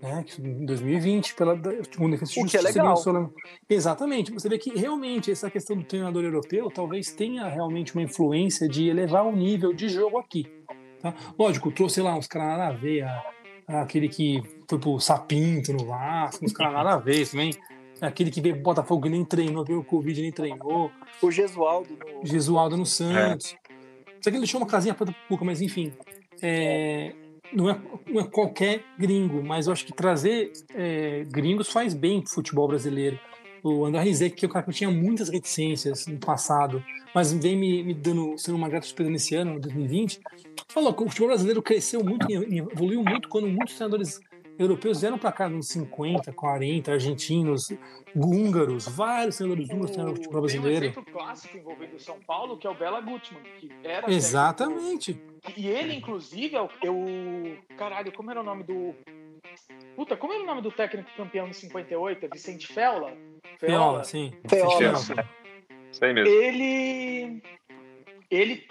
né, 0.00 0.24
em 0.38 0.64
2020, 0.64 1.34
pela 1.34 1.56
segunda 1.90 2.16
defesa 2.16 2.40
o 2.40 2.46
que 2.46 2.56
é 2.56 2.60
legal. 2.60 2.96
Exatamente. 3.68 4.32
Você 4.32 4.48
vê 4.48 4.58
que 4.58 4.70
realmente 4.70 5.30
essa 5.30 5.50
questão 5.50 5.76
do 5.76 5.84
treinador 5.84 6.24
europeu 6.24 6.70
talvez 6.70 7.10
tenha 7.12 7.46
realmente 7.48 7.94
uma 7.94 8.02
influência 8.02 8.68
de 8.68 8.88
elevar 8.88 9.26
o 9.26 9.34
nível 9.34 9.72
de 9.72 9.88
jogo 9.88 10.18
aqui. 10.18 10.46
Tá? 11.00 11.14
Lógico, 11.38 11.70
trouxe 11.70 12.00
lá 12.00 12.16
uns 12.16 12.26
caras 12.26 12.58
nada 12.58 12.66
a 12.68 12.72
ver, 12.72 13.02
a, 13.02 13.24
a, 13.68 13.82
aquele 13.82 14.08
que 14.08 14.42
foi 14.68 14.78
pro 14.78 14.98
Sapinto 14.98 15.72
no 15.72 15.86
Vasco, 15.86 16.44
uns 16.44 16.52
caras 16.52 16.72
nada 16.72 16.94
a 16.94 16.98
ver 16.98 17.28
também. 17.28 17.50
Aquele 18.00 18.30
que 18.30 18.40
veio 18.40 18.54
pro 18.54 18.62
Botafogo 18.62 19.02
que 19.02 19.08
nem 19.08 19.24
treinou, 19.24 19.64
veio 19.64 19.80
o 19.80 19.84
Covid 19.84 20.22
nem 20.22 20.30
treinou. 20.30 20.90
O 21.20 21.30
Gesualdo 21.32 21.98
no... 21.98 22.24
Gesualdo 22.24 22.76
no 22.76 22.86
Santos. 22.86 23.56
É. 23.68 24.12
Isso 24.20 24.28
aqui 24.28 24.30
ele 24.30 24.38
deixou 24.38 24.60
uma 24.60 24.66
casinha 24.68 24.94
para 24.94 25.12
pouco, 25.28 25.44
mas 25.44 25.60
enfim. 25.60 25.92
É, 26.40 27.12
não 27.52 27.70
é, 27.70 27.80
não 28.06 28.20
é 28.20 28.24
qualquer 28.24 28.84
gringo, 28.98 29.42
mas 29.42 29.66
eu 29.66 29.72
acho 29.72 29.84
que 29.84 29.92
trazer 29.92 30.52
é, 30.74 31.24
gringos 31.30 31.70
faz 31.70 31.94
bem 31.94 32.20
pro 32.20 32.32
futebol 32.32 32.68
brasileiro. 32.68 33.18
O 33.62 33.84
André 33.84 34.02
Rizek, 34.02 34.36
que 34.36 34.44
é 34.44 34.48
um 34.48 34.52
cara 34.52 34.64
que 34.64 34.72
tinha 34.72 34.90
muitas 34.90 35.28
reticências 35.28 36.06
no 36.06 36.18
passado, 36.18 36.82
mas 37.14 37.32
vem 37.32 37.56
me, 37.56 37.82
me 37.82 37.94
dando, 37.94 38.38
sendo 38.38 38.56
uma 38.56 38.68
grata 38.68 38.86
surpresa 38.86 39.10
nesse 39.10 39.34
ano, 39.34 39.58
2020, 39.58 40.20
falou 40.68 40.94
que 40.94 41.02
o 41.02 41.08
futebol 41.08 41.28
brasileiro 41.28 41.62
cresceu 41.62 42.04
muito, 42.04 42.30
evoluiu 42.30 43.02
muito 43.02 43.28
quando 43.28 43.48
muitos 43.48 43.74
treinadores 43.74 44.20
europeus 44.58 45.00
vieram 45.00 45.18
para 45.18 45.32
cá 45.32 45.48
nos 45.48 45.68
50, 45.68 46.32
40, 46.32 46.92
argentinos, 46.92 47.72
húngaros, 48.14 48.88
vários 48.88 49.36
treinadores 49.36 49.70
húngaros 49.70 49.90
treinaram 49.90 50.16
futebol 50.16 50.40
brasileiro. 50.40 50.80
Tem 50.80 50.88
um 50.88 50.92
exemplo 50.92 51.12
clássico 51.12 51.56
envolvendo 51.56 51.96
o 51.96 52.00
São 52.00 52.18
Paulo, 52.20 52.58
que 52.58 52.66
é 52.66 52.70
o 52.70 52.74
Bela 52.74 53.00
Gutmann, 53.00 53.42
que 53.58 53.70
era 53.84 54.10
Exatamente. 54.10 55.14
Técnico, 55.14 55.38
e 55.56 55.68
ele, 55.68 55.94
inclusive, 55.94 56.56
é 56.56 56.60
o, 56.60 56.68
é 56.82 56.90
o. 56.90 57.76
Caralho, 57.76 58.12
como 58.12 58.30
era 58.30 58.40
o 58.40 58.44
nome 58.44 58.64
do. 58.64 58.94
Puta, 59.94 60.16
como 60.16 60.32
era 60.32 60.42
o 60.42 60.46
nome 60.46 60.62
do 60.62 60.70
técnico 60.70 61.10
campeão 61.16 61.48
em 61.48 61.52
58? 61.52 62.26
É 62.26 62.28
Vicente 62.28 62.66
Feola? 62.66 63.16
Feola, 63.58 64.02
Feola 64.02 64.04
sim. 64.04 64.32
Feola. 64.48 64.96
Sei 65.92 66.12
mesmo. 66.12 66.28
Ele. 66.28 67.42
Ele 68.30 68.68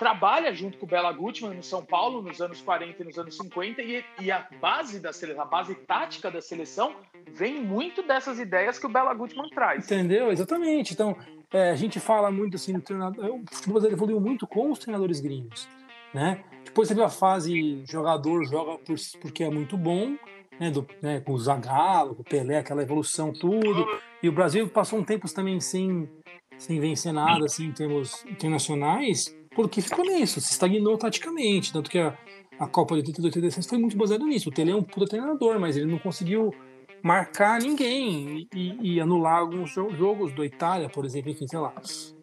trabalha 0.00 0.50
junto 0.54 0.78
com 0.78 0.86
o 0.86 0.88
Bela 0.88 1.12
Gutmann 1.12 1.54
no 1.54 1.62
São 1.62 1.84
Paulo 1.84 2.22
nos 2.22 2.40
anos 2.40 2.62
40 2.62 3.02
e 3.02 3.04
nos 3.04 3.18
anos 3.18 3.36
50 3.36 3.82
e, 3.82 4.02
e, 4.18 4.32
a 4.32 4.48
base 4.58 4.98
da 4.98 5.12
seleção, 5.12 5.42
a 5.42 5.44
base 5.44 5.74
tática 5.74 6.30
da 6.30 6.40
seleção 6.40 6.96
vem 7.30 7.62
muito 7.62 8.02
dessas 8.02 8.40
ideias 8.40 8.78
que 8.78 8.86
o 8.86 8.88
Bela 8.88 9.12
Gutmann 9.12 9.50
traz. 9.50 9.84
Entendeu? 9.84 10.32
Exatamente. 10.32 10.94
Então, 10.94 11.14
é, 11.52 11.70
a 11.70 11.76
gente 11.76 12.00
fala 12.00 12.30
muito 12.30 12.56
assim, 12.56 12.74
o 12.74 12.80
treinador, 12.80 13.26
o 13.26 13.44
futebol 13.52 13.84
evoluiu 13.84 14.18
muito 14.18 14.46
com 14.46 14.70
os 14.70 14.78
treinadores 14.78 15.20
gringos, 15.20 15.68
né? 16.14 16.42
Depois 16.64 16.88
teve 16.88 17.02
a 17.02 17.10
fase 17.10 17.84
jogador 17.84 18.42
joga 18.46 18.78
por, 18.78 18.96
porque 19.20 19.44
é 19.44 19.50
muito 19.50 19.76
bom, 19.76 20.16
né, 20.58 20.70
do, 20.70 20.86
né, 21.02 21.20
com 21.20 21.32
o 21.32 21.38
Zagallo, 21.38 22.14
com 22.14 22.22
o 22.22 22.24
Pelé, 22.24 22.56
aquela 22.56 22.82
evolução 22.82 23.34
tudo. 23.34 23.86
E 24.22 24.30
o 24.30 24.32
Brasil 24.32 24.66
passou 24.70 24.98
um 24.98 25.04
tempo 25.04 25.30
também 25.30 25.60
sem 25.60 26.08
sem 26.56 26.78
vencer 26.78 27.12
nada 27.12 27.46
assim 27.46 27.66
em 27.66 27.72
termos 27.72 28.22
internacionais 28.26 29.34
porque 29.54 29.80
ficou 29.80 30.04
nisso, 30.04 30.40
se 30.40 30.52
estagnou 30.52 30.96
taticamente. 30.96 31.72
Tanto 31.72 31.90
que 31.90 31.98
a, 31.98 32.16
a 32.58 32.66
Copa 32.66 32.94
de 32.94 33.00
82 33.00 33.34
e 33.34 33.38
86 33.38 33.66
foi 33.66 33.78
muito 33.78 33.96
baseada 33.96 34.24
nisso. 34.24 34.48
O 34.48 34.52
Tele 34.52 34.70
é 34.70 34.76
um 34.76 34.82
puta 34.82 35.06
treinador, 35.06 35.58
mas 35.58 35.76
ele 35.76 35.90
não 35.90 35.98
conseguiu 35.98 36.54
marcar 37.02 37.60
ninguém 37.60 38.46
e, 38.54 38.94
e 38.94 39.00
anular 39.00 39.38
alguns 39.38 39.70
jogos 39.70 40.32
do 40.32 40.44
Itália, 40.44 40.88
por 40.88 41.04
exemplo, 41.04 41.30
enfim, 41.30 41.46
sei 41.46 41.58
lá. 41.58 41.72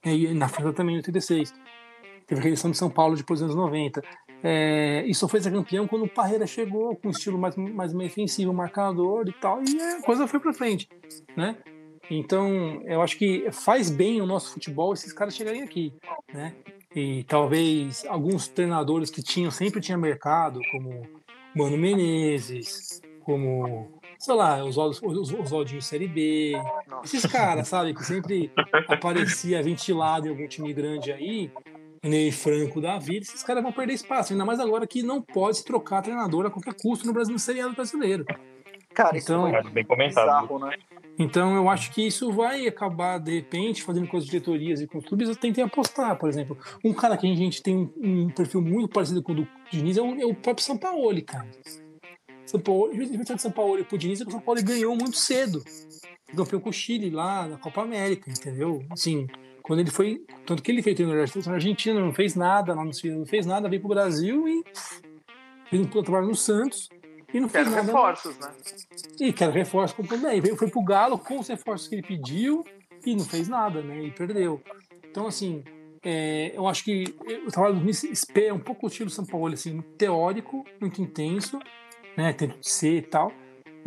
E 0.06 0.34
na 0.34 0.48
França 0.48 0.74
também 0.74 0.96
em 0.96 0.98
86. 0.98 1.54
Teve 2.26 2.42
a 2.42 2.46
eleição 2.46 2.70
de 2.70 2.78
São 2.78 2.90
Paulo 2.90 3.16
depois 3.16 3.40
dos 3.40 3.50
anos 3.50 3.56
90. 3.56 4.02
É, 4.44 5.04
e 5.08 5.16
só 5.16 5.28
foi 5.28 5.42
ser 5.42 5.52
campeão 5.52 5.88
quando 5.88 6.06
o 6.06 6.10
Parreira 6.10 6.46
chegou 6.46 6.96
com 6.96 7.08
um 7.08 7.12
estilo 7.12 7.40
mais, 7.40 7.56
mais 7.56 7.94
defensivo, 7.94 8.54
marcador 8.54 9.28
e 9.28 9.34
tal, 9.34 9.62
e 9.64 9.82
a 9.82 10.02
coisa 10.04 10.28
foi 10.28 10.40
pra 10.40 10.54
frente, 10.54 10.88
né? 11.36 11.58
Então, 12.10 12.82
eu 12.86 13.02
acho 13.02 13.18
que 13.18 13.52
faz 13.52 13.90
bem 13.90 14.22
o 14.22 14.26
nosso 14.26 14.54
futebol 14.54 14.94
esses 14.94 15.12
caras 15.12 15.36
chegarem 15.36 15.64
aqui, 15.64 15.92
né? 16.32 16.54
E 16.98 17.24
talvez 17.26 18.04
alguns 18.08 18.48
treinadores 18.48 19.12
que 19.12 19.22
tinham 19.22 19.52
sempre 19.52 19.80
tinha 19.80 19.96
mercado, 19.96 20.60
como 20.72 21.04
Mano 21.56 21.78
Menezes, 21.78 23.04
como 23.24 24.02
sei 24.18 24.34
lá, 24.34 24.64
os, 24.64 24.78
os, 24.78 25.00
os, 25.04 25.32
os 25.32 25.86
Série 25.86 26.08
B, 26.08 26.54
esses 27.04 27.24
caras, 27.28 27.68
sabe, 27.68 27.94
que 27.94 28.04
sempre 28.04 28.52
aparecia 28.88 29.62
ventilado 29.62 30.26
em 30.26 30.32
algum 30.32 30.48
time 30.48 30.74
grande 30.74 31.12
aí, 31.12 31.52
Ney 32.04 32.32
Franco 32.32 32.82
da 32.82 32.98
vida, 32.98 33.26
esses 33.26 33.44
caras 33.44 33.62
vão 33.62 33.72
perder 33.72 33.94
espaço, 33.94 34.34
ainda 34.34 34.44
mais 34.44 34.60
agora 34.60 34.88
que 34.88 35.04
não 35.04 35.22
pode 35.22 35.58
se 35.58 35.66
trocar 35.66 36.02
treinador 36.02 36.48
a 36.48 36.50
qualquer 36.50 36.74
custo 36.74 37.06
no 37.06 37.14
Brasil 37.14 37.32
no 37.32 37.38
seriado 37.38 37.76
brasileiro. 37.76 38.26
Cara, 38.98 39.16
então, 39.16 39.48
isso 39.48 39.68
é 39.68 39.70
bem 39.70 39.86
comentado. 39.86 40.26
Bizarro, 40.26 40.58
né? 40.58 40.76
Então 41.20 41.56
eu 41.56 41.70
acho 41.70 41.92
que 41.92 42.08
isso 42.08 42.32
vai 42.32 42.66
acabar, 42.66 43.20
de 43.20 43.36
repente, 43.36 43.84
fazendo 43.84 44.08
com 44.08 44.18
as 44.18 44.26
diretorias 44.26 44.82
e 44.82 44.88
com 44.88 44.98
os 44.98 45.06
clubes, 45.06 45.38
tentem 45.38 45.64
apostar, 45.64 46.18
por 46.18 46.28
exemplo. 46.28 46.58
Um 46.84 46.96
cara 46.96 47.16
que 47.16 47.32
a 47.32 47.36
gente 47.36 47.62
tem 47.62 47.76
um, 47.76 47.92
um 47.96 48.30
perfil 48.32 48.60
muito 48.60 48.90
parecido 48.90 49.22
com 49.22 49.34
o 49.34 49.36
do 49.36 49.48
Diniz 49.70 49.98
é 49.98 50.02
o, 50.02 50.20
é 50.20 50.26
o 50.26 50.34
próprio 50.34 50.66
São 50.66 50.76
Paulo, 50.76 51.22
cara. 51.24 51.48
São 52.44 52.60
Paulo, 52.60 52.92
diferente 52.92 53.36
de 53.36 53.42
São 53.44 53.52
Paulo 53.52 53.80
e 53.80 53.84
pro 53.84 54.00
Diniz, 54.00 54.20
é 54.20 54.24
que 54.24 54.30
o 54.30 54.32
São 54.32 54.42
Paulo 54.42 54.64
ganhou 54.64 54.96
muito 54.96 55.16
cedo. 55.16 55.64
Campeão 56.36 56.60
com 56.60 56.70
o 56.72 56.74
Chile 56.74 57.12
lá 57.12 57.46
na 57.48 57.58
Copa 57.60 57.84
América, 57.84 58.32
entendeu? 58.32 58.84
Assim, 58.90 59.28
quando 59.62 59.82
ele 59.82 59.92
foi. 59.92 60.26
Tanto 60.44 60.64
que 60.64 60.72
ele 60.72 60.82
fez 60.82 60.96
treino 60.96 61.14
na 61.14 61.54
Argentina, 61.54 62.00
não 62.00 62.14
fez 62.14 62.34
nada 62.34 62.74
lá 62.74 62.84
no 62.84 62.92
Chile, 62.92 63.14
não 63.14 63.28
fez 63.28 63.46
nada, 63.46 63.70
veio 63.70 63.80
pro 63.80 63.90
Brasil 63.90 64.48
e 64.48 64.64
fez 65.70 65.84
um 65.84 65.86
trabalho 65.86 66.26
no 66.26 66.36
Santos 66.36 66.90
e 67.34 67.40
não 67.40 67.50
fez 67.50 67.70
nada. 67.70 67.82
reforços, 67.82 68.38
né? 68.38 68.52
E 69.20 69.34
quero 69.34 69.52
reforços 69.52 69.96
com 69.96 70.04
também. 70.04 70.40
Veio, 70.40 70.56
foi 70.56 70.70
pro 70.70 70.84
Galo 70.84 71.18
com 71.18 71.40
os 71.40 71.48
reforços 71.48 71.88
que 71.88 71.96
ele 71.96 72.04
pediu 72.04 72.64
e 73.06 73.16
não 73.16 73.26
fez 73.26 73.48
nada, 73.48 73.82
né? 73.82 74.04
E 74.04 74.12
perdeu. 74.12 74.62
Então, 75.10 75.28
assim, 75.28 75.64
é, 76.04 76.52
eu 76.56 76.68
acho 76.68 76.84
que 76.84 77.16
o 77.46 77.52
trabalho 77.52 77.76
do 77.76 77.90
Smith 77.90 78.12
espera 78.12 78.54
um 78.54 78.60
pouco 78.60 78.86
o 78.86 78.90
estilo 78.90 79.10
São 79.10 79.26
Paulo, 79.26 79.54
assim, 79.54 79.82
teórico, 79.98 80.64
muito 80.80 81.02
intenso, 81.02 81.60
né? 82.16 82.34
Que 82.34 82.50
ser 82.62 82.98
e 82.98 83.02
tal. 83.02 83.32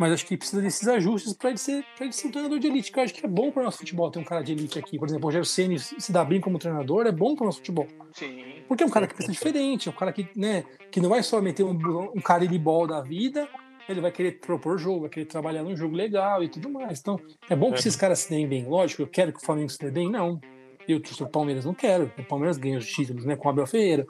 Mas 0.01 0.13
acho 0.13 0.25
que 0.25 0.35
precisa 0.35 0.59
desses 0.59 0.87
ajustes 0.87 1.31
para 1.31 1.49
ele, 1.49 1.59
ser, 1.59 1.85
ele 1.99 2.11
ser 2.11 2.27
um 2.27 2.31
treinador 2.31 2.57
de 2.57 2.65
elite, 2.65 2.91
que 2.91 2.97
eu 2.97 3.03
acho 3.03 3.13
que 3.13 3.23
é 3.23 3.29
bom 3.29 3.51
para 3.51 3.61
o 3.61 3.65
nosso 3.65 3.77
futebol 3.77 4.09
ter 4.09 4.17
um 4.17 4.23
cara 4.23 4.41
de 4.41 4.51
elite 4.51 4.79
aqui. 4.79 4.97
Por 4.97 5.07
exemplo, 5.07 5.25
o 5.25 5.27
Rogério 5.27 5.45
Ceni 5.45 5.77
se 5.77 6.11
dá 6.11 6.25
bem 6.25 6.41
como 6.41 6.57
treinador, 6.57 7.05
é 7.05 7.11
bom 7.11 7.35
para 7.35 7.43
o 7.43 7.45
nosso 7.45 7.59
futebol. 7.59 7.85
Sim. 8.11 8.63
Porque 8.67 8.83
é 8.83 8.87
um 8.87 8.89
cara 8.89 9.05
que 9.05 9.13
pensa 9.13 9.31
diferente, 9.31 9.87
é 9.87 9.91
um 9.91 9.95
cara 9.95 10.11
que, 10.11 10.27
né, 10.35 10.65
que 10.89 10.99
não 10.99 11.07
vai 11.07 11.21
só 11.21 11.39
meter 11.39 11.63
um, 11.63 11.77
um 12.15 12.19
cara 12.19 12.47
de 12.47 12.57
bola 12.57 12.87
da 12.87 13.01
vida, 13.01 13.47
ele 13.87 14.01
vai 14.01 14.11
querer 14.11 14.39
propor 14.39 14.79
jogo, 14.79 15.01
vai 15.01 15.09
querer 15.11 15.27
trabalhar 15.27 15.61
num 15.61 15.77
jogo 15.77 15.95
legal 15.95 16.43
e 16.43 16.49
tudo 16.49 16.67
mais. 16.67 16.99
Então, 16.99 17.19
é 17.47 17.55
bom 17.55 17.71
que 17.71 17.77
esses 17.77 17.95
caras 17.95 18.21
se 18.21 18.29
deem 18.31 18.47
bem. 18.47 18.65
Lógico, 18.65 19.03
eu 19.03 19.07
quero 19.07 19.31
que 19.31 19.37
o 19.37 19.45
Flamengo 19.45 19.69
se 19.69 19.77
dê 19.77 19.91
bem, 19.91 20.09
não. 20.09 20.41
Eu, 20.87 20.97
o 20.97 21.29
Palmeiras, 21.29 21.63
não 21.63 21.75
quero. 21.75 22.11
O 22.17 22.23
Palmeiras 22.23 22.57
ganha 22.57 22.79
os 22.79 22.87
títulos, 22.87 23.23
né, 23.23 23.35
com 23.35 23.47
o 23.47 23.51
Abel 23.51 23.67
Ferreira, 23.67 24.07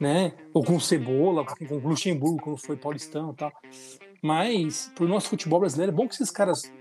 né, 0.00 0.32
ou 0.52 0.64
com 0.64 0.74
o 0.74 0.80
Cebola, 0.80 1.44
com 1.44 1.76
o 1.76 1.78
Luxemburgo, 1.78 2.42
quando 2.42 2.56
foi 2.56 2.76
paulistão 2.76 3.30
e 3.30 3.36
tal. 3.36 3.52
Mas, 4.22 4.90
pro 4.94 5.08
nosso 5.08 5.28
futebol 5.28 5.60
brasileiro, 5.60 5.92
é 5.92 5.94
bom 5.94 6.06
que 6.06 6.14
esses 6.14 6.30
caras 6.30 6.72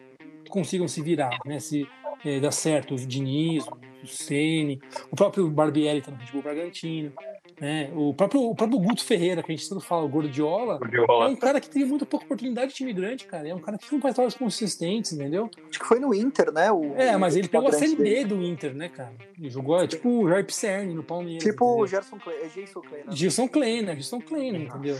consigam 0.47 0.87
se 0.87 1.01
virar, 1.01 1.37
né, 1.45 1.59
se 1.59 1.87
é, 2.23 2.39
dar 2.39 2.51
certo. 2.51 2.93
O 2.93 2.97
Diniz, 2.97 3.65
o 4.03 4.07
Ceni, 4.07 4.79
o 5.09 5.15
próprio 5.15 5.49
Barbieri 5.49 6.01
tá 6.01 6.11
no 6.11 6.19
futebol 6.19 6.43
Bragantino. 6.43 7.11
Né? 7.59 7.91
O, 7.93 8.11
próprio, 8.13 8.41
o 8.41 8.55
próprio 8.55 8.79
Guto 8.79 9.03
Ferreira, 9.03 9.43
que 9.43 9.51
a 9.51 9.55
gente 9.55 9.69
tanto 9.69 9.81
fala, 9.81 10.03
o 10.03 10.09
Gordiola, 10.09 10.79
Gordiola, 10.79 11.25
é 11.25 11.29
um 11.29 11.35
cara 11.35 11.61
que 11.61 11.69
tem 11.69 11.85
muito 11.85 12.07
pouca 12.07 12.25
oportunidade 12.25 12.69
de 12.69 12.75
time 12.75 12.91
grande, 12.91 13.25
cara. 13.25 13.47
É 13.47 13.53
um 13.53 13.59
cara 13.59 13.77
que 13.77 13.91
não 13.91 14.01
faz 14.01 14.15
trabalhos 14.15 14.35
consistentes, 14.35 15.13
entendeu? 15.13 15.49
Acho 15.69 15.79
que 15.79 15.85
foi 15.85 15.99
no 15.99 16.11
Inter, 16.11 16.51
né? 16.51 16.71
O, 16.71 16.95
é, 16.95 17.15
mas 17.17 17.35
ele 17.35 17.47
pegou 17.47 17.67
a 17.67 17.71
Série 17.71 17.95
B 17.95 18.25
do 18.25 18.41
Inter, 18.41 18.73
né, 18.73 18.89
cara? 18.89 19.13
Ele 19.39 19.49
jogou 19.49 19.79
é, 19.79 19.87
tipo 19.87 20.09
o 20.09 20.27
Jair 20.27 20.45
Pisserni 20.45 20.93
no 20.95 21.03
Palmeiras. 21.03 21.43
Tipo 21.43 21.81
o 21.81 21.85
Gerson 21.85 22.17
Kleiner, 22.17 22.45
é 22.45 22.49
Jason 22.49 22.81
Kleiner. 22.81 23.11
Gilson 23.11 23.47
Kleiner, 23.47 23.95
Gilson 23.95 24.21
Kleiner, 24.21 24.61
entendeu? 24.61 24.97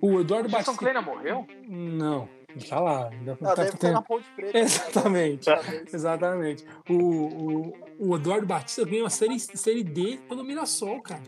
O 0.00 0.20
Eduardo 0.20 0.48
Batista. 0.48 0.72
Gilson 0.72 0.76
Kleiner 0.76 1.04
morreu? 1.04 1.46
Não. 1.68 2.28
Tá 2.68 2.80
lá. 2.80 3.08
Ainda 3.08 3.38
não, 3.40 3.54
tá, 3.54 3.62
deve 3.62 3.76
tá, 3.76 3.90
na 3.92 4.02
Ponte 4.02 4.28
Preta. 4.34 4.58
Exatamente. 4.58 5.50
exatamente. 5.92 6.64
O, 6.88 6.94
o, 6.94 7.74
o 7.98 8.16
Eduardo 8.16 8.46
Batista 8.46 8.84
ganhou 8.84 9.06
a 9.06 9.10
série, 9.10 9.38
série 9.38 9.84
D 9.84 10.18
pelo 10.28 10.42
Mirassol, 10.42 11.00
cara. 11.00 11.22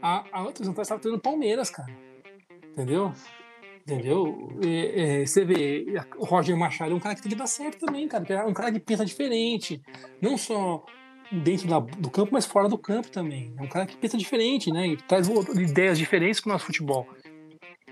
A, 0.00 0.24
a 0.30 0.42
outra 0.42 0.64
não 0.64 0.72
estava 0.80 1.00
tendo 1.00 1.18
Palmeiras, 1.18 1.70
cara. 1.70 1.92
Entendeu? 2.72 3.12
Entendeu? 3.80 4.48
E, 4.62 4.68
e, 4.68 5.26
você 5.26 5.44
vê, 5.44 5.86
o 6.16 6.24
Roger 6.24 6.56
Machado 6.56 6.92
é 6.92 6.94
um 6.94 7.00
cara 7.00 7.14
que 7.14 7.22
tem 7.22 7.30
que 7.30 7.38
dar 7.38 7.46
certo 7.46 7.86
também, 7.86 8.06
cara. 8.06 8.24
É 8.34 8.44
um 8.44 8.52
cara 8.52 8.70
que 8.70 8.78
pensa 8.78 9.04
diferente. 9.04 9.80
Não 10.20 10.36
só 10.36 10.84
dentro 11.30 11.68
da, 11.68 11.78
do 11.80 12.10
campo, 12.10 12.30
mas 12.32 12.46
fora 12.46 12.68
do 12.68 12.78
campo 12.78 13.10
também. 13.10 13.52
É 13.58 13.62
um 13.62 13.68
cara 13.68 13.86
que 13.86 13.96
pensa 13.96 14.16
diferente, 14.16 14.70
né? 14.72 14.88
E 14.88 14.96
traz 14.96 15.28
ideias 15.28 15.98
diferentes 15.98 16.40
com 16.40 16.50
o 16.50 16.52
nosso 16.52 16.66
futebol 16.66 17.06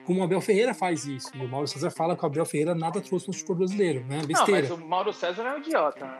como 0.05 0.21
o 0.21 0.23
Abel 0.23 0.41
Ferreira 0.41 0.75
faz 0.75 1.07
isso. 1.07 1.31
E 1.35 1.45
o 1.45 1.49
Mauro 1.49 1.67
César 1.67 1.91
fala 1.91 2.17
que 2.17 2.23
o 2.23 2.27
Abel 2.27 2.45
Ferreira 2.45 2.75
nada 2.75 3.01
trouxe 3.01 3.27
no 3.27 3.33
futebol 3.33 3.57
brasileiro, 3.57 4.05
né? 4.07 4.21
Besteira. 4.27 4.69
Não, 4.69 4.77
mas 4.77 4.85
o 4.85 4.89
Mauro 4.89 5.13
César 5.13 5.43
é 5.43 5.55
um 5.55 5.59
idiota. 5.59 6.05
Né? 6.05 6.19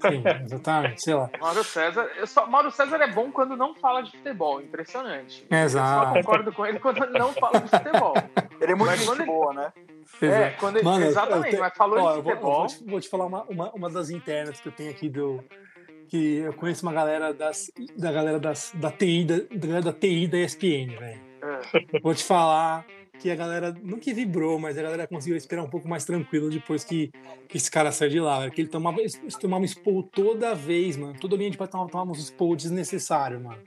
Sim, 0.00 0.22
exatamente, 0.44 1.02
sei 1.02 1.14
lá. 1.14 1.30
Mauro 1.40 1.62
César, 1.62 2.10
eu 2.16 2.26
só, 2.26 2.46
Mauro 2.46 2.70
César 2.72 2.96
é 2.96 3.06
bom 3.12 3.30
quando 3.30 3.56
não 3.56 3.74
fala 3.76 4.02
de 4.02 4.10
futebol, 4.10 4.60
impressionante. 4.60 5.46
Exato. 5.48 6.02
Eu 6.02 6.06
só 6.06 6.20
concordo 6.20 6.52
com 6.52 6.66
ele 6.66 6.80
quando 6.80 7.04
ele 7.04 7.18
não 7.18 7.32
fala 7.32 7.60
de 7.60 7.68
futebol. 7.68 8.14
Ele 8.60 8.72
é 8.72 8.74
muito 8.74 8.90
mas 8.90 9.08
ele... 9.08 9.24
boa, 9.24 9.54
né? 9.54 9.72
É, 10.20 10.50
quando 10.58 10.76
ele... 10.76 10.84
Mano, 10.84 11.04
exatamente, 11.04 11.56
mas 11.56 11.72
falou 11.76 12.00
ó, 12.00 12.16
de 12.16 12.22
futebol. 12.22 12.50
Vou, 12.50 12.58
vou, 12.58 12.66
te, 12.66 12.84
vou, 12.84 13.00
te, 13.00 13.08
falar 13.08 13.26
uma, 13.26 13.44
uma, 13.44 13.70
uma 13.70 13.90
das 13.90 14.10
internas 14.10 14.60
que 14.60 14.68
eu 14.68 14.72
tenho 14.72 14.90
aqui 14.90 15.08
do, 15.08 15.42
que 16.12 16.34
eu 16.40 16.52
conheço 16.52 16.84
uma 16.84 16.92
galera 16.92 17.32
das, 17.32 17.72
da 17.96 18.12
galera 18.12 18.38
das, 18.38 18.70
da 18.74 18.90
TI, 18.90 19.24
da, 19.24 19.36
da, 19.50 19.80
da 19.80 19.92
TI 19.94 20.26
da 20.26 20.40
ESPN, 20.40 20.94
velho. 20.98 21.20
É. 21.42 22.00
Vou 22.02 22.14
te 22.14 22.22
falar 22.22 22.84
que 23.18 23.30
a 23.30 23.34
galera, 23.34 23.74
não 23.82 23.98
que 23.98 24.12
vibrou, 24.12 24.58
mas 24.58 24.76
a 24.76 24.82
galera 24.82 25.06
conseguiu 25.06 25.38
esperar 25.38 25.62
um 25.62 25.70
pouco 25.70 25.88
mais 25.88 26.04
tranquilo 26.04 26.50
depois 26.50 26.84
que, 26.84 27.10
que 27.48 27.56
esse 27.56 27.70
cara 27.70 27.90
saiu 27.90 28.10
de 28.10 28.20
lá. 28.20 28.50
Que 28.50 28.60
ele 28.60 28.68
tomava, 28.68 29.00
ele 29.00 29.10
tomava 29.40 29.62
um 29.62 29.64
expor 29.64 30.02
toda 30.02 30.54
vez, 30.54 30.98
mano. 30.98 31.18
Toda 31.18 31.34
linha 31.34 31.50
de 31.50 31.56
tomava, 31.56 31.90
tomava 31.90 32.10
uns 32.10 32.18
expor 32.18 32.56
desnecessário, 32.56 33.40
mano. 33.40 33.62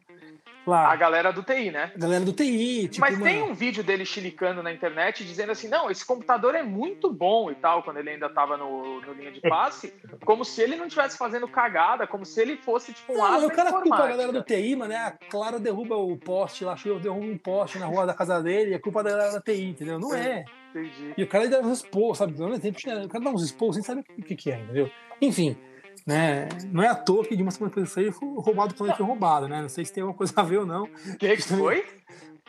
Lá. 0.65 0.91
A 0.91 0.95
galera 0.95 1.31
do 1.31 1.43
TI, 1.43 1.69
né? 1.71 1.91
A 1.95 1.99
galera 1.99 2.25
do 2.25 2.33
TI. 2.33 2.87
Tipo, 2.87 3.01
Mas 3.01 3.19
tem 3.19 3.43
um 3.43 3.53
vídeo 3.53 3.83
dele 3.83 4.03
chilicando 4.03 4.63
na 4.63 4.73
internet 4.73 5.23
dizendo 5.23 5.51
assim: 5.51 5.67
não, 5.67 5.91
esse 5.91 6.05
computador 6.05 6.55
é 6.55 6.63
muito 6.63 7.11
bom 7.13 7.51
e 7.51 7.55
tal, 7.55 7.83
quando 7.83 7.97
ele 7.97 8.09
ainda 8.09 8.27
tava 8.29 8.57
no, 8.57 8.99
no 9.01 9.13
linha 9.13 9.31
de 9.31 9.41
passe, 9.41 9.93
como 10.25 10.43
se 10.43 10.61
ele 10.61 10.75
não 10.75 10.87
estivesse 10.87 11.17
fazendo 11.17 11.47
cagada, 11.47 12.07
como 12.07 12.25
se 12.25 12.41
ele 12.41 12.57
fosse 12.57 12.93
tipo 12.93 13.13
um 13.13 13.17
não, 13.17 13.45
O 13.45 13.51
cara 13.51 13.71
culpa 13.71 13.95
a 13.95 14.07
galera 14.07 14.31
do 14.31 14.43
TI, 14.43 14.75
mano, 14.75 14.89
né? 14.89 14.97
A 14.97 15.11
Clara 15.11 15.59
derruba 15.59 15.95
o 15.95 16.17
poste 16.17 16.65
lá, 16.65 16.75
eu 16.83 16.99
derruba 16.99 17.25
um 17.25 17.37
poste 17.37 17.77
na 17.77 17.85
rua 17.85 18.05
da 18.05 18.13
casa 18.13 18.41
dele, 18.41 18.73
é 18.73 18.79
culpa 18.79 19.03
da 19.03 19.11
galera 19.11 19.33
da 19.33 19.41
TI, 19.41 19.69
entendeu? 19.69 19.99
Não 19.99 20.15
é. 20.15 20.45
Entendi. 20.71 21.13
E 21.17 21.23
o 21.23 21.27
cara 21.27 21.47
dá 21.47 21.59
uns 21.59 21.79
expôs, 21.79 22.17
sabe? 22.17 22.33
É 22.33 23.05
o 23.05 23.09
cara 23.09 23.23
dá 23.23 23.29
uns 23.29 23.43
expôs 23.43 23.75
sem 23.75 23.83
saber 23.83 24.03
o 24.17 24.23
que, 24.23 24.35
que 24.35 24.51
é, 24.51 24.59
entendeu? 24.59 24.89
Enfim. 25.21 25.55
Né? 26.05 26.47
Não 26.71 26.83
é 26.83 26.87
à 26.87 26.95
toa 26.95 27.25
que 27.25 27.35
de 27.35 27.41
uma 27.41 27.51
semana 27.51 27.73
depois 27.73 27.91
foi 27.91 28.09
roubado 28.09 28.75
quando 28.75 28.89
ele 28.89 28.97
foi 28.97 29.05
roubado, 29.05 29.47
né? 29.47 29.61
Não 29.61 29.69
sei 29.69 29.83
se 29.83 29.91
tem 29.91 30.01
alguma 30.01 30.17
coisa 30.17 30.33
a 30.35 30.43
ver 30.43 30.59
ou 30.59 30.65
não. 30.65 30.83
O 30.83 31.17
que, 31.17 31.35
que 31.35 31.41
foi? 31.41 31.83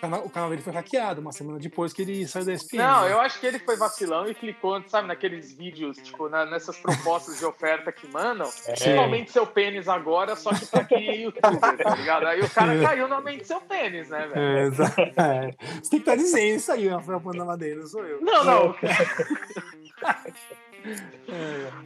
O 0.03 0.29
canal 0.29 0.51
dele 0.51 0.61
foi 0.61 0.75
hackeado 0.75 1.23
uma 1.23 1.33
semana 1.33 1.59
depois 1.59 1.91
que 1.91 2.03
ele 2.03 2.29
saiu 2.29 2.45
da 2.45 2.53
ESPN. 2.53 2.77
Não, 2.77 3.05
né? 3.05 3.13
eu 3.13 3.19
acho 3.19 3.41
que 3.41 3.47
ele 3.47 3.59
foi 3.59 3.77
vacilão 3.77 4.29
e 4.29 4.35
clicou, 4.35 4.83
sabe, 4.89 5.09
naqueles 5.09 5.55
vídeos, 5.55 5.97
tipo, 5.97 6.29
na, 6.29 6.45
nessas 6.45 6.77
propostas 6.77 7.39
de 7.39 7.47
oferta 7.47 7.91
que 7.91 8.07
mandam. 8.07 8.47
É. 8.67 9.25
seu 9.27 9.47
pênis 9.47 9.89
agora, 9.89 10.37
só 10.37 10.53
que 10.53 10.67
pra 10.67 10.85
quem 10.85 11.09
é 11.09 11.17
youtuber, 11.23 11.79
tá 11.79 11.95
ligado? 11.97 12.27
Aí 12.27 12.43
o 12.43 12.51
cara 12.51 12.75
é. 12.75 12.83
caiu 12.83 13.09
no 13.09 13.15
aumente 13.15 13.47
seu 13.47 13.59
pênis, 13.63 14.11
né, 14.11 14.27
velho? 14.27 14.39
É, 14.39 14.63
exato. 14.65 15.01
É. 15.01 15.55
Você 15.83 15.91
tem 15.91 16.01
que 16.01 16.11
estar 16.11 16.13
tá 16.13 16.17
dizendo 16.17 16.57
isso 16.57 16.73
aí, 16.73 16.89
Rafael 16.89 17.21
Pandamadeira, 17.23 17.81
não 17.81 17.87
sou 17.87 18.05
eu. 18.05 18.21
Não, 18.21 18.45
não. 18.45 18.75
É. 18.83 20.57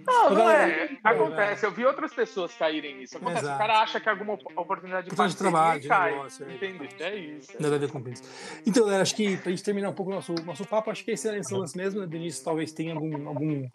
Não, 0.06 0.30
não 0.30 0.50
é. 0.50 0.90
Acontece. 1.02 1.64
Eu 1.64 1.70
vi 1.70 1.84
outras 1.84 2.12
pessoas 2.12 2.54
caírem 2.54 2.98
nisso. 2.98 3.16
Acontece. 3.16 3.44
Exato. 3.44 3.56
O 3.56 3.58
cara 3.58 3.80
acha 3.80 4.00
que 4.00 4.08
alguma 4.08 4.34
oportunidade 4.56 5.08
de, 5.08 5.16
de 5.16 5.36
trabalho, 5.36 5.80
de 5.80 5.88
cai. 5.88 6.12
negócio. 6.12 6.46
É, 6.46 6.54
Entendi. 6.54 6.88
É 7.00 7.16
isso. 7.16 7.52
Nada 7.58 7.76
a 7.76 7.78
ver 7.78 7.90
com 7.90 7.98
isso. 8.08 8.22
Então, 8.66 8.84
galera, 8.84 9.02
acho 9.02 9.14
que 9.14 9.36
pra 9.36 9.50
gente 9.50 9.62
terminar 9.62 9.90
um 9.90 9.94
pouco 9.94 10.10
o 10.10 10.14
nosso, 10.14 10.34
nosso 10.44 10.64
papo, 10.66 10.90
acho 10.90 11.04
que 11.04 11.12
esse 11.12 11.28
é 11.28 11.38
esse 11.38 11.54
lance 11.54 11.76
mesmo. 11.76 12.00
Né? 12.00 12.06
Denise 12.06 12.42
talvez 12.42 12.72
tenha 12.72 12.94
algum, 12.94 13.28
algum 13.28 13.68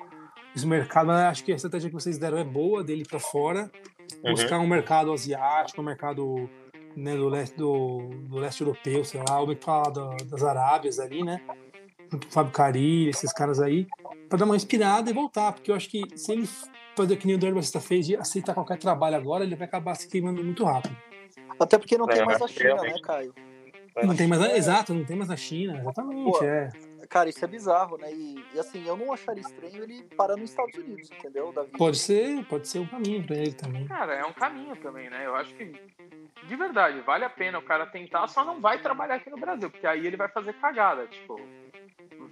esse 0.56 0.66
mercado, 0.66 1.08
mas 1.08 1.22
acho 1.22 1.44
que 1.44 1.52
a 1.52 1.56
estratégia 1.56 1.90
que 1.90 1.96
vocês 1.96 2.18
deram 2.18 2.38
é 2.38 2.44
boa 2.44 2.84
dele 2.84 3.04
para 3.04 3.20
fora. 3.20 3.70
Uhum. 4.24 4.32
Buscar 4.32 4.60
um 4.60 4.68
mercado 4.68 5.12
asiático, 5.12 5.82
um 5.82 5.86
mercado 5.86 6.50
né, 6.96 7.16
do, 7.16 7.28
leste, 7.28 7.58
do, 7.58 8.10
do 8.28 8.38
leste 8.38 8.62
europeu, 8.62 9.04
sei 9.04 9.22
lá, 9.28 9.40
ou 9.40 9.56
falar 9.58 9.92
das 10.26 10.44
Arábias 10.44 11.00
ali, 11.00 11.24
né? 11.24 11.42
Junto 12.16 12.28
com 12.28 12.32
o 12.32 12.34
Fábio 12.34 12.52
Cari, 12.52 13.10
esses 13.10 13.32
caras 13.32 13.60
aí, 13.60 13.88
para 14.30 14.40
dar 14.40 14.46
uma 14.46 14.56
inspirada 14.56 15.10
e 15.10 15.14
voltar, 15.14 15.54
porque 15.54 15.72
eu 15.72 15.76
acho 15.76 15.90
que 15.90 16.04
se 16.16 16.32
ele 16.32 16.50
fazer 16.96 17.18
que 17.18 17.28
nem 17.28 17.36
o 17.36 17.40
Daniel 17.40 17.56
Batista 17.56 17.82
fez 17.82 18.08
de 18.08 18.16
aceitar 18.16 18.54
qualquer 18.54 18.78
trabalho 18.78 19.16
agora, 19.16 19.44
ele 19.44 19.56
vai 19.56 19.68
acabar 19.68 19.96
se 19.96 20.08
queimando 20.08 20.44
muito 20.44 20.64
rápido. 20.64 20.96
Até 21.60 21.78
porque 21.78 21.98
não 21.98 22.08
tem 22.08 22.22
é, 22.22 22.26
mais 22.26 22.42
a 22.42 22.48
China, 22.48 22.76
né, 22.76 22.96
Caio? 23.04 23.34
Não 24.04 24.16
tem 24.16 24.28
mais, 24.28 24.42
é... 24.42 24.58
exato, 24.58 24.94
não 24.94 25.06
tem 25.06 25.16
mais 25.16 25.30
a 25.30 25.38
China, 25.38 25.80
exatamente, 25.80 26.40
Pô, 26.40 26.44
é. 26.44 26.70
Cara, 27.08 27.30
isso 27.30 27.46
é 27.46 27.48
bizarro, 27.48 27.98
né? 27.98 28.12
E, 28.12 28.44
e, 28.54 28.60
assim, 28.60 28.86
eu 28.86 28.98
não 28.98 29.14
acharia 29.14 29.42
estranho 29.42 29.84
ele 29.84 30.04
parar 30.18 30.36
nos 30.36 30.50
Estados 30.50 30.76
Unidos, 30.76 31.10
entendeu, 31.12 31.52
Davi? 31.54 31.70
Pode 31.78 31.98
ser, 31.98 32.44
pode 32.46 32.68
ser 32.68 32.80
um 32.80 32.88
caminho 32.88 33.24
pra 33.26 33.36
ele 33.38 33.54
também. 33.54 33.86
Cara, 33.86 34.16
é 34.16 34.26
um 34.26 34.34
caminho 34.34 34.76
também, 34.78 35.10
né? 35.10 35.26
Eu 35.26 35.36
acho 35.36 35.54
que, 35.54 35.66
de 35.66 36.56
verdade, 36.56 37.00
vale 37.02 37.24
a 37.24 37.30
pena 37.30 37.60
o 37.60 37.62
cara 37.62 37.86
tentar, 37.86 38.28
só 38.28 38.44
não 38.44 38.60
vai 38.60 38.82
trabalhar 38.82 39.16
aqui 39.16 39.30
no 39.30 39.38
Brasil, 39.38 39.70
porque 39.70 39.86
aí 39.86 40.06
ele 40.06 40.18
vai 40.18 40.28
fazer 40.28 40.54
cagada, 40.54 41.06
tipo 41.08 41.40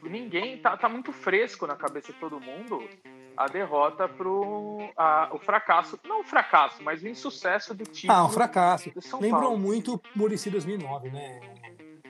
ninguém 0.09 0.57
tá, 0.57 0.75
tá 0.77 0.89
muito 0.89 1.11
fresco 1.11 1.67
na 1.67 1.75
cabeça 1.75 2.11
de 2.11 2.19
todo 2.19 2.39
mundo 2.39 2.87
a 3.35 3.47
derrota 3.47 4.07
pro 4.07 4.77
a, 4.95 5.29
o 5.31 5.39
fracasso, 5.39 5.99
não 6.07 6.21
o 6.21 6.23
fracasso, 6.23 6.83
mas 6.83 7.01
o 7.01 7.07
insucesso 7.07 7.73
do 7.73 7.83
time. 7.83 8.13
Ah, 8.13 8.25
um 8.25 8.29
fracasso. 8.29 8.91
Lembrou 9.19 9.41
Paulo. 9.41 9.57
muito 9.57 10.01
Murici 10.15 10.49
2009, 10.49 11.09
né? 11.09 11.39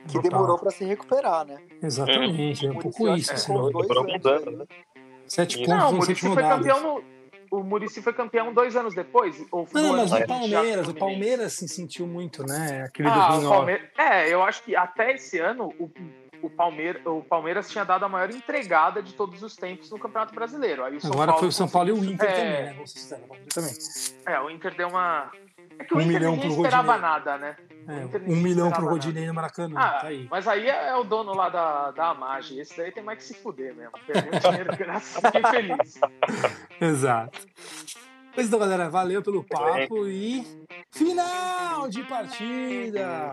Que 0.06 0.18
demorou 0.20 0.58
para 0.58 0.70
se 0.70 0.84
recuperar, 0.84 1.46
né? 1.46 1.58
Exatamente, 1.82 2.66
é, 2.66 2.68
é 2.68 2.72
um 2.72 2.78
pouco 2.78 3.08
isso. 3.16 3.32
É, 3.32 3.34
assim, 3.34 3.52
demorou 3.52 4.04
mudando, 4.04 4.50
né? 4.50 4.66
Sete 5.26 5.56
pontos 5.56 5.74
não, 5.74 5.90
o 5.90 5.94
Murici 5.94 6.28
foi 6.28 6.42
campeão 6.42 6.82
no, 6.82 7.04
o 7.50 7.62
Murici 7.62 8.02
foi 8.02 8.12
campeão 8.12 8.52
dois 8.52 8.76
anos 8.76 8.94
depois? 8.94 9.42
Ou 9.50 9.66
não, 9.72 9.96
mas 9.96 10.12
o 10.12 10.26
Palmeiras, 10.26 10.88
o 10.88 10.94
Palmeiras 10.94 11.52
se 11.54 11.68
sentiu 11.68 12.06
muito, 12.06 12.44
né? 12.44 12.84
Aquele 12.86 13.08
ah, 13.08 13.28
2009. 13.28 13.56
Palmeiras, 13.56 13.88
é, 13.96 14.34
eu 14.34 14.42
acho 14.42 14.62
que 14.62 14.76
até 14.76 15.14
esse 15.14 15.38
ano 15.38 15.72
o 15.78 15.90
o, 16.44 16.50
Palmeira, 16.50 17.00
o 17.10 17.22
Palmeiras 17.22 17.70
tinha 17.70 17.84
dado 17.84 18.04
a 18.04 18.08
maior 18.08 18.30
entregada 18.30 19.02
de 19.02 19.14
todos 19.14 19.42
os 19.42 19.56
tempos 19.56 19.90
no 19.90 19.98
Campeonato 19.98 20.34
Brasileiro. 20.34 20.84
Aí 20.84 20.98
Agora 21.04 21.32
Paulo 21.32 21.38
foi 21.38 21.48
o 21.48 21.52
São 21.52 21.68
Paulo 21.68 21.88
e 21.88 21.92
o 21.92 22.04
Inter 22.04 22.28
é... 22.28 22.32
também, 22.32 22.62
né? 22.64 22.86
Você 22.86 23.16
também. 23.54 23.72
É, 24.26 24.40
o 24.40 24.50
Inter 24.50 24.74
deu 24.74 24.88
uma. 24.88 25.30
É 25.78 25.84
que 25.84 25.94
o 25.94 25.96
um 25.96 26.00
Inter 26.00 26.12
milhão 26.12 26.32
ninguém 26.32 26.50
esperava 26.50 26.92
Rodinei. 26.92 27.10
nada, 27.10 27.38
né? 27.38 27.56
É, 27.86 28.30
um 28.30 28.36
milhão 28.36 28.70
pro 28.70 28.88
Rodinei 28.88 29.26
no 29.26 29.34
Maracanã. 29.34 29.74
Ah, 29.78 29.98
tá 30.00 30.06
aí. 30.08 30.26
Mas 30.30 30.46
aí 30.46 30.68
é, 30.68 30.94
o 30.96 31.04
dono 31.04 31.34
lá 31.34 31.48
da, 31.48 31.90
da 31.90 32.10
Amage. 32.10 32.58
Esse 32.58 32.76
daí 32.76 32.92
tem 32.92 33.02
mais 33.02 33.18
que 33.18 33.24
se 33.24 33.34
fuder 33.34 33.74
mesmo. 33.74 33.92
Perdeu 34.06 34.38
dinheiro 34.38 34.76
graças 34.76 35.24
a 35.24 35.32
Fiquei 35.32 35.50
feliz. 35.50 36.00
Exato. 36.80 37.40
Pois 38.34 38.48
então, 38.48 38.58
galera, 38.58 38.90
valeu 38.90 39.22
pelo 39.22 39.44
papo 39.44 40.08
e 40.08 40.44
final 40.90 41.88
de 41.88 42.02
partida! 42.02 43.30